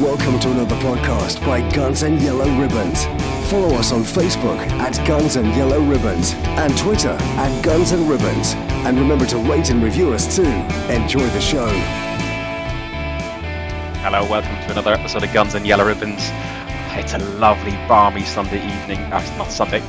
Welcome 0.00 0.40
to 0.40 0.50
another 0.50 0.74
podcast 0.78 1.46
by 1.46 1.60
Guns 1.70 2.02
and 2.02 2.20
Yellow 2.20 2.48
Ribbons. 2.60 3.04
Follow 3.48 3.76
us 3.76 3.92
on 3.92 4.02
Facebook 4.02 4.58
at 4.58 5.06
Guns 5.06 5.36
and 5.36 5.46
Yellow 5.54 5.80
Ribbons 5.80 6.32
and 6.34 6.76
Twitter 6.76 7.16
at 7.20 7.62
Guns 7.64 7.92
and 7.92 8.10
Ribbons. 8.10 8.54
And 8.84 8.98
remember 8.98 9.24
to 9.26 9.38
rate 9.38 9.70
and 9.70 9.80
review 9.84 10.12
us 10.12 10.34
too. 10.34 10.50
Enjoy 10.92 11.24
the 11.28 11.40
show. 11.40 11.68
Hello, 14.02 14.28
welcome 14.28 14.56
to 14.66 14.72
another 14.72 14.94
episode 14.94 15.22
of 15.22 15.32
Guns 15.32 15.54
and 15.54 15.64
Yellow 15.64 15.86
Ribbons. 15.86 16.22
It's 16.98 17.14
a 17.14 17.18
lovely, 17.38 17.70
balmy 17.86 18.24
Sunday 18.24 18.66
evening. 18.66 18.98
Uh, 19.12 19.20
not 19.38 19.52
Sunday, 19.52 19.80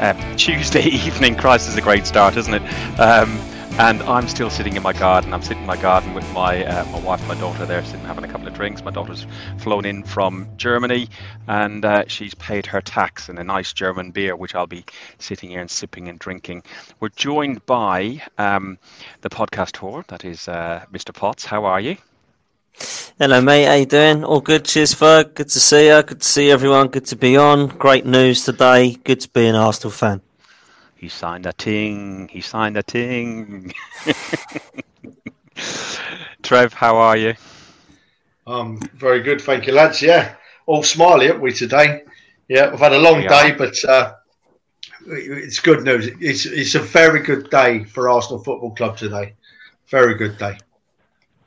uh, 0.00 0.36
Tuesday 0.36 0.82
evening. 0.86 1.36
Christ 1.36 1.68
is 1.68 1.76
a 1.76 1.82
great 1.82 2.04
start, 2.04 2.36
isn't 2.36 2.54
it? 2.54 2.62
Um, 2.98 3.38
and 3.78 4.02
I'm 4.04 4.26
still 4.26 4.50
sitting 4.50 4.74
in 4.74 4.82
my 4.82 4.92
garden. 4.92 5.32
I'm 5.34 5.42
sitting 5.42 5.60
in 5.62 5.66
my 5.66 5.76
garden 5.76 6.14
with 6.14 6.30
my 6.32 6.64
uh, 6.64 6.84
my 6.86 7.00
wife, 7.00 7.20
and 7.20 7.28
my 7.28 7.34
daughter. 7.34 7.66
There, 7.66 7.84
sitting 7.84 8.06
having 8.06 8.24
a 8.24 8.28
couple 8.28 8.45
drinks. 8.56 8.82
My 8.82 8.90
daughter's 8.90 9.26
flown 9.58 9.84
in 9.84 10.02
from 10.02 10.48
Germany, 10.56 11.08
and 11.46 11.84
uh, 11.84 12.04
she's 12.08 12.34
paid 12.34 12.64
her 12.66 12.80
tax 12.80 13.28
in 13.28 13.36
a 13.36 13.44
nice 13.44 13.74
German 13.74 14.10
beer, 14.10 14.34
which 14.34 14.54
I'll 14.54 14.66
be 14.66 14.84
sitting 15.18 15.50
here 15.50 15.60
and 15.60 15.70
sipping 15.70 16.08
and 16.08 16.18
drinking. 16.18 16.62
We're 16.98 17.10
joined 17.10 17.64
by 17.66 18.22
um, 18.38 18.78
the 19.20 19.28
podcast 19.28 19.72
tour. 19.72 20.04
That 20.08 20.24
is 20.24 20.48
uh, 20.48 20.84
Mr. 20.90 21.14
Potts. 21.14 21.44
How 21.44 21.66
are 21.66 21.80
you? 21.80 21.98
Hello, 23.18 23.40
mate. 23.42 23.66
How 23.66 23.74
you 23.74 23.86
doing? 23.86 24.24
All 24.24 24.40
good. 24.40 24.64
Cheers, 24.64 24.94
Ferg. 24.94 25.34
Good 25.34 25.50
to 25.50 25.60
see 25.60 25.88
you. 25.88 26.02
Good 26.02 26.22
to 26.22 26.26
see 26.26 26.50
everyone. 26.50 26.88
Good 26.88 27.06
to 27.06 27.16
be 27.16 27.36
on. 27.36 27.68
Great 27.68 28.06
news 28.06 28.44
today. 28.44 28.96
Good 29.04 29.20
to 29.20 29.28
be 29.28 29.46
an 29.46 29.54
Arsenal 29.54 29.90
fan. 29.90 30.22
He 30.94 31.10
signed 31.10 31.44
a 31.44 31.52
ting. 31.52 32.28
He 32.28 32.40
signed 32.40 32.78
a 32.78 32.82
ting. 32.82 33.74
Trev, 36.42 36.72
how 36.72 36.96
are 36.96 37.16
you? 37.16 37.34
Um, 38.46 38.80
very 38.94 39.22
good, 39.22 39.40
thank 39.40 39.66
you, 39.66 39.72
lads. 39.72 40.00
Yeah, 40.00 40.34
all 40.66 40.82
smiley, 40.82 41.30
aren't 41.30 41.42
we 41.42 41.52
today? 41.52 42.02
Yeah, 42.48 42.70
we've 42.70 42.78
had 42.78 42.92
a 42.92 42.98
long 42.98 43.22
We 43.22 43.28
day, 43.28 43.52
but 43.52 43.84
uh, 43.84 44.14
it's 45.06 45.60
good 45.60 45.82
news. 45.82 46.08
It's 46.20 46.46
it's 46.46 46.74
a 46.74 46.80
very 46.80 47.20
good 47.20 47.50
day 47.50 47.84
for 47.84 48.08
Arsenal 48.08 48.42
Football 48.42 48.74
Club 48.74 48.96
today. 48.96 49.34
Very 49.88 50.14
good 50.14 50.38
day. 50.38 50.58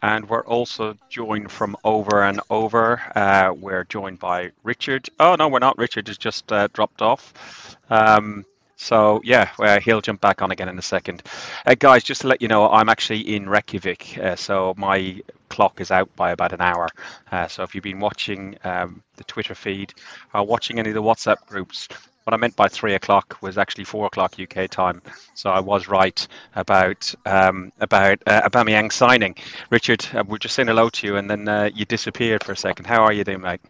And 0.01 0.29
we're 0.29 0.45
also 0.45 0.97
joined 1.09 1.51
from 1.51 1.75
over 1.83 2.23
and 2.23 2.39
over. 2.49 3.01
Uh, 3.15 3.53
we're 3.53 3.83
joined 3.83 4.19
by 4.19 4.51
Richard. 4.63 5.09
Oh 5.19 5.35
no, 5.35 5.49
we're 5.49 5.59
not. 5.59 5.77
Richard 5.77 6.07
has 6.07 6.17
just 6.17 6.51
uh, 6.51 6.67
dropped 6.73 7.01
off. 7.01 7.77
Um, 7.89 8.45
so 8.81 9.19
yeah, 9.25 9.49
well, 9.59 9.77
he'll 9.81 9.99
jump 9.99 10.21
back 10.21 10.41
on 10.41 10.51
again 10.51 10.69
in 10.69 10.79
a 10.79 10.81
second. 10.81 11.21
Uh, 11.65 11.75
guys, 11.77 12.01
just 12.01 12.21
to 12.21 12.27
let 12.27 12.41
you 12.41 12.47
know, 12.47 12.69
I'm 12.69 12.87
actually 12.87 13.35
in 13.35 13.49
Reykjavik, 13.49 14.17
uh, 14.17 14.37
so 14.37 14.73
my 14.77 15.21
clock 15.49 15.81
is 15.81 15.91
out 15.91 16.15
by 16.15 16.31
about 16.31 16.53
an 16.53 16.61
hour. 16.61 16.87
Uh, 17.29 17.45
so 17.47 17.63
if 17.63 17.75
you've 17.75 17.83
been 17.83 17.99
watching 17.99 18.57
um, 18.63 19.03
the 19.17 19.25
Twitter 19.25 19.53
feed 19.53 19.93
or 20.33 20.45
watching 20.45 20.79
any 20.79 20.89
of 20.89 20.95
the 20.95 21.03
WhatsApp 21.03 21.45
groups, 21.45 21.89
what 22.23 22.33
I 22.33 22.37
meant 22.37 22.55
by 22.55 22.69
three 22.69 22.93
o'clock 22.93 23.37
was 23.41 23.57
actually 23.57 23.83
four 23.83 24.05
o'clock 24.05 24.35
UK 24.39 24.69
time. 24.69 25.01
So 25.33 25.49
I 25.49 25.59
was 25.59 25.89
right 25.89 26.25
about 26.55 27.13
um, 27.25 27.73
about 27.81 28.19
uh, 28.27 28.47
Aubameyang 28.49 28.93
signing. 28.93 29.35
Richard, 29.71 30.07
uh, 30.13 30.23
we're 30.25 30.37
just 30.37 30.55
saying 30.55 30.69
hello 30.69 30.87
to 30.87 31.05
you, 31.05 31.17
and 31.17 31.29
then 31.29 31.49
uh, 31.49 31.69
you 31.75 31.83
disappeared 31.83 32.45
for 32.45 32.53
a 32.53 32.57
second. 32.57 32.85
How 32.85 33.03
are 33.03 33.11
you 33.11 33.25
doing, 33.25 33.41
mate? 33.41 33.61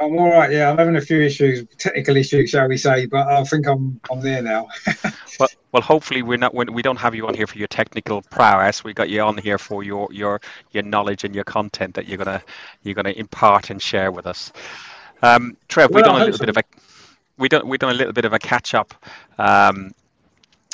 I'm 0.00 0.18
all 0.18 0.30
right. 0.30 0.50
Yeah, 0.50 0.70
I'm 0.70 0.78
having 0.78 0.96
a 0.96 1.00
few 1.00 1.20
issues, 1.20 1.66
technical 1.78 2.16
issues, 2.16 2.50
shall 2.50 2.68
we 2.68 2.76
say? 2.76 3.06
But 3.06 3.28
I 3.28 3.44
think 3.44 3.66
I'm 3.66 4.00
I'm 4.10 4.20
there 4.20 4.42
now. 4.42 4.68
Well, 5.40 5.48
well, 5.72 5.82
hopefully 5.82 6.22
we're 6.22 6.38
not. 6.38 6.54
We 6.54 6.80
don't 6.80 6.98
have 6.98 7.16
you 7.16 7.26
on 7.26 7.34
here 7.34 7.48
for 7.48 7.58
your 7.58 7.66
technical 7.66 8.22
prowess. 8.22 8.84
We 8.84 8.94
got 8.94 9.08
you 9.08 9.20
on 9.22 9.36
here 9.36 9.58
for 9.58 9.82
your 9.82 10.06
your 10.12 10.40
your 10.70 10.84
knowledge 10.84 11.24
and 11.24 11.34
your 11.34 11.42
content 11.42 11.94
that 11.94 12.06
you're 12.06 12.18
gonna 12.18 12.40
you're 12.84 12.94
gonna 12.94 13.10
impart 13.10 13.70
and 13.70 13.82
share 13.82 14.12
with 14.12 14.28
us. 14.28 14.52
Um, 15.22 15.56
Trev, 15.66 15.90
we've 15.90 16.04
done 16.04 16.20
a 16.20 16.24
little 16.24 16.38
bit 16.38 16.50
of 16.50 16.56
a 16.56 16.62
we 17.36 17.48
done 17.48 17.66
we 17.66 17.78
done 17.78 17.90
a 17.90 17.94
little 17.94 18.12
bit 18.12 18.24
of 18.24 18.32
a 18.32 18.38
catch 18.38 18.74
up. 18.74 18.94
Um, 19.38 19.92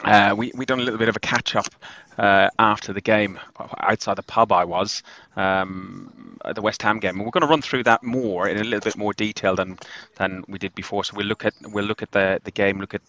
uh, 0.04 0.34
we 0.36 0.52
we 0.54 0.66
done 0.66 0.80
a 0.80 0.82
little 0.82 0.98
bit 0.98 1.08
of 1.08 1.16
a 1.16 1.20
catch 1.20 1.56
up 1.56 1.74
uh, 2.20 2.50
after 2.58 2.92
the 2.92 3.00
game 3.00 3.40
outside 3.78 4.14
the 4.14 4.22
pub. 4.22 4.52
I 4.52 4.64
was 4.64 5.02
um, 5.36 6.38
at 6.44 6.54
the 6.54 6.60
West 6.60 6.82
Ham 6.82 7.00
game, 7.00 7.16
and 7.16 7.24
we're 7.24 7.30
going 7.30 7.40
to 7.40 7.48
run 7.48 7.62
through 7.62 7.84
that 7.84 8.02
more 8.02 8.46
in 8.46 8.58
a 8.58 8.64
little 8.64 8.80
bit 8.80 8.96
more 8.96 9.14
detail 9.14 9.56
than 9.56 9.78
than 10.16 10.44
we 10.46 10.58
did 10.58 10.74
before. 10.74 11.02
So 11.02 11.16
we'll 11.16 11.26
look 11.26 11.46
at 11.46 11.54
we'll 11.62 11.86
look 11.86 12.02
at 12.02 12.12
the 12.12 12.38
the 12.44 12.50
game, 12.50 12.78
look 12.78 12.94
at 12.94 13.02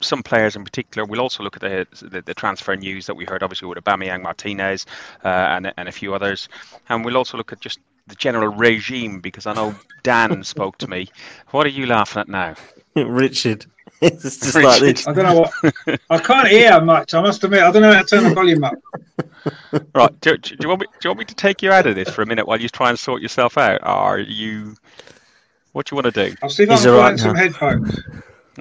some 0.00 0.24
players 0.24 0.56
in 0.56 0.64
particular. 0.64 1.06
We'll 1.06 1.20
also 1.20 1.44
look 1.44 1.56
at 1.56 1.62
the 1.62 1.86
the, 2.04 2.20
the 2.20 2.34
transfer 2.34 2.74
news 2.74 3.06
that 3.06 3.14
we 3.14 3.24
heard, 3.24 3.44
obviously 3.44 3.68
with 3.68 3.78
Aubameyang, 3.78 4.22
Martinez, 4.22 4.86
uh, 5.24 5.28
and 5.28 5.72
and 5.76 5.88
a 5.88 5.92
few 5.92 6.12
others, 6.12 6.48
and 6.88 7.04
we'll 7.04 7.16
also 7.16 7.36
look 7.36 7.52
at 7.52 7.60
just 7.60 7.78
the 8.08 8.14
general 8.14 8.48
regime 8.48 9.20
because 9.20 9.46
I 9.46 9.54
know 9.54 9.74
Dan 10.02 10.42
spoke 10.54 10.78
to 10.78 10.88
me. 10.88 11.08
What 11.50 11.66
are 11.66 11.70
you 11.70 11.86
laughing 11.86 12.20
at 12.20 12.28
now? 12.28 12.54
Richard. 12.96 13.66
It's 14.00 14.22
just 14.22 14.54
like 14.54 14.80
this. 14.80 15.08
I 15.08 15.12
don't 15.12 15.24
know 15.24 15.40
what 15.40 16.00
I 16.08 16.18
can't 16.18 16.46
hear 16.46 16.80
much. 16.80 17.14
I 17.14 17.20
must 17.20 17.42
admit, 17.42 17.62
I 17.62 17.72
don't 17.72 17.82
know 17.82 17.92
how 17.92 18.02
to 18.02 18.06
turn 18.06 18.22
the 18.22 18.30
volume 18.30 18.62
up. 18.62 18.74
Right. 19.92 20.20
Do, 20.20 20.36
do 20.36 20.56
you 20.60 20.68
want 20.68 20.82
me? 20.82 20.86
Do 20.86 21.08
you 21.08 21.10
want 21.10 21.18
me 21.18 21.24
to 21.24 21.34
take 21.34 21.62
you 21.62 21.72
out 21.72 21.84
of 21.84 21.96
this 21.96 22.08
for 22.08 22.22
a 22.22 22.26
minute 22.26 22.46
while 22.46 22.60
you 22.60 22.68
try 22.68 22.90
and 22.90 22.98
sort 22.98 23.22
yourself 23.22 23.58
out? 23.58 23.80
Are 23.82 24.20
you? 24.20 24.76
What 25.72 25.86
do 25.86 25.96
you 25.96 26.02
want 26.02 26.14
to 26.14 26.28
do? 26.28 26.36
I'll 26.44 26.48
see 26.48 26.62
if 26.62 26.70
I 26.70 26.76
can 26.76 26.84
find 26.84 26.96
right 26.96 27.18
some 27.18 27.34
headphones. 27.34 28.00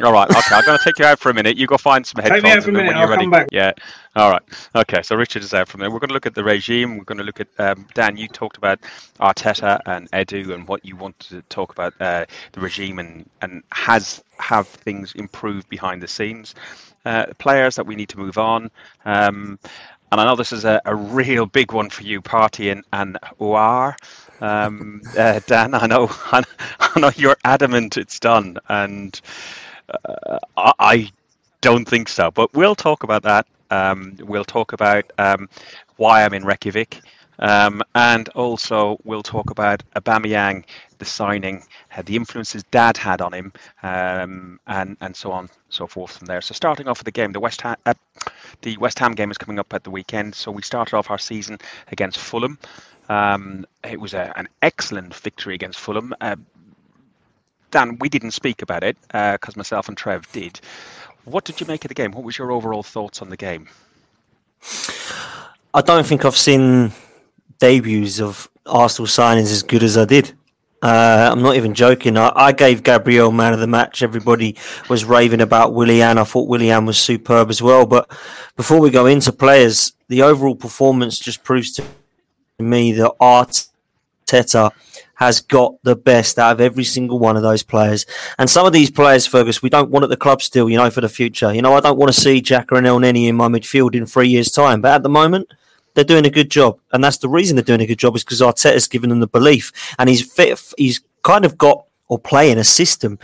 All 0.03 0.13
right. 0.13 0.29
Okay. 0.29 0.55
I'm 0.55 0.65
going 0.65 0.77
to 0.77 0.83
take 0.83 0.99
you 0.99 1.05
out 1.05 1.19
for 1.19 1.29
a 1.29 1.33
minute. 1.33 1.57
You 1.57 1.67
go 1.67 1.77
find 1.77 2.05
some 2.05 2.21
headphones. 2.21 2.43
Take 2.43 2.51
me 2.51 2.57
out 2.57 2.63
for 2.63 2.69
a 2.69 2.73
minute, 2.73 2.95
I'll 2.95 3.07
ready- 3.07 3.23
come 3.23 3.31
back. 3.31 3.47
Yeah. 3.51 3.71
All 4.15 4.31
right. 4.31 4.41
Okay. 4.75 5.01
So 5.01 5.15
Richard 5.15 5.43
is 5.43 5.53
out 5.53 5.67
from 5.67 5.79
there. 5.79 5.89
We're 5.89 5.99
going 5.99 6.09
to 6.09 6.13
look 6.13 6.25
at 6.25 6.35
the 6.35 6.43
regime. 6.43 6.97
We're 6.97 7.03
going 7.03 7.17
to 7.17 7.23
look 7.23 7.39
at 7.39 7.47
um, 7.59 7.87
Dan. 7.93 8.17
You 8.17 8.27
talked 8.27 8.57
about 8.57 8.79
Arteta 9.19 9.79
and 9.85 10.09
Edu 10.11 10.53
and 10.53 10.67
what 10.67 10.85
you 10.85 10.95
wanted 10.95 11.29
to 11.29 11.41
talk 11.43 11.71
about 11.71 11.93
uh, 11.99 12.25
the 12.51 12.61
regime 12.61 12.99
and 12.99 13.29
and 13.41 13.63
has 13.71 14.23
have 14.39 14.67
things 14.67 15.13
improved 15.15 15.69
behind 15.69 16.01
the 16.01 16.07
scenes. 16.07 16.55
Uh, 17.05 17.25
players 17.37 17.75
that 17.75 17.85
we 17.85 17.95
need 17.95 18.09
to 18.09 18.19
move 18.19 18.37
on. 18.37 18.69
Um, 19.05 19.57
and 20.11 20.21
I 20.21 20.25
know 20.25 20.35
this 20.35 20.53
is 20.53 20.65
a, 20.65 20.81
a 20.85 20.95
real 20.95 21.45
big 21.45 21.73
one 21.73 21.89
for 21.89 22.03
you, 22.03 22.21
Partey 22.21 22.71
and, 22.71 22.83
and 22.93 23.17
Aouar. 23.39 23.95
Um, 24.41 25.01
uh, 25.17 25.39
Dan, 25.47 25.73
I 25.73 25.85
know, 25.87 26.09
I 26.31 26.43
know 26.97 27.11
you're 27.15 27.37
adamant 27.43 27.97
it's 27.97 28.19
done, 28.19 28.57
and 28.69 29.19
uh, 30.05 30.39
I, 30.57 31.11
don't 31.61 31.85
think 31.85 32.07
so. 32.07 32.31
But 32.31 32.53
we'll 32.53 32.75
talk 32.75 33.03
about 33.03 33.23
that. 33.23 33.47
Um, 33.71 34.15
we'll 34.19 34.45
talk 34.45 34.73
about 34.73 35.11
um, 35.17 35.49
why 35.97 36.23
I'm 36.23 36.33
in 36.33 36.45
Reykjavik, 36.45 37.01
um, 37.39 37.81
and 37.95 38.29
also 38.29 38.99
we'll 39.03 39.23
talk 39.23 39.49
about 39.49 39.83
Aubameyang, 39.95 40.63
the 40.99 41.05
signing, 41.05 41.63
uh, 41.95 42.03
the 42.03 42.15
influences 42.15 42.63
Dad 42.71 42.95
had 42.95 43.21
on 43.21 43.33
him, 43.33 43.53
um, 43.83 44.59
and 44.67 44.97
and 45.01 45.15
so 45.15 45.31
on, 45.31 45.49
so 45.69 45.87
forth 45.87 46.17
from 46.17 46.27
there. 46.27 46.41
So 46.41 46.53
starting 46.53 46.87
off 46.87 46.99
with 46.99 47.05
the 47.05 47.11
game, 47.11 47.31
the 47.31 47.39
West 47.39 47.61
Ham, 47.61 47.75
uh, 47.85 47.93
the 48.61 48.77
West 48.77 48.99
Ham 48.99 49.13
game 49.13 49.31
is 49.31 49.37
coming 49.37 49.59
up 49.59 49.73
at 49.73 49.83
the 49.83 49.91
weekend. 49.91 50.35
So 50.35 50.51
we 50.51 50.61
started 50.61 50.95
off 50.95 51.09
our 51.09 51.19
season 51.19 51.57
against 51.91 52.19
Fulham. 52.19 52.57
Um, 53.09 53.65
it 53.83 53.99
was 53.99 54.13
a, 54.13 54.33
an 54.37 54.47
excellent 54.61 55.13
victory 55.15 55.55
against 55.55 55.79
Fulham. 55.79 56.13
Uh, 56.21 56.35
Dan, 57.71 57.97
we 57.99 58.09
didn't 58.09 58.31
speak 58.31 58.61
about 58.61 58.83
it 58.83 58.97
because 59.09 59.55
myself 59.55 59.87
and 59.87 59.97
Trev 59.97 60.31
did. 60.31 60.59
What 61.25 61.43
did 61.43 61.59
you 61.59 61.67
make 61.67 61.83
of 61.83 61.89
the 61.89 61.95
game? 61.95 62.11
What 62.11 62.23
was 62.23 62.37
your 62.37 62.51
overall 62.51 62.83
thoughts 62.83 63.21
on 63.21 63.29
the 63.29 63.37
game? 63.37 63.67
I 65.73 65.81
don't 65.81 66.05
think 66.05 66.23
I've 66.23 66.37
seen 66.37 66.91
debuts 67.59 68.21
of 68.21 68.49
Arsenal 68.65 69.07
signings 69.07 69.51
as 69.51 69.63
good 69.63 69.83
as 69.83 69.97
I 69.97 70.05
did. 70.05 70.33
Uh, 70.81 71.29
I'm 71.31 71.41
not 71.41 71.55
even 71.55 71.73
joking. 71.73 72.17
I, 72.17 72.31
I 72.35 72.51
gave 72.51 72.83
Gabriel 72.83 73.31
man 73.31 73.53
of 73.53 73.59
the 73.59 73.67
match. 73.67 74.03
Everybody 74.03 74.55
was 74.89 75.03
raving 75.03 75.41
about 75.41 75.73
Willian. 75.73 76.17
I 76.17 76.23
thought 76.23 76.47
Willian 76.47 76.85
was 76.85 76.97
superb 76.97 77.49
as 77.49 77.61
well. 77.61 77.85
But 77.85 78.09
before 78.55 78.79
we 78.79 78.89
go 78.89 79.05
into 79.07 79.31
players, 79.31 79.93
the 80.07 80.21
overall 80.21 80.55
performance 80.55 81.19
just 81.19 81.43
proves 81.43 81.71
to 81.73 81.83
me 82.59 82.91
that 82.93 83.11
Arteta 84.27 84.71
has 85.15 85.41
got 85.41 85.75
the 85.83 85.95
best 85.95 86.37
out 86.37 86.51
of 86.51 86.61
every 86.61 86.83
single 86.83 87.17
one 87.17 87.35
of 87.35 87.41
those 87.41 87.63
players. 87.63 88.05
And 88.37 88.49
some 88.49 88.67
of 88.67 88.73
these 88.73 88.91
players, 88.91 89.25
Fergus, 89.25 89.61
we 89.61 89.69
don't 89.69 89.89
want 89.89 90.03
at 90.03 90.09
the 90.09 90.17
club 90.17 90.41
still, 90.41 90.69
you 90.69 90.77
know, 90.77 90.89
for 90.89 91.01
the 91.01 91.09
future. 91.09 91.53
You 91.53 91.61
know, 91.61 91.73
I 91.73 91.79
don't 91.79 91.97
want 91.97 92.13
to 92.13 92.19
see 92.19 92.41
Xhaka 92.41 92.77
and 92.77 92.85
Elneny 92.85 93.27
in 93.27 93.35
my 93.35 93.47
midfield 93.47 93.95
in 93.95 94.05
three 94.05 94.27
years' 94.27 94.51
time. 94.51 94.81
But 94.81 94.93
at 94.93 95.03
the 95.03 95.09
moment, 95.09 95.51
they're 95.95 96.03
doing 96.03 96.27
a 96.27 96.31
good 96.31 96.51
job, 96.51 96.79
and 96.93 97.03
that's 97.03 97.17
the 97.17 97.29
reason 97.29 97.55
they're 97.55 97.63
doing 97.63 97.81
a 97.81 97.87
good 97.87 97.97
job 97.97 98.15
is 98.15 98.23
because 98.23 98.41
Arteta's 98.41 98.87
given 98.87 99.09
them 99.09 99.19
the 99.19 99.27
belief, 99.27 99.71
and 99.97 100.07
he's 100.07 100.31
fit. 100.31 100.61
He's 100.77 101.01
kind 101.23 101.43
of 101.43 101.57
got 101.57 101.85
or 102.07 102.19
playing 102.19 102.59
a 102.59 102.63
system 102.63 103.17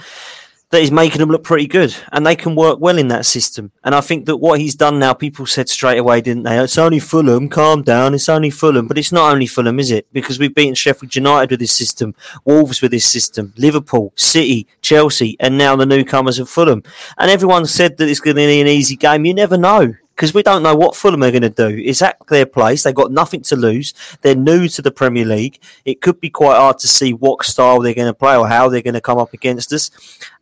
that 0.73 0.81
is 0.81 0.91
making 0.91 1.19
them 1.19 1.29
look 1.29 1.43
pretty 1.43 1.67
good, 1.67 1.95
and 2.11 2.25
they 2.25 2.35
can 2.35 2.55
work 2.55 2.79
well 2.79 2.97
in 2.97 3.07
that 3.09 3.27
system. 3.27 3.71
And 3.83 3.93
I 3.93 4.01
think 4.01 4.25
that 4.25 4.37
what 4.37 4.59
he's 4.59 4.73
done 4.73 4.97
now, 4.97 5.13
people 5.13 5.45
said 5.45 5.69
straight 5.69 5.99
away, 5.99 6.19
didn't 6.19 6.43
they? 6.43 6.57
It's 6.57 6.79
only 6.79 6.97
Fulham. 6.97 7.47
Calm 7.47 7.83
down. 7.83 8.15
It's 8.15 8.27
only 8.27 8.49
Fulham, 8.49 8.87
but 8.87 8.97
it's 8.97 9.11
not 9.11 9.31
only 9.31 9.45
Fulham, 9.45 9.79
is 9.79 9.91
it? 9.91 10.11
Because 10.11 10.39
we've 10.39 10.53
beaten 10.53 10.73
Sheffield 10.73 11.15
United 11.15 11.51
with 11.51 11.59
this 11.59 11.77
system, 11.77 12.15
Wolves 12.43 12.81
with 12.81 12.89
this 12.89 13.05
system, 13.05 13.53
Liverpool, 13.55 14.13
City, 14.15 14.65
Chelsea, 14.81 15.37
and 15.39 15.59
now 15.59 15.75
the 15.75 15.85
newcomers 15.85 16.39
of 16.39 16.49
Fulham. 16.49 16.81
And 17.19 17.29
everyone 17.29 17.67
said 17.67 17.97
that 17.97 18.09
it's 18.09 18.19
going 18.19 18.35
to 18.35 18.41
be 18.41 18.59
an 18.59 18.67
easy 18.67 18.95
game. 18.95 19.25
You 19.25 19.35
never 19.35 19.57
know. 19.57 19.93
Because 20.15 20.33
we 20.33 20.43
don't 20.43 20.61
know 20.61 20.75
what 20.75 20.95
Fulham 20.95 21.23
are 21.23 21.31
going 21.31 21.41
to 21.41 21.49
do. 21.49 21.67
Is 21.67 21.99
that 21.99 22.17
their 22.27 22.45
place? 22.45 22.83
They've 22.83 22.93
got 22.93 23.11
nothing 23.11 23.41
to 23.43 23.55
lose. 23.55 23.93
They're 24.21 24.35
new 24.35 24.67
to 24.69 24.81
the 24.81 24.91
Premier 24.91 25.25
League. 25.25 25.59
It 25.85 26.01
could 26.01 26.19
be 26.19 26.29
quite 26.29 26.57
hard 26.57 26.77
to 26.79 26.87
see 26.87 27.13
what 27.13 27.43
style 27.43 27.79
they're 27.79 27.95
going 27.95 28.07
to 28.07 28.13
play 28.13 28.37
or 28.37 28.47
how 28.47 28.69
they're 28.69 28.81
going 28.81 28.93
to 28.93 29.01
come 29.01 29.17
up 29.17 29.33
against 29.33 29.73
us. 29.73 29.89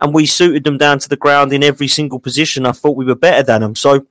And 0.01 0.13
we 0.13 0.25
suited 0.25 0.65
them 0.65 0.77
down 0.77 0.99
to 0.99 1.09
the 1.09 1.15
ground 1.15 1.53
in 1.53 1.63
every 1.63 1.87
single 1.87 2.19
position. 2.19 2.65
I 2.65 2.73
thought 2.73 2.97
we 2.97 3.05
were 3.05 3.15
better 3.15 3.43
than 3.43 3.61
them. 3.61 3.75
So 3.75 4.05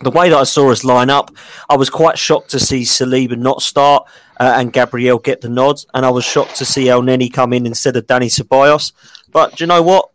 the 0.00 0.10
way 0.10 0.30
that 0.30 0.38
I 0.38 0.44
saw 0.44 0.70
us 0.70 0.84
line 0.84 1.10
up, 1.10 1.30
I 1.68 1.76
was 1.76 1.90
quite 1.90 2.18
shocked 2.18 2.50
to 2.50 2.60
see 2.60 2.82
Saliba 2.82 3.38
not 3.38 3.62
start 3.62 4.06
uh, 4.38 4.54
and 4.56 4.72
Gabriel 4.72 5.18
get 5.18 5.42
the 5.42 5.50
nod, 5.50 5.80
and 5.92 6.06
I 6.06 6.10
was 6.10 6.24
shocked 6.24 6.56
to 6.56 6.64
see 6.64 6.86
Elneny 6.86 7.30
come 7.30 7.52
in 7.52 7.66
instead 7.66 7.96
of 7.96 8.06
Dani 8.06 8.30
Ceballos. 8.30 8.92
But 9.30 9.56
do 9.56 9.64
you 9.64 9.68
know 9.68 9.82
what? 9.82 10.10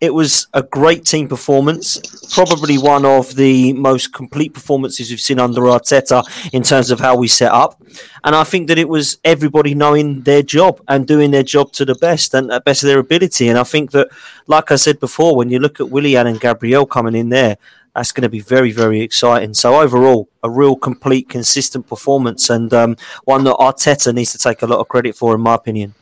It 0.00 0.14
was 0.14 0.48
a 0.52 0.62
great 0.62 1.04
team 1.04 1.28
performance, 1.28 2.00
probably 2.34 2.76
one 2.76 3.04
of 3.04 3.36
the 3.36 3.72
most 3.74 4.12
complete 4.12 4.52
performances 4.52 5.10
we've 5.10 5.20
seen 5.20 5.38
under 5.38 5.60
Arteta 5.60 6.24
in 6.52 6.64
terms 6.64 6.90
of 6.90 6.98
how 6.98 7.16
we 7.16 7.28
set 7.28 7.52
up. 7.52 7.80
And 8.24 8.34
I 8.34 8.42
think 8.42 8.66
that 8.66 8.78
it 8.78 8.88
was 8.88 9.18
everybody 9.24 9.74
knowing 9.74 10.22
their 10.22 10.42
job 10.42 10.80
and 10.88 11.06
doing 11.06 11.30
their 11.30 11.44
job 11.44 11.72
to 11.74 11.84
the 11.84 11.94
best 11.94 12.34
and 12.34 12.50
at 12.50 12.64
best 12.64 12.82
of 12.82 12.88
their 12.88 12.98
ability. 12.98 13.48
And 13.48 13.58
I 13.58 13.62
think 13.62 13.92
that, 13.92 14.08
like 14.48 14.72
I 14.72 14.76
said 14.76 14.98
before, 14.98 15.36
when 15.36 15.50
you 15.50 15.60
look 15.60 15.78
at 15.78 15.90
Willian 15.90 16.26
and 16.26 16.40
Gabriel 16.40 16.86
coming 16.86 17.14
in 17.14 17.28
there, 17.28 17.56
that's 17.94 18.12
going 18.12 18.22
to 18.22 18.28
be 18.28 18.40
very, 18.40 18.72
very 18.72 19.02
exciting. 19.02 19.54
So 19.54 19.80
overall, 19.80 20.28
a 20.42 20.50
real 20.50 20.74
complete, 20.74 21.28
consistent 21.28 21.86
performance, 21.86 22.50
and 22.50 22.72
um, 22.72 22.96
one 23.24 23.44
that 23.44 23.56
Arteta 23.56 24.14
needs 24.14 24.32
to 24.32 24.38
take 24.38 24.62
a 24.62 24.66
lot 24.66 24.80
of 24.80 24.88
credit 24.88 25.14
for, 25.14 25.34
in 25.34 25.40
my 25.40 25.54
opinion. 25.54 25.94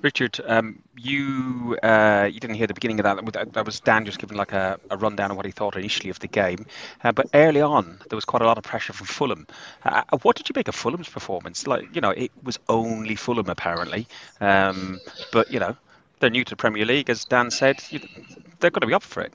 Richard, 0.00 0.40
um, 0.46 0.82
you 0.96 1.78
uh, 1.82 2.28
you 2.32 2.40
didn't 2.40 2.56
hear 2.56 2.66
the 2.66 2.74
beginning 2.74 3.00
of 3.00 3.04
that. 3.04 3.52
That 3.52 3.66
was 3.66 3.80
Dan 3.80 4.04
just 4.04 4.18
giving 4.18 4.36
like 4.36 4.52
a, 4.52 4.78
a 4.90 4.96
rundown 4.96 5.30
of 5.30 5.36
what 5.36 5.46
he 5.46 5.52
thought 5.52 5.76
initially 5.76 6.10
of 6.10 6.18
the 6.20 6.28
game. 6.28 6.66
Uh, 7.04 7.12
but 7.12 7.26
early 7.34 7.60
on, 7.60 7.98
there 8.08 8.16
was 8.16 8.24
quite 8.24 8.42
a 8.42 8.46
lot 8.46 8.58
of 8.58 8.64
pressure 8.64 8.92
from 8.92 9.06
Fulham. 9.06 9.46
Uh, 9.84 10.02
uh 10.12 10.18
what 10.22 10.36
did 10.36 10.48
you 10.48 10.52
make 10.54 10.68
of 10.68 10.74
Fulham's 10.74 11.08
performance? 11.08 11.66
Like, 11.66 11.94
you 11.94 12.00
know, 12.00 12.10
it 12.10 12.30
was 12.42 12.58
only 12.68 13.14
Fulham 13.14 13.48
apparently, 13.48 14.06
um, 14.40 15.00
but 15.32 15.50
you 15.50 15.60
know, 15.60 15.76
they're 16.20 16.30
new 16.30 16.44
to 16.44 16.50
the 16.50 16.56
Premier 16.56 16.84
League, 16.84 17.10
as 17.10 17.24
Dan 17.24 17.50
said. 17.50 17.82
They're 18.60 18.70
going 18.70 18.80
to 18.82 18.86
be 18.86 18.94
up 18.94 19.02
for 19.02 19.22
it. 19.22 19.32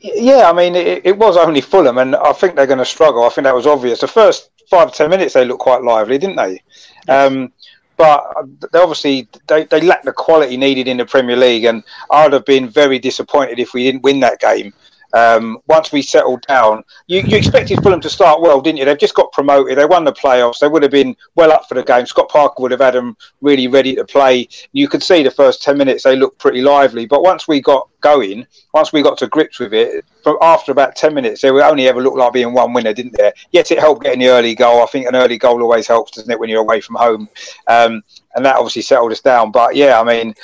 Yeah, 0.00 0.48
I 0.48 0.52
mean, 0.52 0.76
it, 0.76 1.04
it, 1.04 1.18
was 1.18 1.36
only 1.36 1.60
Fulham, 1.60 1.98
and 1.98 2.14
I 2.14 2.32
think 2.32 2.54
they're 2.54 2.66
going 2.66 2.78
to 2.78 2.84
struggle. 2.84 3.24
I 3.24 3.30
think 3.30 3.44
that 3.44 3.54
was 3.54 3.66
obvious. 3.66 4.00
The 4.00 4.06
first 4.06 4.50
five 4.68 4.94
ten 4.94 5.10
minutes, 5.10 5.34
they 5.34 5.44
looked 5.44 5.60
quite 5.60 5.82
lively, 5.82 6.18
didn't 6.18 6.36
they? 6.36 6.62
Um, 7.08 7.52
but 7.96 8.32
uh, 8.36 8.44
they 8.72 8.78
obviously 8.78 9.28
they, 9.46 9.64
they 9.64 9.80
lack 9.80 10.02
the 10.02 10.12
quality 10.12 10.56
needed 10.56 10.88
in 10.88 10.98
the 10.98 11.06
Premier 11.06 11.36
League, 11.36 11.64
and 11.64 11.82
I'd 12.10 12.32
have 12.32 12.44
been 12.44 12.68
very 12.68 12.98
disappointed 12.98 13.58
if 13.58 13.72
we 13.72 13.84
didn't 13.84 14.02
win 14.02 14.20
that 14.20 14.40
game. 14.40 14.72
Um, 15.14 15.58
once 15.66 15.92
we 15.92 16.02
settled 16.02 16.42
down, 16.46 16.82
you, 17.06 17.20
you, 17.20 17.36
expected 17.36 17.82
Fulham 17.82 18.00
to 18.00 18.10
start 18.10 18.40
well, 18.40 18.60
didn't 18.60 18.78
you? 18.78 18.84
They've 18.84 18.98
just 18.98 19.14
got 19.14 19.32
promoted. 19.32 19.78
They 19.78 19.86
won 19.86 20.04
the 20.04 20.12
playoffs. 20.12 20.58
They 20.58 20.68
would 20.68 20.82
have 20.82 20.92
been 20.92 21.16
well 21.34 21.52
up 21.52 21.68
for 21.68 21.74
the 21.74 21.82
game. 21.82 22.06
Scott 22.06 22.28
Parker 22.28 22.62
would 22.62 22.70
have 22.70 22.80
had 22.80 22.94
them 22.94 23.16
really 23.40 23.68
ready 23.68 23.94
to 23.94 24.04
play. 24.04 24.48
You 24.72 24.88
could 24.88 25.02
see 25.02 25.22
the 25.22 25.30
first 25.30 25.62
10 25.62 25.78
minutes 25.78 26.02
they 26.04 26.16
looked 26.16 26.38
pretty 26.38 26.62
lively. 26.62 27.06
But 27.06 27.22
once 27.22 27.48
we 27.48 27.60
got 27.60 27.88
going, 28.00 28.46
once 28.74 28.92
we 28.92 29.02
got 29.02 29.18
to 29.18 29.26
grips 29.26 29.58
with 29.58 29.74
it, 29.74 30.04
from 30.22 30.36
after 30.42 30.72
about 30.72 30.96
10 30.96 31.14
minutes, 31.14 31.40
they 31.40 31.50
only 31.50 31.88
ever 31.88 32.02
looked 32.02 32.18
like 32.18 32.32
being 32.32 32.52
one 32.52 32.72
winner, 32.72 32.92
didn't 32.92 33.16
they? 33.16 33.32
Yes, 33.52 33.70
it 33.70 33.78
helped 33.78 34.02
getting 34.02 34.20
the 34.20 34.28
early 34.28 34.54
goal. 34.54 34.82
I 34.82 34.86
think 34.86 35.06
an 35.06 35.16
early 35.16 35.38
goal 35.38 35.62
always 35.62 35.86
helps, 35.86 36.12
doesn't 36.12 36.30
it, 36.30 36.38
when 36.38 36.48
you're 36.48 36.60
away 36.60 36.80
from 36.80 36.96
home? 36.96 37.28
Um, 37.68 38.02
and 38.34 38.44
that 38.44 38.56
obviously 38.56 38.82
settled 38.82 39.12
us 39.12 39.20
down. 39.20 39.50
But 39.50 39.76
yeah, 39.76 40.00
I 40.00 40.04
mean, 40.04 40.34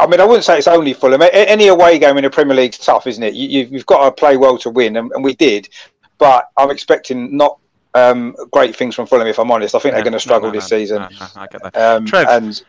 I 0.00 0.06
mean, 0.06 0.20
I 0.20 0.24
wouldn't 0.24 0.44
say 0.44 0.58
it's 0.58 0.68
only 0.68 0.92
Fulham. 0.92 1.22
Any 1.32 1.68
away 1.68 1.98
game 1.98 2.16
in 2.16 2.24
the 2.24 2.30
Premier 2.30 2.56
League 2.56 2.72
is 2.72 2.78
tough, 2.78 3.06
isn't 3.06 3.22
it? 3.22 3.34
You, 3.34 3.66
have 3.66 3.86
got 3.86 4.04
to 4.04 4.12
play 4.12 4.36
well 4.36 4.58
to 4.58 4.70
win, 4.70 4.96
and, 4.96 5.10
and, 5.12 5.24
we 5.24 5.34
did. 5.34 5.68
But 6.18 6.50
I'm 6.56 6.70
expecting 6.70 7.36
not 7.36 7.58
um, 7.94 8.34
great 8.50 8.76
things 8.76 8.94
from 8.94 9.06
Fulham, 9.06 9.26
if 9.26 9.38
I'm 9.38 9.50
honest. 9.50 9.74
I 9.74 9.78
think 9.78 9.92
yeah, 9.92 9.96
they're 9.96 10.04
going 10.04 10.12
to 10.12 10.20
struggle 10.20 10.48
no, 10.48 10.54
no, 10.54 10.60
this 10.60 10.70
no, 10.70 10.78
season. 10.78 11.02
I 11.36 11.46
get 11.46 11.62
that. 11.62 11.76
Um, 11.76 12.06
Trev, 12.06 12.28
and 12.28 12.62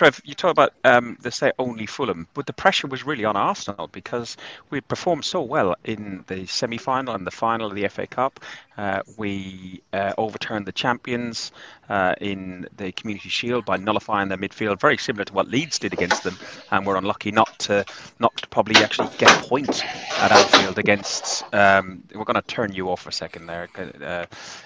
Trev, 0.00 0.18
you 0.24 0.32
talk 0.32 0.52
about 0.52 0.72
um, 0.82 1.18
they 1.20 1.28
say 1.28 1.52
only 1.58 1.84
Fulham, 1.84 2.26
but 2.32 2.46
the 2.46 2.54
pressure 2.54 2.86
was 2.86 3.04
really 3.04 3.26
on 3.26 3.36
Arsenal 3.36 3.86
because 3.86 4.38
we 4.70 4.80
performed 4.80 5.26
so 5.26 5.42
well 5.42 5.76
in 5.84 6.24
the 6.26 6.46
semi-final 6.46 7.14
and 7.14 7.26
the 7.26 7.30
final 7.30 7.66
of 7.66 7.74
the 7.74 7.86
FA 7.88 8.06
Cup. 8.06 8.40
Uh, 8.78 9.02
we 9.18 9.82
uh, 9.92 10.14
overturned 10.16 10.64
the 10.64 10.72
champions 10.72 11.52
uh, 11.90 12.14
in 12.18 12.66
the 12.78 12.92
Community 12.92 13.28
Shield 13.28 13.66
by 13.66 13.76
nullifying 13.76 14.30
their 14.30 14.38
midfield, 14.38 14.80
very 14.80 14.96
similar 14.96 15.26
to 15.26 15.34
what 15.34 15.48
Leeds 15.48 15.78
did 15.78 15.92
against 15.92 16.24
them, 16.24 16.38
and 16.70 16.86
we're 16.86 16.96
unlucky 16.96 17.30
not 17.30 17.58
to 17.58 17.84
not 18.18 18.34
to 18.38 18.48
probably 18.48 18.76
actually 18.82 19.10
get 19.18 19.30
a 19.30 19.48
point 19.48 19.84
at 20.20 20.32
Anfield 20.32 20.78
against. 20.78 21.44
Um, 21.52 22.04
we're 22.14 22.24
going 22.24 22.40
to 22.40 22.42
turn 22.42 22.72
you 22.72 22.88
off 22.88 23.02
for 23.02 23.10
a 23.10 23.12
second 23.12 23.44
there. 23.44 23.68
Uh, 23.76 24.24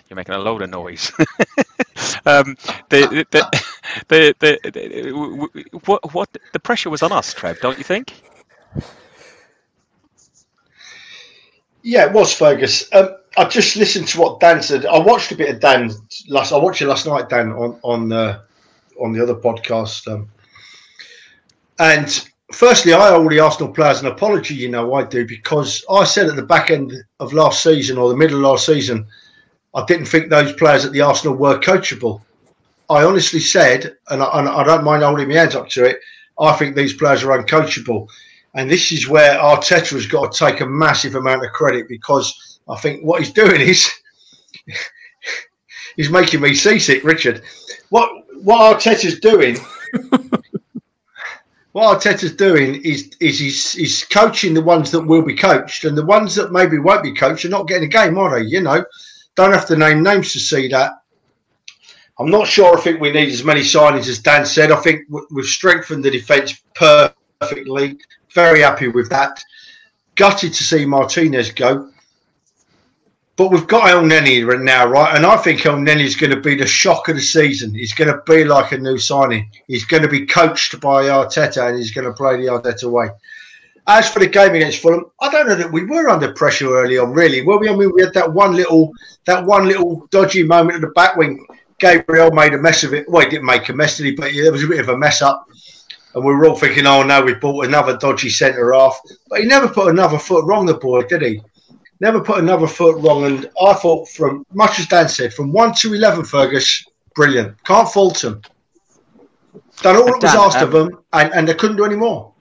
you're 0.09 0.17
making 0.17 0.37
a 0.37 0.39
load 0.39 0.63
of 0.63 0.71
noise. 0.71 1.11
um, 2.25 2.57
the, 2.91 3.27
the, 3.33 3.65
the, 4.09 5.24
what, 5.85 6.15
what 6.15 6.37
the 6.53 6.61
pressure 6.61 6.91
was 6.91 7.03
on 7.03 7.13
us, 7.13 7.33
Trev, 7.33 7.61
don't 7.61 7.79
you 7.79 7.85
think? 7.85 8.15
Yeah, 11.83 12.07
it 12.07 12.13
was 12.13 12.33
Fergus. 12.33 12.89
Um, 12.95 13.11
I 13.37 13.45
just 13.45 13.77
listened 13.77 14.09
to 14.09 14.21
what 14.21 14.41
Dan 14.41 14.63
said. 14.63 14.87
I 14.87 14.99
watched 14.99 15.33
a 15.33 15.37
bit 15.37 15.55
of 15.55 15.61
Dan 15.61 15.91
last. 16.29 16.53
I 16.53 16.57
watched 16.57 16.81
it 16.81 16.87
last 16.87 17.07
night, 17.07 17.29
Dan, 17.29 17.53
on 17.53 17.79
on 17.83 18.13
uh, 18.13 18.41
on 18.99 19.13
the 19.13 19.23
other 19.23 19.35
podcast. 19.35 20.11
Um, 20.11 20.31
and 21.79 22.27
firstly, 22.53 22.95
I 22.95 23.11
owe 23.11 23.29
the 23.29 23.41
Arsenal 23.41 23.73
players 23.73 24.01
an 24.01 24.07
apology. 24.07 24.55
You 24.55 24.71
know, 24.71 24.95
I 24.95 25.05
do 25.05 25.27
because 25.27 25.85
I 25.91 26.05
said 26.05 26.29
at 26.29 26.37
the 26.37 26.43
back 26.43 26.71
end 26.71 26.95
of 27.21 27.35
last 27.35 27.63
season 27.63 27.99
or 27.99 28.09
the 28.09 28.17
middle 28.17 28.39
of 28.39 28.43
last 28.45 28.67
season, 28.67 29.07
I 29.75 29.85
didn't 29.85 30.07
think 30.07 30.31
those 30.31 30.55
players 30.55 30.87
at 30.87 30.93
the 30.93 31.03
Arsenal 31.03 31.37
were 31.37 31.59
coachable. 31.59 32.23
I 32.91 33.05
honestly 33.05 33.41
said, 33.41 33.97
and 34.11 34.23
I, 34.23 34.39
and 34.39 34.49
I 34.49 34.65
don't 34.65 34.85
mind 34.85 35.03
holding 35.03 35.29
my 35.29 35.35
hands 35.35 35.55
up 35.55 35.69
to 35.71 35.85
it. 35.85 35.99
I 36.39 36.53
think 36.53 36.75
these 36.75 36.93
players 36.93 37.23
are 37.23 37.39
uncoachable, 37.39 38.09
and 38.55 38.71
this 38.71 38.93
is 38.93 39.09
where 39.09 39.39
Arteta 39.39 39.91
has 39.91 40.07
got 40.07 40.33
to 40.33 40.39
take 40.47 40.61
a 40.61 40.67
massive 40.67 41.15
amount 41.15 41.45
of 41.45 41.53
credit 41.53 41.89
because 41.89 42.59
I 42.69 42.77
think 42.79 43.03
what 43.03 43.23
he's 43.23 43.33
doing 43.33 43.61
is 43.61 43.91
he's 45.97 46.11
making 46.11 46.41
me 46.41 46.55
seasick, 46.55 47.05
Richard. 47.05 47.43
What 47.91 48.11
what 48.43 48.79
Arteta's 48.79 49.21
doing, 49.21 49.57
what 51.73 52.01
Arteta's 52.01 52.35
doing 52.35 52.83
is 52.83 53.17
is 53.21 53.39
he's, 53.39 53.73
he's 53.73 54.05
coaching 54.05 54.53
the 54.55 54.63
ones 54.63 54.91
that 54.91 55.03
will 55.03 55.23
be 55.23 55.37
coached, 55.37 55.85
and 55.85 55.97
the 55.97 56.05
ones 56.05 56.35
that 56.35 56.53
maybe 56.53 56.79
won't 56.79 57.03
be 57.03 57.15
coached 57.15 57.45
are 57.45 57.51
not 57.51 57.69
getting 57.69 57.85
a 57.85 57.89
game, 57.89 58.19
are 58.19 58.39
they? 58.39 58.47
You 58.47 58.61
know, 58.61 58.85
don't 59.37 59.53
have 59.53 59.67
to 59.67 59.77
name 59.77 60.03
names 60.03 60.33
to 60.33 60.41
see 60.41 60.69
that. 60.69 60.93
I'm 62.19 62.31
not 62.31 62.47
sure. 62.47 62.77
I 62.77 62.81
think 62.81 63.01
we 63.01 63.11
need 63.11 63.29
as 63.29 63.45
many 63.45 63.61
signings 63.61 64.09
as 64.09 64.21
Dan 64.21 64.47
said. 64.47 64.71
I 64.71 64.77
think 64.77 65.03
we've 65.31 65.45
strengthened 65.45 66.05
the 66.05 66.11
defence 66.11 66.63
perfectly. 66.75 67.99
Very 68.33 68.61
happy 68.61 68.89
with 68.89 69.09
that. 69.11 69.43
Gutted 70.15 70.53
to 70.53 70.65
see 70.65 70.87
Martinez 70.87 71.51
go. 71.51 71.91
But 73.37 73.51
we've 73.51 73.67
got 73.67 73.91
Elneny 73.91 74.63
now, 74.63 74.87
right? 74.87 75.17
And 75.17 75.27
I 75.27 75.37
think 75.37 75.63
Elneny 75.63 76.05
is 76.05 76.15
going 76.15 76.31
to 76.31 76.41
be 76.41 76.55
the 76.55 76.69
shock 76.69 77.09
of 77.09 77.17
the 77.17 77.23
season. 77.23 77.75
He's 77.75 77.93
going 77.93 78.13
to 78.13 78.23
be 78.27 78.45
like 78.45 78.71
a 78.71 78.79
new 78.79 78.97
signing. 78.97 79.51
He's 79.67 79.85
going 79.85 80.05
to 80.05 80.09
be 80.09 80.25
coached 80.25 80.81
by 80.81 81.07
Arteta 81.07 81.69
and 81.69 81.77
he's 81.77 81.91
going 81.91 82.07
to 82.07 82.13
play 82.13 82.37
the 82.37 82.47
Arteta 82.47 82.89
way. 82.89 83.09
As 83.89 84.09
for 84.09 84.21
the 84.21 84.29
game 84.29 84.55
against 84.55 84.79
Fulham, 84.79 85.07
I 85.21 85.31
don't 85.31 85.49
know 85.49 85.57
that 85.57 85.73
we 85.73 85.85
were 85.85 86.09
under 86.09 86.33
pressure 86.33 86.73
early 86.75 86.97
on, 86.97 87.13
really. 87.13 87.43
Well, 87.43 87.59
we, 87.59 87.69
I 87.69 87.75
mean, 87.75 87.93
we 87.93 88.03
had 88.03 88.15
that 88.15 88.33
one 88.33 88.55
little, 88.55 88.93
that 89.27 89.45
one 89.45 89.67
little 89.67 90.07
dodgy 90.11 90.45
moment 90.45 90.77
at 90.77 90.81
the 90.83 90.95
back 90.95 91.17
when 91.17 91.45
Gabriel 91.85 92.31
made 92.31 92.55
a 92.55 92.59
mess 92.59 92.85
of 92.85 92.95
it. 92.95 93.09
Well, 93.09 93.25
he 93.25 93.31
didn't 93.31 93.47
make 93.47 93.69
a 93.69 93.73
mess, 93.73 93.97
did 93.97 94.07
he? 94.07 94.13
But 94.13 94.33
there 94.33 94.53
was 94.53 94.65
a 94.65 94.69
bit 94.69 94.81
of 94.81 94.89
a 94.89 94.97
mess 94.97 95.23
up, 95.23 95.47
and 96.15 96.25
we 96.25 96.33
were 96.33 96.47
all 96.47 96.57
thinking, 96.57 96.87
"Oh 96.87 97.03
no, 97.03 97.23
we 97.23 97.35
bought 97.35 97.67
another 97.67 97.97
dodgy 97.97 98.31
centre 98.31 98.73
half." 98.73 98.99
But 99.29 99.41
he 99.41 99.47
never 99.47 99.69
put 99.69 99.89
another 99.89 100.19
foot 100.19 100.45
wrong 100.47 100.67
the 100.67 100.75
boy, 100.75 101.03
did 101.03 101.23
he? 101.23 101.41
never 102.01 102.21
put 102.21 102.39
another 102.39 102.67
foot 102.67 102.97
wrong. 102.99 103.25
And 103.25 103.51
I 103.61 103.75
thought, 103.75 104.09
from 104.09 104.45
much 104.53 104.79
as 104.79 104.87
Dan 104.87 105.09
said, 105.09 105.33
from 105.33 105.53
one 105.53 105.75
to 105.77 105.95
eleven, 105.95 106.25
Fergus, 106.25 106.85
brilliant. 107.15 107.63
Can't 107.65 107.89
fault 107.89 108.23
him. 108.23 108.43
Done 109.83 109.97
all 109.97 110.05
that 110.05 110.23
was 110.23 110.35
asked 110.35 110.59
um, 110.59 110.65
of 110.65 110.73
them, 110.73 110.99
and, 111.13 111.33
and 111.33 111.49
they 111.49 111.55
couldn't 111.55 111.77
do 111.77 111.85
any 111.85 111.97
more. 111.97 112.33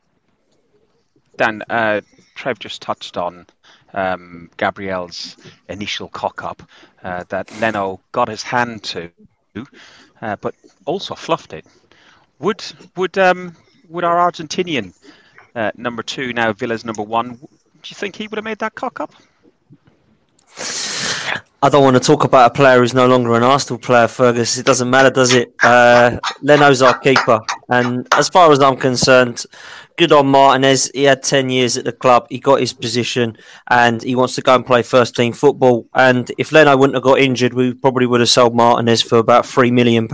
Dan, 1.37 1.63
uh, 1.69 2.01
Trev 2.35 2.59
just 2.59 2.81
touched 2.81 3.17
on 3.17 3.47
um, 3.93 4.49
Gabriel's 4.57 5.37
initial 5.67 6.09
cock 6.09 6.43
up 6.43 6.61
uh, 7.03 7.23
that 7.29 7.51
Leno 7.59 7.99
got 8.11 8.27
his 8.27 8.43
hand 8.43 8.83
to, 8.83 9.09
uh, 10.21 10.35
but 10.37 10.55
also 10.85 11.15
fluffed 11.15 11.53
it. 11.53 11.65
Would 12.39 12.63
would 12.95 13.17
um, 13.17 13.55
would 13.89 14.03
our 14.03 14.31
Argentinian 14.31 14.93
uh, 15.55 15.71
number 15.75 16.03
two 16.03 16.33
now 16.33 16.53
Villa's 16.53 16.85
number 16.85 17.03
one? 17.03 17.35
Do 17.35 17.89
you 17.89 17.95
think 17.95 18.15
he 18.15 18.27
would 18.27 18.37
have 18.37 18.45
made 18.45 18.59
that 18.59 18.75
cock 18.75 18.99
up? 18.99 19.13
I 21.61 21.69
don't 21.69 21.83
want 21.83 21.95
to 21.95 22.01
talk 22.01 22.25
about 22.25 22.51
a 22.51 22.53
player 22.53 22.79
who's 22.79 22.93
no 22.93 23.07
longer 23.07 23.35
an 23.35 23.43
Arsenal 23.43 23.79
player, 23.79 24.09
Fergus. 24.09 24.57
It 24.57 24.65
doesn't 24.65 24.89
matter, 24.89 25.09
does 25.09 25.33
it? 25.33 25.53
Uh, 25.63 26.19
Leno's 26.41 26.81
our 26.81 26.97
keeper, 26.99 27.39
and 27.69 28.05
as 28.13 28.27
far 28.27 28.51
as 28.51 28.59
I'm 28.59 28.75
concerned, 28.75 29.45
good 29.97 30.11
on 30.11 30.27
Martinez. 30.27 30.91
He 30.93 31.03
had 31.03 31.23
10 31.23 31.49
years 31.49 31.77
at 31.77 31.85
the 31.85 31.91
club. 31.91 32.27
He 32.29 32.39
got 32.39 32.59
his 32.59 32.73
position 32.73 33.37
and 33.67 34.01
he 34.01 34.15
wants 34.15 34.35
to 34.35 34.41
go 34.41 34.55
and 34.55 34.65
play 34.65 34.81
first 34.81 35.15
team 35.15 35.33
football. 35.33 35.87
And 35.93 36.31
if 36.37 36.51
Leno 36.51 36.75
wouldn't 36.75 36.95
have 36.95 37.03
got 37.03 37.19
injured, 37.19 37.53
we 37.53 37.73
probably 37.73 38.05
would 38.05 38.19
have 38.19 38.29
sold 38.29 38.55
Martinez 38.55 39.01
for 39.01 39.17
about 39.17 39.45
£3 39.45 39.71
million. 39.71 40.07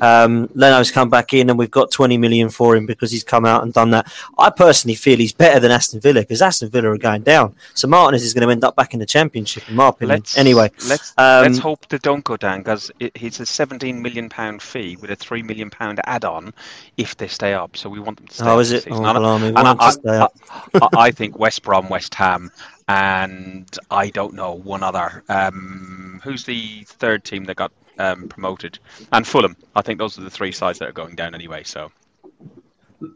Um, 0.00 0.48
Leno's 0.54 0.90
come 0.90 1.10
back 1.10 1.32
in 1.32 1.50
and 1.50 1.58
we've 1.58 1.70
got 1.70 1.90
20 1.90 2.18
million 2.18 2.48
for 2.50 2.76
him 2.76 2.86
because 2.86 3.10
he's 3.10 3.24
come 3.24 3.44
out 3.44 3.62
and 3.62 3.72
done 3.72 3.90
that. 3.90 4.12
I 4.38 4.50
personally 4.50 4.94
feel 4.94 5.18
he's 5.18 5.32
better 5.32 5.60
than 5.60 5.70
Aston 5.70 6.00
Villa 6.00 6.20
because 6.20 6.42
Aston 6.42 6.70
Villa 6.70 6.90
are 6.90 6.98
going 6.98 7.22
down. 7.22 7.54
So 7.74 7.88
Martinez 7.88 8.22
is 8.22 8.34
going 8.34 8.46
to 8.46 8.52
end 8.52 8.64
up 8.64 8.76
back 8.76 8.94
in 8.94 9.00
the 9.00 9.06
Championship, 9.06 9.68
in 9.68 9.76
my 9.76 9.88
opinion. 9.88 10.18
Let's, 10.18 10.36
anyway, 10.36 10.70
let's 10.88 11.14
um, 11.18 11.42
let's 11.44 11.58
hope 11.58 11.88
they 11.88 11.98
don't 11.98 12.24
go 12.24 12.36
down 12.36 12.58
because 12.58 12.90
it's 13.00 13.40
a 13.40 13.46
17 13.46 14.00
million 14.00 14.28
pound 14.28 14.62
fee 14.62 14.96
with 14.96 15.10
a 15.10 15.16
3 15.16 15.42
million 15.42 15.70
pound 15.70 16.00
add-on 16.04 16.52
if 16.96 17.16
they 17.16 17.28
stay 17.28 17.54
up. 17.54 17.76
So 17.76 17.88
we 17.88 18.00
want 18.00 18.18
them 18.18 18.26
to 18.28 18.34
stay. 18.34 18.44
Oh, 18.44 18.54
up 18.54 18.60
is 18.60 18.72
it? 18.72 18.86
Season. 18.98 19.04
Oh, 19.06 19.08
And 19.08 19.18
I- 19.18 19.20
blimey, 19.20 19.42
we 19.50 19.56
and 19.56 19.68
I, 19.68 19.74
to 19.86 19.92
stay 19.92 20.16
up. 20.16 20.34
I, 20.74 20.78
I- 20.82 21.00
I 21.06 21.10
think 21.10 21.38
West 21.38 21.62
Brom, 21.62 21.88
West 21.88 22.14
Ham, 22.14 22.50
and 22.88 23.68
I 23.90 24.10
don't 24.10 24.34
know 24.34 24.52
one 24.54 24.82
other. 24.82 25.22
Um, 25.28 26.20
who's 26.24 26.44
the 26.44 26.84
third 26.86 27.24
team 27.24 27.44
that 27.44 27.56
got 27.56 27.72
um, 27.98 28.28
promoted? 28.28 28.78
And 29.12 29.26
Fulham. 29.26 29.56
I 29.76 29.82
think 29.82 29.98
those 29.98 30.18
are 30.18 30.22
the 30.22 30.30
three 30.30 30.52
sides 30.52 30.78
that 30.78 30.88
are 30.88 30.92
going 30.92 31.14
down 31.16 31.34
anyway. 31.34 31.62
So 31.64 31.90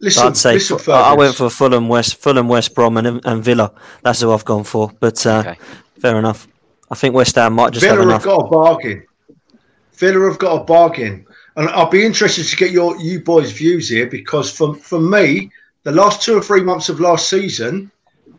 Listen, 0.00 0.28
I'd 0.28 0.36
say 0.36 0.52
listen, 0.54 0.78
I 0.92 1.14
went 1.14 1.34
for 1.34 1.50
Fulham, 1.50 1.88
West, 1.88 2.16
Fulham, 2.22 2.46
West 2.48 2.74
Brom, 2.74 2.96
and, 2.98 3.20
and 3.24 3.42
Villa. 3.42 3.72
That's 4.02 4.20
who 4.20 4.32
I've 4.32 4.44
gone 4.44 4.62
for. 4.64 4.92
But 5.00 5.24
uh, 5.26 5.38
Okay. 5.40 5.58
fair 5.98 6.16
enough. 6.18 6.46
I 6.90 6.94
think 6.94 7.14
West 7.16 7.34
Ham 7.34 7.54
might 7.54 7.72
just 7.72 7.84
have 7.86 7.96
Villa 7.96 8.08
enough. 8.10 8.22
have 8.24 8.30
got 8.32 8.46
a 8.46 8.50
bargain. 8.50 9.06
Villa 9.94 10.28
have 10.28 10.38
got 10.38 10.60
a 10.60 10.64
bargain, 10.64 11.26
and 11.56 11.68
I'll 11.70 11.90
be 11.90 12.04
interested 12.04 12.44
to 12.44 12.56
get 12.56 12.70
your 12.70 12.96
you 13.00 13.20
boys' 13.22 13.50
views 13.52 13.88
here 13.88 14.06
because 14.06 14.52
for 14.56 14.74
for 14.74 15.00
me, 15.00 15.50
the 15.84 15.92
last 15.92 16.22
two 16.22 16.36
or 16.36 16.42
three 16.42 16.62
months 16.62 16.88
of 16.88 17.00
last 17.00 17.28
season, 17.28 17.90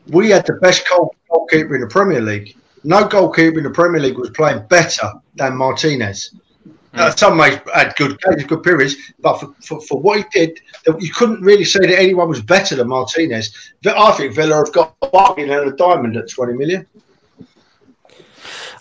we 0.07 0.29
had 0.29 0.45
the 0.45 0.53
best 0.53 0.87
goal, 0.89 1.15
goalkeeper 1.29 1.75
in 1.75 1.81
the 1.81 1.87
Premier 1.87 2.21
League. 2.21 2.55
No 2.83 3.07
goalkeeper 3.07 3.57
in 3.57 3.63
the 3.63 3.69
Premier 3.69 4.01
League 4.01 4.17
was 4.17 4.29
playing 4.31 4.65
better 4.67 5.11
than 5.35 5.55
Martinez. 5.55 6.35
Uh, 6.95 7.09
some 7.09 7.35
may 7.35 7.59
had 7.73 7.95
good 7.95 8.19
games, 8.21 8.43
good 8.43 8.61
periods, 8.61 8.95
but 9.19 9.39
for, 9.39 9.53
for, 9.63 9.81
for 9.81 9.99
what 9.99 10.17
he 10.17 10.25
did, 10.31 10.59
you 10.99 11.11
couldn't 11.11 11.41
really 11.41 11.63
say 11.63 11.79
that 11.79 11.99
anyone 11.99 12.29
was 12.29 12.41
better 12.41 12.75
than 12.75 12.87
Martinez. 12.87 13.73
I 13.85 14.11
think 14.11 14.35
Villa 14.35 14.57
have 14.57 14.71
got 14.71 14.95
a 15.01 15.07
bargain 15.07 15.49
and 15.49 15.73
a 15.73 15.75
diamond 15.75 16.17
at 16.17 16.29
20 16.29 16.53
million. 16.53 16.85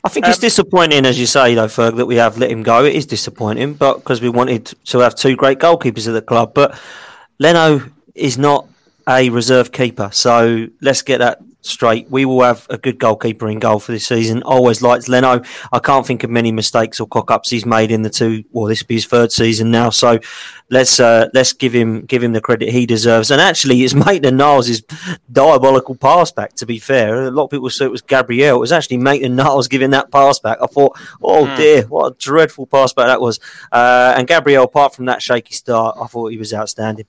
I 0.05 0.09
think 0.09 0.27
it's 0.27 0.39
disappointing, 0.39 1.07
as 1.07 1.19
you 1.19 1.27
say, 1.27 1.55
though, 1.55 1.69
Ferg, 1.69 1.97
that 1.97 2.07
we 2.07 2.17
have 2.17 2.37
let 2.37 2.51
him 2.51 2.65
go. 2.65 2.85
It 2.85 2.95
is 2.95 3.07
disappointing, 3.07 3.75
but 3.75 3.99
because 3.99 4.21
we 4.21 4.29
wanted 4.29 4.67
to 4.67 4.99
have 4.99 5.15
two 5.15 5.37
great 5.37 5.59
goalkeepers 5.59 6.09
at 6.09 6.13
the 6.13 6.23
club. 6.23 6.55
But 6.55 6.79
Leno 7.39 7.83
is 8.15 8.39
not 8.39 8.69
a 9.09 9.31
reserve 9.31 9.73
keeper, 9.73 10.11
so 10.13 10.69
let's 10.81 11.03
get 11.03 11.19
that 11.19 11.41
straight. 11.63 12.11
We 12.11 12.25
will 12.25 12.43
have 12.43 12.67
a 12.69 12.77
good 12.77 12.99
goalkeeper 12.99 13.49
in 13.49 13.59
goal 13.59 13.79
for 13.79 13.93
this 13.93 14.07
season. 14.07 14.43
Always 14.43 14.83
liked 14.83 15.09
Leno. 15.09 15.43
I 15.73 15.79
can't 15.79 16.07
think 16.07 16.25
of 16.25 16.31
many 16.31 16.53
mistakes 16.53 17.01
or 17.01 17.07
cock 17.07 17.31
ups 17.31 17.51
he's 17.51 17.65
made 17.65 17.91
in 17.91 18.03
the 18.03 18.11
two. 18.11 18.45
Well, 18.51 18.67
this 18.67 18.83
will 18.83 18.89
be 18.89 18.97
his 18.97 19.07
third 19.07 19.33
season 19.33 19.71
now, 19.71 19.91
so 19.91 20.19
let's 20.71 21.01
uh, 21.01 21.29
let's 21.33 21.53
give 21.53 21.73
him 21.73 22.03
give 22.03 22.23
him 22.23 22.33
the 22.33 22.41
credit 22.41 22.71
he 22.71 22.85
deserves. 22.85 23.31
And 23.31 23.41
actually, 23.41 23.83
it's 23.83 23.95
Maitland 24.07 24.37
Niles' 24.37 24.83
diabolical 25.31 25.95
pass 25.95 26.31
back. 26.33 26.55
To 26.55 26.67
be 26.67 26.79
fair, 26.79 27.25
a 27.25 27.31
lot 27.31 27.45
of 27.45 27.51
people 27.51 27.71
said 27.71 27.87
it 27.87 27.93
was 27.93 28.03
Gabriel. 28.03 28.57
It 28.57 28.61
was 28.61 28.73
actually 28.73 28.99
Maitland 28.99 29.37
Niles 29.37 29.69
giving 29.69 29.91
that 29.91 30.11
pass 30.11 30.39
back. 30.39 30.59
I 30.61 30.67
thought, 30.67 30.99
oh 31.23 31.55
dear, 31.57 31.83
what 31.85 32.13
a 32.13 32.17
dreadful 32.17 32.67
pass 32.67 32.93
back 32.93 33.07
that 33.07 33.21
was. 33.21 33.41
Uh, 33.71 34.15
and 34.17 34.27
Gabriel, 34.27 34.65
apart 34.65 34.95
from 34.95 35.07
that 35.07 35.23
shaky 35.23 35.55
start, 35.55 35.97
I 36.01 36.07
thought 36.07 36.33
he 36.33 36.39
was 36.39 36.53
outstanding. 36.53 37.07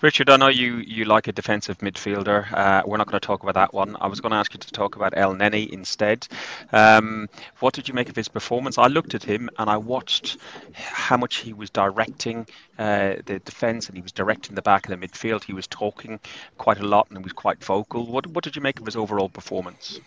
Richard, 0.00 0.28
I 0.28 0.36
know 0.36 0.48
you, 0.48 0.76
you 0.76 1.04
like 1.04 1.28
a 1.28 1.32
defensive 1.32 1.78
midfielder. 1.78 2.52
Uh, 2.52 2.82
we're 2.84 2.96
not 2.96 3.06
going 3.06 3.20
to 3.20 3.26
talk 3.26 3.42
about 3.42 3.54
that 3.54 3.72
one. 3.72 3.96
I 4.00 4.06
was 4.06 4.20
going 4.20 4.32
to 4.32 4.36
ask 4.36 4.52
you 4.52 4.60
to 4.60 4.70
talk 4.72 4.96
about 4.96 5.12
Elneny 5.12 5.68
instead. 5.70 6.26
Um, 6.72 7.28
what 7.60 7.74
did 7.74 7.88
you 7.88 7.94
make 7.94 8.08
of 8.08 8.16
his 8.16 8.28
performance? 8.28 8.76
I 8.76 8.88
looked 8.88 9.14
at 9.14 9.22
him 9.22 9.48
and 9.58 9.70
I 9.70 9.76
watched 9.76 10.38
how 10.74 11.16
much 11.16 11.36
he 11.36 11.52
was 11.52 11.70
directing 11.70 12.46
uh, 12.78 13.14
the 13.24 13.38
defence 13.44 13.88
and 13.88 13.96
he 13.96 14.02
was 14.02 14.12
directing 14.12 14.54
the 14.54 14.62
back 14.62 14.88
of 14.88 14.98
the 14.98 15.06
midfield. 15.06 15.44
He 15.44 15.52
was 15.52 15.66
talking 15.68 16.18
quite 16.58 16.80
a 16.80 16.86
lot 16.86 17.08
and 17.08 17.18
he 17.18 17.22
was 17.22 17.32
quite 17.32 17.62
vocal. 17.62 18.06
What, 18.06 18.26
what 18.26 18.44
did 18.44 18.56
you 18.56 18.62
make 18.62 18.80
of 18.80 18.86
his 18.86 18.96
overall 18.96 19.28
performance? 19.28 20.00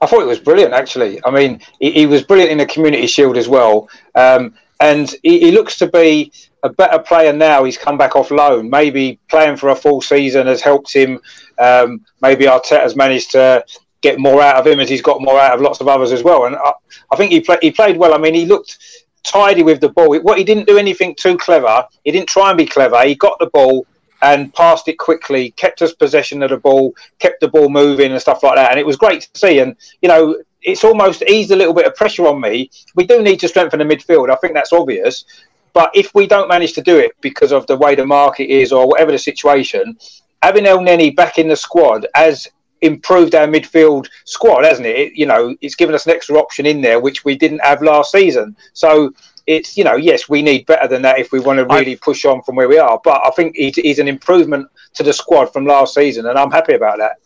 I 0.00 0.06
thought 0.06 0.22
it 0.22 0.26
was 0.26 0.40
brilliant, 0.40 0.74
actually. 0.74 1.20
I 1.24 1.30
mean, 1.30 1.60
he, 1.80 1.92
he 1.92 2.06
was 2.06 2.22
brilliant 2.22 2.52
in 2.52 2.58
the 2.58 2.66
Community 2.66 3.06
Shield 3.06 3.36
as 3.36 3.48
well. 3.48 3.88
Um, 4.14 4.54
and 4.80 5.14
he, 5.22 5.40
he 5.40 5.50
looks 5.50 5.78
to 5.78 5.88
be 5.88 6.32
a 6.62 6.68
better 6.68 6.98
player 6.98 7.32
now. 7.32 7.64
He's 7.64 7.78
come 7.78 7.98
back 7.98 8.16
off 8.16 8.30
loan. 8.30 8.68
Maybe 8.70 9.18
playing 9.28 9.56
for 9.56 9.70
a 9.70 9.76
full 9.76 10.00
season 10.00 10.46
has 10.46 10.60
helped 10.60 10.92
him. 10.92 11.20
Um, 11.58 12.04
maybe 12.20 12.46
Arteta's 12.46 12.96
managed 12.96 13.32
to 13.32 13.64
get 14.00 14.18
more 14.18 14.40
out 14.40 14.56
of 14.56 14.66
him 14.66 14.80
as 14.80 14.88
he's 14.88 15.02
got 15.02 15.22
more 15.22 15.38
out 15.40 15.54
of 15.54 15.60
lots 15.60 15.80
of 15.80 15.88
others 15.88 16.12
as 16.12 16.22
well. 16.22 16.46
And 16.46 16.56
I, 16.56 16.72
I 17.12 17.16
think 17.16 17.32
he, 17.32 17.40
play, 17.40 17.58
he 17.60 17.70
played 17.70 17.96
well. 17.96 18.14
I 18.14 18.18
mean, 18.18 18.34
he 18.34 18.46
looked 18.46 18.78
tidy 19.24 19.62
with 19.62 19.80
the 19.80 19.88
ball. 19.88 20.18
What 20.20 20.38
he 20.38 20.44
didn't 20.44 20.66
do 20.66 20.78
anything 20.78 21.14
too 21.14 21.36
clever. 21.36 21.84
He 22.04 22.12
didn't 22.12 22.28
try 22.28 22.50
and 22.50 22.58
be 22.58 22.66
clever. 22.66 23.02
He 23.04 23.14
got 23.14 23.38
the 23.38 23.46
ball 23.46 23.86
and 24.22 24.52
passed 24.52 24.88
it 24.88 24.98
quickly, 24.98 25.52
kept 25.52 25.80
us 25.82 25.94
possession 25.94 26.42
of 26.42 26.50
the 26.50 26.56
ball, 26.56 26.92
kept 27.18 27.40
the 27.40 27.48
ball 27.48 27.68
moving 27.68 28.12
and 28.12 28.20
stuff 28.20 28.42
like 28.42 28.56
that. 28.56 28.70
And 28.70 28.80
it 28.80 28.86
was 28.86 28.96
great 28.96 29.22
to 29.22 29.38
see. 29.38 29.60
And 29.60 29.76
you 30.02 30.08
know, 30.08 30.36
it's 30.62 30.84
almost 30.84 31.22
eased 31.22 31.50
a 31.50 31.56
little 31.56 31.74
bit 31.74 31.86
of 31.86 31.94
pressure 31.94 32.26
on 32.26 32.40
me. 32.40 32.70
We 32.94 33.06
do 33.06 33.22
need 33.22 33.40
to 33.40 33.48
strengthen 33.48 33.78
the 33.78 33.84
midfield. 33.84 34.30
I 34.30 34.36
think 34.36 34.54
that's 34.54 34.72
obvious. 34.72 35.24
But 35.72 35.90
if 35.94 36.14
we 36.14 36.26
don't 36.26 36.48
manage 36.48 36.72
to 36.74 36.82
do 36.82 36.98
it 36.98 37.12
because 37.20 37.52
of 37.52 37.66
the 37.66 37.76
way 37.76 37.94
the 37.94 38.06
market 38.06 38.50
is 38.50 38.72
or 38.72 38.86
whatever 38.88 39.12
the 39.12 39.18
situation, 39.18 39.96
having 40.42 40.64
Elneny 40.64 41.14
back 41.14 41.38
in 41.38 41.48
the 41.48 41.56
squad 41.56 42.06
has 42.14 42.48
improved 42.80 43.34
our 43.34 43.46
midfield 43.46 44.08
squad, 44.24 44.64
hasn't 44.64 44.86
it? 44.86 44.98
it? 44.98 45.12
You 45.14 45.26
know, 45.26 45.56
it's 45.60 45.74
given 45.74 45.94
us 45.94 46.06
an 46.06 46.12
extra 46.12 46.36
option 46.36 46.66
in 46.66 46.80
there 46.80 47.00
which 47.00 47.24
we 47.24 47.36
didn't 47.36 47.60
have 47.60 47.82
last 47.82 48.12
season. 48.12 48.56
So 48.72 49.12
it's 49.46 49.76
you 49.76 49.84
know, 49.84 49.96
yes, 49.96 50.28
we 50.28 50.42
need 50.42 50.66
better 50.66 50.86
than 50.86 51.02
that 51.02 51.18
if 51.18 51.32
we 51.32 51.40
want 51.40 51.58
to 51.58 51.74
really 51.74 51.96
push 51.96 52.24
on 52.24 52.42
from 52.42 52.54
where 52.54 52.68
we 52.68 52.78
are. 52.78 53.00
But 53.02 53.22
I 53.24 53.30
think 53.30 53.56
he's, 53.56 53.76
he's 53.76 53.98
an 53.98 54.08
improvement 54.08 54.68
to 54.94 55.02
the 55.02 55.12
squad 55.12 55.52
from 55.52 55.66
last 55.66 55.94
season, 55.94 56.26
and 56.26 56.38
I'm 56.38 56.50
happy 56.50 56.74
about 56.74 56.98
that. 56.98 57.16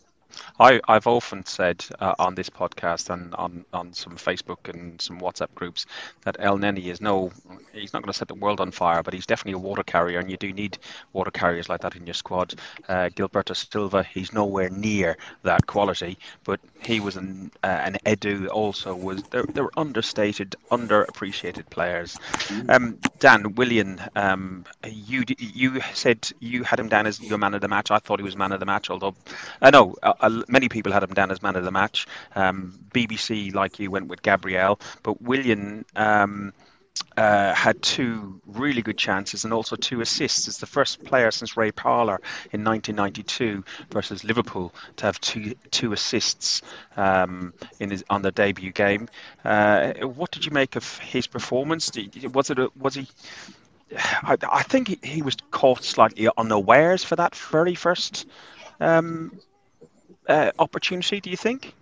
I, 0.59 0.81
I've 0.89 1.07
often 1.07 1.45
said 1.47 1.85
uh, 2.01 2.15
on 2.19 2.35
this 2.35 2.51
podcast 2.51 3.11
and 3.11 3.35
on, 3.35 3.65
on 3.73 3.93
some 3.93 4.17
Facebook 4.17 4.73
and 4.73 5.01
some 5.01 5.21
WhatsApp 5.21 5.55
groups 5.55 5.87
that 6.23 6.39
Elneny 6.39 6.87
is 6.87 7.01
no, 7.01 7.31
he's 7.73 7.93
not 7.93 8.03
going 8.03 8.13
to 8.13 8.19
set 8.19 8.29
the 8.29 8.35
world 8.35 8.61
on 8.61 8.71
fire, 8.71 9.03
but 9.03 9.15
he's 9.15 9.27
definitely 9.27 9.53
a 9.55 9.59
water 9.59 9.83
carrier, 9.83 10.19
and 10.19 10.31
you 10.31 10.37
do 10.37 10.53
need 10.53 10.79
water 11.13 11.31
carriers 11.31 11.69
like 11.69 11.81
that 11.81 11.97
in 11.97 12.07
your 12.07 12.15
squad. 12.15 12.55
Uh, 12.89 13.09
Gilberto 13.09 13.55
Silva, 13.55 14.03
he's 14.03 14.33
nowhere 14.33 14.71
near 14.71 15.17
that 15.43 15.67
quality, 15.67 16.19
but 16.45 16.61
he 16.85 17.01
was 17.01 17.17
an 17.17 17.51
uh, 17.63 17.67
an 17.67 17.97
Edu 18.05 18.49
also 18.49 18.95
was 18.95 19.23
they're, 19.25 19.45
they're 19.45 19.71
understated, 19.79 20.57
underappreciated 20.71 21.69
players. 21.71 22.19
Um, 22.69 22.99
Dan 23.19 23.55
Willian, 23.55 24.01
um, 24.17 24.65
you 24.85 25.25
you 25.39 25.81
said 25.95 26.29
you 26.41 26.65
had 26.65 26.79
him 26.79 26.89
down 26.89 27.07
as 27.07 27.21
your 27.21 27.39
man 27.39 27.55
of 27.55 27.61
the 27.61 27.69
match. 27.69 27.91
I 27.91 27.99
thought 27.99 28.19
he 28.19 28.25
was 28.25 28.37
man 28.37 28.53
of 28.53 28.61
the 28.61 28.67
match, 28.67 28.91
although 28.91 29.15
I 29.61 29.69
uh, 29.69 29.71
know 29.71 29.97
uh, 30.03 30.42
many 30.49 30.69
people 30.69 30.93
had 30.93 31.03
him 31.03 31.15
down 31.15 31.31
as 31.31 31.43
man 31.43 31.57
of 31.57 31.65
the 31.65 31.71
match. 31.71 32.07
Um, 32.35 32.79
BBC, 32.93 33.55
like 33.55 33.79
you, 33.79 33.91
went 33.91 34.09
with 34.09 34.23
Gabriel, 34.23 34.81
but 35.03 35.21
Willian. 35.23 35.85
Um, 35.97 36.53
uh, 37.17 37.55
had 37.55 37.81
two 37.83 38.41
really 38.47 38.83
good 38.83 38.99
chances 38.99 39.45
and 39.45 39.53
also 39.53 39.77
two 39.77 40.01
assists. 40.01 40.49
It's 40.49 40.59
the 40.59 40.67
first 40.67 41.05
player 41.05 41.31
since 41.31 41.57
Ray 41.57 41.73
Parlour 41.73 42.21
in 42.53 42.65
1992 42.65 43.65
versus 43.91 44.25
Liverpool 44.25 44.75
to 44.97 45.07
have 45.07 45.21
two 45.21 45.55
two 45.71 45.93
assists 45.93 46.63
um, 46.97 47.55
in 47.81 47.91
his 47.91 48.05
on 48.11 48.23
the 48.23 48.31
debut 48.31 48.73
game. 48.73 49.09
Uh, 49.45 49.93
what 50.03 50.31
did 50.31 50.45
you 50.45 50.53
make 50.53 50.77
of 50.77 50.99
his 50.99 51.27
performance? 51.27 51.91
Was 52.33 52.51
it 52.51 52.59
a, 52.59 52.71
was 52.79 52.95
he? 52.95 53.09
I, 53.97 54.37
I 54.51 54.63
think 54.63 54.89
he, 54.89 54.99
he, 55.03 55.23
was 55.23 55.37
caught 55.51 55.85
slightly 55.85 56.29
unawares 56.39 57.05
for 57.05 57.17
that 57.17 57.35
very 57.35 57.75
first 57.75 58.27
um, 58.81 59.39
uh, 60.29 60.51
opportunity. 60.59 61.21
Do 61.21 61.31
you 61.31 61.37
think? 61.37 61.75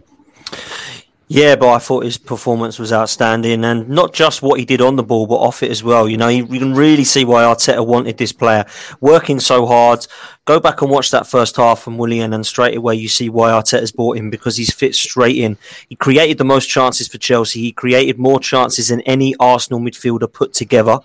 Yeah, 1.32 1.54
but 1.54 1.68
I 1.68 1.78
thought 1.78 2.02
his 2.02 2.18
performance 2.18 2.80
was 2.80 2.92
outstanding, 2.92 3.64
and 3.64 3.88
not 3.88 4.12
just 4.12 4.42
what 4.42 4.58
he 4.58 4.66
did 4.66 4.80
on 4.80 4.96
the 4.96 5.04
ball, 5.04 5.28
but 5.28 5.36
off 5.36 5.62
it 5.62 5.70
as 5.70 5.80
well. 5.80 6.08
You 6.08 6.16
know, 6.16 6.26
you, 6.26 6.44
can 6.44 6.74
really 6.74 7.04
see 7.04 7.24
why 7.24 7.44
Arteta 7.44 7.86
wanted 7.86 8.18
this 8.18 8.32
player, 8.32 8.64
working 9.00 9.38
so 9.38 9.64
hard, 9.64 10.08
Go 10.50 10.58
back 10.58 10.82
and 10.82 10.90
watch 10.90 11.12
that 11.12 11.28
first 11.28 11.54
half 11.58 11.80
from 11.80 11.96
Willian, 11.96 12.32
and 12.32 12.44
straight 12.44 12.76
away 12.76 12.96
you 12.96 13.06
see 13.06 13.28
why 13.30 13.52
Arteta's 13.52 13.92
bought 13.92 14.16
him 14.16 14.30
because 14.30 14.56
he's 14.56 14.74
fit 14.74 14.96
straight 14.96 15.36
in. 15.36 15.56
He 15.88 15.94
created 15.94 16.38
the 16.38 16.44
most 16.44 16.66
chances 16.66 17.06
for 17.06 17.18
Chelsea. 17.18 17.60
He 17.60 17.70
created 17.70 18.18
more 18.18 18.40
chances 18.40 18.88
than 18.88 19.00
any 19.02 19.36
Arsenal 19.38 19.78
midfielder 19.78 20.32
put 20.32 20.52
together 20.52 20.98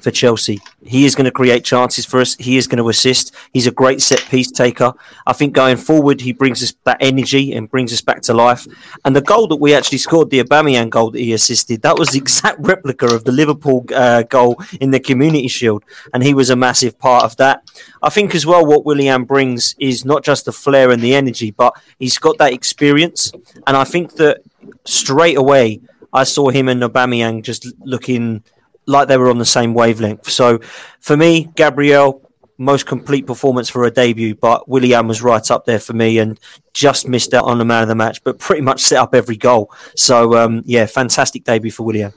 for 0.00 0.12
Chelsea. 0.12 0.60
He 0.84 1.04
is 1.04 1.16
going 1.16 1.24
to 1.24 1.32
create 1.32 1.64
chances 1.64 2.06
for 2.06 2.20
us. 2.20 2.36
He 2.36 2.56
is 2.56 2.68
going 2.68 2.78
to 2.78 2.88
assist. 2.88 3.34
He's 3.52 3.66
a 3.66 3.72
great 3.72 4.00
set 4.00 4.20
piece 4.30 4.52
taker. 4.52 4.92
I 5.26 5.32
think 5.32 5.52
going 5.52 5.78
forward, 5.78 6.20
he 6.20 6.32
brings 6.32 6.62
us 6.62 6.72
that 6.84 6.98
energy 7.00 7.52
and 7.52 7.68
brings 7.68 7.92
us 7.92 8.02
back 8.02 8.22
to 8.22 8.34
life. 8.34 8.68
And 9.04 9.16
the 9.16 9.20
goal 9.20 9.48
that 9.48 9.56
we 9.56 9.74
actually 9.74 9.98
scored, 9.98 10.30
the 10.30 10.44
Aubameyang 10.44 10.90
goal 10.90 11.10
that 11.10 11.18
he 11.18 11.32
assisted, 11.32 11.82
that 11.82 11.98
was 11.98 12.10
the 12.10 12.18
exact 12.26 12.60
replica 12.60 13.06
of 13.06 13.24
the 13.24 13.32
Liverpool 13.32 13.84
uh, 13.92 14.22
goal 14.22 14.62
in 14.80 14.92
the 14.92 15.00
Community 15.00 15.48
Shield, 15.48 15.84
and 16.14 16.22
he 16.22 16.34
was 16.34 16.50
a 16.50 16.56
massive 16.56 17.00
part 17.00 17.24
of 17.24 17.36
that. 17.38 17.68
I 18.00 18.10
think 18.10 18.34
as 18.34 18.46
well 18.46 18.64
what 18.66 18.84
Willian 18.92 19.24
brings 19.24 19.74
is 19.78 20.04
not 20.04 20.22
just 20.22 20.44
the 20.44 20.52
flair 20.52 20.90
and 20.90 21.00
the 21.00 21.14
energy, 21.14 21.50
but 21.50 21.72
he's 21.98 22.18
got 22.18 22.36
that 22.36 22.52
experience, 22.52 23.32
and 23.66 23.74
I 23.74 23.84
think 23.84 24.16
that 24.16 24.42
straight 24.84 25.38
away 25.38 25.80
I 26.12 26.24
saw 26.24 26.50
him 26.50 26.68
and 26.68 26.82
Aubameyang 26.82 27.42
just 27.42 27.66
looking 27.80 28.42
like 28.84 29.08
they 29.08 29.16
were 29.16 29.30
on 29.30 29.38
the 29.38 29.46
same 29.46 29.72
wavelength. 29.72 30.28
So 30.28 30.58
for 31.00 31.16
me, 31.16 31.48
Gabriel, 31.54 32.20
most 32.58 32.84
complete 32.84 33.26
performance 33.26 33.70
for 33.70 33.86
a 33.86 33.90
debut, 33.90 34.34
but 34.34 34.68
Willian 34.68 35.08
was 35.08 35.22
right 35.22 35.50
up 35.50 35.64
there 35.64 35.80
for 35.80 35.94
me 35.94 36.18
and 36.18 36.38
just 36.74 37.08
missed 37.08 37.32
out 37.32 37.44
on 37.44 37.56
the 37.56 37.64
man 37.64 37.82
of 37.82 37.88
the 37.88 37.94
match, 37.94 38.22
but 38.24 38.38
pretty 38.38 38.60
much 38.60 38.82
set 38.82 38.98
up 38.98 39.14
every 39.14 39.38
goal. 39.38 39.72
So 39.96 40.36
um, 40.36 40.62
yeah, 40.66 40.84
fantastic 40.84 41.44
debut 41.44 41.70
for 41.70 41.84
Willian. 41.84 42.12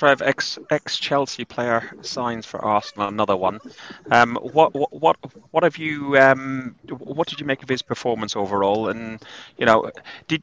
Trev, 0.00 0.22
ex 0.22 0.58
ex 0.70 0.96
Chelsea 0.96 1.44
player 1.44 1.92
signs 2.00 2.46
for 2.46 2.64
Arsenal. 2.64 3.08
Another 3.08 3.36
one. 3.36 3.60
Um, 4.10 4.36
what 4.36 4.72
what 4.72 4.90
what 4.94 5.18
what 5.50 5.62
have 5.62 5.76
you? 5.76 6.16
Um, 6.16 6.74
what 6.88 7.28
did 7.28 7.38
you 7.38 7.44
make 7.44 7.62
of 7.62 7.68
his 7.68 7.82
performance 7.82 8.34
overall? 8.34 8.88
And 8.88 9.22
you 9.58 9.66
know, 9.66 9.90
did 10.26 10.42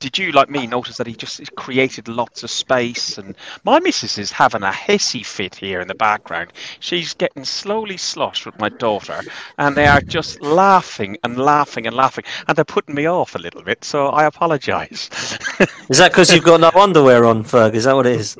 did 0.00 0.18
you, 0.18 0.32
like 0.32 0.50
me, 0.50 0.66
notice 0.66 0.96
that 0.96 1.06
he 1.06 1.14
just 1.14 1.54
created 1.54 2.08
lots 2.08 2.42
of 2.42 2.50
space? 2.50 3.16
And 3.16 3.36
my 3.62 3.78
missus 3.78 4.18
is 4.18 4.32
having 4.32 4.64
a 4.64 4.72
hissy 4.72 5.24
fit 5.24 5.54
here 5.54 5.80
in 5.80 5.86
the 5.86 5.94
background. 5.94 6.52
She's 6.80 7.14
getting 7.14 7.44
slowly 7.44 7.96
sloshed 7.96 8.44
with 8.44 8.58
my 8.58 8.70
daughter, 8.70 9.20
and 9.56 9.76
they 9.76 9.86
are 9.86 10.00
just 10.00 10.42
laughing 10.42 11.16
and 11.22 11.38
laughing 11.38 11.86
and 11.86 11.94
laughing, 11.94 12.24
and 12.48 12.56
they're 12.56 12.64
putting 12.64 12.96
me 12.96 13.06
off 13.06 13.36
a 13.36 13.38
little 13.38 13.62
bit. 13.62 13.84
So 13.84 14.08
I 14.08 14.24
apologise. 14.24 15.10
is 15.88 15.98
that 15.98 16.10
because 16.10 16.34
you've 16.34 16.42
got 16.42 16.60
no 16.60 16.72
underwear 16.74 17.24
on, 17.24 17.44
Ferg? 17.44 17.74
Is 17.74 17.84
that 17.84 17.94
what 17.94 18.06
it 18.08 18.18
is? 18.18 18.36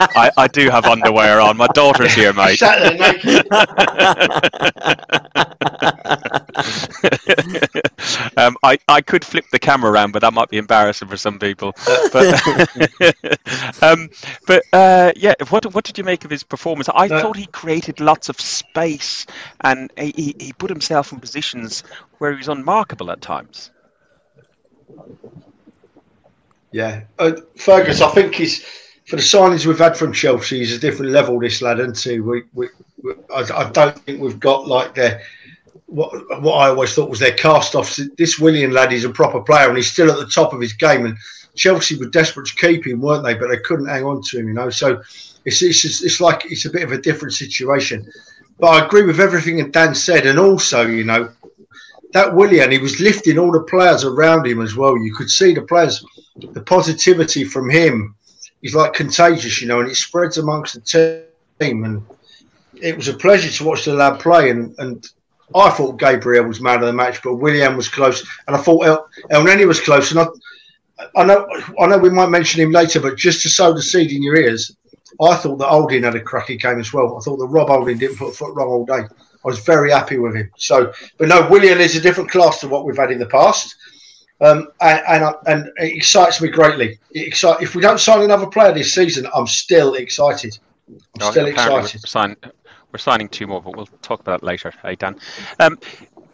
I, 0.00 0.30
I 0.36 0.48
do 0.48 0.70
have 0.70 0.84
underwear 0.84 1.40
on. 1.40 1.56
My 1.56 1.66
daughter's 1.68 2.12
here, 2.12 2.32
mate. 2.32 2.62
um, 8.36 8.56
I, 8.62 8.78
I 8.88 9.00
could 9.00 9.24
flip 9.24 9.44
the 9.52 9.58
camera 9.58 9.90
around, 9.90 10.12
but 10.12 10.22
that 10.22 10.32
might 10.32 10.48
be 10.48 10.58
embarrassing 10.58 11.08
for 11.08 11.16
some 11.16 11.38
people. 11.38 11.72
But, 12.12 12.78
um, 13.82 14.10
but 14.46 14.62
uh, 14.72 15.12
yeah, 15.16 15.34
what 15.48 15.72
what 15.74 15.84
did 15.84 15.98
you 15.98 16.04
make 16.04 16.24
of 16.24 16.30
his 16.30 16.42
performance? 16.42 16.88
I 16.88 17.06
uh, 17.06 17.20
thought 17.20 17.36
he 17.36 17.46
created 17.46 18.00
lots 18.00 18.28
of 18.28 18.40
space 18.40 19.26
and 19.60 19.92
he, 19.96 20.34
he 20.38 20.52
put 20.52 20.70
himself 20.70 21.12
in 21.12 21.20
positions 21.20 21.84
where 22.18 22.32
he 22.32 22.38
was 22.38 22.48
unmarkable 22.48 23.10
at 23.10 23.20
times. 23.20 23.70
Yeah, 26.72 27.02
uh, 27.18 27.32
Fergus, 27.56 28.00
I 28.00 28.10
think 28.10 28.34
he's 28.34 28.64
for 29.10 29.16
the 29.16 29.22
signings 29.22 29.66
we've 29.66 29.76
had 29.76 29.96
from 29.96 30.12
Chelsea, 30.12 30.60
he's 30.60 30.72
a 30.72 30.78
different 30.78 31.10
level. 31.10 31.40
This 31.40 31.60
lad? 31.60 31.78
We, 31.78 32.20
we, 32.20 32.68
we 33.02 33.12
I, 33.34 33.40
I, 33.52 33.70
don't 33.70 33.98
think 33.98 34.20
we've 34.20 34.38
got 34.38 34.68
like 34.68 34.94
their 34.94 35.22
what 35.86 36.12
what 36.40 36.54
I 36.54 36.68
always 36.68 36.94
thought 36.94 37.10
was 37.10 37.18
their 37.18 37.34
cast 37.34 37.74
offs. 37.74 38.00
This 38.16 38.38
Willian 38.38 38.70
lad 38.70 38.92
is 38.92 39.04
a 39.04 39.10
proper 39.10 39.40
player, 39.40 39.66
and 39.66 39.76
he's 39.76 39.90
still 39.90 40.12
at 40.12 40.18
the 40.18 40.32
top 40.32 40.52
of 40.52 40.60
his 40.60 40.74
game. 40.74 41.06
And 41.06 41.16
Chelsea 41.56 41.96
were 41.96 42.06
desperate 42.06 42.46
to 42.46 42.54
keep 42.54 42.86
him, 42.86 43.00
weren't 43.00 43.24
they? 43.24 43.34
But 43.34 43.48
they 43.48 43.58
couldn't 43.58 43.88
hang 43.88 44.04
on 44.04 44.22
to 44.22 44.38
him, 44.38 44.46
you 44.46 44.54
know. 44.54 44.70
So 44.70 45.02
it's 45.44 45.60
it's 45.60 45.82
just, 45.82 46.04
it's 46.04 46.20
like 46.20 46.44
it's 46.44 46.66
a 46.66 46.70
bit 46.70 46.84
of 46.84 46.92
a 46.92 46.98
different 46.98 47.34
situation. 47.34 48.08
But 48.60 48.68
I 48.68 48.86
agree 48.86 49.02
with 49.02 49.18
everything 49.18 49.56
that 49.56 49.72
Dan 49.72 49.92
said, 49.92 50.24
and 50.24 50.38
also, 50.38 50.86
you 50.86 51.02
know, 51.02 51.30
that 52.12 52.32
Willian, 52.32 52.70
he 52.70 52.78
was 52.78 53.00
lifting 53.00 53.38
all 53.38 53.50
the 53.50 53.62
players 53.62 54.04
around 54.04 54.46
him 54.46 54.62
as 54.62 54.76
well. 54.76 54.96
You 54.96 55.12
could 55.12 55.30
see 55.30 55.52
the 55.52 55.62
players, 55.62 56.04
the 56.36 56.60
positivity 56.60 57.42
from 57.42 57.68
him 57.68 58.14
he's 58.62 58.74
like 58.74 58.92
contagious, 58.92 59.60
you 59.60 59.68
know, 59.68 59.80
and 59.80 59.90
it 59.90 59.96
spreads 59.96 60.38
amongst 60.38 60.74
the 60.74 61.26
team. 61.60 61.84
And 61.84 62.04
it 62.80 62.96
was 62.96 63.08
a 63.08 63.14
pleasure 63.14 63.50
to 63.50 63.64
watch 63.64 63.84
the 63.84 63.94
lad 63.94 64.20
play. 64.20 64.50
And, 64.50 64.74
and 64.78 65.08
I 65.54 65.70
thought 65.70 65.98
Gabriel 65.98 66.46
was 66.46 66.60
man 66.60 66.80
of 66.80 66.86
the 66.86 66.92
match, 66.92 67.22
but 67.22 67.36
Willian 67.36 67.76
was 67.76 67.88
close, 67.88 68.26
and 68.46 68.56
I 68.56 68.60
thought 68.60 68.86
El, 68.86 69.08
Elneny 69.30 69.66
was 69.66 69.80
close. 69.80 70.10
And 70.12 70.20
I, 70.20 70.26
I 71.16 71.24
know, 71.24 71.48
I 71.80 71.86
know, 71.86 71.98
we 71.98 72.10
might 72.10 72.28
mention 72.28 72.60
him 72.60 72.70
later, 72.70 73.00
but 73.00 73.16
just 73.16 73.42
to 73.42 73.48
sow 73.48 73.72
the 73.72 73.82
seed 73.82 74.12
in 74.12 74.22
your 74.22 74.36
ears, 74.36 74.76
I 75.20 75.36
thought 75.36 75.56
that 75.56 75.68
Holding 75.68 76.04
had 76.04 76.14
a 76.14 76.20
cracking 76.20 76.58
game 76.58 76.78
as 76.78 76.92
well. 76.92 77.16
I 77.16 77.20
thought 77.20 77.38
that 77.38 77.46
Rob 77.46 77.68
Holding 77.68 77.98
didn't 77.98 78.16
put 78.16 78.28
a 78.28 78.32
foot 78.32 78.54
wrong 78.54 78.68
all 78.68 78.86
day. 78.86 79.02
I 79.02 79.48
was 79.48 79.58
very 79.60 79.90
happy 79.90 80.18
with 80.18 80.36
him. 80.36 80.50
So, 80.56 80.92
but 81.18 81.28
no, 81.28 81.48
Willian 81.48 81.80
is 81.80 81.96
a 81.96 82.00
different 82.00 82.30
class 82.30 82.60
to 82.60 82.68
what 82.68 82.84
we've 82.84 82.96
had 82.96 83.10
in 83.10 83.18
the 83.18 83.26
past. 83.26 83.74
Um, 84.40 84.68
and, 84.80 85.02
and, 85.06 85.34
and 85.46 85.66
it 85.76 85.96
excites 85.96 86.40
me 86.40 86.48
greatly. 86.48 86.98
Excite, 87.14 87.62
if 87.62 87.74
we 87.74 87.82
don't 87.82 88.00
sign 88.00 88.22
another 88.22 88.46
player 88.46 88.72
this 88.72 88.94
season, 88.94 89.26
I'm 89.34 89.46
still 89.46 89.94
excited. 89.94 90.58
I'm 90.88 90.98
oh, 91.20 91.30
still 91.30 91.46
excited. 91.46 92.00
We're, 92.02 92.08
sign, 92.08 92.36
we're, 92.90 92.98
signing 92.98 93.28
two 93.28 93.46
more, 93.46 93.60
but 93.60 93.76
we'll 93.76 93.88
talk 94.00 94.20
about 94.20 94.40
that 94.40 94.46
later. 94.46 94.72
Hey 94.82 94.96
Dan, 94.96 95.18
um, 95.58 95.78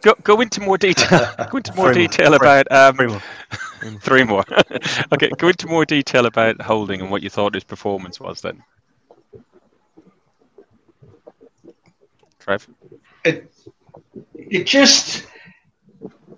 go 0.01 0.13
go 0.23 0.39
into 0.39 0.61
more 0.61 0.77
detail. 0.77 1.29
go 1.51 1.57
into 1.57 1.75
more 1.75 1.93
detail 1.93 2.29
more. 2.29 2.37
about 2.37 2.71
um, 2.71 2.95
three 2.95 3.07
more. 3.07 3.21
three 3.99 4.23
more. 4.23 4.43
okay, 5.13 5.29
go 5.37 5.49
into 5.49 5.67
more 5.67 5.85
detail 5.85 6.25
about 6.25 6.61
Holding 6.61 7.01
and 7.01 7.11
what 7.11 7.21
you 7.21 7.29
thought 7.29 7.53
his 7.53 7.65
performance 7.65 8.19
was 8.19 8.41
then. 8.41 8.63
Trev. 12.39 12.67
It, 13.25 13.51
it 14.33 14.63
just 14.63 15.27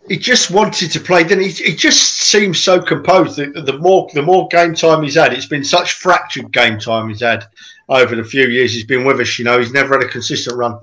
he 0.09 0.17
just 0.17 0.49
wanted 0.49 0.91
to 0.91 0.99
play. 0.99 1.23
Then 1.23 1.39
he, 1.39 1.49
he 1.49 1.75
just 1.75 2.21
seems 2.21 2.61
so 2.61 2.81
composed. 2.81 3.37
The, 3.37 3.61
the, 3.61 3.77
more 3.77 4.09
the 4.13 4.23
more 4.23 4.47
game 4.47 4.73
time 4.73 5.03
he's 5.03 5.15
had, 5.15 5.33
it's 5.33 5.45
been 5.45 5.63
such 5.63 5.93
fractured 5.93 6.51
game 6.51 6.79
time 6.79 7.09
he's 7.09 7.21
had 7.21 7.45
over 7.87 8.15
the 8.15 8.23
few 8.23 8.47
years 8.47 8.73
he's 8.73 8.85
been 8.85 9.05
with 9.05 9.19
us. 9.19 9.37
You 9.37 9.45
know, 9.45 9.59
he's 9.59 9.71
never 9.71 9.93
had 9.93 10.03
a 10.03 10.09
consistent 10.09 10.57
run. 10.57 10.79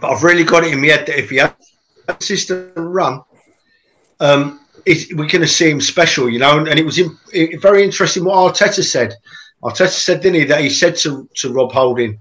But 0.00 0.12
I've 0.12 0.22
really 0.22 0.44
got 0.44 0.62
it 0.62 0.72
in 0.72 0.80
my 0.80 0.86
head 0.86 1.06
that 1.06 1.18
if 1.18 1.30
he 1.30 1.36
had 1.38 1.56
a 2.06 2.14
consistent 2.14 2.72
run, 2.76 3.22
um, 4.20 4.60
it, 4.86 5.08
we're 5.16 5.28
going 5.28 5.42
to 5.42 5.48
see 5.48 5.68
him 5.68 5.80
special. 5.80 6.30
You 6.30 6.38
know, 6.38 6.56
and, 6.56 6.68
and 6.68 6.78
it 6.78 6.86
was 6.86 7.00
in, 7.00 7.18
it, 7.32 7.60
very 7.60 7.82
interesting 7.82 8.24
what 8.24 8.54
Arteta 8.54 8.84
said. 8.84 9.12
Arteta 9.64 9.88
said, 9.88 10.20
didn't 10.20 10.40
he, 10.40 10.44
that 10.44 10.60
he 10.60 10.70
said 10.70 10.94
to, 10.98 11.28
to 11.34 11.52
Rob 11.52 11.72
Holding, 11.72 12.18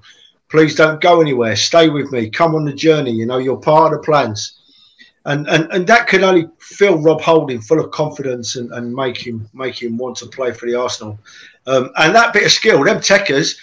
please 0.50 0.74
don't 0.74 1.00
go 1.00 1.22
anywhere. 1.22 1.56
Stay 1.56 1.88
with 1.88 2.12
me. 2.12 2.32
Come 2.32 2.56
on 2.56 2.66
the 2.66 2.74
journey. 2.74 3.12
You 3.12 3.28
know, 3.28 3.38
you're 3.38 3.58
part 3.58 3.94
of 3.94 4.00
the 4.00 4.06
plans 4.06 4.59
and 5.30 5.48
and 5.48 5.72
and 5.72 5.86
that 5.88 6.08
could 6.08 6.24
only 6.24 6.50
fill 6.60 6.98
Rob 6.98 7.22
Holding 7.22 7.62
full 7.62 7.80
of 7.80 7.92
confidence 7.92 8.56
and, 8.56 8.72
and 8.74 8.94
make 8.94 9.18
him 9.18 9.48
make 9.54 9.82
him 9.82 9.98
want 9.98 10.18
to 10.18 10.26
play 10.26 10.52
for 10.52 10.66
the 10.66 10.76
Arsenal. 10.76 11.20
Um, 11.68 11.92
and 11.98 12.16
that 12.16 12.34
bit 12.34 12.46
of 12.46 12.52
skill, 12.52 12.84
them 12.84 12.98
techers, 12.98 13.56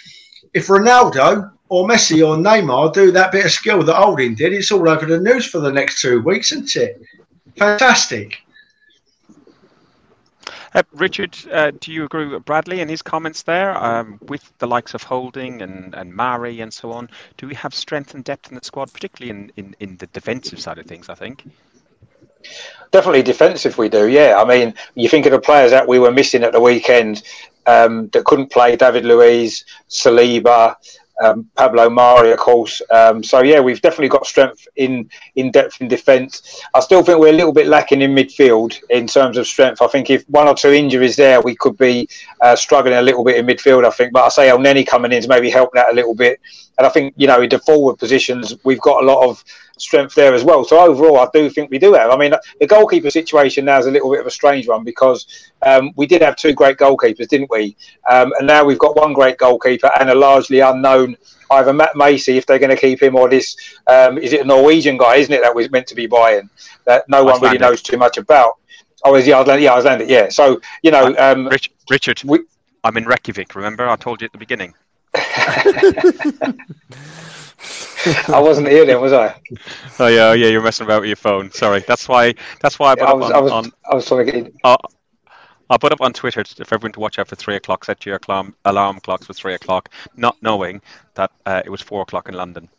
if 0.53 0.67
Ronaldo 0.67 1.51
or 1.69 1.85
Messi 1.85 2.25
or 2.25 2.37
Neymar 2.37 2.93
do 2.93 3.11
that 3.11 3.33
bit 3.33 3.45
of 3.45 3.51
skill 3.51 3.83
that 3.83 3.95
Holding 3.95 4.33
did, 4.33 4.53
it's 4.53 4.71
all 4.71 4.87
over 4.87 5.05
the 5.05 5.19
news 5.19 5.45
for 5.45 5.59
the 5.59 5.71
next 5.71 6.01
two 6.01 6.21
weeks, 6.21 6.53
isn't 6.53 6.75
it? 6.77 7.01
Fantastic. 7.57 8.37
Uh, 10.77 10.83
Richard, 10.93 11.35
uh, 11.51 11.71
do 11.79 11.91
you 11.91 12.03
agree 12.03 12.27
with 12.27 12.45
Bradley 12.45 12.81
and 12.81 12.89
his 12.89 13.01
comments 13.01 13.41
there? 13.41 13.75
Um, 13.75 14.19
with 14.27 14.53
the 14.59 14.67
likes 14.67 14.93
of 14.93 15.01
Holding 15.01 15.63
and, 15.63 15.95
and 15.95 16.13
Mari 16.13 16.61
and 16.61 16.71
so 16.71 16.91
on, 16.91 17.09
do 17.37 17.47
we 17.47 17.55
have 17.55 17.73
strength 17.73 18.13
and 18.13 18.23
depth 18.23 18.49
in 18.49 18.55
the 18.55 18.63
squad, 18.63 18.93
particularly 18.93 19.31
in, 19.31 19.51
in, 19.57 19.75
in 19.79 19.97
the 19.97 20.05
defensive 20.05 20.59
side 20.59 20.77
of 20.77 20.85
things, 20.85 21.09
I 21.09 21.15
think? 21.15 21.49
Definitely 22.91 23.23
defensive, 23.23 23.79
we 23.79 23.89
do, 23.89 24.07
yeah. 24.07 24.35
I 24.37 24.45
mean, 24.45 24.75
you 24.93 25.09
think 25.09 25.25
of 25.25 25.31
the 25.31 25.39
players 25.39 25.71
that 25.71 25.87
we 25.87 25.97
were 25.97 26.11
missing 26.11 26.43
at 26.43 26.51
the 26.51 26.61
weekend 26.61 27.23
um, 27.65 28.09
that 28.09 28.25
couldn't 28.25 28.51
play 28.51 28.75
David 28.75 29.03
Luiz, 29.03 29.65
Saliba, 29.89 30.75
um, 31.23 31.49
Pablo 31.55 31.89
Mari, 31.89 32.31
of 32.31 32.39
course. 32.39 32.81
Um, 32.91 33.23
so 33.23 33.41
yeah, 33.41 33.59
we've 33.59 33.81
definitely 33.81 34.09
got 34.09 34.25
strength 34.25 34.67
in 34.75 35.09
in 35.35 35.51
depth 35.51 35.81
in 35.81 35.87
defence. 35.87 36.61
I 36.73 36.79
still 36.79 37.03
think 37.03 37.19
we're 37.19 37.29
a 37.29 37.33
little 37.33 37.53
bit 37.53 37.67
lacking 37.67 38.01
in 38.01 38.13
midfield 38.13 38.77
in 38.89 39.07
terms 39.07 39.37
of 39.37 39.47
strength. 39.47 39.81
I 39.81 39.87
think 39.87 40.09
if 40.09 40.23
one 40.29 40.47
or 40.47 40.55
two 40.55 40.71
injuries 40.71 41.15
there, 41.15 41.41
we 41.41 41.55
could 41.55 41.77
be 41.77 42.07
uh, 42.41 42.55
struggling 42.55 42.95
a 42.95 43.01
little 43.01 43.23
bit 43.23 43.37
in 43.37 43.45
midfield. 43.45 43.85
I 43.85 43.91
think, 43.91 44.13
but 44.13 44.23
I 44.23 44.29
say 44.29 44.49
Elneny 44.49 44.85
coming 44.85 45.11
in 45.11 45.21
to 45.23 45.27
maybe 45.27 45.49
help 45.49 45.71
that 45.73 45.91
a 45.91 45.95
little 45.95 46.15
bit. 46.15 46.39
And 46.77 46.85
I 46.85 46.89
think 46.89 47.13
you 47.17 47.27
know 47.27 47.41
in 47.41 47.49
the 47.49 47.59
forward 47.59 47.97
positions, 47.97 48.55
we've 48.63 48.81
got 48.81 49.03
a 49.03 49.05
lot 49.05 49.27
of 49.27 49.43
strength 49.81 50.15
there 50.15 50.33
as 50.33 50.43
well. 50.43 50.63
So 50.63 50.79
overall, 50.79 51.19
I 51.19 51.27
do 51.33 51.49
think 51.49 51.69
we 51.71 51.79
do 51.79 51.93
have. 51.93 52.11
I 52.11 52.17
mean, 52.17 52.33
the 52.59 52.67
goalkeeper 52.67 53.09
situation 53.09 53.65
now 53.65 53.79
is 53.79 53.85
a 53.85 53.91
little 53.91 54.11
bit 54.11 54.19
of 54.19 54.27
a 54.27 54.31
strange 54.31 54.67
one 54.67 54.83
because 54.83 55.51
um, 55.65 55.91
we 55.95 56.05
did 56.05 56.21
have 56.21 56.35
two 56.35 56.53
great 56.53 56.77
goalkeepers, 56.77 57.27
didn't 57.27 57.49
we? 57.49 57.75
Um, 58.09 58.33
and 58.37 58.47
now 58.47 58.63
we've 58.63 58.79
got 58.79 58.95
one 58.95 59.13
great 59.13 59.37
goalkeeper 59.37 59.91
and 59.99 60.09
a 60.09 60.15
largely 60.15 60.59
unknown 60.59 61.17
either 61.51 61.73
Matt 61.73 61.95
Macey 61.95 62.37
if 62.37 62.45
they're 62.45 62.59
going 62.59 62.75
to 62.75 62.77
keep 62.77 63.01
him 63.01 63.15
or 63.15 63.29
this 63.29 63.55
um, 63.87 64.17
is 64.17 64.33
it 64.33 64.41
a 64.41 64.45
Norwegian 64.45 64.97
guy, 64.97 65.15
isn't 65.15 65.33
it? 65.33 65.41
That 65.41 65.55
was 65.55 65.71
meant 65.71 65.87
to 65.87 65.95
be 65.95 66.07
buying 66.07 66.49
that 66.85 67.07
no 67.07 67.23
one 67.23 67.41
really 67.41 67.57
knows 67.57 67.81
too 67.81 67.97
much 67.97 68.17
about. 68.17 68.53
Oh, 69.03 69.15
is 69.15 69.27
yeah, 69.27 69.39
Icelandic? 69.39 69.63
Yeah, 69.63 69.73
Icelandic. 69.73 70.09
Yeah. 70.09 70.29
So 70.29 70.59
you 70.81 70.91
know, 70.91 71.15
um, 71.17 71.47
Richard, 71.47 71.73
Richard 71.89 72.21
we, 72.23 72.39
I'm 72.83 72.97
in 72.97 73.05
Reykjavik. 73.05 73.55
Remember, 73.55 73.87
I 73.87 73.95
told 73.95 74.21
you 74.21 74.25
at 74.25 74.31
the 74.31 74.37
beginning. 74.37 74.73
I 78.27 78.39
wasn't 78.39 78.67
here 78.67 78.85
then, 78.85 79.01
was 79.01 79.13
I? 79.13 79.39
Oh 79.99 80.07
yeah, 80.07 80.29
oh, 80.29 80.33
yeah. 80.33 80.47
You're 80.47 80.61
messing 80.61 80.85
about 80.85 81.01
with 81.01 81.09
your 81.09 81.15
phone. 81.15 81.51
Sorry. 81.51 81.83
That's 81.87 82.07
why. 82.07 82.35
That's 82.61 82.79
why 82.79 82.91
I 82.91 82.95
put 82.95 83.07
I 83.07 83.13
was, 83.13 83.29
up 83.29 83.35
on. 83.35 83.35
I 83.35 83.41
was, 83.41 83.51
on, 83.51 83.71
I 83.91 83.95
was 83.95 84.05
trying 84.05 84.25
to 84.25 84.31
get. 84.31 84.53
Uh, 84.63 84.77
I'll 85.69 85.79
put 85.79 85.91
up 85.91 86.01
on 86.01 86.13
Twitter 86.13 86.43
for 86.43 86.75
everyone 86.75 86.93
to 86.93 86.99
watch 86.99 87.19
out 87.19 87.27
for 87.27 87.35
three 87.35 87.55
o'clock. 87.55 87.85
Set 87.85 88.05
your 88.05 88.19
alarm, 88.27 88.55
alarm 88.65 88.99
clocks 89.01 89.25
for 89.25 89.33
three 89.33 89.53
o'clock, 89.53 89.89
not 90.15 90.37
knowing 90.41 90.81
that 91.15 91.31
uh, 91.45 91.61
it 91.65 91.69
was 91.69 91.81
four 91.81 92.01
o'clock 92.01 92.29
in 92.29 92.35
London. 92.35 92.69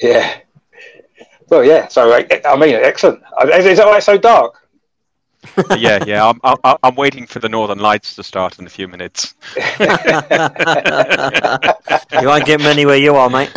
Yeah. 0.00 0.38
Well, 1.48 1.64
yeah. 1.64 1.88
So 1.88 2.12
I 2.12 2.56
mean, 2.56 2.74
excellent. 2.74 3.22
Is, 3.52 3.78
that 3.78 3.86
why 3.86 3.96
it's 3.96 4.06
so 4.06 4.18
dark? 4.18 4.59
Yeah, 5.78 6.04
yeah. 6.06 6.28
I'm, 6.28 6.40
I'm, 6.64 6.76
I'm 6.82 6.94
waiting 6.94 7.26
for 7.26 7.38
the 7.38 7.48
Northern 7.48 7.78
Lights 7.78 8.14
to 8.16 8.22
start 8.22 8.58
in 8.58 8.66
a 8.66 8.70
few 8.70 8.88
minutes. 8.88 9.34
you 12.20 12.26
won't 12.26 12.44
get 12.44 12.60
many 12.60 12.84
where 12.86 12.98
you 12.98 13.14
are, 13.16 13.30
mate. 13.30 13.52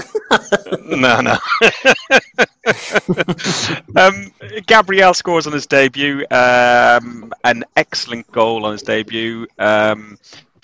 no, 0.85 1.21
no. 1.21 1.37
um, 3.95 4.31
Gabriel 4.65 5.13
scores 5.13 5.45
on 5.47 5.53
his 5.53 5.67
debut. 5.67 6.25
Um, 6.31 7.33
an 7.43 7.65
excellent 7.75 8.31
goal 8.31 8.65
on 8.65 8.71
his 8.71 8.83
debut. 8.83 9.47
Um, 9.59 10.17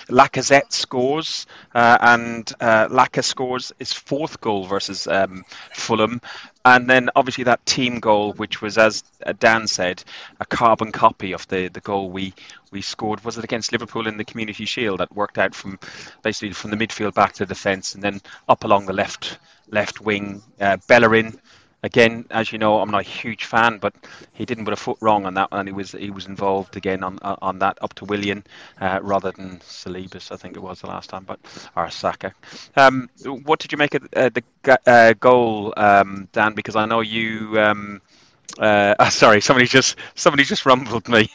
Lacazette 0.10 0.71
scores, 0.71 1.45
uh, 1.75 1.97
and 2.01 2.51
uh, 2.60 2.88
Lacazette 2.88 3.23
scores 3.25 3.71
his 3.79 3.93
fourth 3.93 4.41
goal 4.41 4.65
versus 4.65 5.08
um, 5.08 5.45
Fulham. 5.73 6.21
And 6.65 6.89
then 6.89 7.10
obviously 7.15 7.45
that 7.45 7.65
team 7.65 8.00
goal, 8.00 8.34
which 8.34 8.62
was, 8.62 8.78
as 8.78 9.04
uh, 9.26 9.34
Dan 9.39 9.65
said, 9.67 10.04
a 10.39 10.45
carbon 10.45 10.91
copy 10.91 11.32
of 11.32 11.48
the, 11.48 11.69
the 11.69 11.80
goal 11.80 12.10
we, 12.10 12.34
we 12.72 12.82
scored. 12.82 13.24
Was 13.24 13.38
it 13.38 13.43
against 13.43 13.72
Liverpool 13.72 14.08
in 14.08 14.17
the 14.17 14.26
Community 14.26 14.65
Shield 14.65 15.00
that 15.00 15.15
worked 15.15 15.38
out 15.38 15.56
from 15.56 15.80
basically 16.22 16.54
from 16.54 16.72
the 16.72 16.78
midfield 16.78 17.13
back 17.13 17.34
to 17.34 17.45
the 17.45 17.54
defence 17.54 17.95
and 17.95 18.04
then 18.04 18.22
up 18.48 18.63
along 18.65 18.86
the 18.86 18.93
left 18.93 19.39
left 19.72 20.02
wing. 20.02 20.41
Uh, 20.60 20.78
Bellerin 20.88 21.39
again, 21.84 22.26
as 22.32 22.52
you 22.52 22.58
know, 22.58 22.80
I'm 22.80 22.92
not 22.92 23.02
a 23.02 23.10
huge 23.10 23.46
fan, 23.46 23.78
but 23.80 23.94
he 24.34 24.46
didn't 24.46 24.65
put 24.65 24.74
a 24.74 24.78
foot 24.78 24.98
wrong 25.02 25.26
on 25.26 25.34
that, 25.36 25.50
and 25.52 25.68
he 25.68 25.74
was 25.74 25.92
he 25.92 26.10
was 26.12 26.28
involved 26.28 26.76
again 26.78 27.04
on 27.04 27.20
on 27.22 27.60
that 27.60 27.78
up 27.82 27.94
to 27.96 28.06
Willian 28.06 28.44
uh, 28.82 29.00
rather 29.02 29.32
than 29.32 29.60
Salibas, 29.60 30.32
I 30.32 30.38
think 30.38 30.56
it 30.56 30.62
was 30.62 30.82
the 30.82 30.88
last 30.88 31.10
time, 31.10 31.24
but 31.26 31.39
or 31.76 31.89
Saka. 31.89 32.34
Um, 32.76 33.10
what 33.44 33.60
did 33.60 33.72
you 33.72 33.78
make 33.78 33.96
of 33.96 34.08
uh, 34.15 34.30
the 34.30 34.44
uh, 34.88 35.13
goal, 35.20 35.74
um, 35.78 36.28
Dan? 36.34 36.54
Because 36.54 36.76
I 36.76 36.86
know 36.86 37.02
you. 37.02 37.60
Um, 37.60 38.02
uh, 38.60 39.10
sorry, 39.12 39.42
somebody 39.42 39.68
just 39.68 39.98
somebody 40.15 40.44
just 40.44 40.65
rumbled 40.65 41.08
me. 41.10 41.30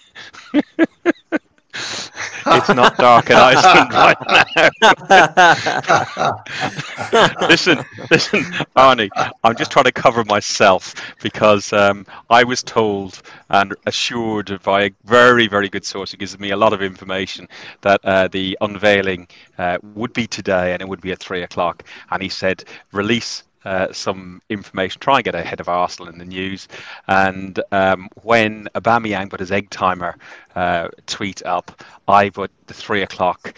it's 2.47 2.69
not 2.69 2.97
dark 2.97 3.31
in 3.31 3.37
Iceland 3.37 3.93
right 3.93 4.17
now. 6.21 6.45
listen, 7.49 7.85
listen, 8.11 8.43
Arnie, 8.77 9.09
I'm 9.43 9.57
just 9.57 9.71
trying 9.71 9.87
to 9.87 9.93
cover 9.93 10.25
myself 10.25 10.95
because 11.23 11.73
um, 11.73 12.07
I 12.31 12.45
was 12.45 12.63
told 12.63 13.23
and 13.51 13.75
assured 13.87 14.63
by 14.63 14.85
a 14.85 14.91
very, 15.05 15.49
very 15.49 15.69
good 15.69 15.85
source 15.85 16.11
who 16.11 16.17
gives 16.17 16.39
me 16.39 16.51
a 16.51 16.57
lot 16.57 16.73
of 16.73 16.83
information 16.83 17.49
that 17.83 18.01
uh, 18.05 18.29
the 18.29 18.57
unveiling 18.61 19.29
uh, 19.59 19.79
would 19.95 20.13
be 20.13 20.27
today 20.27 20.73
and 20.73 20.83
it 20.83 20.89
would 20.89 21.01
be 21.01 21.13
at 21.13 21.19
three 21.19 21.43
o'clock. 21.43 21.85
And 22.11 22.23
he 22.23 22.29
said, 22.29 22.65
release 22.93 23.45
uh, 23.65 23.93
some 23.93 24.43
information, 24.49 25.01
try 25.01 25.17
and 25.17 25.25
get 25.25 25.35
ahead 25.35 25.61
of 25.61 25.69
Arsenal 25.69 26.13
in 26.13 26.19
the 26.19 26.25
news. 26.25 26.69
And 27.09 27.61
um, 27.73 28.09
when 28.23 28.69
Aubameyang 28.75 29.31
put 29.31 29.41
his 29.41 29.53
egg 29.53 29.71
timer 29.71 30.17
uh, 30.55 30.89
tweet 31.07 31.45
up, 31.45 31.83
I 32.07 32.31
put 32.31 32.51
the 32.67 32.75
three 32.75 33.03
o'clock, 33.03 33.55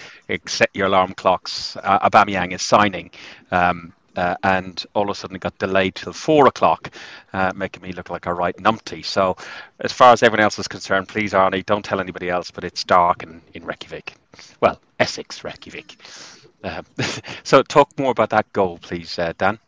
set 0.46 0.70
your 0.74 0.86
alarm 0.86 1.14
clocks. 1.14 1.76
Uh, 1.76 2.08
Aubameyang 2.08 2.52
is 2.52 2.62
signing. 2.62 3.10
Um, 3.50 3.92
uh, 4.16 4.34
and 4.42 4.86
all 4.94 5.04
of 5.04 5.10
a 5.10 5.14
sudden 5.14 5.36
it 5.36 5.42
got 5.42 5.58
delayed 5.58 5.94
till 5.94 6.12
four 6.12 6.46
o'clock, 6.46 6.90
uh, 7.34 7.52
making 7.54 7.82
me 7.82 7.92
look 7.92 8.08
like 8.08 8.26
a 8.26 8.32
right 8.32 8.56
numpty. 8.56 9.04
So, 9.04 9.36
as 9.80 9.92
far 9.92 10.12
as 10.12 10.22
everyone 10.22 10.42
else 10.42 10.58
is 10.58 10.66
concerned, 10.66 11.08
please, 11.08 11.34
Arnie, 11.34 11.64
don't 11.66 11.84
tell 11.84 12.00
anybody 12.00 12.30
else, 12.30 12.50
but 12.50 12.64
it's 12.64 12.82
dark 12.82 13.22
in, 13.22 13.42
in 13.52 13.64
Reykjavik. 13.64 14.14
Well, 14.60 14.80
Essex, 14.98 15.44
Reykjavik. 15.44 15.98
Uh, 16.66 16.83
so, 17.44 17.62
talk 17.62 17.96
more 17.98 18.11
about 18.11 18.31
that 18.31 18.52
goal, 18.52 18.79
please, 18.79 19.18
uh, 19.18 19.33
Dan. 19.38 19.59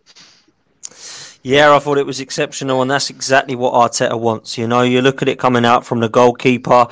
Yeah, 1.43 1.75
I 1.75 1.79
thought 1.79 1.99
it 1.99 2.07
was 2.07 2.19
exceptional, 2.19 2.83
and 2.83 2.91
that's 2.91 3.09
exactly 3.09 3.55
what 3.55 3.73
Arteta 3.73 4.19
wants. 4.19 4.59
You 4.59 4.67
know, 4.67 4.83
you 4.83 5.01
look 5.01 5.23
at 5.23 5.29
it 5.29 5.39
coming 5.39 5.65
out 5.65 5.87
from 5.87 6.01
the 6.01 6.09
goalkeeper, 6.09 6.89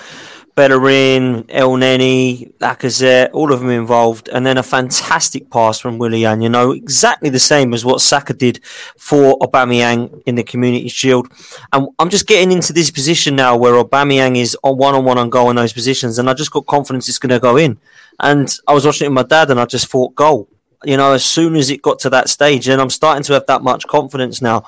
Bellerin, 0.57 1.45
Elneny, 1.45 2.51
Lacazette, 2.59 3.29
all 3.35 3.53
of 3.53 3.61
them 3.61 3.69
involved, 3.69 4.29
and 4.31 4.45
then 4.45 4.57
a 4.57 4.63
fantastic 4.63 5.51
pass 5.51 5.79
from 5.79 5.99
Willian. 5.99 6.41
You 6.41 6.49
know, 6.49 6.73
exactly 6.73 7.29
the 7.29 7.39
same 7.39 7.75
as 7.75 7.85
what 7.85 8.01
Saka 8.01 8.33
did 8.33 8.65
for 8.97 9.39
Aubameyang 9.39 10.23
in 10.25 10.35
the 10.35 10.43
Community 10.43 10.89
Shield. 10.89 11.29
And 11.73 11.89
I'm 11.99 12.09
just 12.09 12.27
getting 12.27 12.53
into 12.53 12.73
this 12.73 12.91
position 12.91 13.37
now 13.37 13.55
where 13.57 13.75
Aubameyang 13.75 14.37
is 14.37 14.57
on 14.65 14.79
one-on-one 14.79 15.19
on 15.19 15.29
goal 15.31 15.51
in 15.51 15.57
those 15.57 15.75
positions, 15.75 16.19
and 16.19 16.29
I 16.29 16.35
just 16.35 16.51
got 16.51 16.67
confidence 16.67 17.09
it's 17.09 17.19
going 17.19 17.31
to 17.31 17.39
go 17.39 17.59
in. 17.59 17.79
And 18.19 18.53
I 18.67 18.73
was 18.73 18.87
watching 18.87 19.05
it 19.05 19.09
with 19.11 19.15
my 19.15 19.23
dad, 19.25 19.51
and 19.51 19.61
I 19.61 19.67
just 19.67 19.89
thought 19.89 20.15
goal 20.15 20.49
you 20.85 20.97
know, 20.97 21.13
as 21.13 21.25
soon 21.25 21.57
as 21.57 21.71
it 21.71 21.83
got 21.83 21.99
to 22.01 22.11
that 22.11 22.29
stage, 22.29 22.69
and 22.69 22.81
I'm 22.81 22.91
starting 22.91 23.23
to 23.25 23.33
have 23.33 23.47
that 23.47 23.63
much 23.63 23.87
confidence 23.87 24.43
now. 24.43 24.65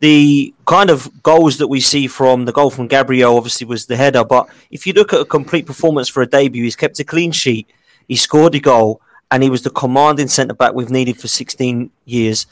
The 0.00 0.54
kind 0.64 0.90
of 0.90 1.22
goals 1.22 1.58
that 1.58 1.68
we 1.68 1.80
see 1.80 2.06
from 2.06 2.44
the 2.44 2.52
goal 2.52 2.70
from 2.70 2.86
Gabriel 2.86 3.36
obviously 3.36 3.66
was 3.66 3.86
the 3.86 3.96
header, 3.96 4.24
but 4.24 4.48
if 4.70 4.86
you 4.86 4.92
look 4.92 5.12
at 5.12 5.20
a 5.20 5.24
complete 5.24 5.66
performance 5.66 6.08
for 6.08 6.22
a 6.22 6.26
debut, 6.26 6.62
he's 6.62 6.76
kept 6.76 7.00
a 7.00 7.04
clean 7.04 7.32
sheet, 7.32 7.68
he 8.06 8.14
scored 8.14 8.54
a 8.54 8.60
goal, 8.60 9.00
and 9.30 9.42
he 9.42 9.50
was 9.50 9.62
the 9.62 9.70
commanding 9.70 10.28
centre 10.28 10.54
back 10.54 10.72
we've 10.72 10.90
needed 10.90 11.20
for 11.20 11.28
16 11.28 11.90
years 12.04 12.46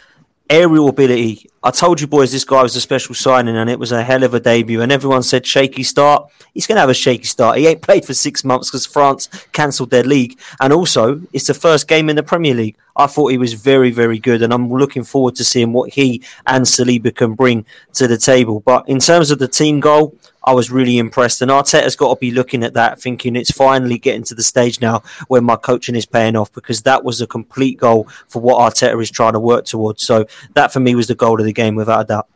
aerial 0.48 0.88
ability. 0.88 1.48
I 1.62 1.70
told 1.70 2.00
you 2.00 2.06
boys 2.06 2.32
this 2.32 2.44
guy 2.44 2.62
was 2.62 2.76
a 2.76 2.80
special 2.80 3.14
signing 3.14 3.56
and 3.56 3.68
it 3.68 3.78
was 3.78 3.92
a 3.92 4.04
hell 4.04 4.22
of 4.22 4.34
a 4.34 4.40
debut. 4.40 4.80
And 4.80 4.92
everyone 4.92 5.22
said 5.22 5.46
shaky 5.46 5.82
start. 5.82 6.30
He's 6.54 6.66
going 6.66 6.76
to 6.76 6.80
have 6.80 6.90
a 6.90 6.94
shaky 6.94 7.24
start. 7.24 7.58
He 7.58 7.66
ain't 7.66 7.82
played 7.82 8.04
for 8.04 8.14
six 8.14 8.44
months 8.44 8.70
because 8.70 8.86
France 8.86 9.28
cancelled 9.52 9.90
their 9.90 10.04
league. 10.04 10.38
And 10.60 10.72
also, 10.72 11.20
it's 11.32 11.46
the 11.46 11.54
first 11.54 11.88
game 11.88 12.08
in 12.08 12.16
the 12.16 12.22
Premier 12.22 12.54
League. 12.54 12.76
I 12.96 13.06
thought 13.06 13.28
he 13.28 13.38
was 13.38 13.52
very, 13.52 13.90
very 13.90 14.18
good. 14.18 14.42
And 14.42 14.52
I'm 14.52 14.70
looking 14.70 15.04
forward 15.04 15.36
to 15.36 15.44
seeing 15.44 15.72
what 15.72 15.90
he 15.92 16.22
and 16.46 16.64
Saliba 16.64 17.14
can 17.14 17.34
bring 17.34 17.66
to 17.94 18.08
the 18.08 18.16
table. 18.16 18.60
But 18.60 18.88
in 18.88 18.98
terms 18.98 19.30
of 19.30 19.38
the 19.38 19.48
team 19.48 19.80
goal, 19.80 20.16
I 20.44 20.52
was 20.52 20.70
really 20.70 20.98
impressed. 20.98 21.42
And 21.42 21.50
Arteta's 21.50 21.96
got 21.96 22.14
to 22.14 22.20
be 22.20 22.30
looking 22.30 22.62
at 22.62 22.74
that, 22.74 23.00
thinking 23.00 23.36
it's 23.36 23.50
finally 23.50 23.98
getting 23.98 24.22
to 24.24 24.34
the 24.34 24.42
stage 24.42 24.80
now 24.80 25.02
where 25.28 25.42
my 25.42 25.56
coaching 25.56 25.96
is 25.96 26.06
paying 26.06 26.36
off 26.36 26.52
because 26.52 26.82
that 26.82 27.04
was 27.04 27.20
a 27.20 27.26
complete 27.26 27.78
goal 27.78 28.08
for 28.28 28.40
what 28.40 28.58
Arteta 28.58 29.00
is 29.02 29.10
trying 29.10 29.32
to 29.34 29.40
work 29.40 29.64
towards. 29.64 30.04
So 30.04 30.26
that 30.54 30.72
for 30.72 30.80
me 30.80 30.94
was 30.94 31.08
the 31.08 31.14
goal 31.14 31.38
of 31.40 31.46
the 31.46 31.52
game, 31.52 31.74
without 31.74 32.00
a 32.00 32.04
doubt. 32.04 32.28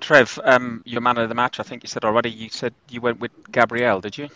Trev, 0.00 0.38
um, 0.44 0.82
your 0.84 1.00
man 1.00 1.18
of 1.18 1.28
the 1.28 1.34
match, 1.34 1.60
I 1.60 1.62
think 1.62 1.82
you 1.82 1.88
said 1.88 2.04
already. 2.04 2.30
You 2.30 2.48
said 2.48 2.74
you 2.88 3.00
went 3.00 3.20
with 3.20 3.30
Gabriel, 3.52 4.00
did 4.00 4.18
you? 4.18 4.28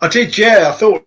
I 0.00 0.08
did, 0.08 0.36
yeah. 0.36 0.70
I 0.72 0.72
thought 0.72 1.06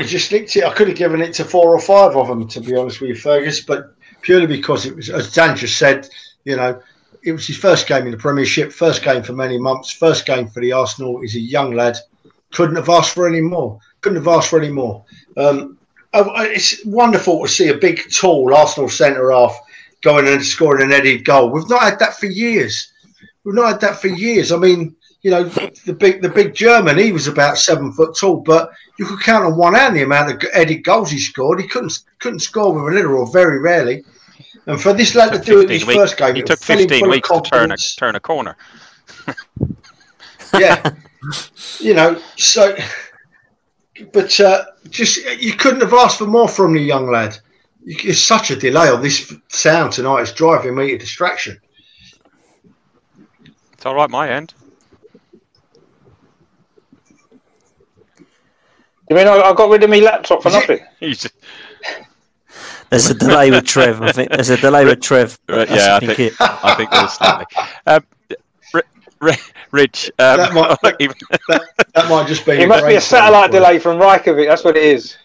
we 0.00 0.06
just 0.06 0.32
linked 0.32 0.56
it. 0.56 0.64
I 0.64 0.72
could 0.72 0.88
have 0.88 0.96
given 0.96 1.20
it 1.20 1.34
to 1.34 1.44
four 1.44 1.74
or 1.74 1.80
five 1.80 2.16
of 2.16 2.26
them, 2.26 2.48
to 2.48 2.60
be 2.60 2.74
honest 2.74 3.02
with 3.02 3.10
you, 3.10 3.16
Fergus, 3.16 3.60
but 3.60 3.94
purely 4.22 4.46
because 4.46 4.86
it 4.86 4.96
was, 4.96 5.10
as 5.10 5.32
Dan 5.32 5.54
just 5.54 5.76
said, 5.76 6.08
you 6.44 6.56
know, 6.56 6.80
it 7.22 7.32
was 7.32 7.46
his 7.46 7.58
first 7.58 7.86
game 7.86 8.06
in 8.06 8.10
the 8.10 8.16
Premiership, 8.16 8.72
first 8.72 9.04
game 9.04 9.22
for 9.22 9.34
many 9.34 9.58
months, 9.58 9.90
first 9.90 10.24
game 10.24 10.48
for 10.48 10.60
the 10.60 10.72
Arsenal. 10.72 11.20
He's 11.20 11.36
a 11.36 11.40
young 11.40 11.72
lad. 11.72 11.98
Couldn't 12.50 12.76
have 12.76 12.88
asked 12.88 13.12
for 13.12 13.28
any 13.28 13.42
more. 13.42 13.78
Couldn't 14.00 14.24
have 14.24 14.34
asked 14.34 14.48
for 14.48 14.58
any 14.58 14.72
more. 14.72 15.04
Um, 15.36 15.76
it's 16.14 16.82
wonderful 16.86 17.42
to 17.42 17.48
see 17.48 17.68
a 17.68 17.76
big, 17.76 18.00
tall 18.10 18.54
Arsenal 18.54 18.88
centre 18.88 19.30
half 19.30 19.60
going 20.00 20.26
and 20.26 20.42
scoring 20.42 20.82
an 20.82 20.92
headed 20.92 21.26
goal. 21.26 21.50
We've 21.50 21.68
not 21.68 21.82
had 21.82 21.98
that 21.98 22.18
for 22.18 22.24
years. 22.24 22.90
We've 23.44 23.54
not 23.54 23.72
had 23.72 23.80
that 23.82 24.00
for 24.00 24.08
years. 24.08 24.50
I 24.50 24.56
mean, 24.56 24.96
you 25.22 25.30
know, 25.30 25.44
the 25.44 25.92
big, 25.92 26.22
the 26.22 26.28
big 26.28 26.54
German, 26.54 26.98
he 26.98 27.12
was 27.12 27.26
about 27.26 27.58
seven 27.58 27.92
foot 27.92 28.16
tall, 28.16 28.36
but 28.36 28.70
you 28.98 29.04
could 29.04 29.20
count 29.20 29.44
on 29.44 29.56
one 29.56 29.74
hand 29.74 29.94
the 29.94 30.02
amount 30.02 30.30
of 30.30 30.50
headed 30.52 30.82
goals 30.82 31.10
he 31.10 31.18
scored. 31.18 31.60
He 31.60 31.68
couldn't 31.68 31.98
couldn't 32.20 32.40
score 32.40 32.72
with 32.72 32.92
a 32.92 32.96
little 32.96 33.16
or 33.16 33.30
very 33.30 33.58
rarely. 33.58 34.04
And 34.66 34.80
for 34.80 34.92
this 34.92 35.14
lad 35.14 35.32
to 35.32 35.38
do 35.38 35.60
it 35.60 35.64
in 35.64 35.70
his 35.70 35.86
weeks. 35.86 35.98
first 35.98 36.16
game, 36.16 36.34
he 36.36 36.42
took 36.42 36.60
15 36.60 37.08
weeks 37.08 37.28
to 37.28 37.40
turn 37.42 37.72
a, 37.72 37.76
turn 37.76 38.16
a 38.16 38.20
corner. 38.20 38.56
yeah. 40.58 40.90
You 41.80 41.92
know, 41.92 42.18
so, 42.36 42.74
but 44.10 44.40
uh, 44.40 44.64
just 44.88 45.18
you 45.38 45.52
couldn't 45.52 45.82
have 45.82 45.92
asked 45.92 46.16
for 46.16 46.26
more 46.26 46.48
from 46.48 46.72
the 46.72 46.80
young 46.80 47.10
lad. 47.10 47.38
It's 47.84 48.20
such 48.20 48.50
a 48.50 48.56
delay 48.56 48.88
on 48.88 49.02
this 49.02 49.30
sound 49.48 49.92
tonight. 49.92 50.22
It's 50.22 50.32
driving 50.32 50.74
me 50.74 50.92
to 50.92 50.98
distraction. 50.98 51.60
It's 53.74 53.84
all 53.84 53.94
right, 53.94 54.08
my 54.08 54.30
end. 54.30 54.54
You 59.10 59.16
mean 59.16 59.26
I, 59.26 59.38
I 59.40 59.52
got 59.54 59.68
rid 59.68 59.82
of 59.82 59.90
my 59.90 59.98
laptop 59.98 60.42
for 60.42 60.50
nothing? 60.50 60.78
There's 61.00 61.26
a 63.10 63.14
delay 63.14 63.50
with 63.50 63.66
Trev. 63.66 64.00
I 64.02 64.12
think 64.12 64.30
there's 64.30 64.50
a 64.50 64.56
delay 64.56 64.84
with 64.84 65.00
Trev. 65.00 65.38
Right, 65.48 65.68
yeah, 65.68 65.96
I 65.96 66.00
think 66.00 66.16
think- 66.16 66.32
it. 66.32 66.36
I 66.40 66.74
think 66.76 66.90
there's 66.90 67.12
slightly. 67.12 67.46
Um, 67.86 68.04
Ri- 68.72 68.82
Ri- 69.20 69.36
Rich, 69.72 70.10
um, 70.18 70.36
That 70.38 70.52
might- 70.82 70.96
even- 71.00 71.16
That 71.48 72.08
might 72.08 72.28
just 72.28 72.46
be. 72.46 72.52
It 72.52 72.68
must 72.68 72.86
be 72.86 72.94
a 72.94 73.00
satellite 73.00 73.50
delay 73.50 73.78
from 73.80 73.98
Reykjavik. 73.98 74.48
That's 74.48 74.64
what 74.64 74.76
it 74.76 74.84
is. 74.84 75.16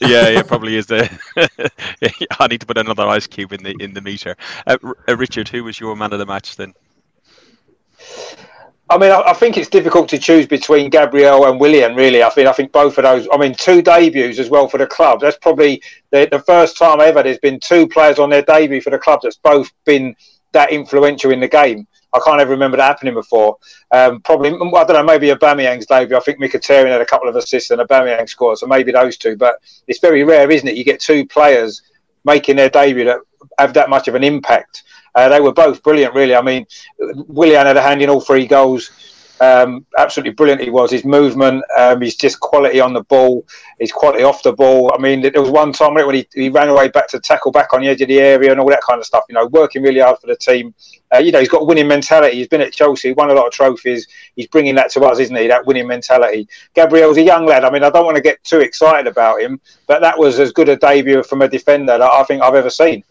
yeah, 0.00 0.26
it 0.26 0.48
probably 0.48 0.74
is 0.76 0.86
there. 0.86 1.08
I 1.36 2.48
need 2.48 2.60
to 2.60 2.66
put 2.66 2.78
another 2.78 3.06
ice 3.06 3.28
cube 3.28 3.52
in 3.52 3.62
the 3.62 3.76
in 3.78 3.94
the 3.94 4.00
meter. 4.00 4.36
Uh, 4.66 4.76
R- 4.82 4.96
uh, 5.08 5.16
Richard, 5.16 5.48
who 5.48 5.62
was 5.62 5.78
your 5.78 5.94
man 5.94 6.12
of 6.12 6.18
the 6.18 6.26
match 6.26 6.56
then? 6.56 6.74
I 8.92 8.98
mean, 8.98 9.10
I, 9.10 9.22
I 9.22 9.32
think 9.32 9.56
it's 9.56 9.70
difficult 9.70 10.08
to 10.10 10.18
choose 10.18 10.46
between 10.46 10.90
Gabriel 10.90 11.46
and 11.46 11.58
Willian. 11.58 11.94
Really, 11.94 12.22
I 12.22 12.28
think 12.28 12.46
I 12.46 12.52
think 12.52 12.72
both 12.72 12.98
of 12.98 13.04
those. 13.04 13.26
I 13.32 13.38
mean, 13.38 13.54
two 13.54 13.80
debuts 13.80 14.38
as 14.38 14.50
well 14.50 14.68
for 14.68 14.76
the 14.76 14.86
club. 14.86 15.20
That's 15.20 15.38
probably 15.38 15.82
the, 16.10 16.28
the 16.30 16.40
first 16.40 16.76
time 16.76 17.00
ever 17.00 17.22
there's 17.22 17.38
been 17.38 17.58
two 17.58 17.88
players 17.88 18.18
on 18.18 18.28
their 18.28 18.42
debut 18.42 18.82
for 18.82 18.90
the 18.90 18.98
club 18.98 19.20
that's 19.22 19.36
both 19.36 19.70
been 19.86 20.14
that 20.52 20.70
influential 20.70 21.30
in 21.30 21.40
the 21.40 21.48
game. 21.48 21.86
I 22.14 22.20
can't 22.22 22.40
ever 22.40 22.50
remember 22.50 22.76
that 22.76 22.84
happening 22.84 23.14
before. 23.14 23.56
Um, 23.90 24.20
probably, 24.20 24.50
I 24.50 24.84
don't 24.84 24.88
know, 24.88 25.02
maybe 25.02 25.28
Aubameyang's 25.28 25.86
debut. 25.86 26.14
I 26.14 26.20
think 26.20 26.40
Mkhitaryan 26.40 26.90
had 26.90 27.00
a 27.00 27.06
couple 27.06 27.28
of 27.28 27.36
assists 27.36 27.70
and 27.70 27.80
Aubameyang 27.80 28.28
scored, 28.28 28.58
so 28.58 28.66
maybe 28.66 28.92
those 28.92 29.16
two. 29.16 29.34
But 29.34 29.56
it's 29.88 30.00
very 30.00 30.22
rare, 30.22 30.50
isn't 30.50 30.68
it? 30.68 30.76
You 30.76 30.84
get 30.84 31.00
two 31.00 31.26
players 31.26 31.80
making 32.26 32.56
their 32.56 32.68
debut 32.68 33.06
that 33.06 33.20
have 33.58 33.72
that 33.72 33.88
much 33.88 34.08
of 34.08 34.14
an 34.14 34.24
impact. 34.24 34.82
Uh, 35.14 35.28
they 35.28 35.40
were 35.40 35.52
both 35.52 35.82
brilliant, 35.82 36.14
really. 36.14 36.34
I 36.34 36.42
mean, 36.42 36.66
Willian 36.98 37.66
had 37.66 37.76
a 37.76 37.82
hand 37.82 38.02
in 38.02 38.10
all 38.10 38.20
three 38.20 38.46
goals. 38.46 38.90
Um, 39.42 39.84
absolutely 39.98 40.34
brilliant 40.34 40.60
he 40.60 40.70
was. 40.70 40.92
His 40.92 41.04
movement, 41.04 41.64
um, 41.76 42.00
his 42.00 42.14
just 42.14 42.38
quality 42.38 42.78
on 42.78 42.92
the 42.92 43.02
ball, 43.02 43.44
his 43.80 43.90
quality 43.90 44.22
off 44.22 44.44
the 44.44 44.52
ball. 44.52 44.92
I 44.94 44.98
mean, 45.02 45.20
there 45.20 45.32
was 45.34 45.50
one 45.50 45.72
time 45.72 45.94
when 45.94 46.14
he, 46.14 46.28
he 46.32 46.48
ran 46.48 46.68
away 46.68 46.90
back 46.90 47.08
to 47.08 47.18
tackle 47.18 47.50
back 47.50 47.74
on 47.74 47.80
the 47.80 47.88
edge 47.88 48.00
of 48.02 48.06
the 48.06 48.20
area 48.20 48.52
and 48.52 48.60
all 48.60 48.68
that 48.68 48.82
kind 48.88 49.00
of 49.00 49.04
stuff. 49.04 49.24
You 49.28 49.34
know, 49.34 49.46
working 49.46 49.82
really 49.82 49.98
hard 49.98 50.20
for 50.20 50.28
the 50.28 50.36
team. 50.36 50.72
Uh, 51.12 51.18
you 51.18 51.32
know, 51.32 51.40
he's 51.40 51.48
got 51.48 51.62
a 51.62 51.64
winning 51.64 51.88
mentality. 51.88 52.36
He's 52.36 52.46
been 52.46 52.60
at 52.60 52.72
Chelsea, 52.72 53.14
won 53.14 53.30
a 53.30 53.34
lot 53.34 53.48
of 53.48 53.52
trophies. 53.52 54.06
He's 54.36 54.46
bringing 54.46 54.76
that 54.76 54.92
to 54.92 55.00
us, 55.00 55.18
isn't 55.18 55.34
he? 55.34 55.48
That 55.48 55.66
winning 55.66 55.88
mentality. 55.88 56.46
Gabriel's 56.74 57.16
a 57.16 57.22
young 57.22 57.44
lad. 57.44 57.64
I 57.64 57.70
mean, 57.70 57.82
I 57.82 57.90
don't 57.90 58.04
want 58.04 58.16
to 58.16 58.22
get 58.22 58.44
too 58.44 58.60
excited 58.60 59.08
about 59.08 59.40
him, 59.40 59.60
but 59.88 60.00
that 60.02 60.16
was 60.16 60.38
as 60.38 60.52
good 60.52 60.68
a 60.68 60.76
debut 60.76 61.24
from 61.24 61.42
a 61.42 61.48
defender 61.48 61.98
that 61.98 62.12
I 62.12 62.22
think 62.22 62.42
I've 62.42 62.54
ever 62.54 62.70
seen. 62.70 63.02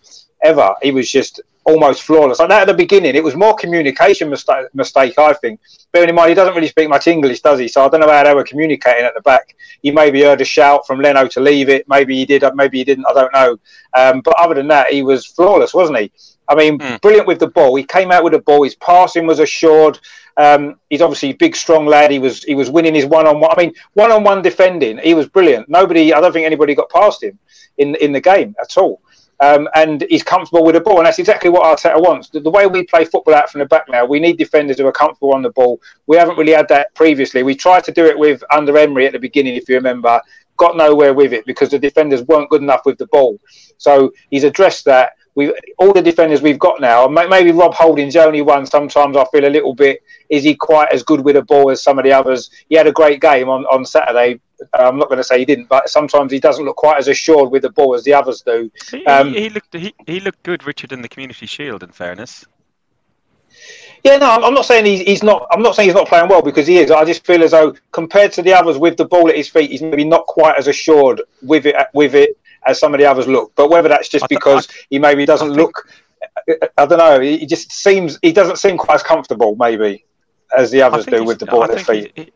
Ever. 0.44 0.74
He 0.82 0.92
was 0.92 1.12
just 1.12 1.42
almost 1.63 2.04
flawless. 2.04 2.39
Like 2.39 2.50
that 2.50 2.62
at 2.62 2.67
the 2.67 2.74
beginning, 2.74 3.15
it 3.15 3.24
was 3.24 3.36
more 3.36 3.54
communication 3.56 4.30
mistake, 4.30 4.65
mistake, 4.74 5.17
I 5.17 5.34
think. 5.34 5.60
Bearing 5.91 6.10
in 6.10 6.15
mind, 6.15 6.30
he 6.30 6.36
doesn't 6.36 6.56
really 6.56 6.67
speak 6.67 6.89
much 6.89 7.08
English, 7.08 7.41
does 7.41 7.60
he? 7.60 7.67
So 7.67 7.86
I 7.86 7.89
don't 7.89 8.00
know 8.02 8.10
how 8.12 8.24
they 8.24 8.34
were 8.34 8.43
communicating 8.43 9.06
at 9.06 9.13
the 9.13 9.21
back. 9.21 9.56
He 9.82 9.91
maybe 9.91 10.24
heard 10.24 10.41
a 10.41 10.45
shout 10.45 10.88
from 10.88 11.00
Leno 11.00 11.28
to 11.28 11.39
leave 11.39 11.69
it. 11.69 11.88
Maybe 11.88 12.15
he 12.15 12.26
did, 12.26 12.43
maybe 12.56 12.80
he 12.80 12.84
didn't. 12.84 13.06
I 13.10 13.13
don't 13.13 13.34
know. 13.34 13.58
Um, 13.93 14.21
but 14.21 14.34
other 14.39 14.56
than 14.56 14.67
that, 14.69 14.88
he 14.91 15.04
was 15.04 15.26
flawless, 15.26 15.74
wasn't 15.74 16.00
he? 16.00 16.12
I 16.47 16.56
mean, 16.56 16.80
Mm. 16.80 17.02
brilliant 17.02 17.28
with 17.28 17.39
the 17.39 17.47
ball. 17.47 17.76
He 17.76 17.84
came 17.84 18.12
out 18.12 18.24
with 18.24 18.34
the 18.34 18.39
ball. 18.39 18.63
His 18.63 18.76
passing 18.76 19.28
was 19.28 19.39
assured. 19.39 20.00
Um, 20.38 20.80
he's 20.89 21.02
obviously 21.02 21.30
a 21.30 21.34
big, 21.34 21.56
strong 21.56 21.86
lad. 21.86 22.10
He 22.12 22.19
was 22.19 22.43
he 22.43 22.56
was 22.56 22.69
winning 22.69 22.95
his 22.95 23.06
one 23.06 23.28
on 23.28 23.39
one. 23.39 23.52
I 23.56 23.62
mean, 23.62 23.74
one 23.93 24.12
on 24.12 24.24
one 24.24 24.41
defending. 24.41 24.97
He 24.97 25.13
was 25.13 25.28
brilliant. 25.28 25.69
Nobody, 25.69 26.13
I 26.13 26.21
don't 26.21 26.32
think 26.32 26.45
anybody 26.45 26.74
got 26.74 26.89
past 26.89 27.21
him 27.24 27.38
in 27.78 27.95
in 27.95 28.12
the 28.12 28.21
game 28.21 28.56
at 28.62 28.78
all. 28.78 29.02
Um, 29.42 29.68
and 29.74 30.06
he's 30.08 30.22
comfortable 30.22 30.64
with 30.64 30.76
the 30.76 30.82
ball, 30.82 31.00
and 31.00 31.08
that's 31.08 31.18
exactly 31.18 31.50
what 31.50 31.64
Arteta 31.64 32.00
wants. 32.00 32.30
The, 32.30 32.42
the 32.42 32.50
way 32.52 32.68
we 32.68 32.84
play 32.84 33.06
football 33.06 33.34
out 33.34 33.50
from 33.50 33.60
the 33.60 33.66
back 33.66 33.90
now, 33.90 34.06
we 34.06 34.20
need 34.20 34.38
defenders 34.38 34.78
who 34.78 34.86
are 34.86 34.92
comfortable 34.92 35.34
on 35.34 35.42
the 35.42 35.50
ball. 35.50 35.82
We 36.06 36.16
haven't 36.16 36.38
really 36.38 36.52
had 36.52 36.68
that 36.68 36.94
previously. 36.94 37.42
We 37.42 37.56
tried 37.56 37.84
to 37.86 37.92
do 37.92 38.06
it 38.06 38.18
with 38.18 38.44
under 38.52 38.78
Emery 38.78 39.08
at 39.08 39.14
the 39.14 39.20
beginning, 39.20 39.56
if 39.56 39.68
you 39.68 39.76
remember, 39.76 40.22
got 40.58 40.78
nowhere 40.78 41.16
with 41.16 41.34
it 41.34 41.44
because 41.48 41.70
the 41.70 41.80
defenders 41.80 42.22
weren't 42.22 42.52
good 42.52 42.62
enough 42.62 42.82
with 42.86 43.00
the 43.00 43.08
ball. 43.08 43.40
So 43.78 44.14
he's 44.30 44.44
addressed 44.44 44.86
that. 44.86 45.14
We 45.34 45.54
all 45.78 45.94
the 45.94 46.02
defenders 46.02 46.41
we've 46.41 46.60
got 46.60 46.82
now. 46.82 47.08
Maybe 47.08 47.52
Rob 47.52 47.74
Holding's 47.74 48.15
the 48.15 48.26
only 48.26 48.41
one. 48.41 48.65
Sometimes 48.65 49.15
I 49.15 49.24
feel 49.32 49.46
a 49.46 49.50
little 49.50 49.74
bit. 49.74 50.04
Is 50.30 50.44
he 50.44 50.56
quite 50.56 50.91
as 50.91 51.04
good 51.04 51.22
with 51.22 51.36
the 51.36 51.41
ball 51.41 51.72
as 51.72 51.82
some 51.82 51.98
of 51.98 52.04
the 52.04 52.12
others? 52.12 52.50
He 52.67 52.76
had 52.76 52.88
a 52.88 52.91
great 52.91 53.22
game 53.22 53.48
on 53.48 53.65
on 53.67 53.86
Saturday. 53.86 54.41
Uh, 54.78 54.84
I'm 54.89 54.98
not 54.98 55.08
going 55.08 55.17
to 55.17 55.24
say 55.24 55.39
he 55.39 55.46
didn't, 55.46 55.70
but 55.70 55.89
sometimes 55.89 56.32
he 56.32 56.39
doesn't 56.39 56.65
look 56.65 56.76
quite 56.76 56.98
as 56.98 57.08
assured 57.08 57.50
with 57.50 57.62
the 57.62 57.70
ball 57.72 57.96
as 57.96 58.04
the 58.04 58.13
others 58.13 58.41
do. 58.41 58.70
He, 58.91 59.06
Um, 59.06 59.34
he, 59.34 59.50
looked 59.50 59.74
he, 59.74 59.94
he 60.06 60.20
looked 60.20 60.44
good, 60.44 60.65
Richard, 60.65 60.91
in 60.91 61.02
the 61.02 61.10
Community 61.10 61.46
Shield. 61.48 61.82
In 61.82 61.91
fairness, 61.91 62.46
Yeah, 64.04 64.17
no, 64.17 64.26
I'm- 64.32 64.44
I'm 64.44 64.54
not 64.54 64.65
saying 64.65 64.86
he's, 64.86 65.02
he's 65.02 65.24
not. 65.24 65.48
I'm 65.52 65.62
not 65.62 65.76
saying 65.76 65.89
he's 65.89 65.96
not 65.96 66.08
playing 66.08 66.28
well 66.28 66.41
because 66.41 66.67
he 66.67 66.78
is. 66.78 66.91
I 66.91 67.06
just 67.06 67.26
feel 67.26 67.44
as 67.44 67.52
though 67.52 67.74
compared 67.91 68.32
to 68.34 68.41
the 68.41 68.54
others 68.54 68.78
with 68.78 68.98
the 68.98 69.06
ball 69.06 69.30
at 69.30 69.36
his 69.36 69.48
feet, 69.48 69.72
he's 69.72 69.82
maybe 69.82 70.04
not 70.04 70.26
quite 70.26 70.58
as 70.58 70.67
assured 70.67 71.22
with 71.41 71.65
it 71.65 71.76
with 71.94 72.15
it 72.15 72.38
as 72.65 72.80
some 72.80 72.93
of 72.93 73.00
the 73.00 73.06
others 73.06 73.28
look. 73.28 73.54
But 73.56 73.69
whether 73.69 73.89
that's 73.89 74.10
just 74.10 74.24
I 74.24 74.28
th- 74.28 74.39
because 74.39 74.67
he 74.89 75.00
maybe 75.00 75.26
doesn't 75.26 75.52
I 75.52 75.54
look, 75.54 75.88
I 76.78 76.86
don't 76.86 76.97
know. 76.97 77.19
He 77.19 77.45
just 77.45 77.71
seems 77.71 78.19
he 78.21 78.32
doesn't 78.32 78.58
seem 78.58 78.78
quite 78.78 78.95
as 78.95 79.04
comfortable 79.04 79.56
maybe 79.56 80.06
as 80.56 80.71
the 80.71 80.82
others 80.82 81.06
do 81.06 81.24
with 81.24 81.39
the 81.39 81.45
ball 81.45 81.62
I 81.62 81.65
at 81.65 81.71
their 81.71 81.84
feet. 81.84 82.12
he- 82.15 82.24
he- 82.24 82.32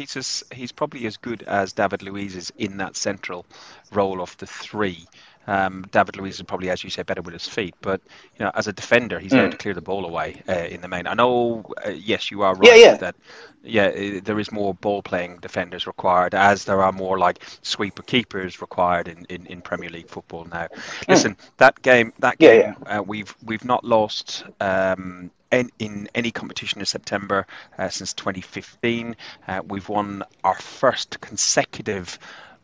he's 0.00 0.16
as, 0.16 0.44
he's 0.52 0.70
probably 0.72 1.06
as 1.06 1.16
good 1.16 1.42
as 1.44 1.72
David 1.72 2.02
Luiz 2.02 2.36
is 2.36 2.52
in 2.58 2.76
that 2.76 2.96
central 2.96 3.46
role 3.92 4.20
of 4.20 4.36
the 4.36 4.46
three. 4.46 5.06
Um, 5.48 5.84
David 5.90 6.16
Luiz 6.16 6.36
is 6.36 6.42
probably, 6.42 6.70
as 6.70 6.84
you 6.84 6.90
say, 6.90 7.02
better 7.02 7.22
with 7.22 7.34
his 7.34 7.48
feet, 7.48 7.74
but 7.82 8.00
you 8.38 8.44
know, 8.44 8.52
as 8.54 8.68
a 8.68 8.72
defender, 8.72 9.18
he's 9.18 9.34
there 9.34 9.48
Mm. 9.48 9.50
to 9.50 9.56
clear 9.56 9.74
the 9.74 9.82
ball 9.82 10.04
away 10.06 10.42
uh, 10.48 10.52
in 10.74 10.80
the 10.82 10.88
main. 10.88 11.06
I 11.08 11.14
know, 11.14 11.64
uh, 11.86 11.90
yes, 11.90 12.30
you 12.30 12.42
are 12.42 12.54
right 12.54 12.74
Yeah, 12.74 12.74
yeah. 12.74 12.96
that 12.98 13.16
yeah, 13.62 14.20
there 14.20 14.38
is 14.38 14.52
more 14.52 14.74
ball 14.74 15.02
playing 15.02 15.38
defenders 15.40 15.86
required, 15.86 16.34
as 16.34 16.64
there 16.64 16.82
are 16.82 16.92
more 16.92 17.18
like 17.18 17.42
sweeper 17.62 18.02
keepers 18.02 18.60
required 18.60 19.08
in, 19.08 19.24
in, 19.28 19.46
in 19.46 19.62
Premier 19.62 19.90
League 19.90 20.08
football 20.08 20.44
now. 20.44 20.68
Listen, 21.08 21.36
that 21.58 21.80
game, 21.82 22.12
that 22.20 22.38
Hmm. 22.40 22.44
Yeah, 22.44 22.74
game, 22.74 22.76
Uh, 22.86 23.02
we've 23.06 23.34
we've 23.42 23.64
not 23.64 23.84
lost 23.84 24.44
um, 24.60 25.30
in, 25.50 25.70
in 25.78 26.08
any 26.14 26.30
competition 26.30 26.80
in 26.80 26.86
September 26.86 27.46
uh, 27.78 27.88
since 27.88 28.14
2015. 28.14 29.16
Uh, 29.46 29.62
we've 29.66 29.88
won 29.88 30.22
our 30.44 30.54
first 30.56 31.20
consecutive 31.20 32.18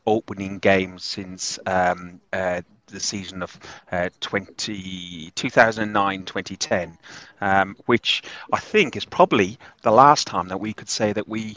opening 0.06 0.58
game 0.58 0.98
since 0.98 1.58
um, 1.66 2.20
uh, 2.32 2.60
the 2.94 3.00
season 3.00 3.42
of 3.42 3.58
uh, 3.92 4.08
20, 4.20 5.32
2009-2010, 5.36 6.96
um, 7.40 7.76
which 7.86 8.22
I 8.52 8.60
think 8.60 8.96
is 8.96 9.04
probably 9.04 9.58
the 9.82 9.92
last 9.92 10.26
time 10.26 10.48
that 10.48 10.58
we 10.58 10.72
could 10.72 10.88
say 10.88 11.12
that 11.12 11.28
we 11.28 11.56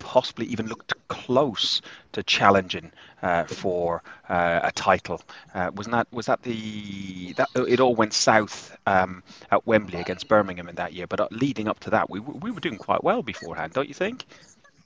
possibly 0.00 0.46
even 0.46 0.66
looked 0.66 0.94
close 1.08 1.80
to 2.12 2.22
challenging 2.24 2.90
uh, 3.22 3.44
for 3.44 4.02
uh, 4.28 4.60
a 4.64 4.72
title. 4.72 5.22
Uh, 5.54 5.70
wasn't 5.74 5.92
that 5.92 6.08
was 6.12 6.26
that 6.26 6.42
the 6.42 7.32
that 7.34 7.48
it 7.54 7.80
all 7.80 7.94
went 7.94 8.12
south 8.14 8.76
um, 8.86 9.22
at 9.52 9.66
Wembley 9.66 10.00
against 10.00 10.28
Birmingham 10.28 10.68
in 10.68 10.74
that 10.76 10.92
year? 10.94 11.06
But 11.06 11.20
uh, 11.20 11.28
leading 11.30 11.68
up 11.68 11.80
to 11.80 11.90
that, 11.90 12.10
we 12.10 12.20
we 12.20 12.50
were 12.50 12.60
doing 12.60 12.78
quite 12.78 13.04
well 13.04 13.22
beforehand, 13.22 13.72
don't 13.74 13.88
you 13.88 13.94
think, 13.94 14.24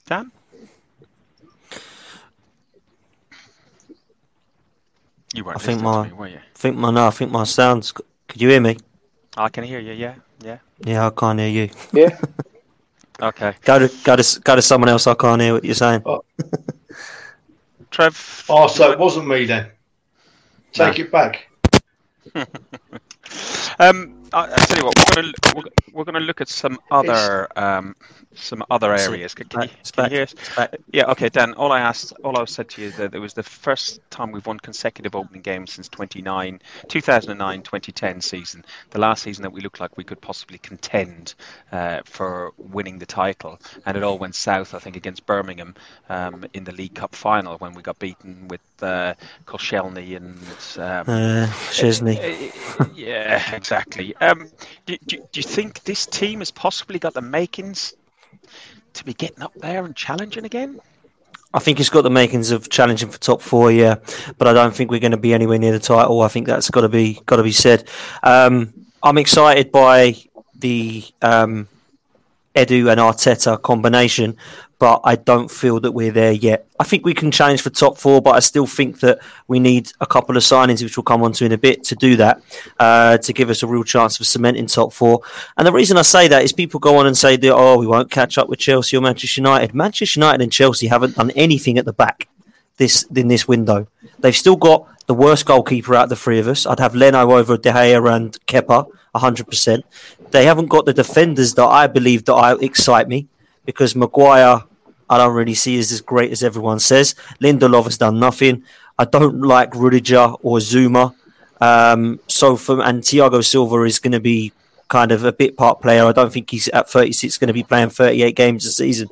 Dan? 0.05 0.31
You 5.35 5.43
weren't 5.43 5.57
I 5.57 5.59
think 5.59 5.81
my- 5.81 6.03
to 6.03 6.09
me, 6.09 6.15
were 6.15 6.27
you? 6.27 6.37
I 6.37 6.57
think 6.57 6.77
my 6.77 6.91
no, 6.91 7.07
I 7.07 7.09
think 7.11 7.31
my 7.31 7.43
sounds. 7.43 7.91
Could 7.91 8.41
you 8.41 8.49
hear 8.49 8.61
me? 8.61 8.77
I 9.35 9.49
can 9.49 9.65
hear 9.65 9.79
you. 9.79 9.91
Yeah, 9.91 10.15
yeah. 10.41 10.59
Yeah, 10.79 11.07
I 11.07 11.09
can't 11.09 11.39
hear 11.39 11.49
you. 11.49 11.69
Yeah. 11.93 12.17
Okay, 13.21 13.53
Go 13.63 13.79
to 13.79 13.87
go 14.03 14.17
to 14.17 14.39
go 14.41 14.55
to 14.57 14.61
someone 14.61 14.89
else. 14.89 15.07
I 15.07 15.13
can't 15.13 15.41
hear 15.41 15.53
what 15.53 15.63
you're 15.63 15.73
saying. 15.73 16.03
Trev. 17.89 18.45
Oh, 18.49 18.67
so 18.67 18.91
it 18.91 18.99
wasn't 18.99 19.27
me 19.27 19.45
then. 19.45 19.71
Take 20.73 20.99
it 20.99 21.13
back. 21.13 21.47
Um, 23.79 24.23
I, 24.31 24.43
I 24.53 24.55
tell 24.55 24.77
you 24.77 24.85
what, 24.85 24.95
we're 24.97 25.21
going 25.21 25.33
to 25.33 25.55
we're, 25.55 25.63
we're 25.93 26.03
going 26.05 26.15
to 26.15 26.21
look 26.21 26.39
at 26.39 26.47
some 26.47 26.79
other 26.91 27.47
um, 27.57 27.95
some 28.35 28.63
other 28.69 28.93
areas. 28.93 29.33
Can, 29.33 29.47
can, 29.47 29.63
you, 29.63 29.69
can 29.93 30.05
you 30.05 30.09
hear 30.17 30.23
us? 30.23 30.35
Yeah, 30.91 31.05
okay, 31.11 31.29
Dan. 31.29 31.53
All 31.53 31.71
I 31.71 31.79
asked, 31.81 32.13
all 32.23 32.37
I 32.37 32.45
said 32.45 32.69
to 32.69 32.81
you 32.81 32.87
is 32.89 32.97
that 32.97 33.13
it 33.15 33.19
was 33.19 33.33
the 33.33 33.43
first 33.43 33.99
time 34.11 34.31
we've 34.31 34.45
won 34.45 34.59
consecutive 34.59 35.15
opening 35.15 35.41
games 35.41 35.73
since 35.73 35.87
29, 35.89 36.61
2009, 36.87 37.61
2010 37.61 38.21
season. 38.21 38.65
The 38.91 38.99
last 38.99 39.23
season 39.23 39.43
that 39.43 39.51
we 39.51 39.61
looked 39.61 39.79
like 39.79 39.97
we 39.97 40.03
could 40.03 40.21
possibly 40.21 40.57
contend 40.59 41.35
uh, 41.71 42.01
for 42.05 42.51
winning 42.57 42.99
the 42.99 43.05
title, 43.05 43.59
and 43.85 43.97
it 43.97 44.03
all 44.03 44.17
went 44.17 44.35
south. 44.35 44.73
I 44.73 44.79
think 44.79 44.95
against 44.95 45.25
Birmingham 45.25 45.75
um, 46.09 46.45
in 46.53 46.63
the 46.63 46.71
League 46.73 46.95
Cup 46.95 47.15
final 47.15 47.57
when 47.57 47.73
we 47.73 47.81
got 47.81 47.99
beaten 47.99 48.47
with 48.47 48.61
uh, 48.81 49.13
Koscielny 49.45 50.15
and. 50.17 50.37
Um, 50.77 51.05
Uh, 51.07 51.47
Szczesny. 51.71 52.17
uh, 52.17 52.85
yeah, 52.95 53.55
exactly. 53.55 54.15
Um, 54.17 54.49
do, 54.85 54.97
do, 55.05 55.17
do 55.31 55.39
you 55.39 55.43
think 55.43 55.83
this 55.83 56.05
team 56.05 56.39
has 56.39 56.51
possibly 56.51 56.99
got 56.99 57.13
the 57.13 57.21
makings 57.21 57.93
to 58.93 59.05
be 59.05 59.13
getting 59.13 59.41
up 59.41 59.53
there 59.55 59.85
and 59.85 59.95
challenging 59.95 60.45
again? 60.45 60.79
I 61.53 61.59
think 61.59 61.79
it's 61.79 61.89
got 61.89 62.01
the 62.01 62.09
makings 62.09 62.51
of 62.51 62.69
challenging 62.69 63.09
for 63.09 63.17
top 63.17 63.41
four, 63.41 63.71
yeah, 63.71 63.95
but 64.37 64.47
I 64.47 64.53
don't 64.53 64.75
think 64.75 64.91
we're 64.91 64.99
going 64.99 65.11
to 65.11 65.17
be 65.17 65.33
anywhere 65.33 65.57
near 65.57 65.71
the 65.71 65.79
title. 65.79 66.21
I 66.21 66.27
think 66.27 66.47
that's 66.47 66.69
got 66.69 66.81
to 66.81 66.89
be 66.89 67.21
got 67.25 67.37
to 67.37 67.43
be 67.43 67.53
said. 67.53 67.87
Um, 68.23 68.73
I'm 69.01 69.17
excited 69.17 69.71
by 69.71 70.17
the 70.53 71.05
um, 71.21 71.69
Edu 72.55 72.91
and 72.91 72.99
Arteta 72.99 73.61
combination, 73.61 74.35
but 74.77 75.01
I 75.03 75.15
don't 75.15 75.49
feel 75.49 75.79
that 75.79 75.93
we're 75.93 76.11
there 76.11 76.31
yet. 76.31 76.67
I 76.79 76.83
think 76.83 77.05
we 77.05 77.13
can 77.13 77.31
challenge 77.31 77.61
for 77.61 77.69
top 77.69 77.97
four, 77.97 78.21
but 78.21 78.35
I 78.35 78.39
still 78.39 78.67
think 78.67 78.99
that 78.99 79.19
we 79.47 79.59
need 79.59 79.91
a 80.01 80.05
couple 80.05 80.35
of 80.35 80.43
signings, 80.43 80.83
which 80.83 80.97
we'll 80.97 81.03
come 81.03 81.23
on 81.23 81.31
to 81.33 81.45
in 81.45 81.51
a 81.51 81.57
bit, 81.57 81.83
to 81.85 81.95
do 81.95 82.17
that, 82.17 82.41
uh, 82.79 83.17
to 83.19 83.33
give 83.33 83.49
us 83.49 83.63
a 83.63 83.67
real 83.67 83.83
chance 83.83 84.19
of 84.19 84.27
cementing 84.27 84.67
top 84.67 84.91
four. 84.91 85.21
And 85.57 85.65
the 85.65 85.71
reason 85.71 85.97
I 85.97 86.01
say 86.01 86.27
that 86.27 86.43
is 86.43 86.51
people 86.51 86.79
go 86.79 86.97
on 86.97 87.07
and 87.07 87.15
say 87.15 87.37
that, 87.37 87.53
oh, 87.53 87.77
we 87.77 87.87
won't 87.87 88.11
catch 88.11 88.37
up 88.37 88.49
with 88.49 88.59
Chelsea 88.59 88.97
or 88.97 89.01
Manchester 89.01 89.39
United. 89.39 89.73
Manchester 89.73 90.19
United 90.19 90.41
and 90.41 90.51
Chelsea 90.51 90.87
haven't 90.87 91.15
done 91.15 91.31
anything 91.31 91.77
at 91.77 91.85
the 91.85 91.93
back 91.93 92.27
this 92.77 93.03
in 93.15 93.27
this 93.29 93.47
window. 93.47 93.87
They've 94.19 94.35
still 94.35 94.57
got 94.57 94.87
the 95.07 95.13
worst 95.13 95.45
goalkeeper 95.45 95.95
out 95.95 96.05
of 96.05 96.09
the 96.09 96.15
three 96.15 96.39
of 96.39 96.47
us. 96.47 96.65
I'd 96.65 96.79
have 96.79 96.95
Leno 96.95 97.31
over 97.31 97.57
De 97.57 97.71
Gea 97.71 98.15
and 98.15 98.37
Kepa, 98.47 98.89
100%. 99.15 99.83
They 100.31 100.45
haven't 100.45 100.67
got 100.67 100.85
the 100.85 100.93
defenders 100.93 101.53
that 101.53 101.65
I 101.65 101.87
believe 101.87 102.25
that 102.25 102.33
I 102.33 102.55
excite 102.55 103.07
me 103.07 103.27
because 103.65 103.95
Maguire, 103.95 104.63
I 105.09 105.17
don't 105.17 105.33
really 105.33 105.53
see 105.53 105.77
as 105.79 105.91
as 105.91 106.01
great 106.01 106.31
as 106.31 106.43
everyone 106.43 106.79
says. 106.79 107.15
Lindelof 107.41 107.85
has 107.85 107.97
done 107.97 108.19
nothing. 108.19 108.63
I 108.97 109.05
don't 109.05 109.41
like 109.41 109.75
Rudiger 109.75 110.33
or 110.41 110.59
Zouma. 110.59 111.15
Um, 111.61 112.19
so 112.27 112.55
from 112.55 112.81
and 112.81 113.01
Thiago 113.01 113.43
Silva 113.43 113.83
is 113.83 113.99
going 113.99 114.11
to 114.11 114.19
be 114.19 114.53
kind 114.87 115.11
of 115.11 115.23
a 115.23 115.31
bit 115.31 115.57
part 115.57 115.81
player. 115.81 116.05
I 116.05 116.11
don't 116.11 116.31
think 116.31 116.49
he's 116.49 116.67
at 116.69 116.89
36 116.89 117.37
going 117.37 117.47
to 117.47 117.53
be 117.53 117.63
playing 117.63 117.89
38 117.89 118.35
games 118.35 118.65
a 118.65 118.71
season. 118.71 119.09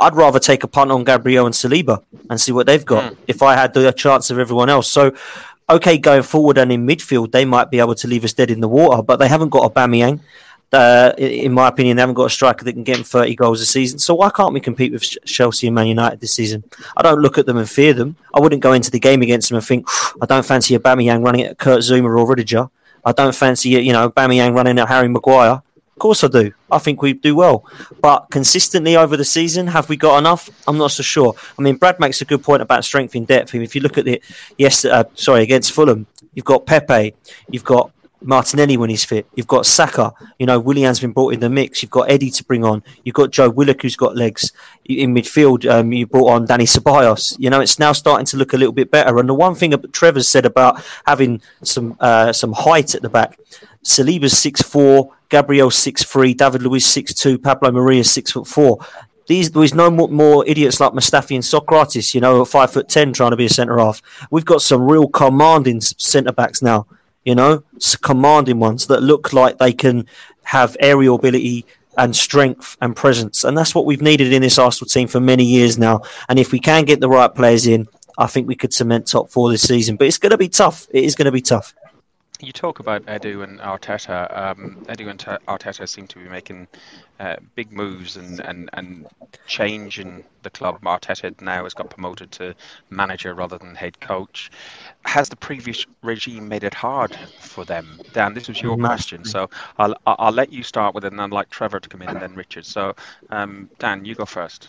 I'd 0.00 0.16
rather 0.16 0.38
take 0.38 0.64
a 0.64 0.68
punt 0.68 0.90
on 0.90 1.04
Gabriel 1.04 1.46
and 1.46 1.54
Saliba 1.54 2.02
and 2.28 2.40
see 2.40 2.50
what 2.50 2.66
they've 2.66 2.84
got 2.84 3.12
mm. 3.12 3.16
if 3.28 3.42
I 3.42 3.54
had 3.54 3.72
the 3.72 3.92
chance 3.92 4.30
of 4.30 4.38
everyone 4.38 4.68
else. 4.68 4.88
So, 4.88 5.14
okay, 5.70 5.96
going 5.96 6.22
forward 6.22 6.58
and 6.58 6.72
in 6.72 6.86
midfield, 6.86 7.30
they 7.30 7.44
might 7.44 7.70
be 7.70 7.78
able 7.78 7.94
to 7.96 8.08
leave 8.08 8.24
us 8.24 8.32
dead 8.32 8.50
in 8.50 8.60
the 8.60 8.68
water, 8.68 9.02
but 9.02 9.16
they 9.16 9.28
haven't 9.28 9.50
got 9.50 9.64
a 9.64 9.70
Aubameyang 9.70 10.20
uh, 10.72 11.12
in 11.18 11.52
my 11.52 11.68
opinion, 11.68 11.96
they 11.96 12.02
haven't 12.02 12.14
got 12.14 12.24
a 12.24 12.30
striker 12.30 12.64
that 12.64 12.72
can 12.72 12.82
get 12.82 12.96
them 12.96 13.04
30 13.04 13.34
goals 13.36 13.60
a 13.60 13.66
season. 13.66 13.98
So 13.98 14.14
why 14.14 14.30
can't 14.30 14.54
we 14.54 14.60
compete 14.60 14.92
with 14.92 15.02
Chelsea 15.02 15.66
and 15.66 15.74
Man 15.74 15.86
United 15.86 16.20
this 16.20 16.32
season? 16.32 16.64
I 16.96 17.02
don't 17.02 17.20
look 17.20 17.36
at 17.36 17.46
them 17.46 17.58
and 17.58 17.68
fear 17.68 17.92
them. 17.92 18.16
I 18.32 18.40
wouldn't 18.40 18.62
go 18.62 18.72
into 18.72 18.90
the 18.90 18.98
game 18.98 19.22
against 19.22 19.50
them 19.50 19.56
and 19.56 19.66
think, 19.66 19.86
I 20.20 20.26
don't 20.26 20.46
fancy 20.46 20.76
Aubameyang 20.76 21.24
running 21.24 21.42
at 21.42 21.58
Kurt 21.58 21.80
Zouma 21.80 22.04
or 22.04 22.26
Rudiger. 22.26 22.70
I 23.04 23.12
don't 23.12 23.34
fancy, 23.34 23.70
you 23.70 23.92
know, 23.92 24.08
Aubameyang 24.08 24.54
running 24.54 24.78
at 24.78 24.88
Harry 24.88 25.08
Maguire. 25.08 25.62
Of 25.76 25.98
course 25.98 26.24
I 26.24 26.28
do. 26.28 26.52
I 26.70 26.78
think 26.78 27.02
we 27.02 27.12
do 27.12 27.36
well. 27.36 27.66
But 28.00 28.30
consistently 28.30 28.96
over 28.96 29.16
the 29.16 29.24
season, 29.26 29.66
have 29.68 29.88
we 29.88 29.96
got 29.96 30.18
enough? 30.18 30.48
I'm 30.66 30.78
not 30.78 30.92
so 30.92 31.02
sure. 31.02 31.34
I 31.58 31.62
mean, 31.62 31.76
Brad 31.76 32.00
makes 32.00 32.22
a 32.22 32.24
good 32.24 32.42
point 32.42 32.62
about 32.62 32.84
strength 32.84 33.14
in 33.14 33.26
depth. 33.26 33.54
If 33.54 33.74
you 33.74 33.82
look 33.82 33.98
at 33.98 34.06
the, 34.06 34.22
yes, 34.56 34.84
uh, 34.84 35.04
sorry, 35.14 35.42
against 35.42 35.72
Fulham, 35.72 36.06
you've 36.32 36.46
got 36.46 36.64
Pepe, 36.64 37.14
you've 37.50 37.64
got 37.64 37.92
Martinelli 38.24 38.76
when 38.76 38.90
he's 38.90 39.04
fit. 39.04 39.26
You've 39.34 39.46
got 39.46 39.66
Saka. 39.66 40.12
You 40.38 40.46
know, 40.46 40.58
Willian's 40.58 41.00
been 41.00 41.12
brought 41.12 41.34
in 41.34 41.40
the 41.40 41.50
mix. 41.50 41.82
You've 41.82 41.90
got 41.90 42.10
Eddie 42.10 42.30
to 42.30 42.44
bring 42.44 42.64
on. 42.64 42.82
You've 43.04 43.14
got 43.14 43.30
Joe 43.30 43.50
Willock 43.50 43.82
who's 43.82 43.96
got 43.96 44.16
legs. 44.16 44.52
In 44.84 45.14
midfield, 45.14 45.70
um, 45.70 45.92
you 45.92 46.06
brought 46.06 46.30
on 46.30 46.46
Dani 46.46 46.62
Ceballos. 46.62 47.36
You 47.38 47.50
know, 47.50 47.60
it's 47.60 47.78
now 47.78 47.92
starting 47.92 48.26
to 48.26 48.36
look 48.36 48.52
a 48.52 48.56
little 48.56 48.72
bit 48.72 48.90
better. 48.90 49.18
And 49.18 49.28
the 49.28 49.34
one 49.34 49.54
thing 49.54 49.70
that 49.70 50.22
said 50.22 50.46
about 50.46 50.82
having 51.06 51.40
some 51.62 51.96
uh, 52.00 52.32
some 52.32 52.52
height 52.52 52.94
at 52.94 53.02
the 53.02 53.08
back, 53.08 53.38
Saliba's 53.84 54.36
six 54.36 54.62
four, 54.62 55.12
Gabriel 55.28 55.70
six 55.70 56.02
three, 56.02 56.34
David 56.34 56.62
Luiz 56.62 56.84
six 56.84 57.14
two, 57.14 57.38
Pablo 57.38 57.70
Maria 57.70 58.04
six 58.04 58.32
foot 58.32 58.46
four. 58.46 58.78
These, 59.28 59.52
there's 59.52 59.72
no 59.72 59.88
more, 59.88 60.08
more, 60.08 60.44
idiots 60.48 60.80
like 60.80 60.92
Mustafi 60.92 61.36
and 61.36 61.44
Sokratis, 61.44 62.12
you 62.12 62.20
know, 62.20 62.44
five 62.44 62.72
foot 62.72 62.88
ten 62.88 63.12
trying 63.12 63.30
to 63.30 63.36
be 63.36 63.46
a 63.46 63.48
centre 63.48 63.78
half. 63.78 64.02
We've 64.30 64.44
got 64.44 64.62
some 64.62 64.82
real 64.82 65.08
commanding 65.08 65.80
centre 65.80 66.32
backs 66.32 66.60
now 66.60 66.86
you 67.24 67.34
know, 67.34 67.62
commanding 68.02 68.58
ones 68.58 68.86
that 68.86 69.02
look 69.02 69.32
like 69.32 69.58
they 69.58 69.72
can 69.72 70.06
have 70.44 70.76
aerial 70.80 71.16
ability 71.16 71.64
and 71.96 72.16
strength 72.16 72.76
and 72.80 72.96
presence. 72.96 73.44
And 73.44 73.56
that's 73.56 73.74
what 73.74 73.86
we've 73.86 74.02
needed 74.02 74.32
in 74.32 74.42
this 74.42 74.58
Arsenal 74.58 74.88
team 74.88 75.08
for 75.08 75.20
many 75.20 75.44
years 75.44 75.78
now. 75.78 76.02
And 76.28 76.38
if 76.38 76.52
we 76.52 76.58
can 76.58 76.84
get 76.84 77.00
the 77.00 77.08
right 77.08 77.32
players 77.32 77.66
in, 77.66 77.86
I 78.18 78.26
think 78.26 78.48
we 78.48 78.56
could 78.56 78.72
cement 78.72 79.06
top 79.06 79.30
four 79.30 79.50
this 79.50 79.66
season. 79.66 79.96
But 79.96 80.06
it's 80.06 80.18
going 80.18 80.30
to 80.30 80.38
be 80.38 80.48
tough. 80.48 80.86
It 80.90 81.04
is 81.04 81.14
going 81.14 81.26
to 81.26 81.32
be 81.32 81.40
tough. 81.40 81.74
You 82.42 82.50
talk 82.50 82.80
about 82.80 83.06
Edu 83.06 83.44
and 83.44 83.60
Arteta. 83.60 84.36
Um, 84.36 84.84
Edu 84.88 85.08
and 85.08 85.20
Arteta 85.46 85.88
seem 85.88 86.08
to 86.08 86.18
be 86.18 86.28
making 86.28 86.66
uh, 87.20 87.36
big 87.54 87.70
moves 87.70 88.16
and, 88.16 88.40
and, 88.40 88.68
and 88.72 89.06
changing 89.46 90.24
the 90.42 90.50
club. 90.50 90.80
Arteta 90.82 91.40
now 91.40 91.62
has 91.62 91.72
got 91.72 91.88
promoted 91.88 92.32
to 92.32 92.56
manager 92.90 93.32
rather 93.32 93.58
than 93.58 93.76
head 93.76 94.00
coach. 94.00 94.50
Has 95.04 95.28
the 95.28 95.36
previous 95.36 95.86
regime 96.02 96.48
made 96.48 96.64
it 96.64 96.74
hard 96.74 97.14
for 97.38 97.64
them? 97.64 98.00
Dan, 98.12 98.34
this 98.34 98.48
was 98.48 98.60
your 98.60 98.76
question, 98.76 99.24
so 99.24 99.48
I'll 99.78 99.94
I'll 100.04 100.32
let 100.32 100.52
you 100.52 100.64
start 100.64 100.96
with 100.96 101.04
it, 101.04 101.12
and 101.12 101.20
I'd 101.20 101.30
like 101.30 101.48
Trevor 101.48 101.78
to 101.78 101.88
come 101.88 102.02
in 102.02 102.08
and 102.08 102.20
then 102.20 102.34
Richard. 102.34 102.66
So, 102.66 102.96
um, 103.30 103.70
Dan, 103.78 104.04
you 104.04 104.16
go 104.16 104.24
first. 104.24 104.68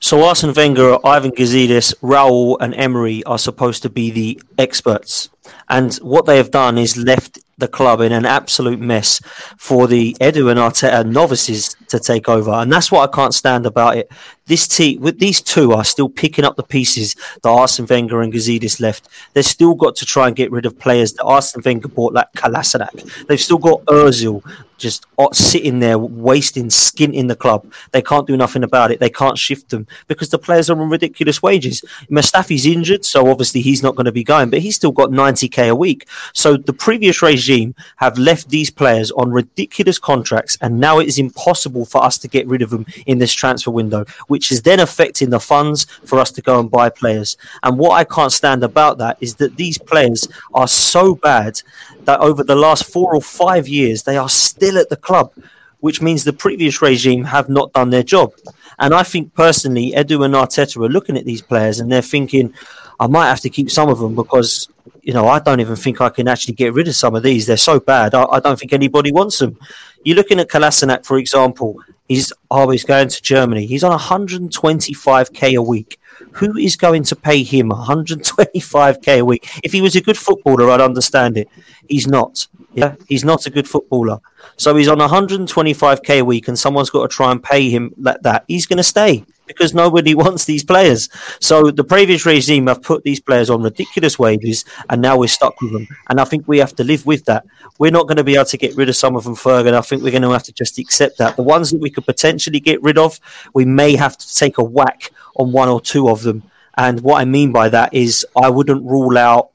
So 0.00 0.22
Arsene 0.22 0.52
Wenger, 0.52 0.98
Ivan 1.04 1.30
Gazidis, 1.30 1.94
Raul, 2.02 2.58
and 2.60 2.74
Emery 2.74 3.24
are 3.24 3.38
supposed 3.38 3.82
to 3.82 3.88
be 3.88 4.10
the 4.10 4.42
experts, 4.58 5.30
and 5.68 5.94
what 5.96 6.26
they 6.26 6.36
have 6.36 6.50
done 6.50 6.76
is 6.76 6.96
left 6.96 7.38
the 7.56 7.68
club 7.68 8.00
in 8.00 8.12
an 8.12 8.26
absolute 8.26 8.80
mess 8.80 9.20
for 9.56 9.86
the 9.86 10.14
Edu 10.20 10.50
and 10.50 10.60
Arteta 10.60 11.10
novices 11.10 11.74
to 11.88 11.98
take 11.98 12.28
over, 12.28 12.50
and 12.50 12.70
that's 12.70 12.92
what 12.92 13.08
I 13.08 13.16
can't 13.16 13.32
stand 13.32 13.64
about 13.64 13.96
it. 13.96 14.10
This 14.46 14.68
team, 14.68 15.00
with 15.00 15.18
these 15.18 15.40
two, 15.40 15.72
are 15.72 15.84
still 15.84 16.08
picking 16.08 16.44
up 16.44 16.56
the 16.56 16.62
pieces 16.62 17.16
that 17.42 17.48
Arsene 17.48 17.86
Wenger 17.86 18.20
and 18.20 18.32
Gazidis 18.32 18.78
left. 18.78 19.08
They've 19.32 19.44
still 19.44 19.74
got 19.74 19.96
to 19.96 20.04
try 20.04 20.26
and 20.26 20.36
get 20.36 20.50
rid 20.50 20.66
of 20.66 20.78
players 20.78 21.14
that 21.14 21.24
Arsene 21.24 21.62
Wenger 21.64 21.88
bought, 21.88 22.12
like 22.12 22.30
Kolasinac. 22.32 23.26
They've 23.26 23.40
still 23.40 23.58
got 23.58 23.84
Özil 23.86 24.42
just 24.78 25.06
uh, 25.18 25.32
sitting 25.32 25.80
there 25.80 25.98
wasting 25.98 26.70
skin 26.70 27.14
in 27.14 27.26
the 27.26 27.36
club. 27.36 27.72
They 27.92 28.02
can't 28.02 28.26
do 28.26 28.36
nothing 28.36 28.62
about 28.62 28.90
it. 28.90 29.00
They 29.00 29.10
can't 29.10 29.38
shift 29.38 29.70
them 29.70 29.86
because 30.08 30.28
the 30.30 30.38
players 30.38 30.68
are 30.68 30.80
on 30.80 30.90
ridiculous 30.90 31.42
wages. 31.42 31.82
Mustafi's 32.10 32.66
injured, 32.66 33.04
so 33.04 33.30
obviously 33.30 33.60
he's 33.60 33.82
not 33.82 33.94
going 33.94 34.06
to 34.06 34.12
be 34.12 34.24
going, 34.24 34.50
but 34.50 34.60
he's 34.60 34.76
still 34.76 34.92
got 34.92 35.10
90k 35.10 35.70
a 35.70 35.74
week. 35.74 36.06
So 36.32 36.56
the 36.56 36.72
previous 36.72 37.22
regime 37.22 37.74
have 37.96 38.18
left 38.18 38.50
these 38.50 38.70
players 38.70 39.10
on 39.12 39.30
ridiculous 39.30 39.98
contracts, 39.98 40.58
and 40.60 40.80
now 40.80 40.98
it 40.98 41.08
is 41.08 41.18
impossible 41.18 41.84
for 41.84 42.02
us 42.02 42.18
to 42.18 42.28
get 42.28 42.46
rid 42.46 42.62
of 42.62 42.70
them 42.70 42.86
in 43.06 43.18
this 43.18 43.32
transfer 43.32 43.70
window, 43.70 44.04
which 44.34 44.50
is 44.50 44.62
then 44.62 44.80
affecting 44.80 45.30
the 45.30 45.38
funds 45.38 45.84
for 46.04 46.18
us 46.18 46.32
to 46.32 46.42
go 46.42 46.58
and 46.58 46.68
buy 46.68 46.88
players. 46.88 47.36
And 47.62 47.78
what 47.78 47.92
I 47.92 48.02
can't 48.02 48.32
stand 48.32 48.64
about 48.64 48.98
that 48.98 49.16
is 49.20 49.36
that 49.36 49.54
these 49.54 49.78
players 49.78 50.26
are 50.52 50.66
so 50.66 51.14
bad 51.14 51.62
that 52.06 52.18
over 52.18 52.42
the 52.42 52.56
last 52.56 52.82
four 52.92 53.14
or 53.14 53.20
five 53.20 53.68
years 53.68 54.02
they 54.02 54.16
are 54.16 54.28
still 54.28 54.76
at 54.76 54.88
the 54.88 54.96
club, 54.96 55.32
which 55.78 56.02
means 56.02 56.24
the 56.24 56.32
previous 56.32 56.82
regime 56.82 57.22
have 57.22 57.48
not 57.48 57.72
done 57.74 57.90
their 57.90 58.02
job. 58.02 58.32
And 58.80 58.92
I 58.92 59.04
think 59.04 59.34
personally, 59.34 59.92
Edu 59.92 60.24
and 60.24 60.34
Arteta 60.34 60.84
are 60.84 60.88
looking 60.88 61.16
at 61.16 61.24
these 61.24 61.40
players 61.40 61.78
and 61.78 61.92
they're 61.92 62.02
thinking, 62.02 62.52
I 62.98 63.06
might 63.06 63.28
have 63.28 63.40
to 63.42 63.50
keep 63.50 63.70
some 63.70 63.88
of 63.88 64.00
them 64.00 64.16
because 64.16 64.68
you 65.02 65.12
know 65.12 65.28
I 65.28 65.38
don't 65.38 65.60
even 65.60 65.76
think 65.76 66.00
I 66.00 66.08
can 66.08 66.26
actually 66.26 66.54
get 66.54 66.74
rid 66.74 66.88
of 66.88 66.96
some 66.96 67.14
of 67.14 67.22
these. 67.22 67.46
They're 67.46 67.56
so 67.56 67.78
bad. 67.78 68.14
I, 68.14 68.24
I 68.24 68.40
don't 68.40 68.58
think 68.58 68.72
anybody 68.72 69.12
wants 69.12 69.38
them. 69.38 69.56
You're 70.04 70.16
looking 70.16 70.38
at 70.38 70.48
Kolasinac, 70.48 71.04
for 71.04 71.18
example. 71.18 71.80
He's 72.08 72.32
oh, 72.50 72.58
always 72.60 72.84
going 72.84 73.08
to 73.08 73.22
Germany. 73.22 73.66
He's 73.66 73.82
on 73.82 73.98
125k 73.98 75.56
a 75.56 75.62
week. 75.62 75.98
Who 76.32 76.56
is 76.56 76.76
going 76.76 77.04
to 77.04 77.16
pay 77.16 77.42
him 77.42 77.70
125k 77.70 79.18
a 79.18 79.24
week? 79.24 79.48
If 79.64 79.72
he 79.72 79.80
was 79.80 79.96
a 79.96 80.02
good 80.02 80.18
footballer, 80.18 80.70
I'd 80.70 80.80
understand 80.80 81.38
it. 81.38 81.48
He's 81.88 82.06
not. 82.06 82.46
Yeah, 82.74 82.96
he's 83.08 83.24
not 83.24 83.46
a 83.46 83.50
good 83.50 83.68
footballer. 83.68 84.18
So 84.56 84.76
he's 84.76 84.88
on 84.88 84.98
125k 84.98 86.20
a 86.20 86.24
week, 86.24 86.48
and 86.48 86.58
someone's 86.58 86.90
got 86.90 87.08
to 87.08 87.16
try 87.16 87.32
and 87.32 87.42
pay 87.42 87.70
him 87.70 87.94
like 87.96 88.20
that. 88.22 88.44
He's 88.46 88.66
going 88.66 88.76
to 88.78 88.82
stay 88.82 89.24
because 89.46 89.74
nobody 89.74 90.14
wants 90.24 90.44
these 90.44 90.64
players. 90.64 91.08
So 91.40 91.70
the 91.70 91.84
previous 91.84 92.26
regime 92.26 92.66
have 92.66 92.82
put 92.82 93.04
these 93.04 93.20
players 93.20 93.50
on 93.50 93.62
ridiculous 93.62 94.18
wages, 94.18 94.64
and 94.88 95.02
now 95.02 95.18
we're 95.18 95.28
stuck 95.28 95.60
with 95.60 95.72
them. 95.72 95.88
And 96.08 96.20
I 96.20 96.24
think 96.24 96.46
we 96.46 96.58
have 96.58 96.74
to 96.76 96.84
live 96.84 97.06
with 97.06 97.24
that. 97.26 97.44
We're 97.78 97.90
not 97.90 98.06
going 98.06 98.16
to 98.16 98.24
be 98.24 98.34
able 98.34 98.44
to 98.46 98.58
get 98.58 98.76
rid 98.76 98.88
of 98.88 98.96
some 98.96 99.16
of 99.16 99.24
them, 99.24 99.34
Fergan. 99.34 99.74
I 99.74 99.80
think 99.80 100.02
we're 100.02 100.10
going 100.10 100.22
to 100.22 100.30
have 100.30 100.44
to 100.44 100.52
just 100.52 100.78
accept 100.78 101.18
that. 101.18 101.36
The 101.36 101.42
ones 101.42 101.70
that 101.70 101.80
we 101.80 101.90
could 101.90 102.06
potentially 102.06 102.60
get 102.60 102.82
rid 102.82 102.98
of, 102.98 103.20
we 103.52 103.64
may 103.64 103.96
have 103.96 104.16
to 104.16 104.34
take 104.34 104.58
a 104.58 104.64
whack 104.64 105.10
on 105.36 105.52
one 105.52 105.68
or 105.68 105.80
two 105.80 106.08
of 106.08 106.22
them. 106.22 106.44
And 106.76 107.00
what 107.00 107.20
I 107.20 107.24
mean 107.24 107.52
by 107.52 107.68
that 107.68 107.94
is, 107.94 108.26
I 108.36 108.50
wouldn't 108.50 108.84
rule 108.84 109.16
out 109.16 109.50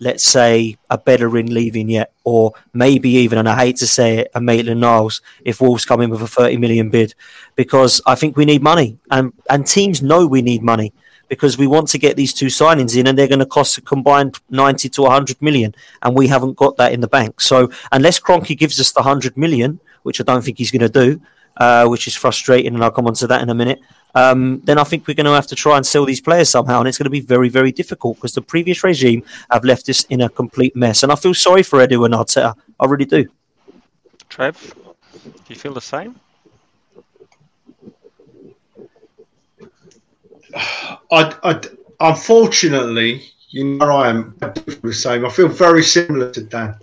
let's 0.00 0.24
say, 0.24 0.76
a 0.88 0.98
Bellerin 0.98 1.52
leaving 1.52 1.90
yet, 1.90 2.12
or 2.24 2.52
maybe 2.72 3.10
even, 3.10 3.38
and 3.38 3.48
I 3.48 3.54
hate 3.54 3.76
to 3.76 3.86
say 3.86 4.18
it, 4.18 4.30
a 4.34 4.40
Maitland 4.40 4.80
Niles 4.80 5.20
if 5.44 5.60
Wolves 5.60 5.84
come 5.84 6.00
in 6.00 6.10
with 6.10 6.22
a 6.22 6.26
30 6.26 6.56
million 6.56 6.90
bid, 6.90 7.14
because 7.54 8.00
I 8.06 8.14
think 8.14 8.36
we 8.36 8.46
need 8.46 8.62
money. 8.62 8.98
And, 9.10 9.32
and 9.48 9.66
teams 9.66 10.02
know 10.02 10.26
we 10.26 10.42
need 10.42 10.62
money 10.62 10.92
because 11.28 11.56
we 11.56 11.66
want 11.66 11.88
to 11.88 11.98
get 11.98 12.16
these 12.16 12.34
two 12.34 12.46
signings 12.46 12.98
in 12.98 13.06
and 13.06 13.16
they're 13.16 13.28
going 13.28 13.38
to 13.38 13.46
cost 13.46 13.78
a 13.78 13.80
combined 13.80 14.40
90 14.50 14.88
to 14.88 15.02
100 15.02 15.40
million. 15.40 15.74
And 16.02 16.16
we 16.16 16.26
haven't 16.26 16.56
got 16.56 16.76
that 16.78 16.92
in 16.92 17.00
the 17.00 17.08
bank. 17.08 17.40
So 17.40 17.70
unless 17.92 18.18
Kroenke 18.18 18.58
gives 18.58 18.80
us 18.80 18.92
the 18.92 19.00
100 19.00 19.36
million, 19.36 19.80
which 20.02 20.20
I 20.20 20.24
don't 20.24 20.42
think 20.42 20.58
he's 20.58 20.72
going 20.72 20.80
to 20.80 20.88
do, 20.88 21.20
uh, 21.60 21.86
which 21.86 22.08
is 22.08 22.16
frustrating, 22.16 22.74
and 22.74 22.82
I'll 22.82 22.90
come 22.90 23.06
on 23.06 23.14
to 23.14 23.26
that 23.28 23.42
in 23.42 23.50
a 23.50 23.54
minute. 23.54 23.80
Um, 24.14 24.60
then 24.64 24.78
I 24.78 24.84
think 24.84 25.06
we're 25.06 25.14
going 25.14 25.26
to 25.26 25.32
have 25.32 25.46
to 25.48 25.54
try 25.54 25.76
and 25.76 25.86
sell 25.86 26.04
these 26.04 26.20
players 26.20 26.48
somehow, 26.48 26.80
and 26.80 26.88
it's 26.88 26.98
going 26.98 27.04
to 27.04 27.10
be 27.10 27.20
very, 27.20 27.48
very 27.48 27.70
difficult 27.70 28.16
because 28.16 28.32
the 28.32 28.42
previous 28.42 28.82
regime 28.82 29.22
have 29.50 29.64
left 29.64 29.88
us 29.88 30.04
in 30.04 30.22
a 30.22 30.28
complete 30.28 30.74
mess, 30.74 31.02
and 31.02 31.12
I 31.12 31.14
feel 31.16 31.34
sorry 31.34 31.62
for 31.62 31.78
Edu 31.86 32.04
and 32.04 32.14
Arteta. 32.14 32.54
I 32.80 32.86
really 32.86 33.04
do. 33.04 33.28
Trev, 34.28 34.74
do 35.22 35.32
you 35.48 35.54
feel 35.54 35.74
the 35.74 35.80
same? 35.80 36.18
I, 41.12 41.34
I, 41.44 41.60
unfortunately, 42.00 43.22
you 43.50 43.64
know, 43.64 43.90
I 43.90 44.08
am 44.08 44.34
the 44.40 44.92
same. 44.92 45.26
I 45.26 45.28
feel 45.28 45.48
very 45.48 45.82
similar 45.82 46.30
to 46.32 46.42
Dan. 46.42 46.74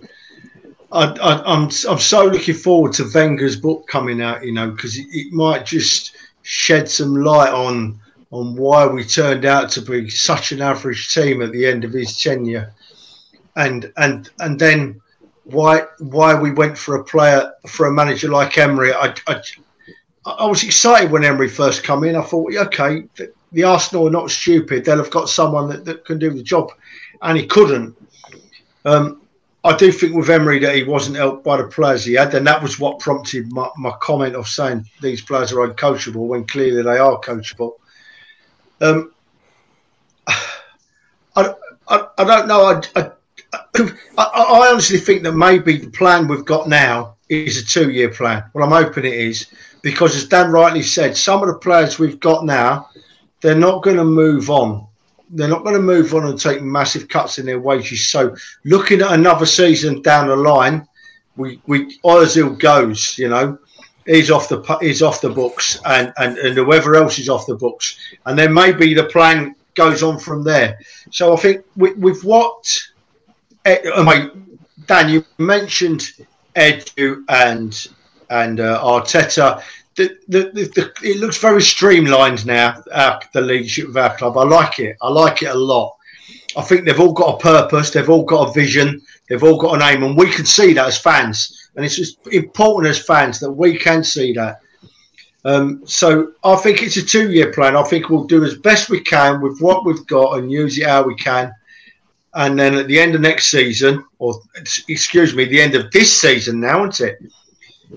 I, 0.90 1.04
I, 1.04 1.54
I'm 1.54 1.64
I'm 1.64 1.98
so 1.98 2.24
looking 2.24 2.54
forward 2.54 2.92
to 2.94 3.10
Wenger's 3.12 3.56
book 3.56 3.86
coming 3.86 4.22
out, 4.22 4.44
you 4.44 4.52
know, 4.52 4.70
because 4.70 4.96
it, 4.96 5.06
it 5.10 5.32
might 5.32 5.66
just 5.66 6.16
shed 6.42 6.88
some 6.88 7.14
light 7.16 7.52
on 7.52 8.00
on 8.30 8.56
why 8.56 8.86
we 8.86 9.04
turned 9.04 9.44
out 9.44 9.70
to 9.70 9.82
be 9.82 10.08
such 10.08 10.52
an 10.52 10.62
average 10.62 11.12
team 11.12 11.42
at 11.42 11.52
the 11.52 11.66
end 11.66 11.84
of 11.84 11.92
his 11.92 12.18
tenure, 12.20 12.72
and 13.56 13.92
and 13.96 14.30
and 14.40 14.58
then 14.58 15.00
why 15.44 15.82
why 15.98 16.34
we 16.34 16.52
went 16.52 16.76
for 16.76 16.96
a 16.96 17.04
player 17.04 17.52
for 17.66 17.86
a 17.86 17.92
manager 17.92 18.28
like 18.28 18.56
Emery. 18.56 18.92
I, 18.92 19.14
I, 19.26 19.42
I 20.24 20.46
was 20.46 20.62
excited 20.62 21.10
when 21.10 21.24
Emery 21.24 21.48
first 21.48 21.84
come 21.84 22.04
in. 22.04 22.16
I 22.16 22.22
thought, 22.22 22.54
okay, 22.54 23.04
the, 23.16 23.32
the 23.52 23.64
Arsenal 23.64 24.08
are 24.08 24.10
not 24.10 24.30
stupid. 24.30 24.84
They'll 24.84 24.98
have 24.98 25.10
got 25.10 25.28
someone 25.28 25.68
that, 25.68 25.84
that 25.86 26.04
can 26.04 26.18
do 26.18 26.30
the 26.30 26.42
job, 26.42 26.70
and 27.22 27.36
he 27.36 27.46
couldn't. 27.46 27.94
Um, 28.84 29.22
I 29.68 29.76
do 29.76 29.92
think 29.92 30.14
with 30.14 30.30
Emery 30.30 30.60
that 30.60 30.74
he 30.74 30.82
wasn't 30.82 31.18
helped 31.18 31.44
by 31.44 31.58
the 31.58 31.64
players 31.64 32.02
he 32.02 32.14
had, 32.14 32.32
and 32.32 32.46
that 32.46 32.62
was 32.62 32.78
what 32.78 33.00
prompted 33.00 33.52
my, 33.52 33.68
my 33.76 33.92
comment 34.00 34.34
of 34.34 34.48
saying 34.48 34.88
these 35.02 35.20
players 35.20 35.52
are 35.52 35.68
uncoachable 35.68 36.26
when 36.26 36.46
clearly 36.46 36.82
they 36.82 36.96
are 36.96 37.20
coachable. 37.20 37.74
Um, 38.80 39.12
I, 40.26 41.54
I, 41.86 42.06
I 42.16 42.24
don't 42.24 42.48
know. 42.48 42.64
I, 42.64 42.80
I, 42.96 43.10
I, 44.16 44.70
honestly 44.70 44.98
think 44.98 45.22
that 45.24 45.32
maybe 45.34 45.76
the 45.76 45.90
plan 45.90 46.28
we've 46.28 46.46
got 46.46 46.66
now 46.66 47.16
is 47.28 47.58
a 47.58 47.66
two 47.66 47.90
year 47.90 48.08
plan. 48.08 48.44
Well, 48.54 48.64
I'm 48.64 48.84
hoping 48.84 49.04
it 49.04 49.12
is 49.12 49.48
because, 49.82 50.16
as 50.16 50.24
Dan 50.24 50.50
rightly 50.50 50.82
said, 50.82 51.14
some 51.14 51.42
of 51.42 51.48
the 51.48 51.58
players 51.58 51.98
we've 51.98 52.20
got 52.20 52.46
now, 52.46 52.88
they're 53.42 53.54
not 53.54 53.82
going 53.82 53.98
to 53.98 54.04
move 54.04 54.48
on 54.48 54.87
they're 55.30 55.48
not 55.48 55.64
going 55.64 55.76
to 55.76 55.82
move 55.82 56.14
on 56.14 56.26
and 56.26 56.40
take 56.40 56.62
massive 56.62 57.08
cuts 57.08 57.38
in 57.38 57.46
their 57.46 57.60
wages. 57.60 58.06
So 58.06 58.34
looking 58.64 59.02
at 59.02 59.12
another 59.12 59.46
season 59.46 60.02
down 60.02 60.28
the 60.28 60.36
line, 60.36 60.86
we 61.36 61.60
we 61.66 61.98
Ozil 61.98 62.58
goes, 62.58 63.16
you 63.18 63.28
know, 63.28 63.58
he's 64.06 64.30
off 64.30 64.48
the 64.48 64.60
he's 64.80 65.02
off 65.02 65.20
the 65.20 65.30
books, 65.30 65.78
and, 65.84 66.12
and 66.16 66.38
and 66.38 66.56
whoever 66.56 66.96
else 66.96 67.18
is 67.18 67.28
off 67.28 67.46
the 67.46 67.54
books, 67.54 67.98
and 68.26 68.38
then 68.38 68.52
maybe 68.52 68.94
the 68.94 69.04
plan 69.04 69.54
goes 69.74 70.02
on 70.02 70.18
from 70.18 70.42
there. 70.42 70.78
So 71.10 71.32
I 71.32 71.36
think 71.36 71.64
with, 71.76 71.96
with 71.98 72.24
what, 72.24 72.76
I 73.64 74.02
mean, 74.02 74.58
Dan, 74.86 75.08
you 75.08 75.24
mentioned 75.38 76.12
Edu 76.56 77.22
and 77.28 77.88
and 78.30 78.60
uh, 78.60 78.82
Arteta 78.82 79.62
the, 80.28 80.50
the, 80.54 80.62
the, 80.74 80.92
it 81.02 81.18
looks 81.18 81.38
very 81.38 81.60
streamlined 81.60 82.46
now. 82.46 82.82
Our, 82.92 83.20
the 83.32 83.40
leadership 83.40 83.88
of 83.88 83.96
our 83.96 84.16
club, 84.16 84.38
I 84.38 84.44
like 84.44 84.78
it. 84.78 84.96
I 85.02 85.10
like 85.10 85.42
it 85.42 85.50
a 85.50 85.54
lot. 85.54 85.96
I 86.56 86.62
think 86.62 86.84
they've 86.84 87.00
all 87.00 87.12
got 87.12 87.34
a 87.34 87.38
purpose. 87.38 87.90
They've 87.90 88.08
all 88.08 88.24
got 88.24 88.48
a 88.48 88.52
vision. 88.52 89.02
They've 89.28 89.42
all 89.42 89.58
got 89.58 89.74
an 89.74 89.82
aim, 89.82 90.02
and 90.02 90.16
we 90.16 90.30
can 90.30 90.46
see 90.46 90.72
that 90.72 90.86
as 90.86 90.98
fans. 90.98 91.70
And 91.76 91.84
it's 91.84 92.16
important 92.32 92.90
as 92.90 93.04
fans 93.04 93.38
that 93.40 93.52
we 93.52 93.78
can 93.78 94.02
see 94.02 94.32
that. 94.32 94.60
Um, 95.44 95.82
so 95.86 96.32
I 96.42 96.56
think 96.56 96.82
it's 96.82 96.96
a 96.96 97.04
two-year 97.04 97.52
plan. 97.52 97.76
I 97.76 97.82
think 97.84 98.08
we'll 98.08 98.24
do 98.24 98.44
as 98.44 98.58
best 98.58 98.90
we 98.90 99.00
can 99.00 99.40
with 99.40 99.60
what 99.60 99.84
we've 99.84 100.06
got 100.06 100.38
and 100.38 100.50
use 100.50 100.78
it 100.78 100.86
how 100.86 101.02
we 101.02 101.14
can. 101.14 101.52
And 102.34 102.58
then 102.58 102.74
at 102.74 102.88
the 102.88 102.98
end 102.98 103.14
of 103.14 103.20
next 103.20 103.50
season, 103.50 104.04
or 104.18 104.40
excuse 104.88 105.34
me, 105.34 105.44
the 105.44 105.60
end 105.60 105.74
of 105.74 105.90
this 105.92 106.20
season 106.20 106.60
now, 106.60 106.86
isn't 106.86 107.08
it? 107.08 107.18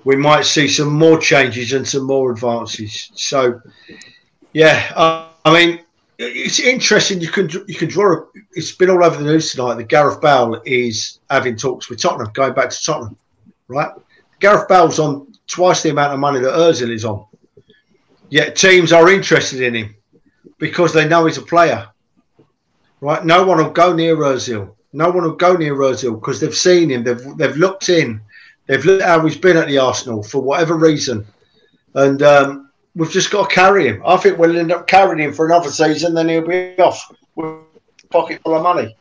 We 0.04 0.16
might 0.16 0.46
see 0.46 0.68
some 0.68 0.90
more 0.90 1.18
changes 1.18 1.74
and 1.74 1.88
some 1.88 2.04
more 2.04 2.32
advances. 2.32 3.12
So, 3.16 3.62
yeah, 4.54 4.92
uh, 4.96 5.28
I 5.46 5.54
mean, 5.54 5.82
it's 6.18 6.60
interesting. 6.60 7.20
You 7.20 7.30
can 7.30 7.50
you 7.68 7.76
can 7.76 7.90
draw. 7.90 8.14
A, 8.14 8.26
it's 8.54 8.72
been 8.74 8.90
all 8.90 9.04
over 9.04 9.18
the 9.18 9.24
news 9.24 9.52
tonight 9.52 9.76
that 9.76 9.88
Gareth 9.88 10.22
Bale 10.22 10.62
is 10.66 11.20
having 11.30 11.56
talks 11.56 11.90
with 11.90 12.02
Tottenham, 12.02 12.32
going 12.34 12.54
back 12.54 12.70
to 12.70 12.84
Tottenham, 12.84 13.18
right? 13.68 13.92
Gareth 14.40 14.68
Bale's 14.68 15.00
on 15.00 15.28
twice 15.48 15.84
the 15.84 15.90
amount 15.90 16.14
of 16.14 16.20
money 16.20 16.40
that 16.40 16.54
Özil 16.54 16.92
is 16.92 17.06
on. 17.06 17.26
Yet 18.30 18.56
teams 18.56 18.94
are 18.94 19.10
interested 19.10 19.62
in 19.62 19.74
him 19.74 19.96
because 20.58 20.94
they 20.94 21.08
know 21.08 21.26
he's 21.26 21.38
a 21.38 21.42
player, 21.42 21.90
right? 23.02 23.26
No 23.26 23.44
one 23.44 23.58
will 23.58 23.72
go 23.72 23.94
near 23.94 24.16
Özil. 24.16 24.74
No 24.94 25.10
one 25.10 25.24
will 25.24 25.36
go 25.36 25.56
near 25.56 25.76
Özil 25.76 26.20
because 26.20 26.40
they've 26.40 26.56
seen 26.56 26.92
him. 26.92 27.04
They've 27.04 27.38
they've 27.38 27.58
looked 27.58 27.90
in 27.90 28.22
They've 28.68 28.84
looked 28.86 29.04
how 29.04 29.26
he's 29.26 29.38
been 29.38 29.58
at 29.58 29.68
the 29.68 29.78
Arsenal 29.78 30.24
for 30.24 30.42
whatever 30.42 30.76
reason, 30.76 31.26
and 31.96 32.22
um, 32.22 32.72
we've 32.96 33.12
just 33.12 33.32
got 33.32 33.50
to 33.50 33.56
carry 33.56 33.88
him. 33.88 34.02
I 34.06 34.18
think 34.18 34.38
we'll 34.38 34.58
end 34.58 34.72
up 34.72 34.88
carrying 34.88 35.20
him 35.20 35.34
for 35.34 35.46
another 35.46 35.70
season, 35.70 36.14
then 36.14 36.30
he'll 36.30 36.48
be 36.48 36.78
off 36.78 37.12
with 37.36 37.48
a 37.48 38.08
pocket 38.10 38.42
full 38.44 38.56
of 38.56 38.64
money. 38.64 38.96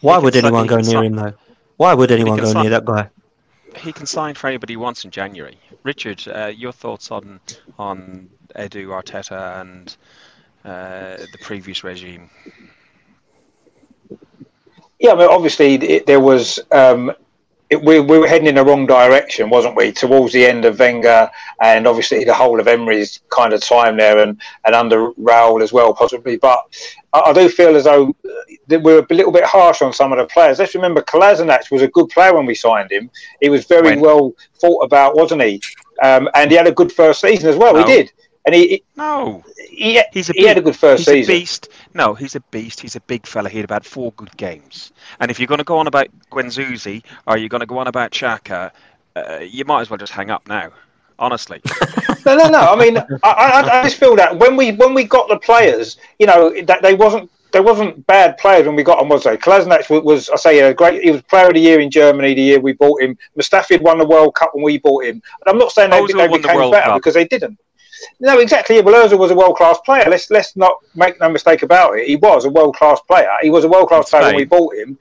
Why 0.00 0.18
would 0.18 0.36
anyone 0.36 0.66
go 0.66 0.78
near 0.78 1.02
him 1.02 1.16
though? 1.16 1.34
Why 1.76 1.94
would 1.94 2.10
anyone 2.10 2.38
go 2.38 2.52
sign, 2.52 2.62
near 2.62 2.70
that 2.70 2.84
guy? 2.84 3.08
He 3.76 3.92
can 3.92 4.06
sign 4.06 4.34
for 4.34 4.46
anybody 4.46 4.72
he 4.72 4.76
wants 4.76 5.04
in 5.04 5.10
January. 5.10 5.58
Richard, 5.82 6.26
uh, 6.28 6.46
your 6.46 6.72
thoughts 6.72 7.10
on 7.10 7.40
on 7.78 8.28
Edu 8.56 8.88
Arteta 8.88 9.60
and 9.60 9.96
uh, 10.64 11.16
the 11.16 11.38
previous 11.42 11.84
regime? 11.84 12.30
Yeah, 14.98 15.12
I 15.12 15.16
mean, 15.16 15.28
obviously 15.28 15.74
it, 15.74 16.06
there 16.06 16.20
was 16.20 16.58
um, 16.72 17.12
it, 17.68 17.82
we, 17.82 17.98
we 17.98 18.18
were 18.18 18.28
heading 18.28 18.46
in 18.46 18.54
the 18.54 18.64
wrong 18.64 18.86
direction, 18.86 19.50
wasn't 19.50 19.76
we? 19.76 19.90
Towards 19.90 20.32
the 20.32 20.46
end 20.46 20.64
of 20.64 20.78
Wenger 20.78 21.30
and 21.60 21.86
obviously 21.86 22.24
the 22.24 22.34
whole 22.34 22.60
of 22.60 22.68
Emery's 22.68 23.20
kind 23.28 23.52
of 23.52 23.60
time 23.60 23.96
there, 23.96 24.18
and, 24.20 24.40
and 24.64 24.74
under 24.74 25.10
Raul 25.12 25.62
as 25.62 25.72
well, 25.72 25.92
possibly. 25.92 26.36
But 26.36 26.60
I, 27.12 27.20
I 27.26 27.32
do 27.32 27.48
feel 27.48 27.74
as 27.74 27.84
though 27.84 28.14
we 28.68 28.76
were 28.78 29.06
a 29.08 29.14
little 29.14 29.32
bit 29.32 29.44
harsh 29.44 29.82
on 29.82 29.92
some 29.92 30.12
of 30.12 30.18
the 30.18 30.26
players. 30.26 30.58
Let's 30.58 30.74
remember, 30.74 31.02
Kolasinac 31.02 31.70
was 31.70 31.82
a 31.82 31.88
good 31.88 32.08
player 32.08 32.34
when 32.34 32.46
we 32.46 32.54
signed 32.54 32.92
him. 32.92 33.10
He 33.40 33.48
was 33.48 33.64
very 33.66 33.90
when? 33.96 34.00
well 34.00 34.34
thought 34.60 34.80
about, 34.84 35.16
wasn't 35.16 35.42
he? 35.42 35.60
Um, 36.02 36.28
and 36.34 36.50
he 36.50 36.56
had 36.56 36.66
a 36.66 36.72
good 36.72 36.92
first 36.92 37.20
season 37.20 37.48
as 37.48 37.56
well. 37.56 37.74
No. 37.74 37.84
He 37.84 37.84
did. 37.84 38.12
And 38.44 38.54
he, 38.54 38.84
no, 38.96 39.42
he, 39.68 40.00
he's 40.12 40.30
a 40.30 40.32
he 40.32 40.44
had 40.46 40.56
a 40.56 40.62
good 40.62 40.76
first 40.76 41.00
he's 41.00 41.26
season. 41.26 41.34
A 41.34 41.38
beast. 41.38 41.68
No, 41.96 42.12
he's 42.12 42.34
a 42.34 42.40
beast. 42.40 42.80
He's 42.80 42.94
a 42.94 43.00
big 43.00 43.26
fella. 43.26 43.48
He 43.48 43.56
had 43.56 43.64
about 43.64 43.86
four 43.86 44.12
good 44.12 44.36
games. 44.36 44.92
And 45.18 45.30
if 45.30 45.40
you're 45.40 45.46
going 45.46 45.58
to 45.58 45.64
go 45.64 45.78
on 45.78 45.86
about 45.86 46.08
Guendouzi 46.30 47.02
or 47.26 47.38
you're 47.38 47.48
going 47.48 47.60
to 47.60 47.66
go 47.66 47.78
on 47.78 47.86
about 47.86 48.10
Xhaka, 48.10 48.70
uh, 49.16 49.38
you 49.38 49.64
might 49.64 49.80
as 49.80 49.88
well 49.88 49.96
just 49.96 50.12
hang 50.12 50.30
up 50.30 50.46
now. 50.46 50.72
Honestly. 51.18 51.62
no, 52.26 52.36
no, 52.36 52.48
no. 52.50 52.60
I 52.60 52.76
mean, 52.76 52.98
I, 52.98 53.06
I, 53.22 53.80
I, 53.80 53.82
just 53.82 53.96
feel 53.96 54.14
that 54.16 54.38
when 54.38 54.54
we 54.54 54.72
when 54.72 54.92
we 54.92 55.04
got 55.04 55.30
the 55.30 55.38
players, 55.38 55.96
you 56.18 56.26
know, 56.26 56.52
that 56.64 56.82
they 56.82 56.92
wasn't 56.92 57.30
there 57.52 57.62
wasn't 57.62 58.06
bad 58.06 58.36
players 58.36 58.66
when 58.66 58.76
we 58.76 58.82
got 58.82 58.98
them, 58.98 59.08
was 59.08 59.24
there? 59.24 59.38
Kolasinac 59.38 59.88
was, 59.88 60.02
was, 60.02 60.28
I 60.28 60.36
say, 60.36 60.58
a 60.60 60.74
great. 60.74 61.02
He 61.02 61.10
was 61.10 61.22
Player 61.22 61.46
of 61.46 61.54
the 61.54 61.60
Year 61.60 61.80
in 61.80 61.90
Germany 61.90 62.34
the 62.34 62.42
year 62.42 62.60
we 62.60 62.74
bought 62.74 63.00
him. 63.00 63.16
Mustafi 63.38 63.70
had 63.70 63.80
won 63.80 63.96
the 63.96 64.04
World 64.06 64.34
Cup 64.34 64.50
when 64.52 64.62
we 64.62 64.76
bought 64.76 65.06
him. 65.06 65.14
And 65.14 65.46
I'm 65.46 65.56
not 65.56 65.72
saying 65.72 65.88
they, 65.90 66.00
they 66.00 66.28
became 66.28 66.60
the 66.60 66.70
better 66.70 66.90
Cup. 66.90 66.98
because 66.98 67.14
they 67.14 67.24
didn't. 67.24 67.58
No, 68.20 68.38
exactly. 68.38 68.80
Well, 68.80 69.08
Ozil 69.08 69.18
was 69.18 69.30
a 69.30 69.34
world 69.34 69.56
class 69.56 69.78
player. 69.84 70.04
Let's 70.08 70.30
let's 70.30 70.56
not 70.56 70.78
make 70.94 71.20
no 71.20 71.28
mistake 71.28 71.62
about 71.62 71.98
it. 71.98 72.06
He 72.06 72.16
was 72.16 72.44
a 72.44 72.50
world 72.50 72.76
class 72.76 73.00
player. 73.00 73.30
He 73.42 73.50
was 73.50 73.64
a 73.64 73.68
world 73.68 73.88
class 73.88 74.10
player 74.10 74.24
when 74.24 74.36
we 74.36 74.44
bought 74.44 74.74
him. 74.74 74.98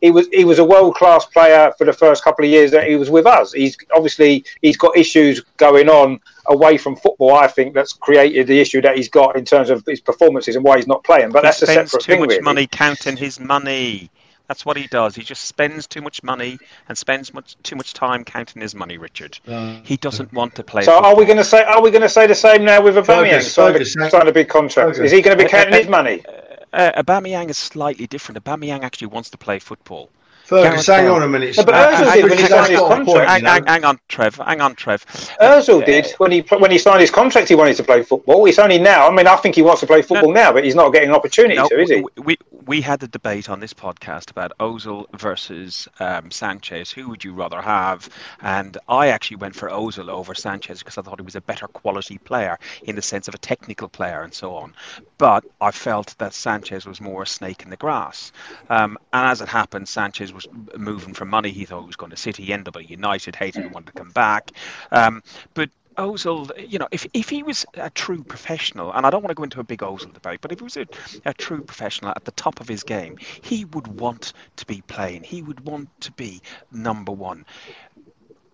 He 0.00 0.10
was 0.12 0.28
he 0.28 0.44
was 0.44 0.60
a 0.60 0.64
world 0.64 0.94
class 0.94 1.26
player 1.26 1.72
for 1.76 1.84
the 1.84 1.92
first 1.92 2.22
couple 2.22 2.44
of 2.44 2.50
years 2.50 2.70
that 2.70 2.86
he 2.86 2.94
was 2.94 3.10
with 3.10 3.26
us. 3.26 3.52
He's 3.52 3.76
obviously 3.94 4.44
he's 4.62 4.76
got 4.76 4.96
issues 4.96 5.40
going 5.56 5.88
on 5.88 6.20
away 6.46 6.78
from 6.78 6.94
football. 6.94 7.34
I 7.34 7.48
think 7.48 7.74
that's 7.74 7.92
created 7.92 8.46
the 8.46 8.60
issue 8.60 8.80
that 8.82 8.96
he's 8.96 9.08
got 9.08 9.36
in 9.36 9.44
terms 9.44 9.70
of 9.70 9.84
his 9.86 10.00
performances 10.00 10.54
and 10.54 10.64
why 10.64 10.76
he's 10.76 10.86
not 10.86 11.02
playing. 11.02 11.30
But 11.30 11.40
he 11.40 11.48
that's 11.48 11.62
a 11.62 11.66
separate 11.66 11.90
too 11.90 11.98
thing. 11.98 12.16
Too 12.16 12.20
much 12.20 12.28
really. 12.30 12.42
money 12.42 12.66
counting 12.68 13.16
his 13.16 13.40
money. 13.40 14.10
That's 14.48 14.64
what 14.64 14.78
he 14.78 14.86
does. 14.86 15.14
He 15.14 15.22
just 15.22 15.44
spends 15.44 15.86
too 15.86 16.00
much 16.00 16.22
money 16.22 16.58
and 16.88 16.96
spends 16.96 17.34
much 17.34 17.56
too 17.62 17.76
much 17.76 17.92
time 17.92 18.24
counting 18.24 18.62
his 18.62 18.74
money. 18.74 18.96
Richard, 18.96 19.38
uh, 19.46 19.80
he 19.84 19.98
doesn't 19.98 20.32
want 20.32 20.54
to 20.54 20.64
play. 20.64 20.82
So 20.82 20.92
football. 20.92 21.12
are 21.12 21.16
we 21.16 21.26
going 21.26 21.36
to 21.36 21.44
say? 21.44 21.62
Are 21.64 21.82
we 21.82 21.90
going 21.90 22.02
to 22.02 22.08
say 22.08 22.26
the 22.26 22.34
same 22.34 22.64
now 22.64 22.82
with 22.82 22.96
Aubameyang 22.96 23.42
signing, 23.42 23.84
signing 23.84 24.28
a 24.28 24.32
big 24.32 24.48
contract? 24.48 24.98
Is 24.98 25.12
he 25.12 25.20
going 25.20 25.36
to 25.36 25.44
be 25.44 25.48
counting 25.48 25.74
his 25.74 25.88
money? 25.88 26.24
Uh, 26.26 26.32
uh, 26.72 27.02
Aubameyang 27.02 27.50
is 27.50 27.58
slightly 27.58 28.06
different. 28.06 28.42
Aubameyang 28.42 28.82
actually 28.82 29.08
wants 29.08 29.30
to 29.30 29.38
play 29.38 29.58
football. 29.58 30.10
Fergus, 30.48 30.86
hang 30.86 31.08
on 31.08 31.22
a 31.22 31.28
minute. 31.28 31.58
No, 31.58 31.64
but 31.64 31.74
Ozil 31.74 32.14
did 32.14 32.24
when 32.24 32.38
he 32.38 32.46
signed 32.46 32.70
his 32.70 32.80
contract. 32.80 33.30
Hang, 33.30 33.44
hang, 33.44 33.66
hang 33.66 33.84
on, 33.84 34.00
Trev. 34.08 34.36
Hang 34.36 34.62
on, 34.62 34.74
Trev. 34.74 35.04
Ozil 35.42 35.84
did 35.84 36.06
when 36.16 36.32
he 36.32 36.40
when 36.40 36.70
he 36.70 36.78
signed 36.78 37.02
his 37.02 37.10
contract. 37.10 37.50
He 37.50 37.54
wanted 37.54 37.76
to 37.76 37.84
play 37.84 38.02
football. 38.02 38.46
It's 38.46 38.58
only 38.58 38.78
now. 38.78 39.06
I 39.06 39.14
mean, 39.14 39.26
I 39.26 39.36
think 39.36 39.56
he 39.56 39.62
wants 39.62 39.80
to 39.80 39.86
play 39.86 40.00
football 40.00 40.32
no, 40.32 40.40
now, 40.40 40.52
but 40.54 40.64
he's 40.64 40.74
not 40.74 40.88
getting 40.94 41.10
an 41.10 41.14
opportunity 41.14 41.56
no, 41.56 41.68
to, 41.68 41.78
is 41.78 41.90
he? 41.90 42.02
We 42.16 42.38
we 42.68 42.82
had 42.82 43.02
a 43.02 43.08
debate 43.08 43.48
on 43.48 43.60
this 43.60 43.72
podcast 43.72 44.30
about 44.30 44.52
Ozil 44.58 45.06
versus 45.18 45.88
um, 46.00 46.30
Sanchez. 46.30 46.90
Who 46.90 47.08
would 47.08 47.24
you 47.24 47.32
rather 47.32 47.62
have? 47.62 48.08
And 48.42 48.76
I 48.88 49.08
actually 49.08 49.38
went 49.38 49.54
for 49.54 49.70
Ozil 49.70 50.10
over 50.10 50.34
Sanchez 50.34 50.80
because 50.80 50.98
I 50.98 51.02
thought 51.02 51.18
he 51.18 51.24
was 51.24 51.34
a 51.34 51.40
better 51.40 51.66
quality 51.66 52.18
player 52.18 52.58
in 52.82 52.94
the 52.94 53.02
sense 53.02 53.26
of 53.26 53.34
a 53.34 53.38
technical 53.38 53.88
player 53.88 54.22
and 54.22 54.34
so 54.34 54.54
on. 54.54 54.74
But 55.16 55.44
I 55.62 55.70
felt 55.70 56.14
that 56.18 56.34
Sanchez 56.34 56.84
was 56.86 57.00
more 57.00 57.22
a 57.22 57.26
snake 57.26 57.62
in 57.62 57.70
the 57.70 57.76
grass. 57.76 58.32
Um, 58.68 58.98
and 59.14 59.26
as 59.26 59.40
it 59.40 59.48
happened, 59.48 59.88
Sanchez 59.88 60.32
was 60.38 60.48
moving 60.76 61.14
for 61.14 61.24
money. 61.24 61.50
He 61.50 61.64
thought 61.64 61.82
he 61.82 61.86
was 61.86 61.96
going 61.96 62.10
to 62.10 62.16
City, 62.16 62.44
he 62.44 62.52
ended 62.52 62.68
up 62.68 62.76
at 62.76 62.88
United, 62.88 63.36
hated 63.36 63.64
and 63.64 63.74
wanted 63.74 63.92
to 63.92 63.92
come 63.92 64.10
back. 64.10 64.52
Um, 64.92 65.22
but 65.54 65.70
Ozil, 65.96 66.50
you 66.56 66.78
know, 66.78 66.88
if, 66.92 67.06
if 67.12 67.28
he 67.28 67.42
was 67.42 67.66
a 67.74 67.90
true 67.90 68.22
professional, 68.22 68.92
and 68.92 69.04
I 69.04 69.10
don't 69.10 69.22
want 69.22 69.30
to 69.30 69.34
go 69.34 69.42
into 69.42 69.60
a 69.60 69.64
big 69.64 69.80
Ozil 69.80 70.12
debate, 70.14 70.40
but 70.40 70.52
if 70.52 70.60
he 70.60 70.64
was 70.64 70.76
a, 70.76 70.86
a 71.24 71.34
true 71.34 71.62
professional 71.62 72.12
at 72.12 72.24
the 72.24 72.30
top 72.32 72.60
of 72.60 72.68
his 72.68 72.84
game, 72.84 73.16
he 73.42 73.64
would 73.66 73.88
want 74.00 74.32
to 74.56 74.66
be 74.66 74.82
playing. 74.86 75.24
He 75.24 75.42
would 75.42 75.60
want 75.66 75.88
to 76.02 76.12
be 76.12 76.40
number 76.70 77.12
one. 77.12 77.44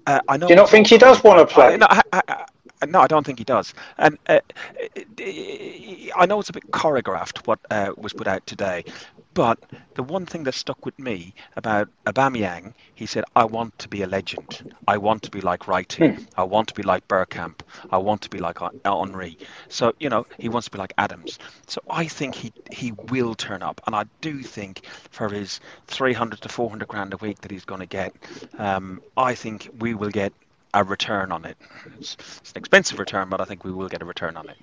Uh, 0.07 0.21
I 0.29 0.37
know. 0.37 0.47
Do 0.47 0.53
you 0.55 0.57
not 0.57 0.71
think 0.71 0.87
he 0.87 0.99
does 0.99 1.23
want 1.23 1.47
to 1.47 1.55
play? 1.55 1.75
I, 1.75 1.77
no, 1.77 1.87
I, 1.91 2.03
I, 2.13 2.47
no, 2.87 3.01
I 3.01 3.07
don't 3.07 3.25
think 3.25 3.39
he 3.39 3.45
does. 3.45 3.75
And 3.99 4.19
uh, 4.29 4.41
I 6.17 6.27
know 6.27 6.41
it's 6.41 6.51
a 6.51 6.53
bit 6.53 6.71
choreographed 6.71 7.47
what 7.47 7.59
uh, 7.71 7.93
was 7.97 8.13
put 8.13 8.27
out 8.27 8.47
today, 8.47 8.85
but 9.35 9.59
the 9.95 10.03
one 10.03 10.27
thing 10.27 10.45
that 10.45 10.55
stuck 10.55 10.85
with 10.87 10.99
me 10.99 11.35
about 11.57 11.89
Aubameyang, 12.07 12.73
he 12.95 13.07
said, 13.07 13.25
"I 13.35 13.45
want 13.45 13.79
to 13.81 13.89
be 13.89 14.03
a 14.03 14.07
legend. 14.07 14.75
I 14.87 14.99
want 14.99 15.25
to 15.25 15.31
be 15.31 15.41
like 15.41 15.61
Wrighty. 15.61 16.17
Hmm. 16.17 16.25
I 16.37 16.45
want 16.45 16.69
to 16.69 16.75
be 16.75 16.83
like 16.83 17.07
Bergkamp. 17.09 17.61
I 17.91 17.99
want 17.99 18.23
to 18.23 18.31
be 18.31 18.39
like 18.39 18.59
Henry. 18.85 19.37
So 19.69 19.93
you 19.99 20.09
know, 20.09 20.27
he 20.39 20.49
wants 20.49 20.67
to 20.67 20.71
be 20.71 20.79
like 20.79 20.95
Adams. 20.97 21.39
So 21.67 21.83
I 21.91 22.07
think 22.07 22.35
he 22.35 22.53
he 22.73 22.93
will 22.93 23.35
turn 23.35 23.63
up, 23.63 23.81
and 23.87 23.95
I 23.95 24.05
do 24.21 24.43
think 24.43 24.87
for 25.11 25.29
his 25.29 25.61
300 25.89 26.41
to 26.43 26.49
400 26.49 26.89
grand 26.89 27.13
a 27.15 27.17
week 27.17 27.41
that 27.41 27.51
he's 27.51 27.65
going 27.65 27.81
to 27.81 27.87
get, 27.87 28.15
um, 28.59 29.03
I 29.17 29.35
think 29.35 29.69
we 29.79 29.95
will 29.95 30.11
get 30.11 30.33
a 30.73 30.85
return 30.85 31.33
on 31.33 31.45
it. 31.45 31.57
It's, 31.99 32.17
it's, 32.41 32.53
an 32.53 32.59
expensive 32.59 32.99
return, 32.99 33.29
but 33.29 33.41
I 33.41 33.45
think 33.45 33.65
we 33.65 33.73
will 33.73 33.89
get 33.89 34.03
a 34.03 34.05
return 34.05 34.37
on 34.37 34.49
it. 34.49 34.57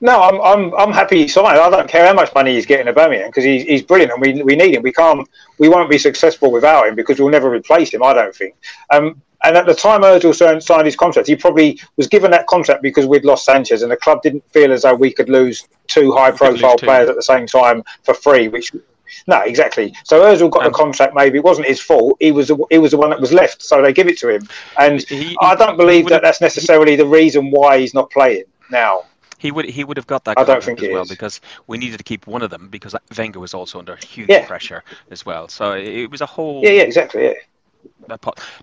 No, 0.00 0.22
I'm 0.22 0.40
I'm 0.40 0.74
I'm 0.74 0.92
happy 0.92 1.22
he's 1.22 1.34
signed. 1.34 1.58
I 1.58 1.70
don't 1.70 1.88
care 1.88 2.06
how 2.06 2.14
much 2.14 2.34
money 2.34 2.54
he's 2.54 2.66
getting 2.66 2.92
Aubameyang 2.92 3.26
because 3.26 3.44
he's, 3.44 3.64
he's 3.64 3.82
brilliant 3.82 4.12
and 4.12 4.20
we, 4.20 4.42
we 4.42 4.56
need 4.56 4.74
him. 4.74 4.82
We 4.82 4.92
can't 4.92 5.28
we 5.58 5.68
won't 5.68 5.90
be 5.90 5.98
successful 5.98 6.50
without 6.50 6.88
him 6.88 6.94
because 6.94 7.20
we'll 7.20 7.30
never 7.30 7.50
replace 7.50 7.92
him. 7.92 8.02
I 8.02 8.14
don't 8.14 8.34
think. 8.34 8.54
Um, 8.90 9.20
and 9.42 9.56
at 9.56 9.66
the 9.66 9.74
time 9.74 10.02
Ozil 10.02 10.62
signed 10.62 10.84
his 10.84 10.96
contract, 10.96 11.28
he 11.28 11.36
probably 11.36 11.80
was 11.96 12.06
given 12.06 12.30
that 12.30 12.46
contract 12.46 12.82
because 12.82 13.06
we'd 13.06 13.24
lost 13.24 13.46
Sanchez, 13.46 13.82
and 13.82 13.90
the 13.90 13.96
club 13.96 14.22
didn't 14.22 14.44
feel 14.52 14.70
as 14.70 14.82
though 14.82 14.94
we 14.94 15.12
could 15.12 15.30
lose 15.30 15.66
two 15.86 16.12
high-profile 16.12 16.76
players 16.76 17.08
at 17.08 17.16
the 17.16 17.22
same 17.22 17.46
time 17.46 17.82
for 18.02 18.12
free, 18.12 18.48
which 18.48 18.72
no, 19.26 19.40
exactly. 19.40 19.94
So 20.04 20.22
Özil 20.22 20.50
got 20.50 20.64
um, 20.64 20.72
the 20.72 20.76
contract. 20.76 21.14
Maybe 21.14 21.38
it 21.38 21.44
wasn't 21.44 21.66
his 21.66 21.80
fault. 21.80 22.16
He 22.20 22.32
was 22.32 22.48
the, 22.48 22.58
he 22.70 22.78
was 22.78 22.90
the 22.92 22.96
one 22.96 23.10
that 23.10 23.20
was 23.20 23.32
left, 23.32 23.62
so 23.62 23.82
they 23.82 23.92
give 23.92 24.08
it 24.08 24.18
to 24.18 24.28
him. 24.28 24.46
And 24.78 25.02
he, 25.02 25.36
I 25.40 25.54
don't 25.54 25.76
believe 25.76 26.08
that 26.08 26.22
that's 26.22 26.40
necessarily 26.40 26.92
he, 26.92 26.96
the 26.96 27.06
reason 27.06 27.50
why 27.50 27.78
he's 27.78 27.94
not 27.94 28.10
playing 28.10 28.44
now. 28.70 29.04
He 29.40 29.50
would 29.50 29.64
he 29.64 29.84
would 29.84 29.96
have 29.96 30.06
got 30.06 30.24
that. 30.24 30.38
I 30.38 30.44
don't 30.44 30.62
think 30.62 30.82
as 30.82 30.92
well 30.92 31.02
is. 31.02 31.08
because 31.08 31.40
we 31.66 31.78
needed 31.78 31.96
to 31.96 32.04
keep 32.04 32.26
one 32.26 32.42
of 32.42 32.50
them 32.50 32.68
because 32.68 32.94
Wenger 33.16 33.40
was 33.40 33.54
also 33.54 33.78
under 33.78 33.96
huge 33.96 34.28
yeah. 34.28 34.46
pressure 34.46 34.84
as 35.10 35.24
well. 35.24 35.48
So 35.48 35.72
it 35.72 36.10
was 36.10 36.20
a 36.20 36.26
whole. 36.26 36.62
Yeah, 36.62 36.70
yeah, 36.70 36.82
exactly. 36.82 37.24
Yeah 37.24 37.32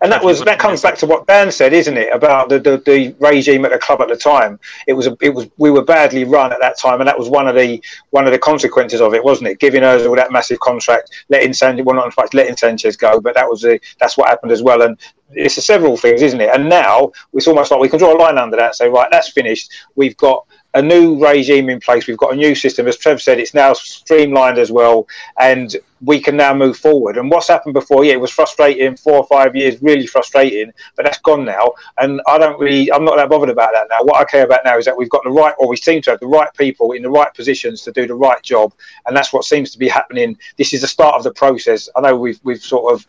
and 0.02 0.12
that 0.12 0.24
was 0.24 0.44
that 0.44 0.60
comes 0.60 0.82
back 0.82 0.98
to 0.98 1.06
what 1.06 1.26
Dan 1.28 1.52
said, 1.52 1.74
isn't 1.74 1.98
it, 1.98 2.14
about 2.14 2.50
the, 2.50 2.60
the, 2.60 2.78
the, 2.86 3.16
regime 3.20 3.64
at 3.66 3.72
the 3.72 3.78
club 3.78 4.02
at 4.02 4.10
the 4.10 4.16
time? 4.16 4.60
It 4.88 4.94
was 4.94 5.08
a, 5.08 5.16
it 5.22 5.30
was 5.30 5.48
we 5.58 5.72
were 5.72 5.84
badly 5.84 6.26
run 6.26 6.52
at 6.52 6.60
that 6.60 6.78
time, 6.78 7.00
and 7.00 7.08
that 7.08 7.18
was 7.18 7.30
one 7.30 7.48
of 7.48 7.56
the 7.56 7.82
one 8.10 8.26
of 8.26 8.32
the 8.32 8.40
consequences 8.40 9.00
of 9.00 9.14
it, 9.14 9.24
wasn't 9.24 9.50
it? 9.50 9.60
Giving 9.60 9.84
Ozil 9.84 10.16
that 10.18 10.32
massive 10.32 10.60
contract, 10.60 11.12
letting 11.30 11.54
Sanchez 11.54 11.86
well 11.86 11.96
not 11.96 12.06
in 12.06 12.12
fact 12.12 12.34
letting 12.34 12.58
Sanchez 12.58 12.98
go, 12.98 13.20
but 13.22 13.36
that 13.36 13.50
was 13.50 13.62
the 13.62 13.80
that's 14.00 14.18
what 14.18 14.30
happened 14.30 14.52
as 14.52 14.64
well. 14.64 14.82
And 14.82 14.98
it's 15.32 15.64
several 15.66 15.98
things, 15.98 16.22
isn't 16.22 16.42
it? 16.42 16.50
And 16.54 16.70
now 16.70 17.12
it's 17.34 17.48
almost 17.48 17.72
like 17.72 17.80
we 17.80 17.90
can 17.90 18.00
draw 18.00 18.16
a 18.16 18.20
line 18.20 18.38
under 18.38 18.58
that 18.58 18.66
and 18.66 18.76
say, 18.76 18.90
right, 18.90 19.10
that's 19.12 19.30
finished. 19.30 19.72
We've 19.96 20.18
got 20.18 20.46
a 20.74 20.82
new 20.82 21.24
regime 21.24 21.70
in 21.70 21.80
place. 21.80 22.08
We've 22.08 22.18
got 22.18 22.34
a 22.34 22.36
new 22.36 22.54
system. 22.54 22.88
As 22.88 22.98
Trev 22.98 23.22
said, 23.22 23.40
it's 23.40 23.54
now 23.54 23.74
streamlined 23.74 24.58
as 24.58 24.72
well, 24.72 25.08
and 25.40 25.76
we 26.02 26.20
can 26.20 26.38
now 26.38 26.54
move 26.54 26.78
forward. 26.78 27.18
And 27.18 27.32
what's 27.32 27.48
happened 27.48 27.74
before, 27.74 28.06
yeah, 28.06 28.14
it 28.14 28.22
was 28.22 28.32
frustrating, 28.32 28.96
four 28.96 29.16
or 29.16 29.26
five 29.28 29.56
years, 29.56 29.82
really 29.82 30.06
frustrating, 30.06 30.72
but 30.96 31.06
that's 31.06 31.20
gone 31.20 31.46
now. 31.46 31.72
And 32.00 32.22
I 32.28 32.38
don't 32.38 32.60
really, 32.60 32.92
I'm 32.92 33.04
not 33.04 33.16
that 33.16 33.30
bothered 33.30 33.50
about 33.50 33.72
that 33.74 33.88
now. 33.90 33.98
What 34.02 34.18
I 34.18 34.26
care 34.26 34.46
about 34.46 34.62
now 34.64 34.78
is 34.78 34.86
that 34.86 34.96
we've 34.96 35.10
got 35.10 35.24
the 35.24 35.32
right, 35.32 35.56
or 35.58 35.68
we 35.68 35.78
seem 35.78 36.02
to 36.04 36.12
have 36.12 36.20
the 36.20 36.28
right 36.28 36.54
people 36.54 36.92
in 36.92 37.02
the 37.02 37.10
right 37.10 37.34
positions 37.34 37.82
to 37.84 37.92
do 37.92 38.06
the 38.06 38.14
right 38.14 38.42
job. 38.44 38.74
And 39.08 39.16
that's 39.16 39.34
what 39.34 39.46
seems 39.46 39.72
to 39.72 39.80
be 39.80 39.88
happening. 39.88 40.38
This 40.58 40.74
is 40.74 40.82
the 40.82 40.88
start 40.88 41.16
of 41.16 41.24
the 41.24 41.34
process. 41.34 41.90
I 41.96 42.02
know 42.02 42.16
we've, 42.16 42.40
we've 42.44 42.62
sort 42.62 42.94
of 42.94 43.06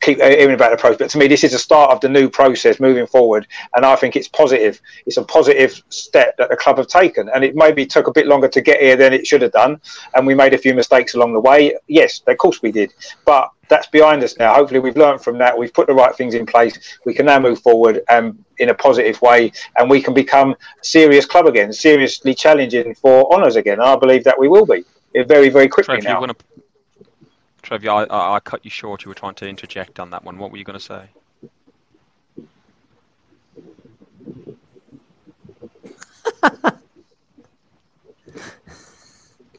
keep 0.00 0.20
hearing 0.20 0.54
about 0.54 0.70
the 0.70 0.76
process, 0.76 0.98
but 0.98 1.10
to 1.10 1.18
me, 1.18 1.26
this 1.26 1.44
is 1.44 1.52
the 1.52 1.58
start 1.58 1.90
of 1.90 2.00
the 2.00 2.08
new 2.08 2.28
process 2.28 2.78
moving 2.78 3.06
forward. 3.06 3.46
And 3.74 3.84
I 3.84 3.96
think 3.96 4.16
it's 4.16 4.28
positive. 4.28 4.80
It's 5.06 5.16
a 5.16 5.24
positive 5.24 5.82
step 5.88 6.36
that 6.38 6.48
the 6.50 6.56
club 6.56 6.78
have 6.78 6.86
taken. 6.86 7.28
And 7.34 7.44
it 7.44 7.56
maybe 7.56 7.84
took 7.86 8.06
a 8.06 8.12
bit 8.12 8.26
longer 8.26 8.48
to 8.48 8.60
get 8.60 8.80
here 8.80 8.96
than 8.96 9.12
it 9.12 9.26
should 9.26 9.42
have 9.42 9.52
done. 9.52 9.80
And 10.14 10.26
we 10.26 10.34
made 10.34 10.54
a 10.54 10.58
few 10.58 10.74
mistakes 10.74 11.14
along 11.14 11.32
the 11.32 11.40
way. 11.40 11.74
Yes, 11.88 12.22
of 12.26 12.38
course 12.38 12.62
we 12.62 12.72
did. 12.72 12.92
But 13.24 13.50
that's 13.68 13.88
behind 13.88 14.22
us 14.22 14.36
now. 14.38 14.54
Hopefully, 14.54 14.80
we've 14.80 14.96
learned 14.96 15.20
from 15.20 15.38
that. 15.38 15.56
We've 15.56 15.72
put 15.72 15.88
the 15.88 15.94
right 15.94 16.14
things 16.14 16.34
in 16.34 16.46
place. 16.46 16.98
We 17.04 17.14
can 17.14 17.26
now 17.26 17.40
move 17.40 17.60
forward 17.60 18.02
um, 18.08 18.38
in 18.58 18.68
a 18.68 18.74
positive 18.74 19.20
way, 19.22 19.50
and 19.76 19.90
we 19.90 20.00
can 20.00 20.14
become 20.14 20.52
a 20.52 20.84
serious 20.84 21.26
club 21.26 21.46
again, 21.46 21.72
seriously 21.72 22.34
challenging 22.34 22.94
for 22.94 23.32
honours 23.34 23.56
again. 23.56 23.80
And 23.80 23.88
I 23.88 23.96
believe 23.96 24.22
that 24.24 24.38
we 24.38 24.48
will 24.48 24.66
be 24.66 24.84
very, 25.26 25.48
very 25.48 25.68
quickly 25.68 26.00
Trev, 26.00 26.20
now. 26.22 26.34
Trev, 27.66 27.84
I, 27.84 28.04
I, 28.04 28.36
I 28.36 28.40
cut 28.40 28.64
you 28.64 28.70
short. 28.70 29.04
You 29.04 29.08
were 29.08 29.14
trying 29.16 29.34
to 29.34 29.48
interject 29.48 29.98
on 29.98 30.10
that 30.10 30.22
one. 30.22 30.38
What 30.38 30.52
were 30.52 30.56
you 30.56 30.62
going 30.62 30.78
to 30.78 30.84
say? 30.84 31.08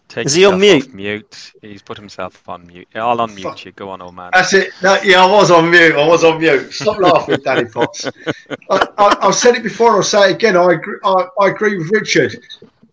Take 0.08 0.28
Is 0.28 0.36
he 0.36 0.46
on 0.46 0.58
mute? 0.58 0.94
Mute. 0.94 1.52
He's 1.62 1.82
put 1.82 1.98
himself 1.98 2.48
on 2.48 2.66
mute. 2.66 2.88
I'll 2.96 3.18
unmute 3.18 3.44
Fuck. 3.44 3.66
you. 3.66 3.74
Go 3.74 3.90
on, 3.90 4.02
old 4.02 4.16
man. 4.16 4.30
That's 4.34 4.54
it. 4.54 4.72
No, 4.82 4.98
yeah, 5.04 5.26
I 5.26 5.30
was 5.30 5.52
on 5.52 5.70
mute. 5.70 5.96
I 5.98 6.08
was 6.08 6.24
on 6.24 6.40
mute. 6.40 6.72
Stop 6.72 7.00
laughing, 7.00 7.42
Danny 7.44 7.66
Potts. 7.66 8.06
I, 8.70 9.18
have 9.22 9.36
said 9.36 9.56
it 9.56 9.64
before. 9.64 9.98
I'll 9.98 10.04
say 10.04 10.30
it 10.30 10.36
again. 10.36 10.56
I 10.56 10.72
agree, 10.72 10.98
I, 11.04 11.28
I 11.42 11.50
agree 11.50 11.78
with 11.78 11.92
Richard. 11.92 12.42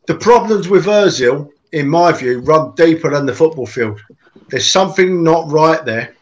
The 0.07 0.17
problems 0.17 0.69
with 0.69 0.87
Özil, 0.87 1.53
in 1.71 1.89
my 1.89 2.11
view, 2.11 2.41
run 2.41 2.75
deeper 2.75 3.11
than 3.11 3.27
the 3.27 3.33
football 3.33 3.67
field. 3.67 4.01
There's 4.49 4.67
something 4.67 5.23
not 5.23 5.51
right 5.51 5.85
there. 5.85 6.15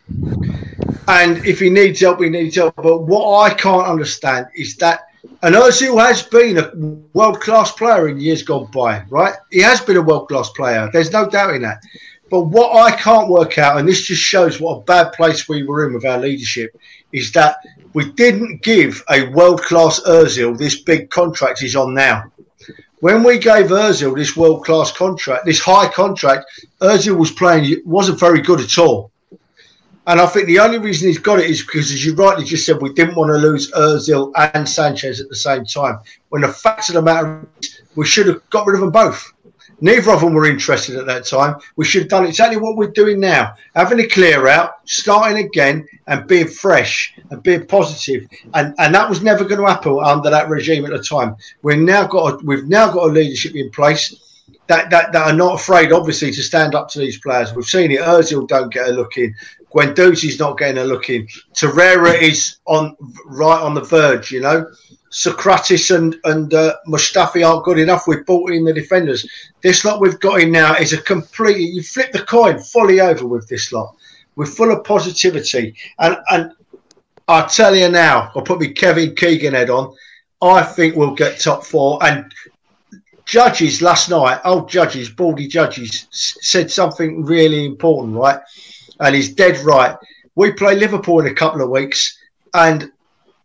And 1.08 1.44
if 1.44 1.58
he 1.60 1.70
needs 1.70 2.00
help, 2.00 2.20
he 2.20 2.28
needs 2.28 2.56
help. 2.56 2.76
But 2.76 3.02
what 3.02 3.50
I 3.50 3.54
can't 3.54 3.86
understand 3.86 4.46
is 4.54 4.76
that 4.76 5.02
and 5.44 5.56
Ozil 5.56 6.00
has 6.00 6.22
been 6.22 6.58
a 6.58 6.70
world 7.18 7.40
class 7.40 7.72
player 7.72 8.08
in 8.08 8.20
years 8.20 8.44
gone 8.44 8.70
by, 8.70 9.04
right? 9.10 9.34
He 9.50 9.60
has 9.60 9.80
been 9.80 9.96
a 9.96 10.02
world 10.02 10.28
class 10.28 10.50
player. 10.50 10.88
There's 10.92 11.12
no 11.12 11.28
doubt 11.28 11.54
in 11.54 11.62
that. 11.62 11.82
But 12.30 12.42
what 12.42 12.76
I 12.76 12.96
can't 12.96 13.28
work 13.28 13.58
out, 13.58 13.76
and 13.76 13.88
this 13.88 14.02
just 14.02 14.22
shows 14.22 14.60
what 14.60 14.78
a 14.78 14.84
bad 14.84 15.12
place 15.12 15.48
we 15.48 15.64
were 15.64 15.86
in 15.86 15.94
with 15.94 16.04
our 16.04 16.18
leadership, 16.18 16.76
is 17.12 17.32
that 17.32 17.56
we 17.92 18.10
didn't 18.12 18.62
give 18.62 19.02
a 19.10 19.28
world 19.30 19.62
class 19.62 20.00
Ozil 20.06 20.56
this 20.56 20.80
big 20.80 21.10
contract 21.10 21.58
he's 21.58 21.76
on 21.76 21.92
now. 21.92 22.31
When 23.02 23.24
we 23.24 23.36
gave 23.36 23.66
Ozil 23.66 24.14
this 24.14 24.36
world 24.36 24.64
class 24.64 24.92
contract, 24.92 25.44
this 25.44 25.58
high 25.58 25.88
contract, 25.88 26.44
Ozil 26.80 27.18
was 27.18 27.32
playing 27.32 27.82
wasn't 27.84 28.20
very 28.20 28.40
good 28.40 28.60
at 28.60 28.78
all. 28.78 29.10
And 30.06 30.20
I 30.20 30.26
think 30.26 30.46
the 30.46 30.60
only 30.60 30.78
reason 30.78 31.08
he's 31.08 31.18
got 31.18 31.40
it 31.40 31.50
is 31.50 31.62
because, 31.62 31.90
as 31.90 32.04
you 32.04 32.14
rightly 32.14 32.44
just 32.44 32.64
said, 32.64 32.80
we 32.80 32.92
didn't 32.92 33.16
want 33.16 33.30
to 33.30 33.38
lose 33.38 33.72
Ozil 33.72 34.30
and 34.54 34.68
Sanchez 34.68 35.20
at 35.20 35.28
the 35.28 35.34
same 35.34 35.64
time. 35.64 35.98
When 36.28 36.42
the 36.42 36.48
fact 36.52 36.90
of 36.90 36.94
the 36.94 37.02
matter 37.02 37.44
is, 37.60 37.80
we 37.96 38.06
should 38.06 38.28
have 38.28 38.48
got 38.50 38.68
rid 38.68 38.76
of 38.76 38.82
them 38.82 38.92
both. 38.92 39.32
Neither 39.82 40.12
of 40.12 40.20
them 40.20 40.32
were 40.32 40.46
interested 40.46 40.96
at 40.96 41.06
that 41.06 41.26
time. 41.26 41.56
We 41.74 41.84
should 41.84 42.02
have 42.02 42.08
done 42.08 42.24
exactly 42.24 42.56
what 42.56 42.76
we're 42.76 42.92
doing 42.92 43.18
now, 43.18 43.54
having 43.74 43.98
a 43.98 44.06
clear 44.06 44.46
out, 44.46 44.74
starting 44.84 45.44
again, 45.44 45.88
and 46.06 46.26
being 46.28 46.46
fresh 46.46 47.12
and 47.30 47.42
being 47.42 47.66
positive. 47.66 48.28
And 48.54 48.74
and 48.78 48.94
that 48.94 49.10
was 49.10 49.22
never 49.22 49.44
going 49.44 49.60
to 49.60 49.66
happen 49.66 49.98
under 50.00 50.30
that 50.30 50.48
regime 50.48 50.84
at 50.84 50.92
the 50.92 51.02
time. 51.02 51.34
We've 51.62 51.78
now 51.78 52.06
got 52.06 52.34
a, 52.34 52.46
we've 52.46 52.68
now 52.68 52.92
got 52.92 53.08
a 53.08 53.12
leadership 53.12 53.56
in 53.56 53.70
place. 53.70 54.28
That, 54.68 54.90
that, 54.90 55.12
that 55.12 55.26
are 55.26 55.36
not 55.36 55.60
afraid, 55.60 55.92
obviously, 55.92 56.30
to 56.30 56.42
stand 56.42 56.76
up 56.76 56.88
to 56.90 57.00
these 57.00 57.18
players. 57.18 57.52
We've 57.52 57.64
seen 57.64 57.90
it. 57.90 57.98
Ozil 58.00 58.46
don't 58.46 58.72
get 58.72 58.88
a 58.88 58.92
look 58.92 59.18
in. 59.18 59.34
Guendouzi's 59.74 60.38
not 60.38 60.56
getting 60.56 60.78
a 60.78 60.84
look 60.84 61.10
in. 61.10 61.26
Torreira 61.52 62.22
is 62.22 62.58
on 62.66 62.96
right 63.26 63.60
on 63.60 63.74
the 63.74 63.80
verge, 63.80 64.30
you 64.30 64.40
know. 64.40 64.70
Sokratis 65.12 65.94
and 65.94 66.16
and 66.24 66.52
uh, 66.54 66.76
Mustafi 66.88 67.46
aren't 67.46 67.64
good 67.64 67.78
enough. 67.78 68.06
We've 68.06 68.24
bought 68.24 68.50
in 68.50 68.64
the 68.64 68.72
defenders. 68.72 69.28
This 69.60 69.84
lot 69.84 70.00
we've 70.00 70.18
got 70.20 70.40
in 70.40 70.50
now 70.50 70.74
is 70.74 70.92
a 70.92 71.02
complete. 71.02 71.74
You 71.74 71.82
flip 71.82 72.12
the 72.12 72.22
coin 72.22 72.58
fully 72.58 73.00
over 73.00 73.26
with 73.26 73.46
this 73.46 73.72
lot. 73.72 73.94
We're 74.36 74.46
full 74.46 74.72
of 74.72 74.84
positivity, 74.84 75.74
and 75.98 76.16
and 76.30 76.52
I 77.28 77.46
tell 77.46 77.76
you 77.76 77.88
now, 77.90 78.32
I'll 78.34 78.42
put 78.42 78.60
me 78.60 78.72
Kevin 78.72 79.14
Keegan 79.14 79.54
head 79.54 79.70
on. 79.70 79.94
I 80.40 80.62
think 80.62 80.96
we'll 80.96 81.14
get 81.14 81.38
top 81.38 81.64
four. 81.64 82.02
And 82.04 82.32
judges 83.26 83.80
last 83.80 84.10
night, 84.10 84.40
old 84.44 84.68
judges, 84.68 85.10
baldy 85.10 85.46
judges, 85.46 86.08
said 86.10 86.70
something 86.70 87.24
really 87.24 87.64
important, 87.64 88.16
right? 88.16 88.40
And 89.00 89.14
he's 89.14 89.34
dead 89.34 89.58
right. 89.58 89.96
We 90.34 90.52
play 90.52 90.74
Liverpool 90.74 91.20
in 91.20 91.26
a 91.26 91.34
couple 91.34 91.62
of 91.62 91.70
weeks, 91.70 92.18
and 92.54 92.90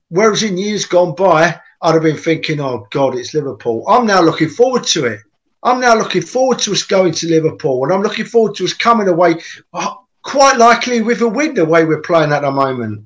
whereas 0.09 0.43
in 0.43 0.57
years 0.57 0.85
gone 0.85 1.15
by, 1.15 1.59
I'd 1.81 1.93
have 1.93 2.03
been 2.03 2.17
thinking, 2.17 2.59
oh 2.59 2.87
God, 2.91 3.15
it's 3.15 3.33
Liverpool. 3.33 3.83
I'm 3.87 4.05
now 4.05 4.21
looking 4.21 4.49
forward 4.49 4.83
to 4.85 5.05
it. 5.05 5.21
I'm 5.63 5.79
now 5.79 5.95
looking 5.95 6.21
forward 6.21 6.59
to 6.59 6.71
us 6.71 6.83
going 6.83 7.13
to 7.13 7.27
Liverpool, 7.27 7.83
and 7.83 7.93
I'm 7.93 8.01
looking 8.01 8.25
forward 8.25 8.55
to 8.55 8.65
us 8.65 8.73
coming 8.73 9.07
away, 9.07 9.35
uh, 9.73 9.95
quite 10.21 10.57
likely 10.57 11.01
with 11.01 11.21
a 11.21 11.27
win 11.27 11.53
the 11.55 11.65
way 11.65 11.85
we're 11.85 12.01
playing 12.01 12.31
at 12.31 12.41
the 12.41 12.51
moment. 12.51 13.05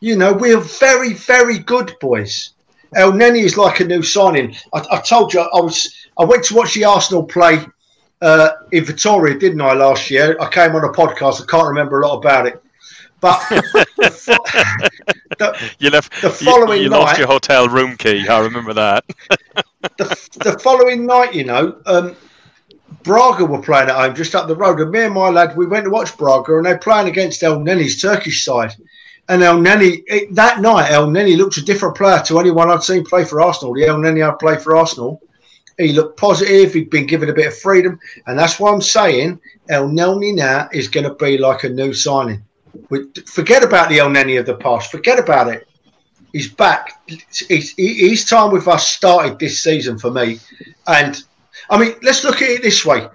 You 0.00 0.16
know, 0.16 0.32
we're 0.32 0.60
very, 0.60 1.14
very 1.14 1.58
good, 1.58 1.94
boys. 2.00 2.54
Elneny 2.96 3.42
is 3.42 3.56
like 3.56 3.80
a 3.80 3.84
new 3.84 4.02
signing. 4.02 4.56
I, 4.72 4.84
I, 4.90 5.00
told 5.00 5.34
you 5.34 5.40
I 5.40 5.60
was. 5.60 5.94
I 6.18 6.24
went 6.24 6.44
to 6.44 6.54
watch 6.54 6.74
the 6.74 6.84
Arsenal 6.84 7.24
play 7.24 7.64
uh, 8.20 8.50
in 8.72 8.84
Vitória, 8.84 9.38
didn't 9.38 9.60
I? 9.60 9.72
Last 9.74 10.10
year, 10.10 10.36
I 10.40 10.48
came 10.48 10.74
on 10.74 10.84
a 10.84 10.92
podcast. 10.92 11.42
I 11.42 11.46
can't 11.46 11.68
remember 11.68 12.00
a 12.00 12.06
lot 12.06 12.18
about 12.18 12.46
it, 12.46 12.62
but 13.24 13.40
the, 13.48 14.90
the, 15.38 15.74
you 15.78 15.88
left 15.88 16.20
the 16.20 16.28
following 16.28 16.78
you, 16.78 16.84
you 16.84 16.90
night, 16.90 16.98
lost 16.98 17.18
your 17.18 17.26
hotel 17.26 17.68
room 17.68 17.96
key. 17.96 18.28
I 18.28 18.40
remember 18.40 18.74
that. 18.74 19.04
the, 19.96 20.28
the 20.44 20.58
following 20.62 21.06
night, 21.06 21.34
you 21.34 21.44
know, 21.44 21.80
um, 21.86 22.14
Braga 23.02 23.46
were 23.46 23.62
playing 23.62 23.88
at 23.88 23.96
home 23.96 24.14
just 24.14 24.34
up 24.34 24.46
the 24.46 24.54
road, 24.54 24.78
and 24.78 24.90
me 24.90 25.04
and 25.04 25.14
my 25.14 25.30
lad 25.30 25.56
we 25.56 25.66
went 25.66 25.84
to 25.84 25.90
watch 25.90 26.14
Braga, 26.18 26.58
and 26.58 26.66
they're 26.66 26.76
playing 26.76 27.08
against 27.08 27.42
El 27.42 27.60
Elneny's 27.60 28.00
Turkish 28.02 28.44
side. 28.44 28.74
And 29.30 29.40
Elneny, 29.40 30.02
it, 30.06 30.34
that 30.34 30.60
night, 30.60 30.90
El 30.90 31.06
Elneny 31.06 31.38
looked 31.38 31.56
a 31.56 31.64
different 31.64 31.96
player 31.96 32.22
to 32.26 32.38
anyone 32.38 32.70
I'd 32.70 32.82
seen 32.82 33.04
play 33.04 33.24
for 33.24 33.40
Arsenal. 33.40 33.72
The 33.72 33.86
El 33.86 33.96
Elneny 33.96 34.22
I'd 34.22 34.38
play 34.38 34.58
for 34.58 34.76
Arsenal, 34.76 35.22
he 35.78 35.94
looked 35.94 36.20
positive. 36.20 36.74
He'd 36.74 36.90
been 36.90 37.06
given 37.06 37.30
a 37.30 37.32
bit 37.32 37.46
of 37.46 37.56
freedom. 37.56 37.98
And 38.26 38.38
that's 38.38 38.60
why 38.60 38.70
I'm 38.70 38.82
saying 38.82 39.40
El 39.70 39.88
Elneny 39.88 40.34
now 40.34 40.68
is 40.74 40.88
going 40.88 41.08
to 41.08 41.14
be 41.14 41.38
like 41.38 41.64
a 41.64 41.70
new 41.70 41.94
signing. 41.94 42.44
Forget 43.26 43.64
about 43.64 43.88
the 43.88 43.98
Elneny 43.98 44.38
of 44.38 44.46
the 44.46 44.56
past. 44.56 44.90
Forget 44.90 45.18
about 45.18 45.48
it. 45.48 45.68
He's 46.32 46.52
back. 46.52 47.00
He's, 47.06 47.74
his 47.76 48.24
time 48.24 48.50
with 48.50 48.66
us 48.66 48.88
started 48.90 49.38
this 49.38 49.62
season 49.62 49.98
for 49.98 50.10
me. 50.10 50.40
And 50.86 51.22
I 51.70 51.78
mean, 51.78 51.94
let's 52.02 52.24
look 52.24 52.42
at 52.42 52.50
it 52.50 52.62
this 52.62 52.84
way. 52.84 53.06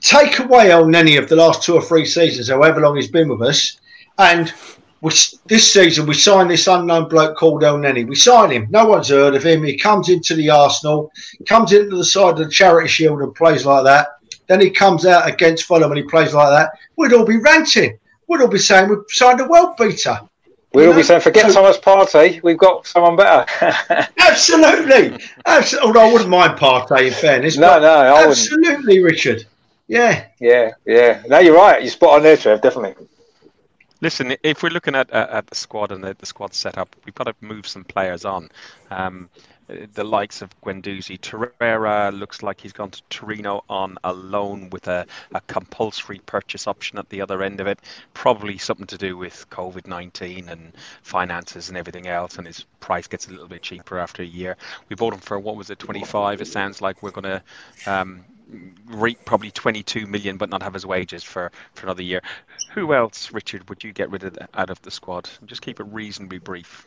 Take 0.00 0.38
away 0.38 0.66
Elneny 0.66 1.18
of 1.18 1.28
the 1.28 1.36
last 1.36 1.62
two 1.62 1.74
or 1.74 1.82
three 1.82 2.04
seasons, 2.04 2.48
however 2.48 2.80
long 2.80 2.96
he's 2.96 3.10
been 3.10 3.28
with 3.28 3.42
us, 3.42 3.80
and 4.18 4.52
we, 5.00 5.12
this 5.46 5.72
season 5.72 6.06
we 6.06 6.14
signed 6.14 6.50
this 6.50 6.66
unknown 6.66 7.08
bloke 7.08 7.36
called 7.36 7.62
Elneny. 7.62 8.06
We 8.06 8.14
signed 8.14 8.52
him. 8.52 8.66
No 8.70 8.86
one's 8.86 9.08
heard 9.08 9.34
of 9.34 9.42
him. 9.42 9.62
He 9.62 9.78
comes 9.78 10.08
into 10.08 10.34
the 10.34 10.50
Arsenal, 10.50 11.10
comes 11.46 11.72
into 11.72 11.96
the 11.96 12.04
side 12.04 12.30
of 12.30 12.38
the 12.38 12.48
Charity 12.48 12.88
Shield 12.88 13.20
and 13.22 13.34
plays 13.34 13.64
like 13.64 13.84
that. 13.84 14.08
Then 14.46 14.60
he 14.60 14.70
comes 14.70 15.06
out 15.06 15.28
against 15.28 15.64
Fulham 15.64 15.90
and 15.90 15.98
he 15.98 16.04
plays 16.04 16.34
like 16.34 16.48
that. 16.48 16.78
We'd 16.96 17.12
all 17.12 17.24
be 17.24 17.38
ranting. 17.38 17.98
We'd 18.28 18.40
all 18.40 18.48
be 18.48 18.58
saying 18.58 18.88
we've 18.88 19.04
signed 19.08 19.40
a 19.40 19.46
world 19.46 19.76
beater. 19.76 20.20
We'd 20.72 20.88
all 20.88 20.94
be 20.94 21.04
saying, 21.04 21.20
forget 21.20 21.46
so, 21.46 21.62
Thomas 21.62 21.78
Partey. 21.78 22.42
We've 22.42 22.58
got 22.58 22.86
someone 22.86 23.16
better. 23.16 23.46
absolutely. 24.18 25.16
absolutely. 25.46 25.86
Although 25.86 26.08
I 26.08 26.12
wouldn't 26.12 26.30
mind 26.30 26.58
Partey 26.58 27.06
in 27.06 27.12
fairness. 27.12 27.56
No, 27.56 27.78
no. 27.78 27.86
I 27.86 28.26
absolutely, 28.26 29.00
wouldn't. 29.00 29.04
Richard. 29.04 29.46
Yeah. 29.86 30.26
Yeah, 30.40 30.72
yeah. 30.84 31.22
No, 31.28 31.38
you're 31.38 31.54
right. 31.54 31.80
You're 31.80 31.90
spot 31.90 32.14
on 32.14 32.22
there, 32.24 32.36
Trev. 32.36 32.60
Definitely. 32.60 33.06
Listen, 34.00 34.34
if 34.42 34.62
we're 34.62 34.70
looking 34.70 34.96
at 34.96 35.08
at 35.10 35.46
the 35.46 35.54
squad 35.54 35.92
and 35.92 36.02
the, 36.02 36.16
the 36.18 36.26
squad 36.26 36.52
setup, 36.52 36.94
we've 37.04 37.14
got 37.14 37.24
to 37.24 37.34
move 37.40 37.66
some 37.66 37.84
players 37.84 38.24
on. 38.24 38.50
Um, 38.90 39.30
the 39.66 40.04
likes 40.04 40.42
of 40.42 40.50
Guendouzi, 40.60 41.18
Torreira 41.18 42.16
looks 42.16 42.42
like 42.42 42.60
he's 42.60 42.72
gone 42.72 42.90
to 42.90 43.02
Torino 43.08 43.64
on 43.68 43.96
a 44.04 44.12
loan 44.12 44.70
with 44.70 44.88
a, 44.88 45.06
a 45.34 45.40
compulsory 45.42 46.18
purchase 46.18 46.66
option 46.66 46.98
at 46.98 47.08
the 47.08 47.20
other 47.20 47.42
end 47.42 47.60
of 47.60 47.66
it. 47.66 47.78
Probably 48.12 48.58
something 48.58 48.86
to 48.86 48.98
do 48.98 49.16
with 49.16 49.48
COVID 49.50 49.86
19 49.86 50.48
and 50.48 50.72
finances 51.02 51.68
and 51.68 51.78
everything 51.78 52.06
else, 52.06 52.36
and 52.36 52.46
his 52.46 52.64
price 52.80 53.06
gets 53.06 53.28
a 53.28 53.30
little 53.30 53.48
bit 53.48 53.62
cheaper 53.62 53.98
after 53.98 54.22
a 54.22 54.26
year. 54.26 54.56
We 54.88 54.96
bought 54.96 55.14
him 55.14 55.20
for 55.20 55.38
what 55.38 55.56
was 55.56 55.70
it, 55.70 55.78
25? 55.78 56.40
It 56.40 56.46
sounds 56.46 56.82
like 56.82 57.02
we're 57.02 57.10
going 57.10 57.24
to 57.24 57.42
um, 57.86 58.24
reap 58.86 59.24
probably 59.24 59.50
22 59.50 60.06
million 60.06 60.36
but 60.36 60.50
not 60.50 60.62
have 60.62 60.74
his 60.74 60.84
wages 60.84 61.22
for, 61.22 61.50
for 61.74 61.86
another 61.86 62.02
year. 62.02 62.20
Who 62.72 62.92
else, 62.92 63.32
Richard, 63.32 63.68
would 63.68 63.82
you 63.82 63.92
get 63.92 64.10
rid 64.10 64.24
of 64.24 64.34
the, 64.34 64.48
out 64.54 64.70
of 64.70 64.80
the 64.82 64.90
squad? 64.90 65.28
Just 65.46 65.62
keep 65.62 65.80
it 65.80 65.84
reasonably 65.84 66.38
brief. 66.38 66.86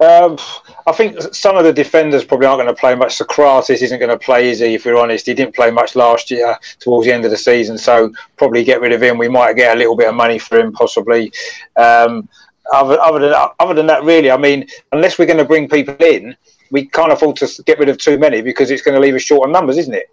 Um, 0.00 0.38
I 0.86 0.92
think 0.92 1.20
some 1.34 1.56
of 1.56 1.64
the 1.64 1.72
defenders 1.72 2.24
probably 2.24 2.46
aren't 2.46 2.62
going 2.62 2.74
to 2.74 2.80
play 2.80 2.94
much. 2.94 3.18
Sokratis 3.18 3.82
isn't 3.82 3.98
going 3.98 4.10
to 4.10 4.18
play, 4.18 4.50
is 4.50 4.58
he? 4.60 4.74
If 4.74 4.84
we're 4.84 4.96
honest, 4.96 5.26
he 5.26 5.34
didn't 5.34 5.54
play 5.54 5.70
much 5.70 5.94
last 5.94 6.30
year 6.30 6.56
towards 6.80 7.06
the 7.06 7.12
end 7.12 7.24
of 7.24 7.30
the 7.30 7.36
season, 7.36 7.78
so 7.78 8.12
probably 8.36 8.64
get 8.64 8.80
rid 8.80 8.92
of 8.92 9.02
him. 9.02 9.18
We 9.18 9.28
might 9.28 9.56
get 9.56 9.76
a 9.76 9.78
little 9.78 9.96
bit 9.96 10.08
of 10.08 10.14
money 10.14 10.38
for 10.38 10.58
him, 10.58 10.72
possibly. 10.72 11.32
Um, 11.76 12.28
other, 12.72 12.98
other 13.00 13.18
than 13.18 13.34
other 13.58 13.74
than 13.74 13.86
that, 13.86 14.04
really, 14.04 14.30
I 14.30 14.36
mean, 14.36 14.66
unless 14.92 15.18
we're 15.18 15.26
going 15.26 15.38
to 15.38 15.44
bring 15.44 15.68
people 15.68 15.94
in, 16.00 16.36
we 16.70 16.86
can't 16.86 17.12
afford 17.12 17.36
to 17.36 17.62
get 17.64 17.78
rid 17.78 17.88
of 17.88 17.98
too 17.98 18.18
many 18.18 18.40
because 18.40 18.70
it's 18.70 18.82
going 18.82 18.94
to 18.94 19.00
leave 19.00 19.14
us 19.14 19.22
short 19.22 19.46
on 19.46 19.52
numbers, 19.52 19.78
isn't 19.78 19.94
it? 19.94 20.10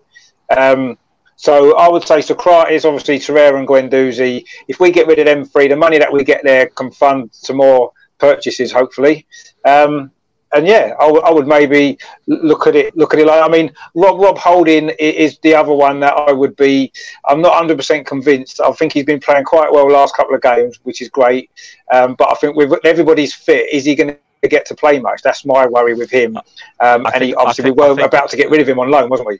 Um, 0.55 0.97
so 1.35 1.77
I 1.77 1.87
would 1.87 2.03
say 2.05 2.17
Sokratis, 2.17 2.83
obviously 2.83 3.17
Torreira 3.17 3.57
and 3.57 3.67
Guendouzi. 3.67 4.45
If 4.67 4.81
we 4.81 4.91
get 4.91 5.07
rid 5.07 5.19
of 5.19 5.25
them 5.25 5.45
three, 5.45 5.69
the 5.69 5.75
money 5.75 5.97
that 5.97 6.11
we 6.11 6.25
get 6.25 6.43
there 6.43 6.67
can 6.67 6.91
fund 6.91 7.29
some 7.31 7.57
more 7.57 7.93
purchases, 8.19 8.71
hopefully. 8.71 9.25
Um, 9.65 10.11
and 10.51 10.65
yeah, 10.65 10.95
I, 10.99 11.05
w- 11.05 11.21
I 11.21 11.29
would 11.29 11.47
maybe 11.47 11.97
look 12.27 12.65
at 12.65 12.75
it. 12.75 12.95
Look 12.97 13.13
at 13.13 13.19
it 13.19 13.27
like 13.27 13.43
I 13.43 13.47
mean, 13.47 13.71
Rob 13.93 14.19
Rob 14.19 14.37
Holding 14.37 14.89
is 14.99 15.37
the 15.39 15.53
other 15.53 15.73
one 15.73 15.99
that 15.99 16.13
I 16.15 16.31
would 16.31 16.55
be. 16.55 16.91
I'm 17.27 17.41
not 17.41 17.51
100 17.51 17.77
percent 17.77 18.07
convinced. 18.07 18.59
I 18.59 18.71
think 18.71 18.93
he's 18.93 19.05
been 19.05 19.19
playing 19.19 19.45
quite 19.45 19.71
well 19.71 19.89
last 19.89 20.15
couple 20.15 20.33
of 20.33 20.41
games, 20.41 20.79
which 20.83 21.01
is 21.01 21.09
great. 21.09 21.51
Um, 21.93 22.15
but 22.15 22.31
I 22.31 22.35
think 22.35 22.55
with 22.55 22.73
everybody's 22.83 23.33
fit, 23.33 23.71
is 23.71 23.85
he 23.85 23.93
going 23.95 24.17
to 24.41 24.47
get 24.47 24.65
to 24.67 24.75
play 24.75 24.99
much. 24.99 25.21
That's 25.21 25.45
my 25.45 25.67
worry 25.67 25.93
with 25.93 26.09
him. 26.09 26.37
Um, 26.79 27.05
and 27.05 27.13
think, 27.13 27.23
he, 27.23 27.35
obviously, 27.35 27.65
think, 27.65 27.77
we 27.77 27.87
were 27.87 27.95
think, 27.95 28.07
about 28.07 28.29
to 28.29 28.37
get 28.37 28.49
rid 28.49 28.61
of 28.61 28.69
him 28.69 28.79
on 28.79 28.89
loan, 28.89 29.09
wasn't 29.09 29.27
we? 29.27 29.39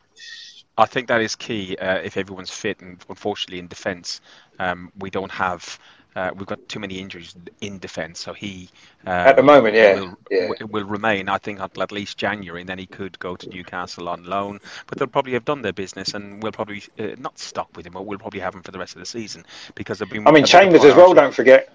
I 0.78 0.86
think 0.86 1.08
that 1.08 1.22
is 1.22 1.36
key 1.36 1.76
uh, 1.78 1.98
if 1.98 2.18
everyone's 2.18 2.50
fit. 2.50 2.82
And 2.82 3.04
unfortunately, 3.10 3.60
in 3.60 3.68
defence, 3.68 4.22
um, 4.60 4.92
we 5.00 5.10
don't 5.10 5.32
have. 5.32 5.80
Uh, 6.16 6.32
we've 6.36 6.48
got 6.48 6.68
too 6.68 6.80
many 6.80 7.00
injuries 7.00 7.36
in 7.62 7.78
defence, 7.78 8.20
so 8.20 8.34
he 8.34 8.68
uh, 9.06 9.12
at 9.12 9.36
the 9.36 9.44
moment, 9.44 9.76
yeah, 9.76 9.94
will, 9.94 10.18
yeah. 10.32 10.50
will 10.64 10.84
remain. 10.84 11.30
I 11.30 11.38
think 11.38 11.60
until 11.60 11.84
at 11.84 11.92
least 11.92 12.18
January, 12.18 12.62
and 12.62 12.70
then 12.70 12.80
he 12.80 12.88
could 12.88 13.18
go 13.20 13.36
to 13.36 13.48
Newcastle 13.48 14.10
on 14.10 14.24
loan. 14.26 14.60
But 14.88 14.98
they'll 14.98 15.08
probably 15.08 15.34
have 15.34 15.46
done 15.46 15.62
their 15.62 15.74
business, 15.74 16.16
and 16.16 16.42
we'll 16.42 16.52
probably 16.52 16.84
uh, 16.98 17.10
not 17.20 17.38
stop 17.38 17.78
with 17.78 17.86
him, 17.86 17.94
but 17.94 18.08
we'll 18.08 18.18
probably 18.18 18.40
have 18.40 18.56
him 18.56 18.64
for 18.64 18.72
the 18.72 18.80
rest 18.80 18.96
of 18.96 19.00
the 19.00 19.06
season 19.06 19.46
because 19.76 20.00
they've 20.00 20.10
been. 20.10 20.28
I 20.28 20.32
mean, 20.32 20.46
Chambers 20.46 20.84
as 20.84 20.96
well. 20.96 21.14
Don't 21.14 21.34
forget, 21.34 21.70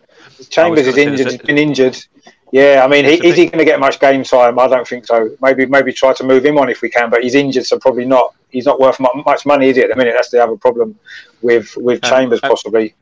Chambers 0.51 0.87
is 0.87 0.97
injured. 0.97 1.31
He's 1.31 1.39
been 1.39 1.59
injured. 1.59 2.05
Yeah, 2.51 2.83
I 2.85 2.89
mean, 2.89 3.05
he, 3.05 3.27
is 3.27 3.37
he 3.37 3.47
going 3.47 3.59
to 3.59 3.65
get 3.65 3.81
much 3.81 3.99
game 3.99 4.23
time? 4.23 4.59
I 4.59 4.69
don't 4.69 4.87
think 4.87 5.07
so. 5.07 5.37
Maybe 5.41 5.67
maybe 5.67 5.93
try 5.93 6.13
to 6.13 6.25
move 6.25 6.45
him 6.45 6.59
on 6.59 6.69
if 6.69 6.83
we 6.83 6.91
can, 6.91 7.09
but 7.09 7.23
he's 7.23 7.35
injured, 7.35 7.67
so 7.67 7.79
probably 7.79 8.05
not. 8.05 8.35
He's 8.51 8.67
not 8.67 8.79
worth 8.79 9.01
much 9.01 9.47
money, 9.47 9.69
is 9.69 9.77
he? 9.77 9.83
At 9.83 9.91
the 9.91 9.97
minute, 9.97 10.15
that's 10.17 10.31
the 10.31 10.43
other 10.43 10.57
problem 10.57 10.99
with 11.43 11.77
with 11.77 12.05
um, 12.05 12.11
Chambers 12.11 12.41
um, 12.43 12.51
possibly. 12.51 12.95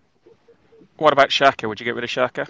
What 0.96 1.12
about 1.12 1.30
Xhaka? 1.30 1.68
Would 1.68 1.80
you 1.80 1.84
get 1.84 1.94
rid 1.94 2.04
of 2.04 2.10
Xhaka? 2.10 2.48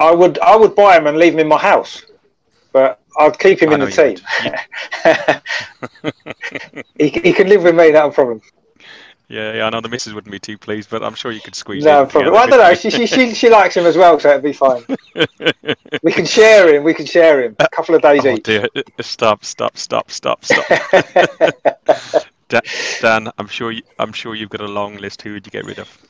I 0.00 0.12
would. 0.12 0.38
I 0.38 0.56
would 0.56 0.74
buy 0.74 0.96
him 0.96 1.06
and 1.06 1.18
leave 1.18 1.34
him 1.34 1.40
in 1.40 1.48
my 1.48 1.58
house, 1.58 2.04
but 2.72 3.00
I'd 3.18 3.38
keep 3.38 3.60
him 3.60 3.70
I 3.70 3.74
in 3.74 3.80
the 3.80 3.90
team. 3.90 4.18
he, 6.98 7.08
he 7.08 7.32
can 7.32 7.48
live 7.48 7.64
with 7.64 7.74
me. 7.74 7.90
Not 7.90 8.10
a 8.10 8.12
problem. 8.12 8.40
Yeah, 9.28 9.52
yeah, 9.52 9.66
I 9.66 9.70
know 9.70 9.82
the 9.82 9.90
missus 9.90 10.14
wouldn't 10.14 10.32
be 10.32 10.38
too 10.38 10.56
pleased, 10.56 10.88
but 10.88 11.02
I'm 11.02 11.14
sure 11.14 11.30
you 11.32 11.42
could 11.42 11.54
squeeze. 11.54 11.84
No 11.84 12.06
problem. 12.06 12.32
Well, 12.32 12.42
I 12.42 12.46
don't 12.46 12.58
know. 12.58 12.74
She, 12.74 12.88
she, 12.88 13.06
she, 13.06 13.34
she 13.34 13.50
likes 13.50 13.76
him 13.76 13.84
as 13.84 13.94
well, 13.94 14.18
so 14.18 14.30
it'd 14.30 14.42
be 14.42 14.54
fine. 14.54 14.82
we 16.02 16.12
can 16.12 16.24
share 16.24 16.74
him. 16.74 16.82
We 16.82 16.94
can 16.94 17.04
share 17.04 17.42
him. 17.42 17.54
A 17.58 17.68
couple 17.68 17.94
of 17.94 18.00
days 18.00 18.24
oh, 18.24 18.30
each. 18.30 18.44
Dear. 18.44 18.66
Stop! 19.00 19.44
Stop! 19.44 19.76
Stop! 19.76 20.10
Stop! 20.10 20.46
Stop! 20.46 22.24
Dan, 23.02 23.30
I'm 23.36 23.48
sure 23.48 23.70
you, 23.70 23.82
I'm 23.98 24.14
sure 24.14 24.34
you've 24.34 24.48
got 24.48 24.62
a 24.62 24.66
long 24.66 24.96
list. 24.96 25.20
Who 25.20 25.34
would 25.34 25.44
you 25.44 25.50
get 25.50 25.66
rid 25.66 25.78
of? 25.78 26.07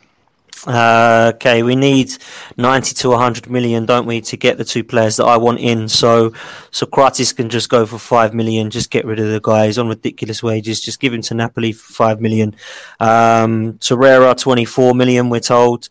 Uh, 0.66 1.32
okay, 1.34 1.62
we 1.62 1.76
need 1.76 2.12
90 2.56 2.94
to 2.94 3.10
100 3.10 3.48
million, 3.50 3.86
don't 3.86 4.06
we, 4.06 4.20
to 4.22 4.36
get 4.36 4.58
the 4.58 4.64
two 4.64 4.82
players 4.82 5.16
that 5.16 5.24
I 5.24 5.36
want 5.36 5.60
in. 5.60 5.88
So, 5.88 6.30
Sokratis 6.70 7.34
can 7.34 7.48
just 7.48 7.68
go 7.68 7.86
for 7.86 7.98
5 7.98 8.34
million, 8.34 8.70
just 8.70 8.90
get 8.90 9.04
rid 9.04 9.18
of 9.18 9.28
the 9.28 9.40
guys 9.40 9.78
on 9.78 9.88
ridiculous 9.88 10.42
wages, 10.42 10.80
just 10.80 11.00
give 11.00 11.14
him 11.14 11.22
to 11.22 11.34
Napoli 11.34 11.72
for 11.72 11.92
5 11.92 12.20
million. 12.20 12.56
Um, 13.00 13.74
Torreira, 13.74 14.36
24 14.36 14.94
million, 14.94 15.30
we're 15.30 15.40
told. 15.40 15.88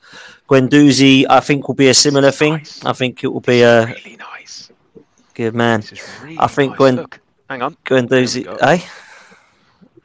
Guendouzi, 0.48 1.26
I 1.30 1.40
think, 1.42 1.68
will 1.68 1.76
be 1.76 1.90
a 1.90 1.94
similar 1.94 2.32
thing. 2.32 2.54
Nice. 2.54 2.86
I 2.86 2.94
think 2.94 3.24
it 3.24 3.28
will 3.28 3.42
be 3.42 3.62
a. 3.62 3.86
Really 3.86 4.18
nice. 4.18 4.72
Good 5.34 5.54
man. 5.54 5.84
Really 6.22 6.40
I 6.40 6.48
think 6.48 6.72
nice. 6.72 6.78
Gwen. 6.78 6.96
Look, 6.96 7.20
hang 7.50 7.62
on. 7.62 7.76
Guendouzi, 7.86 8.58
eh? 8.62 8.80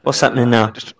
What's 0.01 0.21
uh, 0.21 0.27
happening 0.27 0.49
now? 0.49 0.71
Just 0.71 0.95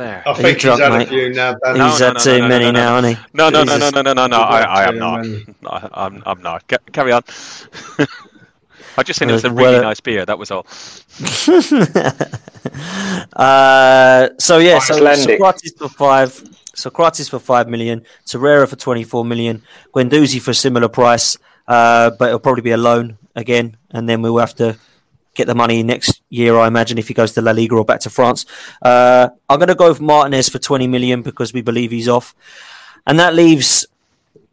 there. 0.00 0.22
I 0.26 0.34
think 0.34 0.58
drunk, 0.58 0.80
he's 0.80 0.88
had 0.88 0.98
mate? 0.98 1.06
a 1.06 1.10
few 1.10 1.32
now. 1.32 1.54
Dan. 1.54 1.76
He's 1.76 2.00
no, 2.00 2.06
had 2.06 2.14
no, 2.14 2.20
too 2.20 2.30
no, 2.32 2.38
no, 2.38 2.48
many 2.48 2.64
no, 2.64 2.70
no. 2.72 2.80
now, 2.80 2.96
hasn't 2.96 3.18
he? 3.18 3.24
No, 3.34 3.48
no, 3.50 3.62
no, 3.64 3.78
no, 3.78 3.90
no, 3.90 4.02
no, 4.02 4.12
no, 4.12 4.26
no. 4.26 4.40
I, 4.40 4.60
I 4.60 4.88
am 4.88 4.98
not. 4.98 5.24
many. 5.24 5.44
I'm, 5.92 6.22
I'm 6.26 6.42
not. 6.42 6.66
Ca- 6.68 6.78
Carry 6.92 7.12
on. 7.12 7.22
I 8.98 9.02
just 9.02 9.18
think 9.18 9.30
it 9.30 9.34
was 9.34 9.44
a 9.44 9.52
really 9.52 9.76
uh, 9.76 9.82
nice 9.82 10.00
beer. 10.00 10.26
That 10.26 10.38
was 10.38 10.50
all. 10.50 10.66
uh, 13.36 14.28
so 14.38 14.58
yeah, 14.58 14.78
so 14.80 14.94
Icelandic. 14.94 15.40
Sokratis 15.40 15.78
for 15.78 15.88
five, 15.88 16.30
Sokratis 16.74 17.30
for 17.30 17.38
five 17.38 17.68
million, 17.68 18.04
Torreira 18.26 18.68
for 18.68 18.76
twenty 18.76 19.04
four 19.04 19.24
million, 19.24 19.62
Guendouzi 19.94 20.40
for 20.40 20.50
a 20.50 20.54
similar 20.54 20.88
price, 20.88 21.38
uh, 21.68 22.10
but 22.18 22.26
it'll 22.28 22.40
probably 22.40 22.62
be 22.62 22.72
a 22.72 22.76
loan 22.76 23.16
again, 23.36 23.76
and 23.90 24.08
then 24.08 24.22
we'll 24.22 24.38
have 24.38 24.54
to 24.56 24.76
get 25.40 25.46
the 25.46 25.54
money 25.54 25.82
next 25.82 26.22
year, 26.28 26.56
I 26.56 26.66
imagine, 26.66 26.98
if 26.98 27.08
he 27.08 27.14
goes 27.14 27.32
to 27.32 27.42
La 27.42 27.52
Liga 27.52 27.74
or 27.76 27.84
back 27.84 28.00
to 28.00 28.10
France. 28.10 28.46
Uh, 28.82 29.28
I'm 29.48 29.58
going 29.58 29.68
to 29.68 29.74
go 29.74 29.88
with 29.88 30.00
Martinez 30.00 30.48
for 30.48 30.58
twenty 30.58 30.86
million 30.86 31.22
because 31.22 31.52
we 31.52 31.62
believe 31.62 31.90
he's 31.90 32.08
off, 32.08 32.34
and 33.06 33.18
that 33.18 33.34
leaves 33.34 33.86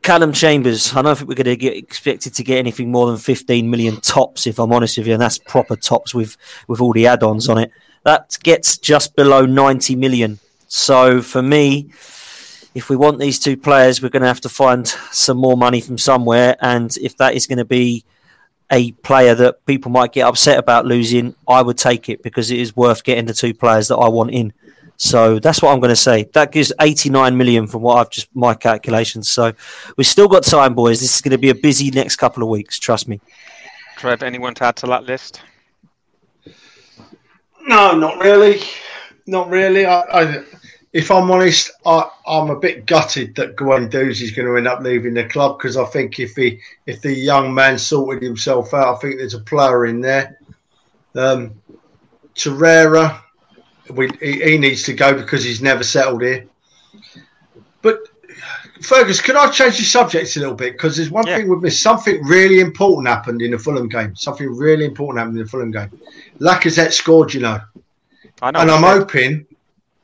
Calum 0.07 0.31
Chambers, 0.31 0.95
I 0.95 1.01
don't 1.01 1.17
think 1.17 1.27
we're 1.27 1.35
going 1.35 1.45
to 1.45 1.57
get 1.57 1.75
expected 1.75 2.33
to 2.35 2.43
get 2.43 2.59
anything 2.59 2.91
more 2.91 3.07
than 3.07 3.17
15 3.17 3.69
million 3.69 3.99
tops, 3.99 4.47
if 4.47 4.57
I'm 4.57 4.71
honest 4.71 4.97
with 4.97 5.05
you, 5.05 5.11
and 5.11 5.21
that's 5.21 5.37
proper 5.37 5.75
tops 5.75 6.13
with 6.13 6.37
with 6.67 6.79
all 6.79 6.93
the 6.93 7.07
add-ons 7.07 7.49
on 7.49 7.57
it. 7.57 7.71
That 8.03 8.37
gets 8.41 8.77
just 8.77 9.17
below 9.17 9.45
90 9.45 9.97
million. 9.97 10.39
So 10.69 11.21
for 11.21 11.41
me, 11.41 11.89
if 12.73 12.89
we 12.89 12.95
want 12.95 13.19
these 13.19 13.37
two 13.37 13.57
players, 13.57 14.01
we're 14.01 14.07
going 14.07 14.21
to 14.21 14.29
have 14.29 14.39
to 14.41 14.49
find 14.49 14.87
some 15.11 15.37
more 15.37 15.57
money 15.57 15.81
from 15.81 15.97
somewhere, 15.97 16.55
and 16.61 16.95
if 16.97 17.17
that 17.17 17.33
is 17.33 17.45
going 17.45 17.57
to 17.57 17.65
be 17.65 18.05
a 18.71 18.91
player 18.91 19.33
that 19.35 19.65
people 19.65 19.91
might 19.91 20.11
get 20.11 20.27
upset 20.27 20.57
about 20.57 20.85
losing, 20.85 21.35
I 21.47 21.61
would 21.61 21.77
take 21.77 22.09
it 22.09 22.21
because 22.21 22.51
it 22.51 22.59
is 22.59 22.75
worth 22.75 23.03
getting 23.03 23.25
the 23.25 23.33
two 23.33 23.53
players 23.53 23.87
that 23.87 23.95
I 23.95 24.09
want 24.09 24.31
in. 24.31 24.53
So 24.97 25.37
that's 25.39 25.61
what 25.61 25.71
I'm 25.71 25.79
going 25.79 25.91
to 25.91 25.95
say. 25.95 26.23
That 26.33 26.51
gives 26.51 26.73
89 26.81 27.37
million 27.37 27.67
from 27.67 27.83
what 27.83 27.97
I've 27.97 28.09
just 28.09 28.35
my 28.35 28.55
calculations. 28.55 29.29
So 29.29 29.53
we've 29.95 30.07
still 30.07 30.27
got 30.27 30.43
time, 30.43 30.73
boys. 30.73 30.99
This 30.99 31.15
is 31.15 31.21
going 31.21 31.31
to 31.31 31.37
be 31.37 31.51
a 31.51 31.55
busy 31.55 31.91
next 31.91 32.15
couple 32.15 32.41
of 32.41 32.49
weeks. 32.49 32.79
Trust 32.79 33.07
me. 33.07 33.21
Trev, 33.97 34.23
anyone 34.23 34.55
to 34.55 34.65
add 34.65 34.75
to 34.77 34.87
that 34.87 35.03
list? 35.03 35.41
No, 37.67 37.97
not 37.97 38.19
really. 38.19 38.61
Not 39.27 39.49
really. 39.49 39.85
I, 39.85 40.01
I, 40.01 40.43
if 40.93 41.11
I'm 41.11 41.29
honest, 41.29 41.71
I, 41.85 42.09
I'm 42.25 42.49
a 42.49 42.59
bit 42.59 42.85
gutted 42.85 43.35
that 43.35 43.55
Guendouzi 43.55 44.21
is 44.23 44.31
going 44.31 44.47
to 44.47 44.55
end 44.57 44.67
up 44.67 44.81
leaving 44.81 45.13
the 45.13 45.25
club 45.25 45.57
because 45.57 45.77
I 45.77 45.85
think 45.85 46.19
if 46.19 46.35
he, 46.35 46.59
if 46.85 47.01
the 47.01 47.13
young 47.13 47.53
man 47.53 47.77
sorted 47.77 48.23
himself 48.23 48.73
out, 48.73 48.95
I 48.95 48.99
think 48.99 49.17
there's 49.17 49.33
a 49.33 49.39
player 49.39 49.85
in 49.85 50.01
there. 50.01 50.39
Um, 51.15 51.55
Torreira, 52.35 53.21
we, 53.93 54.09
he, 54.21 54.41
he 54.43 54.57
needs 54.57 54.83
to 54.83 54.93
go 54.93 55.13
because 55.13 55.43
he's 55.43 55.61
never 55.61 55.83
settled 55.83 56.21
here. 56.21 56.47
But 57.81 57.99
Fergus, 58.81 59.19
can 59.19 59.35
I 59.35 59.49
change 59.49 59.77
the 59.77 59.83
subject 59.83 60.35
a 60.35 60.39
little 60.39 60.55
bit? 60.55 60.73
Because 60.73 60.95
there's 60.95 61.09
one 61.11 61.25
Yeah. 61.27 61.37
thing 61.37 61.49
with 61.49 61.61
this. 61.63 61.79
Something 61.79 62.23
really 62.23 62.59
important 62.59 63.07
happened 63.07 63.41
in 63.41 63.51
the 63.51 63.57
Fulham 63.57 63.89
game. 63.89 64.15
Something 64.15 64.55
really 64.55 64.85
important 64.85 65.19
happened 65.19 65.37
in 65.37 65.43
the 65.43 65.49
Fulham 65.49 65.71
game. 65.71 65.89
Lacazette 66.39 66.91
scored, 66.93 67.33
you 67.33 67.41
know 67.41 67.59
I 68.41 68.51
know. 68.51 68.59
and 68.59 68.69
I'm 68.71 68.83
hoping 68.83 69.46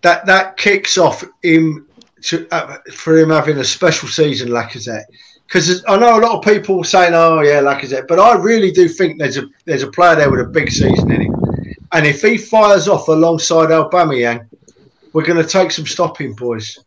that 0.04 0.26
that 0.28 0.58
kicks 0.58 0.97
off 0.97 1.24
him 1.41 1.88
to, 2.22 2.47
uh, 2.51 2.78
for 2.93 3.18
him 3.18 3.30
having 3.30 3.58
a 3.58 3.64
special 3.64 4.08
season, 4.08 4.49
Lacazette. 4.49 5.06
Because 5.47 5.84
I 5.88 5.97
know 5.97 6.18
a 6.20 6.22
lot 6.22 6.38
of 6.38 6.43
people 6.43 6.84
saying, 6.84 7.14
"Oh 7.14 7.41
yeah, 7.41 7.62
Lacazette," 7.62 8.08
but 8.08 8.20
I 8.20 8.36
really 8.36 8.72
do 8.72 8.88
think 8.88 9.20
there's 9.20 9.38
a 9.38 9.47
there's 9.66 9.84
a 9.84 9.91
player 9.91 10.16
there 10.16 10.32
with 10.32 10.39
a 10.39 10.45
big 10.45 10.70
season 10.72 11.12
in 11.12 11.22
him, 11.22 11.36
and 11.91 12.06
if 12.06 12.22
he 12.22 12.38
fires 12.38 12.88
off 12.88 13.08
alongside 13.08 13.70
Aubameyang, 13.70 14.47
we're 15.12 15.26
going 15.26 15.41
to 15.41 15.49
take 15.49 15.72
some 15.72 15.86
stopping, 15.86 16.34
boys. 16.34 16.80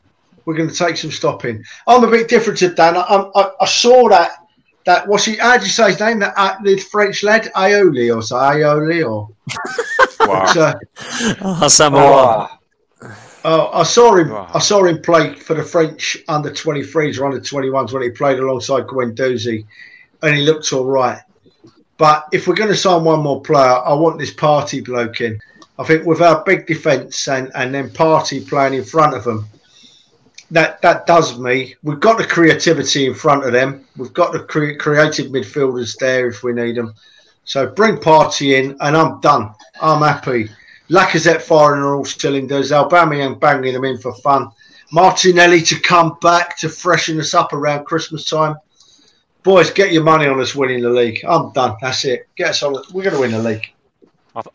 We're 0.44 0.56
going 0.56 0.70
to 0.70 0.74
take 0.74 0.96
some 0.96 1.10
stopping. 1.10 1.62
I'm 1.86 2.04
a 2.04 2.10
bit 2.10 2.28
different 2.28 2.58
to 2.60 2.72
Dan. 2.72 2.96
I, 2.96 3.00
I, 3.00 3.50
I 3.60 3.66
saw 3.66 4.08
that 4.08 4.32
that 4.84 5.06
what's 5.06 5.24
he? 5.24 5.36
How 5.36 5.58
do 5.58 5.64
you 5.64 5.70
say 5.70 5.90
his 5.90 6.00
name? 6.00 6.20
That 6.20 6.34
uh, 6.36 6.56
the 6.62 6.78
French 6.78 7.22
lad, 7.22 7.50
Aioli 7.54 8.14
or 8.14 8.22
so, 8.22 8.36
Aioli 8.36 9.08
or. 9.08 9.28
Wow. 10.18 10.46
So, 10.46 10.74
Oh, 11.42 11.68
Samoa. 11.68 12.58
Oh, 13.48 13.70
I 13.72 13.84
saw 13.84 14.16
him. 14.16 14.30
Wow. 14.30 14.50
I 14.52 14.58
saw 14.58 14.84
him 14.84 15.00
play 15.00 15.32
for 15.34 15.54
the 15.54 15.62
French 15.62 16.18
under 16.26 16.50
23s 16.50 17.20
or 17.20 17.26
under 17.26 17.38
21s 17.38 17.92
when 17.92 18.02
he 18.02 18.10
played 18.10 18.40
alongside 18.40 18.88
Guendouzi, 18.88 19.64
and 20.22 20.34
he 20.34 20.42
looked 20.42 20.72
all 20.72 20.84
right. 20.84 21.22
But 21.96 22.26
if 22.32 22.48
we're 22.48 22.56
going 22.56 22.70
to 22.70 22.76
sign 22.76 23.04
one 23.04 23.20
more 23.20 23.40
player, 23.40 23.78
I 23.84 23.94
want 23.94 24.18
this 24.18 24.34
Partey 24.34 24.84
bloke 24.84 25.20
in. 25.20 25.38
I 25.78 25.84
think 25.84 26.04
with 26.04 26.20
our 26.22 26.42
big 26.42 26.66
defence 26.66 27.28
and, 27.28 27.52
and 27.54 27.72
then 27.72 27.88
Partey 27.90 28.44
playing 28.48 28.74
in 28.74 28.84
front 28.84 29.14
of 29.14 29.22
them, 29.22 29.46
that 30.50 30.82
that 30.82 31.06
does 31.06 31.38
me. 31.38 31.76
We've 31.84 32.00
got 32.00 32.18
the 32.18 32.26
creativity 32.26 33.06
in 33.06 33.14
front 33.14 33.44
of 33.44 33.52
them. 33.52 33.84
We've 33.96 34.12
got 34.12 34.32
the 34.32 34.40
cre- 34.40 34.76
creative 34.76 35.26
midfielders 35.26 35.96
there 35.98 36.26
if 36.26 36.42
we 36.42 36.52
need 36.52 36.74
them. 36.74 36.94
So 37.44 37.68
bring 37.68 37.98
Partey 37.98 38.58
in, 38.58 38.76
and 38.80 38.96
I'm 38.96 39.20
done. 39.20 39.54
I'm 39.80 40.02
happy. 40.02 40.50
Lacazette 40.88 41.42
firing 41.42 41.82
on 41.82 41.94
all 41.94 42.04
cylinders, 42.04 42.70
Aubameyang 42.70 43.40
banging 43.40 43.72
them 43.72 43.84
in 43.84 43.98
for 43.98 44.14
fun, 44.16 44.50
Martinelli 44.92 45.62
to 45.62 45.80
come 45.80 46.16
back 46.20 46.56
to 46.58 46.68
freshen 46.68 47.18
us 47.18 47.34
up 47.34 47.52
around 47.52 47.84
Christmas 47.84 48.28
time. 48.28 48.56
Boys, 49.42 49.70
get 49.70 49.92
your 49.92 50.02
money 50.02 50.26
on 50.26 50.40
us 50.40 50.54
winning 50.54 50.82
the 50.82 50.90
league. 50.90 51.24
I'm 51.26 51.52
done. 51.52 51.76
That's 51.80 52.04
it. 52.04 52.28
Get 52.36 52.50
us 52.50 52.62
on. 52.62 52.74
We're 52.92 53.04
going 53.04 53.14
to 53.14 53.20
win 53.20 53.30
the 53.32 53.38
league. 53.38 53.72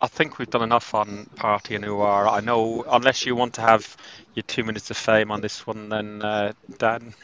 I, 0.00 0.06
think 0.06 0.38
we've 0.38 0.48
done 0.48 0.62
enough 0.62 0.94
on 0.94 1.28
Partey 1.34 1.74
and 1.74 1.84
Aouar. 1.84 2.30
I 2.30 2.38
know, 2.38 2.84
unless 2.88 3.26
you 3.26 3.34
want 3.34 3.54
to 3.54 3.62
have 3.62 3.96
your 4.34 4.44
two 4.44 4.62
minutes 4.62 4.90
of 4.92 4.96
fame 4.96 5.32
on 5.32 5.40
this 5.40 5.66
one, 5.66 5.88
then 5.88 6.22
uh, 6.22 6.52
Dan. 6.78 7.14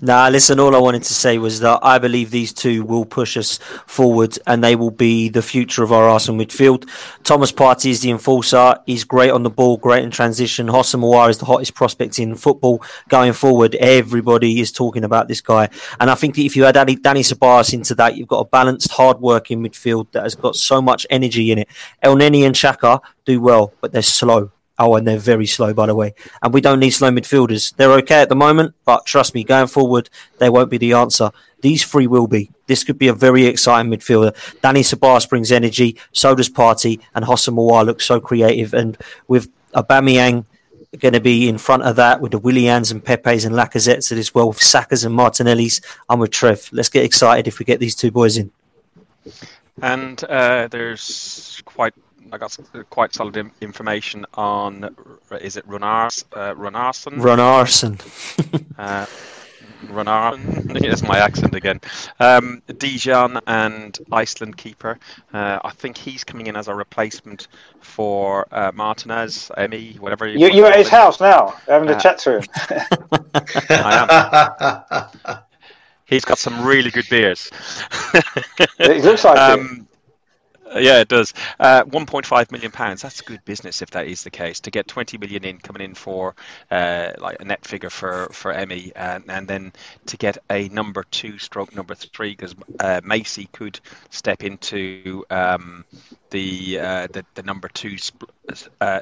Nah, 0.00 0.28
listen, 0.28 0.60
all 0.60 0.74
I 0.74 0.78
wanted 0.78 1.02
to 1.04 1.14
say 1.14 1.38
was 1.38 1.60
that 1.60 1.80
I 1.82 1.98
believe 1.98 2.30
these 2.30 2.52
two 2.52 2.84
will 2.84 3.04
push 3.04 3.36
us 3.36 3.58
forward 3.86 4.38
and 4.46 4.62
they 4.62 4.76
will 4.76 4.90
be 4.90 5.28
the 5.28 5.42
future 5.42 5.82
of 5.82 5.92
our 5.92 6.08
Arsenal 6.08 6.44
midfield. 6.44 6.88
Thomas 7.24 7.52
Partey 7.52 7.90
is 7.90 8.00
the 8.00 8.10
enforcer. 8.10 8.76
He's 8.86 9.04
great 9.04 9.30
on 9.30 9.42
the 9.42 9.50
ball, 9.50 9.76
great 9.76 10.04
in 10.04 10.10
transition. 10.10 10.68
Houssem 10.68 11.00
Aouar 11.02 11.30
is 11.30 11.38
the 11.38 11.46
hottest 11.46 11.74
prospect 11.74 12.18
in 12.18 12.36
football 12.36 12.82
going 13.08 13.32
forward. 13.32 13.74
Everybody 13.76 14.60
is 14.60 14.72
talking 14.72 15.04
about 15.04 15.28
this 15.28 15.40
guy. 15.40 15.68
And 15.98 16.10
I 16.10 16.14
think 16.14 16.34
that 16.36 16.42
if 16.42 16.56
you 16.56 16.64
add 16.64 16.74
Danny, 16.74 16.96
Danny 16.96 17.24
into 17.72 17.94
that, 17.96 18.16
you've 18.16 18.28
got 18.28 18.40
a 18.40 18.44
balanced, 18.44 18.92
hard-working 18.92 19.62
midfield 19.62 20.12
that 20.12 20.22
has 20.22 20.34
got 20.34 20.56
so 20.56 20.80
much 20.80 21.06
energy 21.10 21.50
in 21.50 21.58
it. 21.58 21.68
Elneny 22.04 22.44
and 22.46 22.54
Xhaka 22.54 23.00
do 23.24 23.40
well, 23.40 23.72
but 23.80 23.92
they're 23.92 24.02
slow. 24.02 24.52
Oh, 24.82 24.96
and 24.96 25.06
they're 25.06 25.18
very 25.18 25.46
slow, 25.46 25.74
by 25.74 25.86
the 25.86 25.94
way. 25.94 26.14
And 26.42 26.54
we 26.54 26.62
don't 26.62 26.80
need 26.80 26.90
slow 26.90 27.10
midfielders. 27.10 27.76
They're 27.76 27.92
okay 27.98 28.22
at 28.22 28.30
the 28.30 28.34
moment, 28.34 28.74
but 28.86 29.04
trust 29.04 29.34
me, 29.34 29.44
going 29.44 29.66
forward, 29.66 30.08
they 30.38 30.48
won't 30.48 30.70
be 30.70 30.78
the 30.78 30.94
answer. 30.94 31.30
These 31.60 31.84
three 31.84 32.06
will 32.06 32.26
be. 32.26 32.50
This 32.66 32.82
could 32.82 32.96
be 32.96 33.08
a 33.08 33.12
very 33.12 33.44
exciting 33.44 33.92
midfielder. 33.92 34.32
Dani 34.62 34.80
Ceballos 34.80 35.28
brings 35.28 35.52
energy, 35.52 35.98
so 36.12 36.34
does 36.34 36.48
Partey, 36.48 36.98
and 37.14 37.26
Houssem 37.26 37.56
Aouar 37.56 37.84
looks 37.84 38.06
so 38.06 38.20
creative. 38.20 38.72
And 38.72 38.96
with 39.28 39.52
Aubameyang 39.74 40.46
going 40.98 41.14
to 41.14 41.20
be 41.20 41.46
in 41.48 41.58
front 41.58 41.82
of 41.82 41.96
that, 41.96 42.22
with 42.22 42.32
the 42.32 42.40
Willians 42.40 42.90
and 42.90 43.04
Pepes 43.04 43.44
and 43.44 43.54
Lacazettes 43.54 44.16
as 44.16 44.34
well, 44.34 44.48
with 44.48 44.58
Sakas 44.58 45.04
and 45.04 45.14
Martinellis, 45.14 45.82
I'm 46.08 46.20
with 46.20 46.30
Trev. 46.30 46.70
Let's 46.72 46.88
get 46.88 47.04
excited 47.04 47.46
if 47.46 47.58
we 47.58 47.64
get 47.64 47.80
these 47.80 47.94
two 47.94 48.10
boys 48.10 48.38
in. 48.38 48.50
And 49.82 50.22
uh, 50.24 50.68
there's 50.68 51.62
quite, 51.64 51.94
I 52.32 52.38
got 52.38 52.56
quite 52.90 53.14
solid 53.14 53.36
in- 53.36 53.50
information 53.60 54.24
on, 54.34 54.94
is 55.40 55.56
it 55.56 55.66
Runars, 55.68 56.24
uh, 56.32 56.54
Runarsson? 56.54 57.22
Ron 57.22 57.40
Arson. 57.40 57.98
Uh, 58.78 59.04
Runar, 59.88 60.38
here's 60.82 61.02
my 61.02 61.18
accent 61.18 61.54
again. 61.54 61.80
Um, 62.18 62.62
Dijon 62.78 63.38
and 63.46 63.98
Iceland 64.10 64.56
keeper. 64.56 64.98
Uh, 65.34 65.58
I 65.62 65.70
think 65.70 65.98
he's 65.98 66.24
coming 66.24 66.46
in 66.46 66.56
as 66.56 66.68
a 66.68 66.74
replacement 66.74 67.48
for 67.80 68.46
uh, 68.52 68.72
Martinez, 68.74 69.50
Emmy, 69.58 69.96
whatever. 70.00 70.26
You, 70.26 70.48
you're 70.48 70.66
at 70.66 70.76
his 70.78 70.86
it. 70.86 70.90
house 70.92 71.20
now, 71.20 71.48
having 71.68 71.90
a 71.90 71.92
Uh, 71.92 71.98
chat 72.00 72.18
to 72.20 72.38
him. 72.38 72.44
I 73.70 74.80
am. 75.28 75.38
He's 76.06 76.24
got 76.24 76.38
some 76.38 76.64
really 76.64 76.90
good 76.90 77.08
beers. 77.08 77.50
It 78.78 79.04
looks 79.04 79.24
like 79.24 79.36
it. 79.58 79.60
um, 79.60 79.86
yeah, 80.74 81.00
it 81.00 81.08
does. 81.08 81.34
Uh, 81.58 81.84
1.5 81.84 82.52
million 82.52 82.70
pounds. 82.70 83.02
That's 83.02 83.20
good 83.20 83.44
business 83.44 83.82
if 83.82 83.90
that 83.90 84.06
is 84.06 84.22
the 84.22 84.30
case. 84.30 84.60
To 84.60 84.70
get 84.70 84.86
20 84.86 85.18
million 85.18 85.44
in 85.44 85.58
coming 85.58 85.82
in 85.82 85.94
for 85.94 86.34
uh, 86.70 87.12
like 87.18 87.40
a 87.40 87.44
net 87.44 87.64
figure 87.64 87.90
for 87.90 88.28
for 88.32 88.52
Emmy, 88.52 88.92
and, 88.94 89.24
and 89.28 89.48
then 89.48 89.72
to 90.06 90.16
get 90.16 90.38
a 90.50 90.68
number 90.68 91.04
two 91.10 91.38
stroke 91.38 91.74
number 91.74 91.94
three 91.94 92.30
because 92.30 92.54
uh, 92.78 93.00
Macey 93.04 93.48
could 93.52 93.80
step 94.10 94.44
into 94.44 95.24
um, 95.30 95.84
the 96.30 96.78
uh, 96.80 97.06
the, 97.12 97.24
the 97.34 97.42
number 97.42 97.68
two 97.68 97.98
sp- 97.98 98.30
uh, 98.80 99.00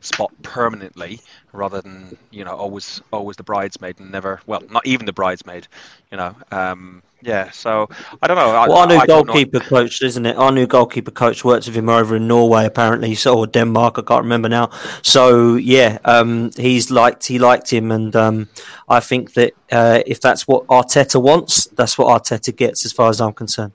spot 0.00 0.30
permanently, 0.42 1.20
rather 1.52 1.80
than 1.80 2.16
you 2.30 2.44
know 2.44 2.54
always 2.54 3.00
always 3.12 3.36
the 3.36 3.42
bridesmaid 3.42 4.00
and 4.00 4.10
never 4.10 4.40
well 4.46 4.62
not 4.70 4.86
even 4.86 5.06
the 5.06 5.12
bridesmaid, 5.12 5.68
you 6.10 6.16
know. 6.16 6.34
Um, 6.50 7.02
yeah, 7.22 7.50
so 7.50 7.88
I 8.22 8.26
don't 8.26 8.36
know. 8.36 8.50
I, 8.50 8.66
Well, 8.66 8.78
our 8.78 8.86
new 8.86 8.96
I 8.96 9.06
goalkeeper 9.06 9.60
coach, 9.60 10.02
isn't 10.02 10.24
it? 10.24 10.36
Our 10.36 10.52
new 10.52 10.66
goalkeeper 10.66 11.10
coach 11.10 11.44
works 11.44 11.66
with 11.66 11.76
him 11.76 11.88
over 11.88 12.16
in 12.16 12.26
Norway, 12.26 12.64
apparently, 12.64 13.14
so 13.14 13.38
or 13.38 13.46
Denmark. 13.46 13.98
I 13.98 14.02
can't 14.02 14.22
remember 14.22 14.48
now. 14.48 14.70
So 15.02 15.56
yeah, 15.56 15.98
um, 16.04 16.50
he's 16.56 16.90
liked 16.90 17.26
he 17.26 17.38
liked 17.38 17.70
him, 17.70 17.90
and 17.92 18.14
um, 18.16 18.48
I 18.88 19.00
think 19.00 19.34
that 19.34 19.52
uh, 19.70 20.02
if 20.06 20.20
that's 20.20 20.48
what 20.48 20.66
Arteta 20.66 21.20
wants, 21.20 21.66
that's 21.66 21.98
what 21.98 22.08
Arteta 22.08 22.56
gets, 22.56 22.84
as 22.86 22.92
far 22.92 23.10
as 23.10 23.20
I'm 23.20 23.34
concerned. 23.34 23.72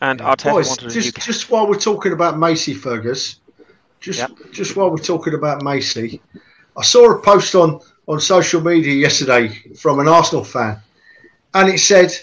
And 0.00 0.20
Arteta 0.20 0.52
Boys, 0.52 0.68
wanted 0.68 0.90
just 0.90 1.16
new- 1.16 1.22
just 1.22 1.50
while 1.50 1.66
we're 1.66 1.78
talking 1.78 2.12
about 2.12 2.38
Macey 2.38 2.74
Fergus, 2.74 3.36
just 4.00 4.18
Yep. 4.20 4.30
just 4.52 4.76
while 4.76 4.90
we're 4.90 4.98
talking 4.98 5.34
about 5.34 5.62
Macey, 5.62 6.20
I 6.76 6.82
saw 6.82 7.10
a 7.12 7.18
post 7.20 7.54
on 7.54 7.80
on 8.08 8.20
social 8.20 8.60
media 8.60 8.94
yesterday 8.94 9.48
from 9.80 9.98
an 9.98 10.06
Arsenal 10.06 10.44
fan, 10.44 10.78
and 11.54 11.68
it 11.68 11.78
said, 11.80 12.14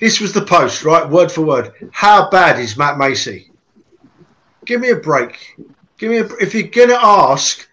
"This 0.00 0.20
was 0.20 0.32
the 0.32 0.40
post, 0.42 0.84
right, 0.84 1.06
word 1.08 1.30
for 1.30 1.42
word. 1.42 1.72
How 1.92 2.30
bad 2.30 2.58
is 2.58 2.76
Matt 2.78 2.96
Macey? 2.96 3.50
Give 4.64 4.80
me 4.80 4.90
a 4.90 4.96
break. 4.96 5.56
Give 5.98 6.10
me 6.10 6.18
a, 6.18 6.26
if 6.40 6.54
you're 6.54 6.68
gonna 6.68 6.98
ask 7.02 7.66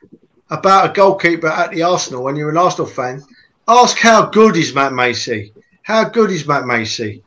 about 0.49 0.89
a 0.89 0.93
goalkeeper 0.93 1.47
at 1.47 1.71
the 1.71 1.83
Arsenal 1.83 2.23
when 2.23 2.35
you're 2.35 2.49
an 2.49 2.57
Arsenal 2.57 2.87
fan, 2.87 3.23
ask 3.67 3.97
how 3.97 4.25
good 4.25 4.57
is 4.57 4.75
Matt 4.75 4.91
Macey? 4.93 5.53
How 5.83 6.03
good 6.03 6.31
is 6.31 6.45
Matt 6.47 6.65
Macey? 6.65 7.23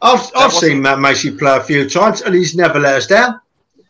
I've, 0.00 0.20
I've 0.36 0.52
wasn't- 0.52 0.72
seen 0.72 0.82
Matt 0.82 1.00
Macey 1.00 1.30
play 1.36 1.56
a 1.56 1.62
few 1.62 1.88
times 1.88 2.22
and 2.22 2.34
he's 2.34 2.54
never 2.54 2.78
let 2.78 2.94
us 2.94 3.06
down. 3.06 3.40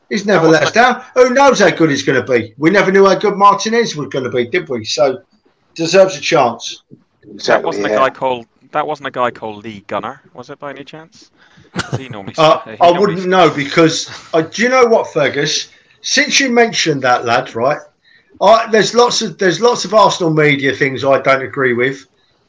He's 0.08 0.24
never 0.24 0.48
let 0.48 0.62
us 0.62 0.72
down. 0.72 1.04
Who 1.14 1.34
knows 1.34 1.60
how 1.60 1.70
good 1.70 1.90
he's 1.90 2.02
going 2.02 2.24
to 2.24 2.26
be? 2.32 2.54
We 2.56 2.70
never 2.70 2.90
knew 2.90 3.04
how 3.06 3.14
good 3.18 3.36
Martinez 3.36 3.94
was 3.94 4.08
going 4.08 4.24
to 4.24 4.30
be, 4.30 4.46
did 4.46 4.66
we? 4.68 4.84
So 4.84 5.22
deserves 5.74 6.16
a 6.16 6.20
chance. 6.20 6.82
that 7.46 7.62
wasn't 7.62 7.86
a 7.86 7.90
guy 7.90 8.10
called 8.10 8.46
that 8.72 8.86
wasn't 8.86 9.06
a 9.08 9.10
guy 9.10 9.30
called 9.30 9.64
Lee 9.64 9.80
Gunner, 9.86 10.20
was 10.34 10.50
it 10.50 10.58
by 10.58 10.70
any 10.70 10.84
chance? 10.84 11.30
He 11.96 12.08
normally. 12.10 12.34
Uh, 12.36 12.60
he 12.60 12.70
I 12.72 12.76
normally- 12.80 13.00
wouldn't 13.14 13.28
know 13.28 13.50
because 13.54 14.10
uh, 14.34 14.42
do 14.42 14.62
you 14.62 14.68
know 14.70 14.84
what, 14.86 15.12
Fergus? 15.12 15.70
Since 16.00 16.38
you 16.40 16.50
mentioned 16.50 17.02
that 17.02 17.24
lad, 17.24 17.54
right? 17.54 17.78
I, 18.40 18.70
there's 18.70 18.94
lots 18.94 19.20
of 19.20 19.36
there's 19.38 19.60
lots 19.60 19.84
of 19.84 19.92
Arsenal 19.94 20.32
media 20.32 20.72
things 20.74 21.04
I 21.04 21.20
don't 21.20 21.42
agree 21.42 21.72
with, 21.74 22.06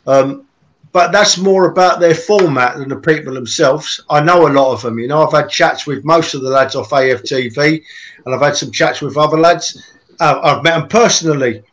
um, 0.08 0.46
but 0.92 1.12
that's 1.12 1.38
more 1.38 1.70
about 1.72 2.00
their 2.00 2.16
format 2.16 2.78
than 2.78 2.90
the 2.90 2.96
people 2.96 3.34
themselves. 3.34 4.04
I 4.10 4.22
know 4.22 4.48
a 4.48 4.50
lot 4.50 4.74
of 4.74 4.82
them. 4.82 4.98
You 4.98 5.08
know, 5.08 5.24
I've 5.26 5.34
had 5.34 5.50
chats 5.50 5.86
with 5.86 6.04
most 6.04 6.34
of 6.34 6.42
the 6.42 6.50
lads 6.50 6.76
off 6.76 6.90
AFTV, 6.90 7.84
and 8.26 8.36
I've 8.36 8.42
had 8.42 8.56
some 8.56 8.72
chats 8.72 9.02
with 9.02 9.18
other 9.18 9.38
lads. 9.38 9.94
Uh, 10.20 10.40
I've 10.44 10.64
met 10.64 10.78
them 10.78 10.88
personally, 10.88 11.64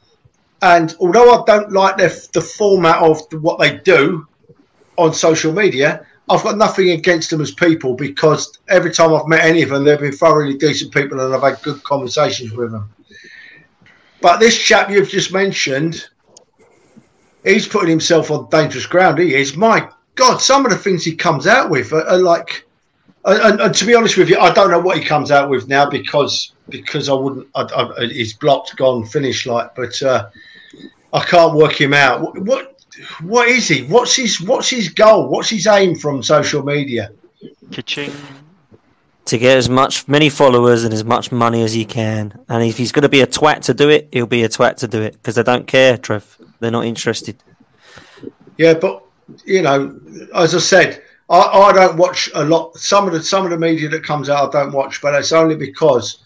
and 0.62 0.94
although 1.00 1.32
I 1.32 1.44
don't 1.46 1.72
like 1.72 1.96
their, 1.96 2.12
the 2.32 2.40
format 2.40 3.02
of 3.02 3.20
what 3.42 3.58
they 3.58 3.78
do 3.78 4.26
on 4.96 5.12
social 5.12 5.52
media, 5.52 6.06
I've 6.28 6.42
got 6.42 6.56
nothing 6.56 6.90
against 6.90 7.30
them 7.30 7.40
as 7.40 7.52
people 7.52 7.94
because 7.94 8.58
every 8.68 8.90
time 8.90 9.14
I've 9.14 9.28
met 9.28 9.44
any 9.44 9.62
of 9.62 9.68
them, 9.68 9.84
they've 9.84 10.00
been 10.00 10.12
thoroughly 10.12 10.56
decent 10.56 10.92
people 10.92 11.20
and 11.20 11.34
I've 11.34 11.42
had 11.42 11.62
good 11.62 11.82
conversations 11.84 12.52
with 12.52 12.72
them. 12.72 12.92
But 14.20 14.40
this 14.40 14.58
chap 14.58 14.90
you've 14.90 15.08
just 15.08 15.32
mentioned, 15.32 16.08
he's 17.46 17.66
putting 17.66 17.88
himself 17.88 18.30
on 18.30 18.48
dangerous 18.50 18.86
ground. 18.86 19.18
He 19.18 19.34
is. 19.34 19.56
My 19.56 19.88
God, 20.14 20.38
some 20.38 20.66
of 20.66 20.72
the 20.72 20.78
things 20.78 21.04
he 21.04 21.14
comes 21.14 21.46
out 21.46 21.70
with 21.70 21.92
are, 21.92 22.06
are 22.06 22.18
like. 22.18 22.64
And, 23.24 23.60
and, 23.60 23.74
to 23.74 23.84
be 23.84 23.94
honest 23.94 24.16
with 24.16 24.28
you, 24.28 24.38
I 24.38 24.52
don't 24.52 24.70
know 24.70 24.78
what 24.78 24.98
he 24.98 25.04
comes 25.04 25.32
out 25.32 25.50
with 25.50 25.66
now 25.66 25.90
because 25.90 26.52
because 26.68 27.08
I 27.08 27.14
wouldn't. 27.14 27.48
I, 27.56 27.62
I, 27.62 28.06
he's 28.06 28.34
blocked, 28.34 28.76
gone, 28.76 29.04
finished. 29.04 29.46
Like, 29.46 29.74
but 29.74 30.00
uh, 30.02 30.28
I 31.12 31.24
can't 31.24 31.54
work 31.54 31.80
him 31.80 31.92
out. 31.92 32.38
What, 32.40 32.80
what 33.22 33.48
is 33.48 33.66
he? 33.68 33.82
What's 33.84 34.14
his 34.14 34.40
what's 34.40 34.70
his 34.70 34.88
goal? 34.88 35.28
What's 35.28 35.50
his 35.50 35.66
aim 35.66 35.96
from 35.96 36.22
social 36.22 36.62
media? 36.62 37.10
Kitching. 37.72 38.12
To 39.26 39.38
get 39.38 39.56
as 39.56 39.68
much 39.68 40.06
many 40.06 40.28
followers 40.28 40.84
and 40.84 40.94
as 40.94 41.04
much 41.04 41.32
money 41.32 41.62
as 41.62 41.72
he 41.72 41.84
can, 41.84 42.38
and 42.48 42.62
if 42.62 42.78
he's 42.78 42.92
going 42.92 43.02
to 43.02 43.08
be 43.08 43.22
a 43.22 43.26
twat 43.26 43.62
to 43.62 43.74
do 43.74 43.88
it, 43.88 44.08
he'll 44.12 44.26
be 44.26 44.44
a 44.44 44.48
twat 44.48 44.76
to 44.76 44.88
do 44.88 45.02
it 45.02 45.14
because 45.14 45.34
they 45.34 45.42
don't 45.42 45.66
care, 45.66 45.98
Trev. 45.98 46.38
They're 46.60 46.70
not 46.70 46.86
interested. 46.86 47.42
Yeah, 48.56 48.74
but 48.74 49.04
you 49.44 49.62
know, 49.62 49.98
as 50.34 50.54
I 50.54 50.58
said, 50.58 51.02
I, 51.28 51.40
I 51.40 51.72
don't 51.72 51.96
watch 51.96 52.30
a 52.34 52.44
lot. 52.44 52.76
Some 52.76 53.06
of 53.06 53.12
the 53.12 53.22
some 53.22 53.44
of 53.44 53.50
the 53.50 53.58
media 53.58 53.88
that 53.88 54.04
comes 54.04 54.30
out, 54.30 54.54
I 54.54 54.62
don't 54.62 54.72
watch, 54.72 55.02
but 55.02 55.14
it's 55.14 55.32
only 55.32 55.56
because 55.56 56.24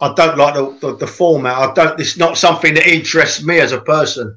I 0.00 0.12
don't 0.14 0.36
like 0.36 0.54
the, 0.54 0.76
the, 0.80 0.96
the 0.96 1.06
format. 1.06 1.56
I 1.56 1.72
don't. 1.72 1.98
It's 1.98 2.18
not 2.18 2.36
something 2.36 2.74
that 2.74 2.86
interests 2.86 3.42
me 3.42 3.60
as 3.60 3.72
a 3.72 3.80
person. 3.80 4.36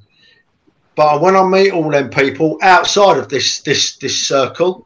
But 0.96 1.20
when 1.22 1.36
I 1.36 1.44
meet 1.44 1.74
all 1.74 1.90
them 1.90 2.10
people 2.10 2.58
outside 2.62 3.18
of 3.18 3.28
this 3.28 3.60
this 3.62 3.98
this 3.98 4.18
circle, 4.26 4.86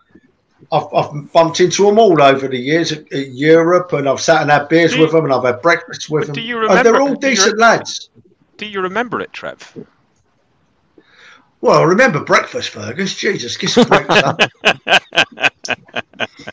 I've, 0.72 0.94
I've 0.94 1.32
bumped 1.34 1.60
into 1.60 1.86
them 1.86 1.98
all 1.98 2.22
over 2.22 2.48
the 2.48 2.58
years 2.58 2.92
at, 2.92 3.12
at 3.12 3.30
Europe, 3.30 3.94
and 3.94 4.08
I've 4.08 4.22
sat 4.22 4.42
and 4.42 4.52
had 4.52 4.70
beers 4.70 4.94
Do 4.94 5.02
with 5.02 5.12
them, 5.12 5.26
and 5.26 5.34
I've 5.34 5.44
had 5.44 5.62
breakfast 5.62 6.10
with 6.10 6.28
them. 6.28 6.36
do 6.36 6.42
you 6.42 6.58
remember? 6.58 6.78
and 6.78 6.86
they're 6.86 7.02
all 7.02 7.10
you 7.10 7.18
decent 7.18 7.54
re- 7.56 7.60
lads. 7.62 8.10
Do 8.58 8.66
you 8.66 8.82
remember 8.82 9.20
it, 9.22 9.34
Trev? 9.34 9.78
Well, 11.62 11.86
remember 11.86 12.24
breakfast, 12.24 12.70
Fergus. 12.70 13.16
Jesus, 13.16 13.58
get 13.58 13.70
some 13.72 13.88
breakfast. 13.88 14.50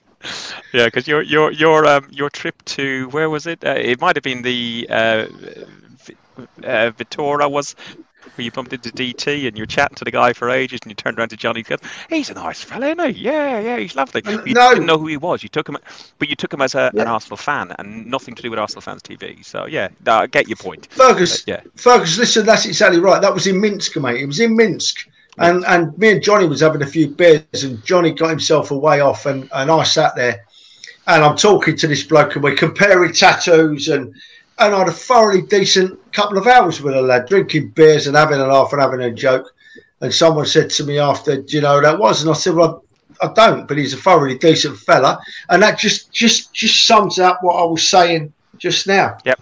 Yeah, 0.72 0.86
because 0.86 1.06
your 1.06 1.22
your 1.22 1.52
your 1.52 1.86
um 1.86 2.08
your 2.10 2.28
trip 2.30 2.62
to 2.66 3.08
where 3.10 3.30
was 3.30 3.46
it? 3.46 3.64
Uh, 3.64 3.76
it 3.78 4.00
might 4.00 4.16
have 4.16 4.24
been 4.24 4.42
the 4.42 4.86
uh, 4.90 5.26
uh, 6.64 6.90
Vitória 6.90 7.50
was 7.50 7.76
you 8.42 8.50
bumped 8.50 8.72
into 8.72 8.90
DT 8.90 9.46
and 9.48 9.56
you're 9.56 9.66
chatting 9.66 9.96
to 9.96 10.04
the 10.04 10.10
guy 10.10 10.32
for 10.32 10.50
ages 10.50 10.80
and 10.82 10.90
you 10.90 10.94
turned 10.94 11.18
around 11.18 11.30
to 11.30 11.36
Johnny 11.36 11.60
and 11.60 11.66
goes, 11.66 11.90
"He's 12.08 12.30
a 12.30 12.34
nice 12.34 12.62
fella, 12.62 12.86
isn't 12.88 13.14
he? 13.14 13.22
Yeah, 13.22 13.60
yeah, 13.60 13.78
he's 13.78 13.94
lovely." 13.94 14.22
You 14.24 14.54
no. 14.54 14.70
didn't 14.70 14.86
know 14.86 14.98
who 14.98 15.06
he 15.06 15.16
was. 15.16 15.42
You 15.42 15.48
took 15.48 15.68
him, 15.68 15.76
but 16.18 16.28
you 16.28 16.36
took 16.36 16.52
him 16.52 16.62
as 16.62 16.74
a, 16.74 16.90
an 16.94 17.06
Arsenal 17.06 17.36
fan 17.36 17.72
and 17.78 18.06
nothing 18.06 18.34
to 18.34 18.42
do 18.42 18.50
with 18.50 18.58
Arsenal 18.58 18.82
fans 18.82 19.02
TV. 19.02 19.44
So 19.44 19.66
yeah, 19.66 19.88
no, 20.04 20.14
I 20.14 20.26
get 20.26 20.48
your 20.48 20.56
point. 20.56 20.86
Fergus, 20.90 21.44
Yeah. 21.46 21.60
Fergus, 21.76 22.18
listen, 22.18 22.46
that's 22.46 22.66
exactly 22.66 23.00
right. 23.00 23.20
That 23.22 23.34
was 23.34 23.46
in 23.46 23.60
Minsk, 23.60 23.96
mate. 23.96 24.20
It 24.20 24.26
was 24.26 24.40
in 24.40 24.56
Minsk. 24.56 25.08
And 25.38 25.64
and 25.66 25.96
me 25.98 26.12
and 26.12 26.22
Johnny 26.22 26.46
was 26.46 26.60
having 26.60 26.82
a 26.82 26.86
few 26.86 27.08
beers 27.08 27.62
and 27.62 27.84
Johnny 27.84 28.12
got 28.12 28.30
himself 28.30 28.70
away 28.70 29.00
off 29.00 29.26
and, 29.26 29.48
and 29.52 29.70
I 29.70 29.82
sat 29.82 30.16
there 30.16 30.46
and 31.06 31.22
I'm 31.22 31.36
talking 31.36 31.76
to 31.76 31.86
this 31.86 32.02
bloke 32.02 32.34
and 32.34 32.42
we're 32.42 32.54
comparing 32.56 33.12
tattoos 33.12 33.88
and 33.88 34.14
and 34.58 34.74
I 34.74 34.78
had 34.78 34.88
a 34.88 34.92
thoroughly 34.92 35.42
decent 35.42 35.98
couple 36.12 36.38
of 36.38 36.46
hours 36.46 36.80
with 36.80 36.94
a 36.94 37.00
lad, 37.02 37.26
drinking 37.28 37.70
beers 37.70 38.06
and 38.06 38.16
having 38.16 38.40
a 38.40 38.46
laugh 38.46 38.72
and 38.72 38.80
having 38.80 39.00
a 39.02 39.10
joke. 39.12 39.52
And 40.00 40.12
someone 40.12 40.46
said 40.46 40.70
to 40.70 40.84
me 40.84 40.98
after, 40.98 41.40
Do 41.40 41.56
you 41.56 41.62
know 41.62 41.80
that 41.80 41.98
was? 41.98 42.22
And 42.22 42.30
I 42.30 42.34
said, 42.34 42.54
Well, 42.54 42.84
I 43.22 43.32
don't, 43.32 43.66
but 43.66 43.78
he's 43.78 43.94
a 43.94 43.96
thoroughly 43.96 44.36
decent 44.38 44.78
fella. 44.78 45.18
And 45.48 45.62
that 45.62 45.78
just 45.78 46.12
just 46.12 46.52
just 46.52 46.86
sums 46.86 47.18
up 47.18 47.42
what 47.42 47.54
I 47.54 47.64
was 47.64 47.88
saying 47.88 48.32
just 48.58 48.86
now. 48.86 49.16
Yep. 49.24 49.40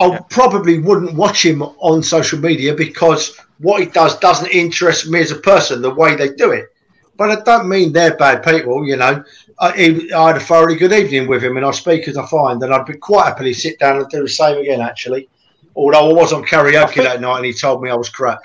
I 0.00 0.06
Yep. 0.08 0.28
probably 0.30 0.78
wouldn't 0.78 1.14
watch 1.14 1.44
him 1.44 1.62
on 1.62 2.02
social 2.02 2.38
media 2.38 2.74
because 2.74 3.38
what 3.58 3.80
he 3.80 3.86
does 3.86 4.18
doesn't 4.18 4.50
interest 4.50 5.08
me 5.08 5.20
as 5.20 5.30
a 5.30 5.36
person, 5.36 5.80
the 5.82 5.94
way 5.94 6.16
they 6.16 6.30
do 6.30 6.50
it. 6.50 6.66
But 7.16 7.30
I 7.30 7.40
don't 7.42 7.68
mean 7.68 7.92
they're 7.92 8.16
bad 8.16 8.42
people, 8.42 8.86
you 8.86 8.96
know. 8.96 9.22
I, 9.60 10.08
I 10.14 10.26
had 10.26 10.36
a 10.36 10.40
thoroughly 10.40 10.76
good 10.76 10.92
evening 10.92 11.28
with 11.28 11.42
him, 11.44 11.56
and 11.56 11.64
I 11.64 11.70
speak 11.70 12.08
as 12.08 12.16
I 12.16 12.26
find, 12.26 12.62
and 12.62 12.74
I'd 12.74 12.86
be 12.86 12.94
quite 12.94 13.26
happily 13.26 13.54
sit 13.54 13.78
down 13.78 13.98
and 13.98 14.08
do 14.08 14.22
the 14.22 14.28
same 14.28 14.58
again, 14.58 14.80
actually. 14.80 15.28
Although 15.76 16.10
I 16.10 16.12
was 16.12 16.32
on 16.32 16.44
karaoke 16.44 17.02
that 17.02 17.20
night, 17.20 17.36
and 17.36 17.46
he 17.46 17.52
told 17.52 17.82
me 17.82 17.90
I 17.90 17.94
was 17.94 18.08
crap. 18.08 18.40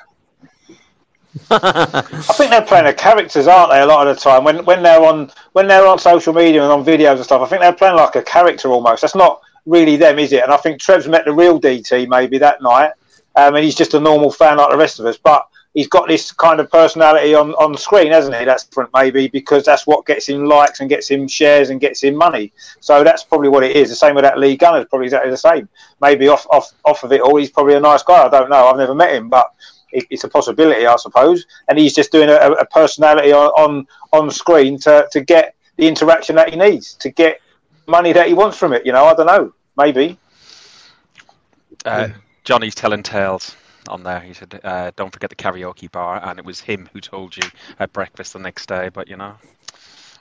I 1.52 2.02
think 2.02 2.50
they're 2.50 2.66
playing 2.66 2.86
the 2.86 2.94
characters, 2.94 3.48
aren't 3.48 3.72
they? 3.72 3.82
A 3.82 3.86
lot 3.86 4.08
of 4.08 4.16
the 4.16 4.22
time, 4.22 4.44
when 4.44 4.66
when 4.66 4.82
they're 4.82 5.02
on 5.02 5.32
when 5.54 5.68
they're 5.68 5.86
on 5.86 6.00
social 6.00 6.34
media 6.34 6.64
and 6.64 6.72
on 6.72 6.84
videos 6.84 7.16
and 7.16 7.24
stuff, 7.24 7.42
I 7.42 7.46
think 7.46 7.62
they're 7.62 7.74
playing 7.74 7.96
like 7.96 8.16
a 8.16 8.24
character 8.24 8.70
almost. 8.70 9.02
That's 9.02 9.16
not 9.16 9.42
really 9.66 9.96
them, 9.96 10.18
is 10.18 10.34
it? 10.34 10.44
And 10.44 10.52
I 10.52 10.58
think 10.58 10.80
Trev's 10.80 11.08
met 11.08 11.26
the 11.26 11.34
real 11.34 11.60
DT 11.60 12.08
maybe 12.08 12.40
that 12.40 12.62
night, 12.62 12.92
um, 13.36 13.56
and 13.56 13.64
he's 13.64 13.76
just 13.76 13.94
a 13.94 14.00
normal 14.00 14.32
fan 14.32 14.58
like 14.58 14.72
the 14.72 14.78
rest 14.78 15.00
of 15.00 15.06
us. 15.06 15.18
But 15.18 15.48
he's 15.80 15.88
got 15.88 16.10
this 16.10 16.34
kind 16.34 16.60
of 16.60 16.70
personality 16.70 17.34
on 17.34 17.54
on 17.54 17.78
screen, 17.78 18.12
hasn't 18.12 18.36
he? 18.36 18.44
That's 18.44 18.66
different, 18.66 18.90
maybe 18.94 19.30
because 19.30 19.64
that's 19.64 19.88
what 19.88 20.06
gets 20.06 20.28
him 20.28 20.44
likes 20.44 20.82
and 20.82 20.90
gets 20.90 21.10
him 21.10 21.26
shares 21.26 21.70
and 21.70 21.80
gets 21.80 22.04
him 22.04 22.16
money. 22.16 22.52
So 22.82 23.02
that's 23.02 23.24
probably 23.24 23.48
what 23.48 23.64
it 23.64 23.78
is. 23.78 23.88
The 23.88 23.96
same 23.96 24.16
with 24.16 24.26
that 24.26 24.38
Lee 24.38 24.58
Gunner, 24.58 24.84
probably 24.84 25.06
exactly 25.06 25.32
the 25.32 25.38
same. 25.38 25.70
Maybe 26.02 26.28
off 26.28 26.46
off 26.50 26.74
off 26.84 27.06
of 27.06 27.14
it 27.14 27.22
all, 27.22 27.38
he's 27.38 27.50
probably 27.50 27.76
a 27.76 27.80
nice 27.80 28.04
guy. 28.04 28.26
I 28.26 28.30
don't 28.30 28.50
know. 28.50 28.68
I've 28.68 28.76
never 28.76 28.94
met 28.94 29.14
him, 29.14 29.30
but 29.30 29.54
it, 29.94 30.06
it's 30.10 30.26
a 30.26 30.28
possibility, 30.28 30.86
I 30.86 30.98
suppose. 30.98 31.46
And 31.70 31.80
he's 31.80 31.96
just 31.96 32.12
doing 32.12 32.28
a, 32.28 32.36
a 32.36 32.66
personality 32.66 33.32
on, 33.32 33.48
on 33.64 33.88
on 34.12 34.30
screen 34.30 34.78
to 34.80 35.08
to 35.14 35.22
get 35.22 35.56
the 35.78 35.88
interaction 35.88 36.36
that 36.36 36.50
he 36.50 36.58
needs 36.58 36.96
to 36.96 37.10
get 37.10 37.40
money 37.88 38.12
that 38.12 38.28
he 38.28 38.34
wants 38.34 38.58
from 38.58 38.74
it. 38.74 38.86
You 38.86 38.92
know, 38.92 39.06
I 39.06 39.14
don't 39.14 39.28
know. 39.28 39.54
Maybe. 39.78 40.20
Uh, 41.86 42.10
Johnny's 42.44 42.76
telling 42.76 43.02
tales 43.02 43.56
on 43.88 44.04
there. 44.04 44.20
He 44.20 44.34
said, 44.34 44.60
uh, 44.64 44.92
"Don't 44.96 45.12
forget 45.12 45.30
the 45.30 45.36
karaoke 45.36 45.92
bar," 45.92 46.20
and 46.24 46.40
it 46.40 46.46
was 46.46 46.62
him 46.62 46.90
who 46.94 47.00
told 47.00 47.38
you 47.38 47.44
at 47.80 47.94
breakfast 47.94 48.34
the 48.34 48.40
next 48.40 48.68
day. 48.68 48.90
But 48.90 49.08
you 49.08 49.18
know, 49.18 49.36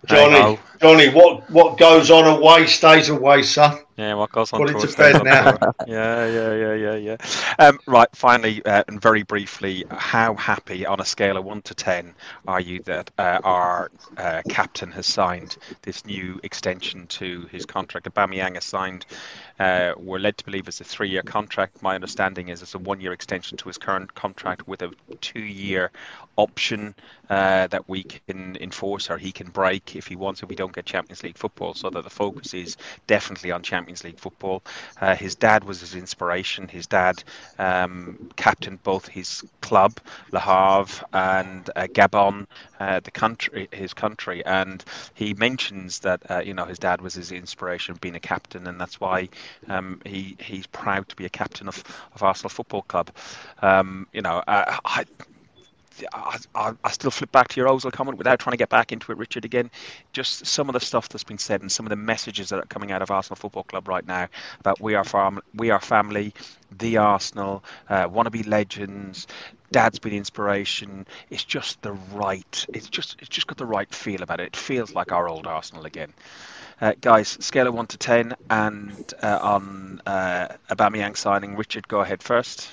Johnny. 0.06 0.58
Johnny, 0.80 1.08
what 1.08 1.50
what 1.50 1.78
goes 1.78 2.10
on 2.10 2.26
away 2.26 2.66
stays 2.66 3.08
away, 3.08 3.42
son. 3.42 3.80
Yeah, 3.98 4.14
what 4.14 4.30
goes 4.30 4.52
on 4.52 4.60
Put 4.60 4.68
to 4.68 4.72
tour 4.74 4.82
bed 4.82 4.90
stays 4.90 5.22
now. 5.24 5.58
Yeah, 5.88 6.26
yeah, 6.26 6.54
yeah, 6.54 6.74
yeah, 6.74 6.94
yeah. 6.94 7.16
Um, 7.58 7.80
right, 7.86 8.08
finally, 8.14 8.64
uh, 8.64 8.84
and 8.86 9.02
very 9.02 9.24
briefly, 9.24 9.84
how 9.90 10.34
happy 10.34 10.86
on 10.86 11.00
a 11.00 11.04
scale 11.04 11.36
of 11.36 11.44
one 11.44 11.62
to 11.62 11.74
ten 11.74 12.14
are 12.46 12.60
you 12.60 12.80
that 12.84 13.10
uh, 13.18 13.40
our 13.42 13.90
uh, 14.16 14.42
captain 14.48 14.92
has 14.92 15.06
signed 15.06 15.56
this 15.82 16.06
new 16.06 16.38
extension 16.44 17.08
to 17.08 17.48
his 17.50 17.66
contract? 17.66 18.06
Aubameyang 18.06 18.54
has 18.54 18.64
signed. 18.64 19.04
Uh, 19.58 19.94
we're 19.96 20.20
led 20.20 20.38
to 20.38 20.44
believe 20.44 20.68
it's 20.68 20.80
a 20.80 20.84
three-year 20.84 21.22
contract. 21.22 21.82
My 21.82 21.96
understanding 21.96 22.50
is 22.50 22.62
it's 22.62 22.76
a 22.76 22.78
one-year 22.78 23.12
extension 23.12 23.58
to 23.58 23.68
his 23.68 23.78
current 23.78 24.14
contract 24.14 24.68
with 24.68 24.82
a 24.82 24.92
two-year 25.20 25.90
option 26.36 26.94
uh, 27.30 27.66
that 27.66 27.88
we 27.88 28.04
can 28.04 28.56
enforce 28.60 29.10
or 29.10 29.18
he 29.18 29.32
can 29.32 29.48
break 29.48 29.96
if 29.96 30.06
he 30.06 30.14
wants 30.14 30.42
if 30.42 30.48
we 30.48 30.54
don't 30.54 30.72
get 30.72 30.86
Champions 30.86 31.24
League 31.24 31.36
football. 31.36 31.74
So 31.74 31.90
that 31.90 32.04
the 32.04 32.10
focus 32.10 32.54
is 32.54 32.76
definitely 33.08 33.50
on 33.50 33.62
Champions 33.62 33.87
League 34.04 34.18
football. 34.18 34.62
Uh, 35.00 35.14
his 35.14 35.34
dad 35.34 35.64
was 35.64 35.80
his 35.80 35.94
inspiration. 35.94 36.68
His 36.68 36.86
dad 36.86 37.22
um, 37.58 38.30
captained 38.36 38.82
both 38.82 39.08
his 39.08 39.42
club, 39.60 39.98
Le 40.32 40.40
Havre, 40.40 41.06
and 41.12 41.70
uh, 41.76 41.86
Gabon, 41.88 42.46
uh, 42.80 43.00
the 43.00 43.10
country, 43.10 43.68
his 43.72 43.94
country, 43.94 44.44
and 44.44 44.84
he 45.14 45.34
mentions 45.34 46.00
that 46.00 46.30
uh, 46.30 46.38
you 46.40 46.54
know 46.54 46.64
his 46.64 46.78
dad 46.78 47.00
was 47.00 47.14
his 47.14 47.32
inspiration, 47.32 47.96
being 48.00 48.16
a 48.16 48.20
captain, 48.20 48.66
and 48.66 48.80
that's 48.80 49.00
why 49.00 49.28
um, 49.68 50.00
he 50.04 50.36
he's 50.40 50.66
proud 50.66 51.08
to 51.08 51.16
be 51.16 51.24
a 51.24 51.30
captain 51.30 51.68
of, 51.68 51.82
of 52.14 52.22
Arsenal 52.22 52.50
Football 52.50 52.82
Club. 52.82 53.10
Um, 53.62 54.06
you 54.12 54.22
know, 54.22 54.42
uh, 54.46 54.78
I, 54.84 55.04
I, 56.12 56.38
I, 56.54 56.72
I 56.84 56.90
still 56.90 57.10
flip 57.10 57.32
back 57.32 57.48
to 57.48 57.60
your 57.60 57.68
Ozil 57.68 57.92
comment 57.92 58.18
without 58.18 58.38
trying 58.38 58.52
to 58.52 58.56
get 58.58 58.68
back 58.68 58.92
into 58.92 59.12
it, 59.12 59.18
Richard. 59.18 59.44
Again, 59.44 59.70
just 60.12 60.46
some 60.46 60.68
of 60.68 60.72
the 60.72 60.80
stuff 60.80 61.08
that's 61.08 61.24
been 61.24 61.38
said 61.38 61.60
and 61.62 61.70
some 61.70 61.86
of 61.86 61.90
the 61.90 61.96
messages 61.96 62.50
that 62.50 62.58
are 62.58 62.66
coming 62.66 62.92
out 62.92 63.02
of 63.02 63.10
Arsenal 63.10 63.36
Football 63.36 63.64
Club 63.64 63.88
right 63.88 64.06
now 64.06 64.28
about 64.60 64.80
we 64.80 64.94
are 64.94 65.04
fam- 65.04 65.40
we 65.54 65.70
are 65.70 65.80
family, 65.80 66.34
the 66.78 66.96
Arsenal, 66.98 67.64
uh, 67.88 68.08
want 68.10 68.26
to 68.26 68.30
be 68.30 68.42
legends. 68.42 69.26
Dad's 69.72 69.98
been 69.98 70.14
inspiration. 70.14 71.06
It's 71.30 71.44
just 71.44 71.80
the 71.82 71.92
right. 72.12 72.66
It's 72.72 72.88
just 72.88 73.16
it's 73.20 73.28
just 73.28 73.46
got 73.46 73.58
the 73.58 73.66
right 73.66 73.92
feel 73.94 74.22
about 74.22 74.40
it. 74.40 74.48
It 74.48 74.56
feels 74.56 74.94
like 74.94 75.12
our 75.12 75.28
old 75.28 75.46
Arsenal 75.46 75.84
again. 75.84 76.12
Uh, 76.80 76.92
guys, 77.00 77.36
scale 77.40 77.66
of 77.66 77.74
one 77.74 77.88
to 77.88 77.98
ten, 77.98 78.34
and 78.50 79.12
uh, 79.22 79.38
on 79.42 80.00
uh, 80.06 80.48
Aubameyang 80.70 81.16
signing, 81.16 81.56
Richard, 81.56 81.88
go 81.88 82.00
ahead 82.00 82.22
first. 82.22 82.70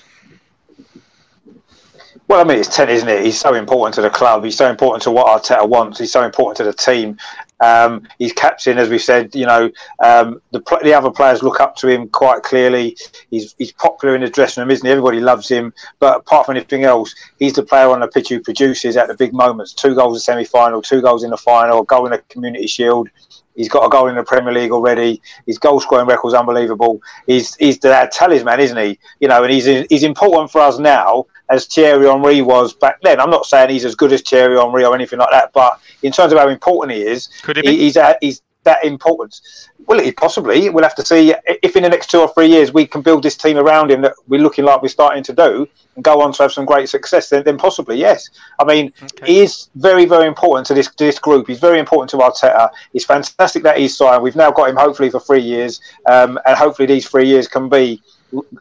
Well, 2.28 2.40
I 2.40 2.44
mean, 2.44 2.58
it's 2.58 2.74
10, 2.74 2.88
isn't 2.88 3.08
it? 3.08 3.24
He's 3.24 3.38
so 3.38 3.54
important 3.54 3.94
to 3.96 4.02
the 4.02 4.10
club. 4.10 4.44
He's 4.44 4.56
so 4.56 4.68
important 4.68 5.02
to 5.04 5.10
what 5.10 5.26
Arteta 5.26 5.68
wants. 5.68 5.98
He's 5.98 6.12
so 6.12 6.22
important 6.22 6.56
to 6.58 6.64
the 6.64 6.72
team. 6.72 7.18
Um, 7.60 8.06
he's 8.18 8.32
captain, 8.32 8.78
as 8.78 8.88
we 8.88 8.98
said. 8.98 9.34
You 9.34 9.46
know, 9.46 9.70
um, 10.04 10.42
the 10.50 10.60
the 10.82 10.92
other 10.92 11.10
players 11.10 11.42
look 11.42 11.60
up 11.60 11.76
to 11.76 11.88
him 11.88 12.08
quite 12.08 12.42
clearly. 12.42 12.96
He's 13.30 13.54
he's 13.58 13.72
popular 13.72 14.14
in 14.14 14.20
the 14.20 14.28
dressing 14.28 14.60
room, 14.60 14.70
isn't 14.70 14.84
he? 14.84 14.90
Everybody 14.90 15.20
loves 15.20 15.48
him. 15.48 15.72
But 15.98 16.18
apart 16.18 16.46
from 16.46 16.56
anything 16.56 16.84
else, 16.84 17.14
he's 17.38 17.54
the 17.54 17.62
player 17.62 17.88
on 17.88 18.00
the 18.00 18.08
pitch 18.08 18.28
who 18.28 18.40
produces 18.40 18.96
at 18.96 19.08
the 19.08 19.14
big 19.14 19.32
moments. 19.32 19.72
Two 19.72 19.94
goals 19.94 20.12
in 20.12 20.14
the 20.14 20.20
semi 20.20 20.44
final, 20.44 20.82
two 20.82 21.00
goals 21.00 21.24
in 21.24 21.30
the 21.30 21.36
final, 21.36 21.80
a 21.80 21.84
goal 21.84 22.06
in 22.06 22.12
the 22.12 22.18
Community 22.28 22.66
Shield. 22.66 23.08
He's 23.56 23.68
got 23.68 23.84
a 23.84 23.88
goal 23.88 24.08
in 24.08 24.14
the 24.16 24.22
Premier 24.22 24.52
League 24.52 24.70
already. 24.70 25.20
His 25.46 25.58
goal 25.58 25.80
scoring 25.80 26.06
record's 26.06 26.34
unbelievable. 26.34 27.00
He's 27.26 27.54
he's 27.56 27.78
the 27.78 28.08
talisman, 28.12 28.60
isn't 28.60 28.76
he? 28.76 28.98
You 29.20 29.28
know, 29.28 29.42
and 29.42 29.52
he's 29.52 29.64
he's 29.64 30.02
important 30.02 30.50
for 30.50 30.60
us 30.60 30.78
now 30.78 31.26
as 31.48 31.66
Thierry 31.66 32.06
Henry 32.06 32.42
was 32.42 32.74
back 32.74 33.00
then. 33.02 33.20
I'm 33.20 33.30
not 33.30 33.46
saying 33.46 33.70
he's 33.70 33.84
as 33.84 33.94
good 33.94 34.12
as 34.12 34.22
Thierry 34.22 34.58
Henry 34.58 34.84
or 34.84 34.94
anything 34.94 35.18
like 35.18 35.30
that, 35.30 35.52
but 35.52 35.80
in 36.02 36.12
terms 36.12 36.32
of 36.32 36.38
how 36.38 36.48
important 36.48 36.96
he 36.96 37.02
is, 37.02 37.28
he 37.64 37.76
he's 37.78 37.96
he's 38.20 38.42
that 38.64 38.84
important. 38.84 39.40
Well, 39.86 40.00
he 40.00 40.10
possibly. 40.10 40.68
We'll 40.68 40.82
have 40.82 40.96
to 40.96 41.04
see 41.04 41.32
if 41.62 41.76
in 41.76 41.84
the 41.84 41.88
next 41.88 42.10
two 42.10 42.20
or 42.20 42.28
three 42.34 42.48
years 42.48 42.72
we 42.72 42.86
can 42.86 43.02
build 43.02 43.22
this 43.22 43.36
team 43.36 43.56
around 43.56 43.90
him 43.90 44.00
that 44.02 44.14
we're 44.26 44.40
looking 44.40 44.64
like 44.64 44.82
we're 44.82 44.88
starting 44.88 45.22
to 45.24 45.32
do 45.32 45.68
and 45.94 46.04
go 46.04 46.20
on 46.20 46.32
to 46.32 46.42
have 46.42 46.52
some 46.52 46.64
great 46.64 46.88
success. 46.88 47.28
Then, 47.28 47.44
then 47.44 47.56
possibly 47.56 47.96
yes. 47.96 48.28
I 48.58 48.64
mean, 48.64 48.92
Okay. 49.02 49.26
he 49.32 49.40
is 49.40 49.68
very, 49.76 50.04
very 50.04 50.26
important 50.26 50.66
to 50.68 50.74
this 50.74 50.88
to 50.88 51.04
this 51.04 51.18
group. 51.20 51.46
He's 51.46 51.60
very 51.60 51.78
important 51.78 52.10
to 52.10 52.16
Arteta. 52.16 52.68
It's 52.94 53.04
fantastic 53.04 53.62
that 53.62 53.78
he's 53.78 53.96
signed. 53.96 54.22
We've 54.22 54.36
now 54.36 54.50
got 54.50 54.70
him 54.70 54.76
hopefully 54.76 55.10
for 55.10 55.20
three 55.20 55.42
years, 55.42 55.80
um, 56.10 56.38
and 56.46 56.56
hopefully 56.56 56.86
these 56.86 57.08
three 57.08 57.26
years 57.26 57.46
can 57.46 57.68
be 57.68 58.02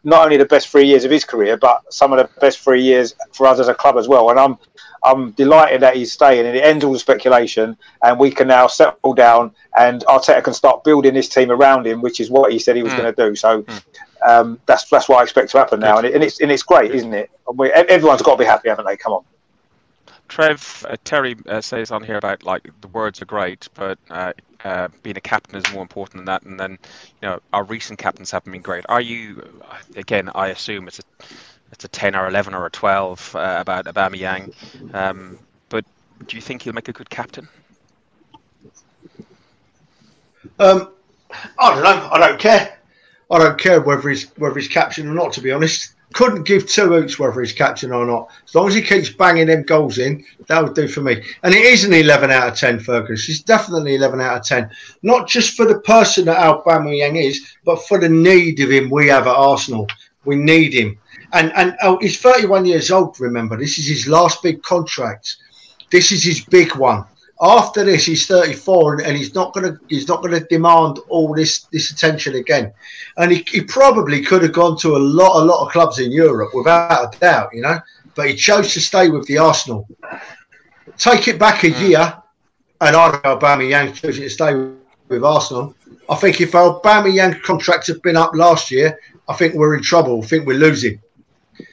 not 0.04 0.24
only 0.24 0.38
the 0.38 0.46
best 0.46 0.70
three 0.70 0.86
years 0.86 1.06
of 1.06 1.12
his 1.12 1.26
career, 1.26 1.58
but 1.58 1.82
some 1.92 2.14
of 2.14 2.20
the 2.20 2.30
best 2.40 2.60
three 2.60 2.84
years 2.84 3.16
for 3.34 3.48
us 3.48 3.60
as 3.60 3.68
a 3.68 3.74
club 3.74 3.98
as 3.98 4.08
well. 4.08 4.30
And 4.30 4.40
I'm 4.40 4.58
I'm 5.04 5.32
delighted 5.32 5.82
that 5.82 5.96
he's 5.96 6.12
staying, 6.12 6.46
and 6.48 6.56
it 6.56 6.64
ends 6.64 6.84
all 6.84 6.94
the 6.94 7.00
speculation, 7.00 7.78
and 8.04 8.20
we 8.20 8.32
can 8.32 8.48
now 8.48 8.68
settle 8.68 9.14
down, 9.14 9.52
and 9.78 10.04
Arteta 10.08 10.44
can 10.44 10.54
start 10.54 10.84
building 10.84 11.15
this 11.16 11.28
team 11.30 11.50
around 11.50 11.88
him, 11.88 12.02
which 12.02 12.20
is 12.20 12.30
what 12.30 12.52
he 12.52 12.60
said 12.60 12.76
he 12.76 12.84
was 12.84 12.94
Mm. 12.94 12.98
going 12.98 13.16
to 13.16 13.30
do. 13.30 13.36
So. 13.36 13.66
Um, 14.26 14.60
that's 14.66 14.90
that's 14.90 15.08
what 15.08 15.20
I 15.20 15.24
expect 15.24 15.52
to 15.52 15.60
happen 15.60 15.80
now, 15.82 15.98
and, 15.98 16.08
it, 16.08 16.16
and 16.16 16.24
it's 16.24 16.40
and 16.42 16.52
it's 16.52 16.64
great, 16.64 16.90
isn't 16.90 17.14
it? 17.14 17.30
We, 17.54 17.72
everyone's 17.72 18.24
got 18.24 18.32
to 18.32 18.38
be 18.40 18.46
happy, 18.46 18.70
haven't 18.70 18.86
they? 18.88 18.98
Come 18.98 19.14
on. 19.14 19.24
Trev, 20.28 20.86
uh, 20.90 20.96
Terry 21.04 21.36
uh, 21.48 21.62
says 21.62 21.92
on 21.92 22.02
here 22.02 22.18
about 22.18 22.42
like 22.42 22.68
the 22.82 22.88
words 22.88 23.22
are 23.22 23.26
great, 23.26 23.68
but 23.76 24.00
uh, 24.10 24.34
uh, 24.64 24.88
being 25.04 25.18
a 25.18 25.22
captain 25.22 25.58
is 25.58 25.72
more 25.74 25.84
important 25.84 26.18
than 26.18 26.26
that. 26.26 26.42
And 26.44 26.60
then, 26.60 26.80
you 27.22 27.28
know, 27.28 27.40
our 27.54 27.64
recent 27.64 28.00
captains 28.00 28.32
haven't 28.32 28.52
been 28.52 28.64
great. 28.64 28.86
Are 28.90 29.02
you? 29.02 29.44
uh, 29.70 29.76
Again, 29.96 30.32
I 30.34 30.48
assume 30.48 30.88
it's 30.88 31.00
a 31.00 31.04
it's 31.72 31.86
a 31.86 31.90
ten 31.90 32.16
or 32.16 32.28
eleven 32.28 32.56
or 32.56 32.66
a 32.66 32.72
twelve 32.72 33.36
uh, 33.36 33.58
about 33.60 33.86
Aubameyang. 33.86 34.52
Um, 34.94 35.38
but 35.70 35.86
do 36.26 36.36
you 36.36 36.42
think 36.42 36.64
he'll 36.64 36.74
make 36.74 36.90
a 36.90 36.94
good 36.94 37.10
captain? 37.12 37.48
Um, 40.58 40.95
I 41.60 41.74
don't 41.74 41.84
know. 41.84 42.10
I 42.12 42.20
don't 42.20 42.40
care. 42.40 42.80
I 43.32 43.40
don't 43.40 43.60
care 43.60 43.82
whether 43.82 44.10
he's 44.10 44.30
whether 44.38 44.60
he's 44.60 44.68
captain 44.68 45.08
or 45.08 45.14
not. 45.14 45.34
To 45.34 45.42
be 45.42 45.52
honest, 45.52 45.96
couldn't 46.14 46.44
give 46.44 46.68
two 46.68 46.88
hoots 46.88 47.18
whether 47.18 47.42
he's 47.42 47.52
captain 47.52 47.92
or 47.92 48.06
not. 48.06 48.30
As 48.46 48.54
long 48.54 48.68
as 48.68 48.76
he 48.76 48.82
keeps 48.82 49.10
banging 49.10 49.48
them 49.48 49.64
goals 49.64 49.98
in, 49.98 50.24
that 50.48 50.64
would 50.64 50.76
do 50.76 50.88
for 50.88 51.02
me. 51.02 51.22
And 51.44 51.54
it 51.54 51.62
is 51.62 51.84
an 51.84 51.94
eleven 51.94 52.32
out 52.32 52.50
of 52.50 52.56
ten, 52.56 52.80
Fergus. 52.80 53.28
It's 53.28 53.42
definitely 53.42 53.96
eleven 53.96 54.22
out 54.22 54.38
of 54.38 54.46
ten. 54.46 54.70
Not 55.02 55.28
just 55.28 55.58
for 55.58 55.66
the 55.66 55.80
person 55.80 56.26
that 56.26 56.38
Aubameyang 56.38 57.22
is, 57.22 57.56
but 57.66 57.86
for 57.88 58.00
the 58.00 58.10
need 58.10 58.60
of 58.60 58.72
him 58.72 58.90
we 58.90 59.08
have 59.08 59.28
at 59.28 59.36
Arsenal. 59.36 59.88
We 60.24 60.36
need 60.36 60.74
him. 60.74 60.98
And 61.34 61.52
and 61.54 61.76
oh, 61.82 61.98
he's 62.00 62.20
thirty 62.22 62.46
one 62.46 62.66
years 62.66 62.92
old. 62.92 63.20
Remember, 63.20 63.58
this 63.58 63.80
is 63.80 63.88
his 63.88 64.08
last 64.08 64.44
big 64.44 64.62
contract. 64.62 65.38
This 65.92 66.12
is 66.12 66.24
his 66.24 66.46
big 66.46 66.76
one. 66.76 67.06
After 67.42 67.84
this, 67.84 68.06
he's 68.06 68.28
34, 68.28 68.94
and, 68.94 69.08
and 69.08 69.18
he's 69.18 69.36
not 69.36 69.54
gonna 69.54 69.78
he's 69.90 70.08
not 70.08 70.22
gonna 70.22 70.40
demand 70.40 71.00
all 71.10 71.34
this 71.34 71.64
this 71.72 71.92
attention 71.92 72.36
again. 72.36 72.72
And 73.18 73.32
he, 73.32 73.46
he 73.50 73.62
probably 73.62 74.22
could 74.22 74.42
have 74.44 74.54
gone 74.54 74.78
to 74.80 74.96
a 74.96 75.00
lot 75.00 75.42
a 75.42 75.44
lot 75.44 75.66
of 75.66 75.72
clubs 75.72 76.00
in 76.00 76.12
Europe 76.12 76.52
without 76.54 77.14
a 77.14 77.20
doubt, 77.20 77.50
you 77.54 77.62
know. 77.62 77.80
But 78.16 78.30
he 78.30 78.36
chose 78.36 78.74
to 78.74 78.80
stay 78.80 79.10
with 79.10 79.28
the 79.28 79.38
Arsenal. 79.38 79.86
Take 80.98 81.28
it 81.28 81.38
back 81.38 81.66
a 81.66 81.72
hmm. 81.72 81.86
year, 81.86 82.24
and 82.80 82.96
I 82.96 83.12
don't 83.12 83.24
know 83.24 83.38
Aubameyang 83.38 83.94
choosing 83.94 84.24
to 84.24 84.30
stay 84.30 84.54
with 85.10 85.24
Arsenal. 85.26 85.76
I 86.08 86.16
think 86.16 86.40
if 86.40 86.54
Aubameyang's 86.54 87.42
contract 87.42 87.88
had 87.88 88.02
been 88.02 88.16
up 88.16 88.34
last 88.34 88.72
year, 88.72 88.98
I 89.28 89.34
think 89.34 89.56
we're 89.56 89.76
in 89.76 89.84
trouble. 89.84 90.24
I 90.24 90.26
think 90.26 90.46
we're 90.46 90.58
losing. 90.58 91.02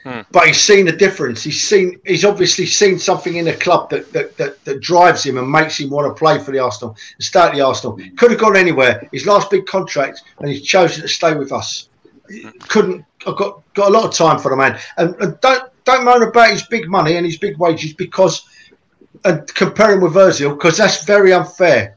Hmm. 0.05 0.21
But 0.33 0.49
he's 0.49 0.61
seen 0.61 0.89
a 0.89 0.97
difference. 0.97 1.45
He's 1.45 1.63
seen. 1.63 2.01
He's 2.05 2.25
obviously 2.25 2.67
seen 2.67 2.99
something 2.99 3.37
in 3.37 3.45
the 3.45 3.55
club 3.55 3.89
that 3.91 4.13
that, 4.13 4.37
that, 4.37 4.65
that 4.65 4.81
drives 4.81 5.25
him 5.25 5.39
and 5.39 5.49
makes 5.49 5.79
him 5.79 5.91
want 5.91 6.09
to 6.09 6.19
play 6.19 6.39
for 6.41 6.51
the 6.51 6.59
Arsenal 6.59 6.97
stay 7.21 7.41
at 7.41 7.55
the 7.55 7.61
Arsenal. 7.61 7.99
Could 8.17 8.33
have 8.33 8.41
gone 8.41 8.57
anywhere. 8.57 9.09
His 9.13 9.27
last 9.27 9.51
big 9.51 9.67
contract, 9.67 10.23
and 10.41 10.51
he's 10.51 10.63
chosen 10.63 11.03
to 11.03 11.09
stay 11.09 11.35
with 11.35 11.53
us. 11.53 11.89
Couldn't. 12.69 13.05
I've 13.27 13.37
got 13.37 13.63
got 13.75 13.89
a 13.89 13.93
lot 13.93 14.05
of 14.05 14.13
time 14.13 14.41
for 14.41 14.51
the 14.51 14.57
man, 14.57 14.79
and, 14.97 15.15
and 15.21 15.41
don't 15.41 15.71
don't 15.85 16.05
moan 16.05 16.23
about 16.23 16.51
his 16.51 16.67
big 16.67 16.89
money 16.89 17.17
and 17.17 17.25
his 17.25 17.39
big 17.39 17.59
wages 17.59 17.93
because 17.93 18.49
and 19.25 19.47
compare 19.55 19.93
him 19.93 20.01
with 20.01 20.15
Özil 20.15 20.55
because 20.55 20.77
that's 20.77 21.05
very 21.05 21.33
unfair, 21.33 21.97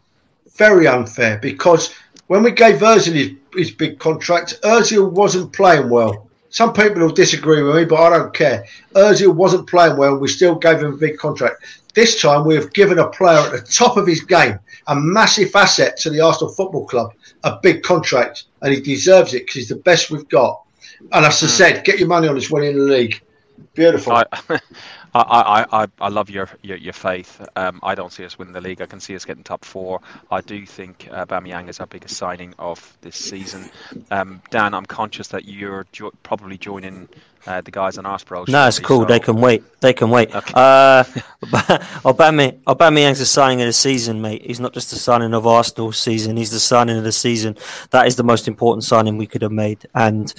very 0.55 0.87
unfair. 0.87 1.37
Because 1.37 1.93
when 2.27 2.43
we 2.43 2.51
gave 2.51 2.81
Özil 2.81 3.13
his, 3.13 3.31
his 3.53 3.71
big 3.71 3.99
contract, 3.99 4.59
Özil 4.63 5.11
wasn't 5.11 5.53
playing 5.53 5.89
well. 5.89 6.27
Some 6.55 6.71
people 6.71 7.01
will 7.01 7.09
disagree 7.09 7.61
with 7.61 7.75
me, 7.75 7.83
but 7.83 7.99
I 7.99 8.17
don't 8.17 8.33
care. 8.33 8.65
Özil 8.93 9.35
wasn't 9.35 9.67
playing 9.67 9.97
well. 9.97 10.15
We 10.15 10.29
still 10.29 10.55
gave 10.55 10.79
him 10.79 10.93
a 10.93 10.97
big 10.97 11.17
contract. 11.17 11.61
This 11.95 12.21
time, 12.21 12.45
we 12.45 12.55
have 12.55 12.71
given 12.71 12.97
a 12.97 13.09
player 13.09 13.39
at 13.39 13.51
the 13.51 13.59
top 13.59 13.97
of 13.97 14.07
his 14.07 14.21
game, 14.21 14.57
a 14.87 14.95
massive 14.95 15.53
asset 15.53 15.97
to 15.97 16.09
the 16.09 16.21
Arsenal 16.21 16.53
Football 16.53 16.87
Club, 16.87 17.11
a 17.43 17.59
big 17.61 17.83
contract, 17.83 18.45
and 18.61 18.73
he 18.73 18.79
deserves 18.79 19.33
it 19.33 19.39
because 19.39 19.55
he's 19.55 19.67
the 19.67 19.75
best 19.75 20.09
we've 20.09 20.29
got. 20.29 20.61
And 21.11 21.25
as 21.25 21.43
I 21.43 21.47
hmm. 21.47 21.51
said, 21.51 21.83
get 21.83 21.99
your 21.99 22.07
money 22.07 22.29
on 22.29 22.37
us 22.37 22.49
winning 22.49 22.77
the 22.77 22.83
league. 22.83 23.21
Beautiful. 23.73 24.13
I, 24.13 24.25
I, 25.21 25.65
I, 25.83 25.87
I 25.99 26.09
love 26.09 26.29
your 26.29 26.49
your, 26.61 26.77
your 26.77 26.93
faith. 26.93 27.45
Um, 27.55 27.79
I 27.83 27.95
don't 27.95 28.11
see 28.11 28.25
us 28.25 28.37
winning 28.37 28.53
the 28.53 28.61
league. 28.61 28.81
I 28.81 28.85
can 28.85 28.99
see 28.99 29.15
us 29.15 29.23
getting 29.23 29.43
top 29.43 29.63
four. 29.63 30.01
I 30.29 30.41
do 30.41 30.65
think 30.65 31.07
uh, 31.11 31.25
Aubameyang 31.25 31.69
is 31.69 31.79
our 31.79 31.87
biggest 31.87 32.17
signing 32.17 32.53
of 32.59 32.97
this 33.01 33.15
season. 33.15 33.69
Um, 34.11 34.41
Dan, 34.49 34.73
I'm 34.73 34.85
conscious 34.85 35.29
that 35.29 35.45
you're 35.45 35.85
jo- 35.91 36.11
probably 36.23 36.57
joining 36.57 37.07
uh, 37.47 37.61
the 37.61 37.71
guys 37.71 37.97
on 37.97 38.05
Arsenal. 38.05 38.45
No, 38.47 38.67
it's 38.67 38.79
cool. 38.79 39.01
So... 39.01 39.05
They 39.05 39.19
can 39.19 39.39
wait. 39.39 39.63
They 39.79 39.93
can 39.93 40.09
wait. 40.09 40.35
Okay. 40.35 40.53
Uh, 40.55 41.03
Aubameyang, 42.03 42.59
Aubameyang's 42.63 43.19
the 43.19 43.25
signing 43.25 43.61
of 43.61 43.67
the 43.67 43.73
season, 43.73 44.21
mate. 44.21 44.41
He's 44.45 44.59
not 44.59 44.73
just 44.73 44.89
the 44.89 44.97
signing 44.97 45.33
of 45.33 45.47
Arsenal 45.47 45.91
season. 45.91 46.37
He's 46.37 46.51
the 46.51 46.59
signing 46.59 46.97
of 46.97 47.03
the 47.03 47.11
season. 47.11 47.55
That 47.91 48.07
is 48.07 48.15
the 48.15 48.23
most 48.23 48.47
important 48.47 48.83
signing 48.83 49.17
we 49.17 49.27
could 49.27 49.43
have 49.43 49.51
made, 49.51 49.87
and 49.93 50.33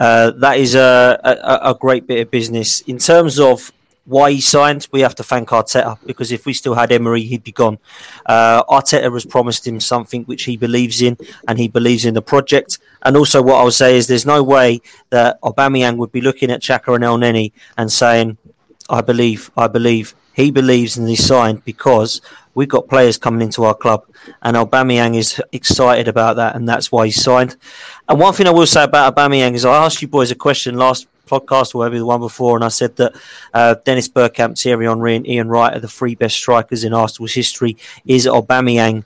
uh, 0.00 0.32
that 0.32 0.58
is 0.58 0.74
a, 0.74 1.20
a, 1.22 1.70
a 1.70 1.74
great 1.74 2.06
bit 2.06 2.20
of 2.20 2.30
business 2.30 2.80
in 2.82 2.98
terms 2.98 3.38
of 3.38 3.72
why 4.06 4.30
he 4.30 4.40
signed, 4.40 4.86
we 4.92 5.00
have 5.00 5.14
to 5.16 5.22
thank 5.22 5.48
Arteta 5.48 5.98
because 6.06 6.30
if 6.32 6.46
we 6.46 6.52
still 6.52 6.74
had 6.74 6.92
Emery, 6.92 7.22
he'd 7.22 7.42
be 7.42 7.52
gone. 7.52 7.78
Uh, 8.24 8.62
Arteta 8.64 9.12
has 9.12 9.24
promised 9.26 9.66
him 9.66 9.80
something 9.80 10.24
which 10.24 10.44
he 10.44 10.56
believes 10.56 11.02
in, 11.02 11.18
and 11.46 11.58
he 11.58 11.68
believes 11.68 12.04
in 12.04 12.14
the 12.14 12.22
project. 12.22 12.78
And 13.02 13.16
also, 13.16 13.42
what 13.42 13.56
I'll 13.56 13.70
say 13.70 13.96
is, 13.96 14.06
there's 14.06 14.24
no 14.24 14.42
way 14.42 14.80
that 15.10 15.40
Aubameyang 15.42 15.96
would 15.96 16.12
be 16.12 16.20
looking 16.20 16.50
at 16.50 16.62
Xhaka 16.62 16.94
and 16.94 17.04
Elneny 17.04 17.52
and 17.76 17.90
saying, 17.90 18.38
"I 18.88 19.00
believe, 19.00 19.50
I 19.56 19.66
believe." 19.66 20.14
He 20.32 20.50
believes 20.50 20.98
and 20.98 21.08
he 21.08 21.16
signed 21.16 21.64
because 21.64 22.20
we've 22.54 22.68
got 22.68 22.88
players 22.88 23.16
coming 23.16 23.40
into 23.40 23.64
our 23.64 23.74
club, 23.74 24.04
and 24.42 24.54
Aubameyang 24.54 25.16
is 25.16 25.40
excited 25.50 26.08
about 26.08 26.36
that, 26.36 26.54
and 26.54 26.68
that's 26.68 26.92
why 26.92 27.06
he 27.06 27.12
signed. 27.12 27.56
And 28.06 28.20
one 28.20 28.34
thing 28.34 28.46
I 28.46 28.50
will 28.50 28.66
say 28.66 28.84
about 28.84 29.14
Aubameyang 29.14 29.54
is, 29.54 29.64
I 29.64 29.84
asked 29.84 30.02
you 30.02 30.08
boys 30.08 30.30
a 30.30 30.34
question 30.34 30.76
last 30.76 31.06
podcast 31.26 31.74
or 31.74 31.84
maybe 31.84 31.98
the 31.98 32.06
one 32.06 32.20
before, 32.20 32.56
and 32.56 32.64
I 32.64 32.68
said 32.68 32.96
that 32.96 33.14
uh, 33.52 33.74
Dennis 33.84 34.08
Bergkamp, 34.08 34.60
Thierry 34.60 34.86
Henry, 34.86 35.16
and 35.16 35.26
Ian 35.26 35.48
Wright 35.48 35.74
are 35.74 35.80
the 35.80 35.88
three 35.88 36.14
best 36.14 36.36
strikers 36.36 36.84
in 36.84 36.94
Arsenal's 36.94 37.34
history. 37.34 37.76
Is 38.06 38.26
Aubameyang 38.26 39.04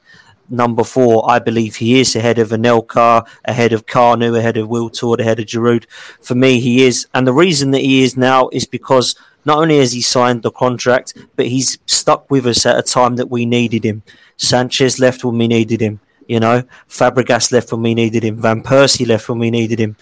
number 0.48 0.84
four? 0.84 1.28
I 1.30 1.38
believe 1.38 1.76
he 1.76 2.00
is 2.00 2.14
ahead 2.14 2.38
of 2.38 2.50
Anelka, 2.50 3.26
ahead 3.44 3.72
of 3.72 3.86
Kanu, 3.86 4.38
ahead 4.38 4.56
of 4.56 4.68
Will 4.68 4.90
Wiltord, 4.90 5.20
ahead 5.20 5.40
of 5.40 5.46
Giroud. 5.46 5.86
For 6.20 6.34
me, 6.34 6.60
he 6.60 6.84
is, 6.84 7.06
and 7.14 7.26
the 7.26 7.32
reason 7.32 7.70
that 7.70 7.80
he 7.80 8.02
is 8.02 8.16
now 8.16 8.48
is 8.52 8.66
because 8.66 9.14
not 9.44 9.58
only 9.58 9.78
has 9.78 9.92
he 9.92 10.02
signed 10.02 10.42
the 10.42 10.50
contract, 10.50 11.16
but 11.36 11.46
he's 11.46 11.78
stuck 11.86 12.30
with 12.30 12.46
us 12.46 12.66
at 12.66 12.78
a 12.78 12.82
time 12.82 13.16
that 13.16 13.30
we 13.30 13.46
needed 13.46 13.84
him. 13.84 14.02
Sanchez 14.36 14.98
left 14.98 15.24
when 15.24 15.38
we 15.38 15.48
needed 15.48 15.80
him. 15.80 16.00
You 16.26 16.40
know, 16.40 16.62
Fabregas 16.88 17.50
left 17.50 17.72
when 17.72 17.82
we 17.82 17.94
needed 17.94 18.22
him. 18.22 18.36
Van 18.36 18.62
Persie 18.62 19.06
left 19.06 19.28
when 19.28 19.38
we 19.38 19.50
needed 19.50 19.80
him. 19.80 19.96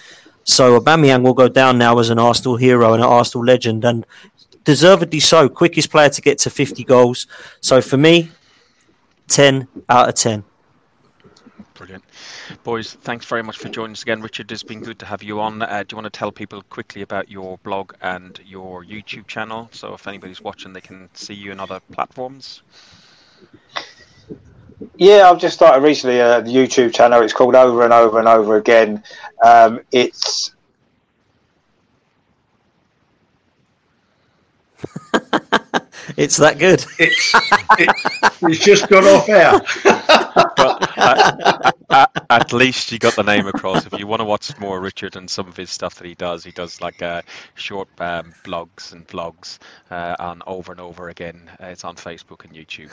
So 0.48 0.80
Aubameyang 0.80 1.22
will 1.22 1.34
go 1.34 1.46
down 1.50 1.76
now 1.76 1.98
as 1.98 2.08
an 2.08 2.18
Arsenal 2.18 2.56
hero 2.56 2.94
and 2.94 3.02
an 3.02 3.08
Arsenal 3.08 3.44
legend, 3.44 3.84
and 3.84 4.06
deservedly 4.64 5.20
so. 5.20 5.46
Quickest 5.46 5.90
player 5.90 6.08
to 6.08 6.22
get 6.22 6.38
to 6.38 6.50
50 6.50 6.84
goals. 6.84 7.26
So 7.60 7.82
for 7.82 7.98
me, 7.98 8.30
10 9.28 9.68
out 9.90 10.08
of 10.08 10.14
10. 10.14 10.42
Brilliant. 11.74 12.02
Boys, 12.64 12.94
thanks 12.94 13.26
very 13.26 13.42
much 13.42 13.58
for 13.58 13.68
joining 13.68 13.92
us 13.92 14.02
again. 14.02 14.22
Richard, 14.22 14.50
it's 14.50 14.62
been 14.62 14.80
good 14.80 14.98
to 15.00 15.06
have 15.06 15.22
you 15.22 15.38
on. 15.38 15.60
Uh, 15.60 15.84
do 15.86 15.94
you 15.94 16.02
want 16.02 16.12
to 16.12 16.18
tell 16.18 16.32
people 16.32 16.62
quickly 16.62 17.02
about 17.02 17.30
your 17.30 17.58
blog 17.58 17.92
and 18.00 18.40
your 18.42 18.82
YouTube 18.86 19.26
channel? 19.26 19.68
So 19.72 19.92
if 19.92 20.08
anybody's 20.08 20.40
watching, 20.40 20.72
they 20.72 20.80
can 20.80 21.10
see 21.12 21.34
you 21.34 21.50
on 21.50 21.60
other 21.60 21.78
platforms. 21.92 22.62
Yeah, 24.96 25.28
I've 25.28 25.40
just 25.40 25.56
started 25.56 25.82
recently 25.82 26.20
a 26.20 26.42
YouTube 26.42 26.94
channel. 26.94 27.22
It's 27.22 27.32
called 27.32 27.54
Over 27.54 27.82
and 27.84 27.92
Over 27.92 28.18
and 28.18 28.28
Over 28.28 28.56
Again. 28.56 29.02
Um, 29.44 29.80
it's 29.90 30.54
it's 36.16 36.36
that 36.38 36.58
good. 36.58 36.84
It's, 36.98 37.32
it, 37.78 37.88
it's 38.42 38.64
just 38.64 38.88
gone 38.88 39.04
off 39.04 39.28
air. 39.28 39.60
but 40.56 40.98
uh, 40.98 41.72
uh, 41.90 42.06
at 42.30 42.52
least 42.52 42.92
you 42.92 42.98
got 42.98 43.14
the 43.16 43.22
name 43.22 43.46
across. 43.46 43.86
If 43.86 43.98
you 43.98 44.06
want 44.06 44.20
to 44.20 44.24
watch 44.24 44.56
more 44.58 44.80
Richard 44.80 45.16
and 45.16 45.28
some 45.28 45.48
of 45.48 45.56
his 45.56 45.70
stuff 45.70 45.96
that 45.96 46.06
he 46.06 46.14
does, 46.14 46.44
he 46.44 46.50
does 46.50 46.80
like 46.80 47.02
uh, 47.02 47.22
short 47.54 47.88
um, 47.98 48.32
blogs 48.44 48.92
and 48.92 49.06
vlogs 49.06 49.58
uh, 49.90 50.16
on 50.18 50.42
over 50.46 50.72
and 50.72 50.80
over 50.80 51.08
again. 51.08 51.50
Uh, 51.60 51.66
it's 51.66 51.84
on 51.84 51.96
Facebook 51.96 52.44
and 52.44 52.54
YouTube. 52.54 52.90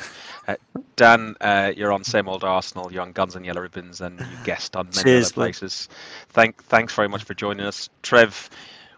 Uh, 0.47 0.55
Dan, 0.95 1.36
uh, 1.41 1.72
you're 1.76 1.91
on 1.91 2.03
same 2.03 2.30
old 2.30 2.43
Arsenal. 2.43 2.91
You're 2.91 3.01
on 3.01 3.11
Guns 3.11 3.36
and 3.36 3.45
Yellow 3.45 3.61
Ribbons, 3.61 4.01
and 4.01 4.20
you 4.20 4.38
guest 4.43 4.76
on 4.76 4.88
many 4.88 5.03
Cheers, 5.03 5.28
other 5.28 5.34
places. 5.34 5.89
Thank, 6.30 6.63
thanks 6.63 6.93
very 6.93 7.09
much 7.09 7.24
for 7.24 7.34
joining 7.34 7.66
us, 7.66 7.89
Trev. 8.03 8.49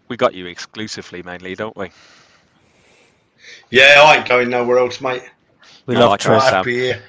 We 0.08 0.18
got 0.18 0.34
you 0.34 0.46
exclusively, 0.46 1.24
mainly, 1.24 1.56
don't 1.56 1.76
we? 1.76 1.90
Yeah, 3.70 4.02
I 4.04 4.18
ain't 4.18 4.28
going 4.28 4.50
nowhere 4.50 4.80
else, 4.80 5.02
mate. 5.02 5.24
We 5.86 5.96
love 5.96 6.12
like 6.12 6.20
Trev. 6.20 6.42
Happy 6.42 6.76
here. 6.76 7.02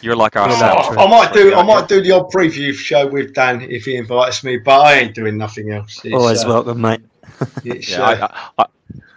You're 0.00 0.16
like 0.16 0.36
our. 0.36 0.48
I, 0.48 0.94
I, 0.96 1.08
might 1.08 1.32
do. 1.32 1.54
I 1.54 1.62
might 1.62 1.88
do 1.88 2.00
the 2.00 2.12
odd 2.12 2.30
preview 2.30 2.72
show 2.72 3.06
with 3.06 3.34
Dan 3.34 3.62
if 3.62 3.84
he 3.84 3.96
invites 3.96 4.44
me, 4.44 4.58
but 4.58 4.80
I 4.80 4.94
ain't 4.94 5.14
doing 5.14 5.36
nothing 5.36 5.72
else. 5.72 6.00
It's, 6.04 6.14
Always 6.14 6.44
uh, 6.44 6.48
welcome, 6.48 6.80
mate. 6.80 7.00
yeah, 7.64 8.00
uh, 8.00 8.28
I, 8.58 8.64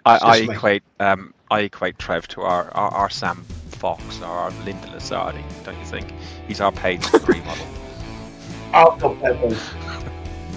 I, 0.06 0.18
I, 0.18 0.38
equate. 0.38 0.84
Um, 1.00 1.34
I 1.52 1.62
equate 1.62 2.00
Trev 2.00 2.28
to 2.30 2.42
our, 2.42 2.72
our, 2.72 2.92
our 2.92 3.10
Sam 3.10 3.44
Fox 3.72 4.22
or 4.22 4.26
our 4.26 4.52
Linda 4.64 4.88
Lusardi, 4.88 5.44
don't 5.66 5.78
you 5.78 5.86
think? 5.86 6.14
He's 6.48 6.62
our 6.62 6.72
paid 6.72 7.06
free 7.06 7.42
model. 7.42 7.68
Oh, 8.74 8.98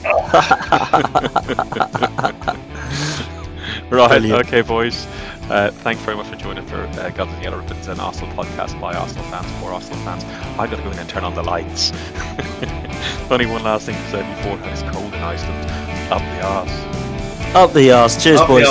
right. 3.91 4.09
Brilliant. 4.11 4.47
Okay, 4.47 4.61
boys. 4.61 5.07
Uh, 5.51 5.70
thanks 5.70 6.03
very 6.03 6.16
much 6.16 6.26
for 6.26 6.36
joining 6.36 6.64
for 6.64 6.76
uh, 6.76 7.11
Guns 7.11 7.32
and 7.34 7.42
Yellow 7.42 7.59
Ribbons 7.59 7.86
and 7.86 8.01
Arsenal 8.01 8.34
podcast 8.34 8.80
by 8.80 8.95
Arsenal 8.95 9.24
fans 9.24 9.47
for 9.61 9.72
Arsenal 9.72 9.99
fans. 10.05 10.24
I've 10.59 10.70
got 10.70 10.76
to 10.76 10.82
go 10.82 10.90
in 10.90 10.99
and 10.99 11.09
turn 11.09 11.22
on 11.22 11.34
the 11.34 11.42
lights. 11.42 11.92
Only 13.30 13.45
one 13.47 13.62
last 13.62 13.84
thing 13.86 13.95
to 13.95 14.11
say 14.11 14.36
before 14.36 14.59
it's 14.70 14.82
cold 14.82 15.12
in 15.12 15.20
Iceland. 15.20 15.70
Up 16.11 16.22
the 16.22 16.42
arse. 16.42 17.55
Up 17.55 17.72
the 17.74 17.92
arse. 17.92 18.22
Cheers, 18.22 18.40
Up 18.40 18.49
boys. 18.49 18.66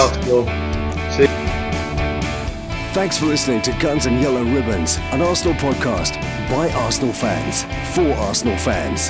Thanks 2.93 3.17
for 3.17 3.25
listening 3.25 3.61
to 3.63 3.71
Guns 3.79 4.05
and 4.07 4.21
Yellow 4.21 4.43
Ribbons, 4.43 4.97
an 5.11 5.21
Arsenal 5.21 5.53
podcast 5.55 6.19
by 6.49 6.71
Arsenal 6.71 7.13
fans 7.13 7.63
for 7.95 8.11
Arsenal 8.13 8.57
fans. 8.57 9.09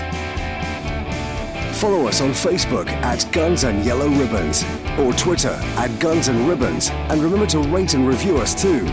Follow 1.73 2.07
us 2.07 2.21
on 2.21 2.29
Facebook 2.29 2.87
at 2.87 3.29
Guns 3.31 3.63
and 3.63 3.83
Yellow 3.83 4.07
Ribbons 4.07 4.63
or 4.97 5.11
Twitter 5.13 5.57
at 5.77 5.99
Guns 5.99 6.27
and 6.27 6.47
Ribbons. 6.47 6.89
And 6.91 7.21
remember 7.21 7.45
to 7.47 7.59
rate 7.59 7.93
and 7.93 8.07
review 8.07 8.37
us 8.37 8.59
too. 8.59 8.85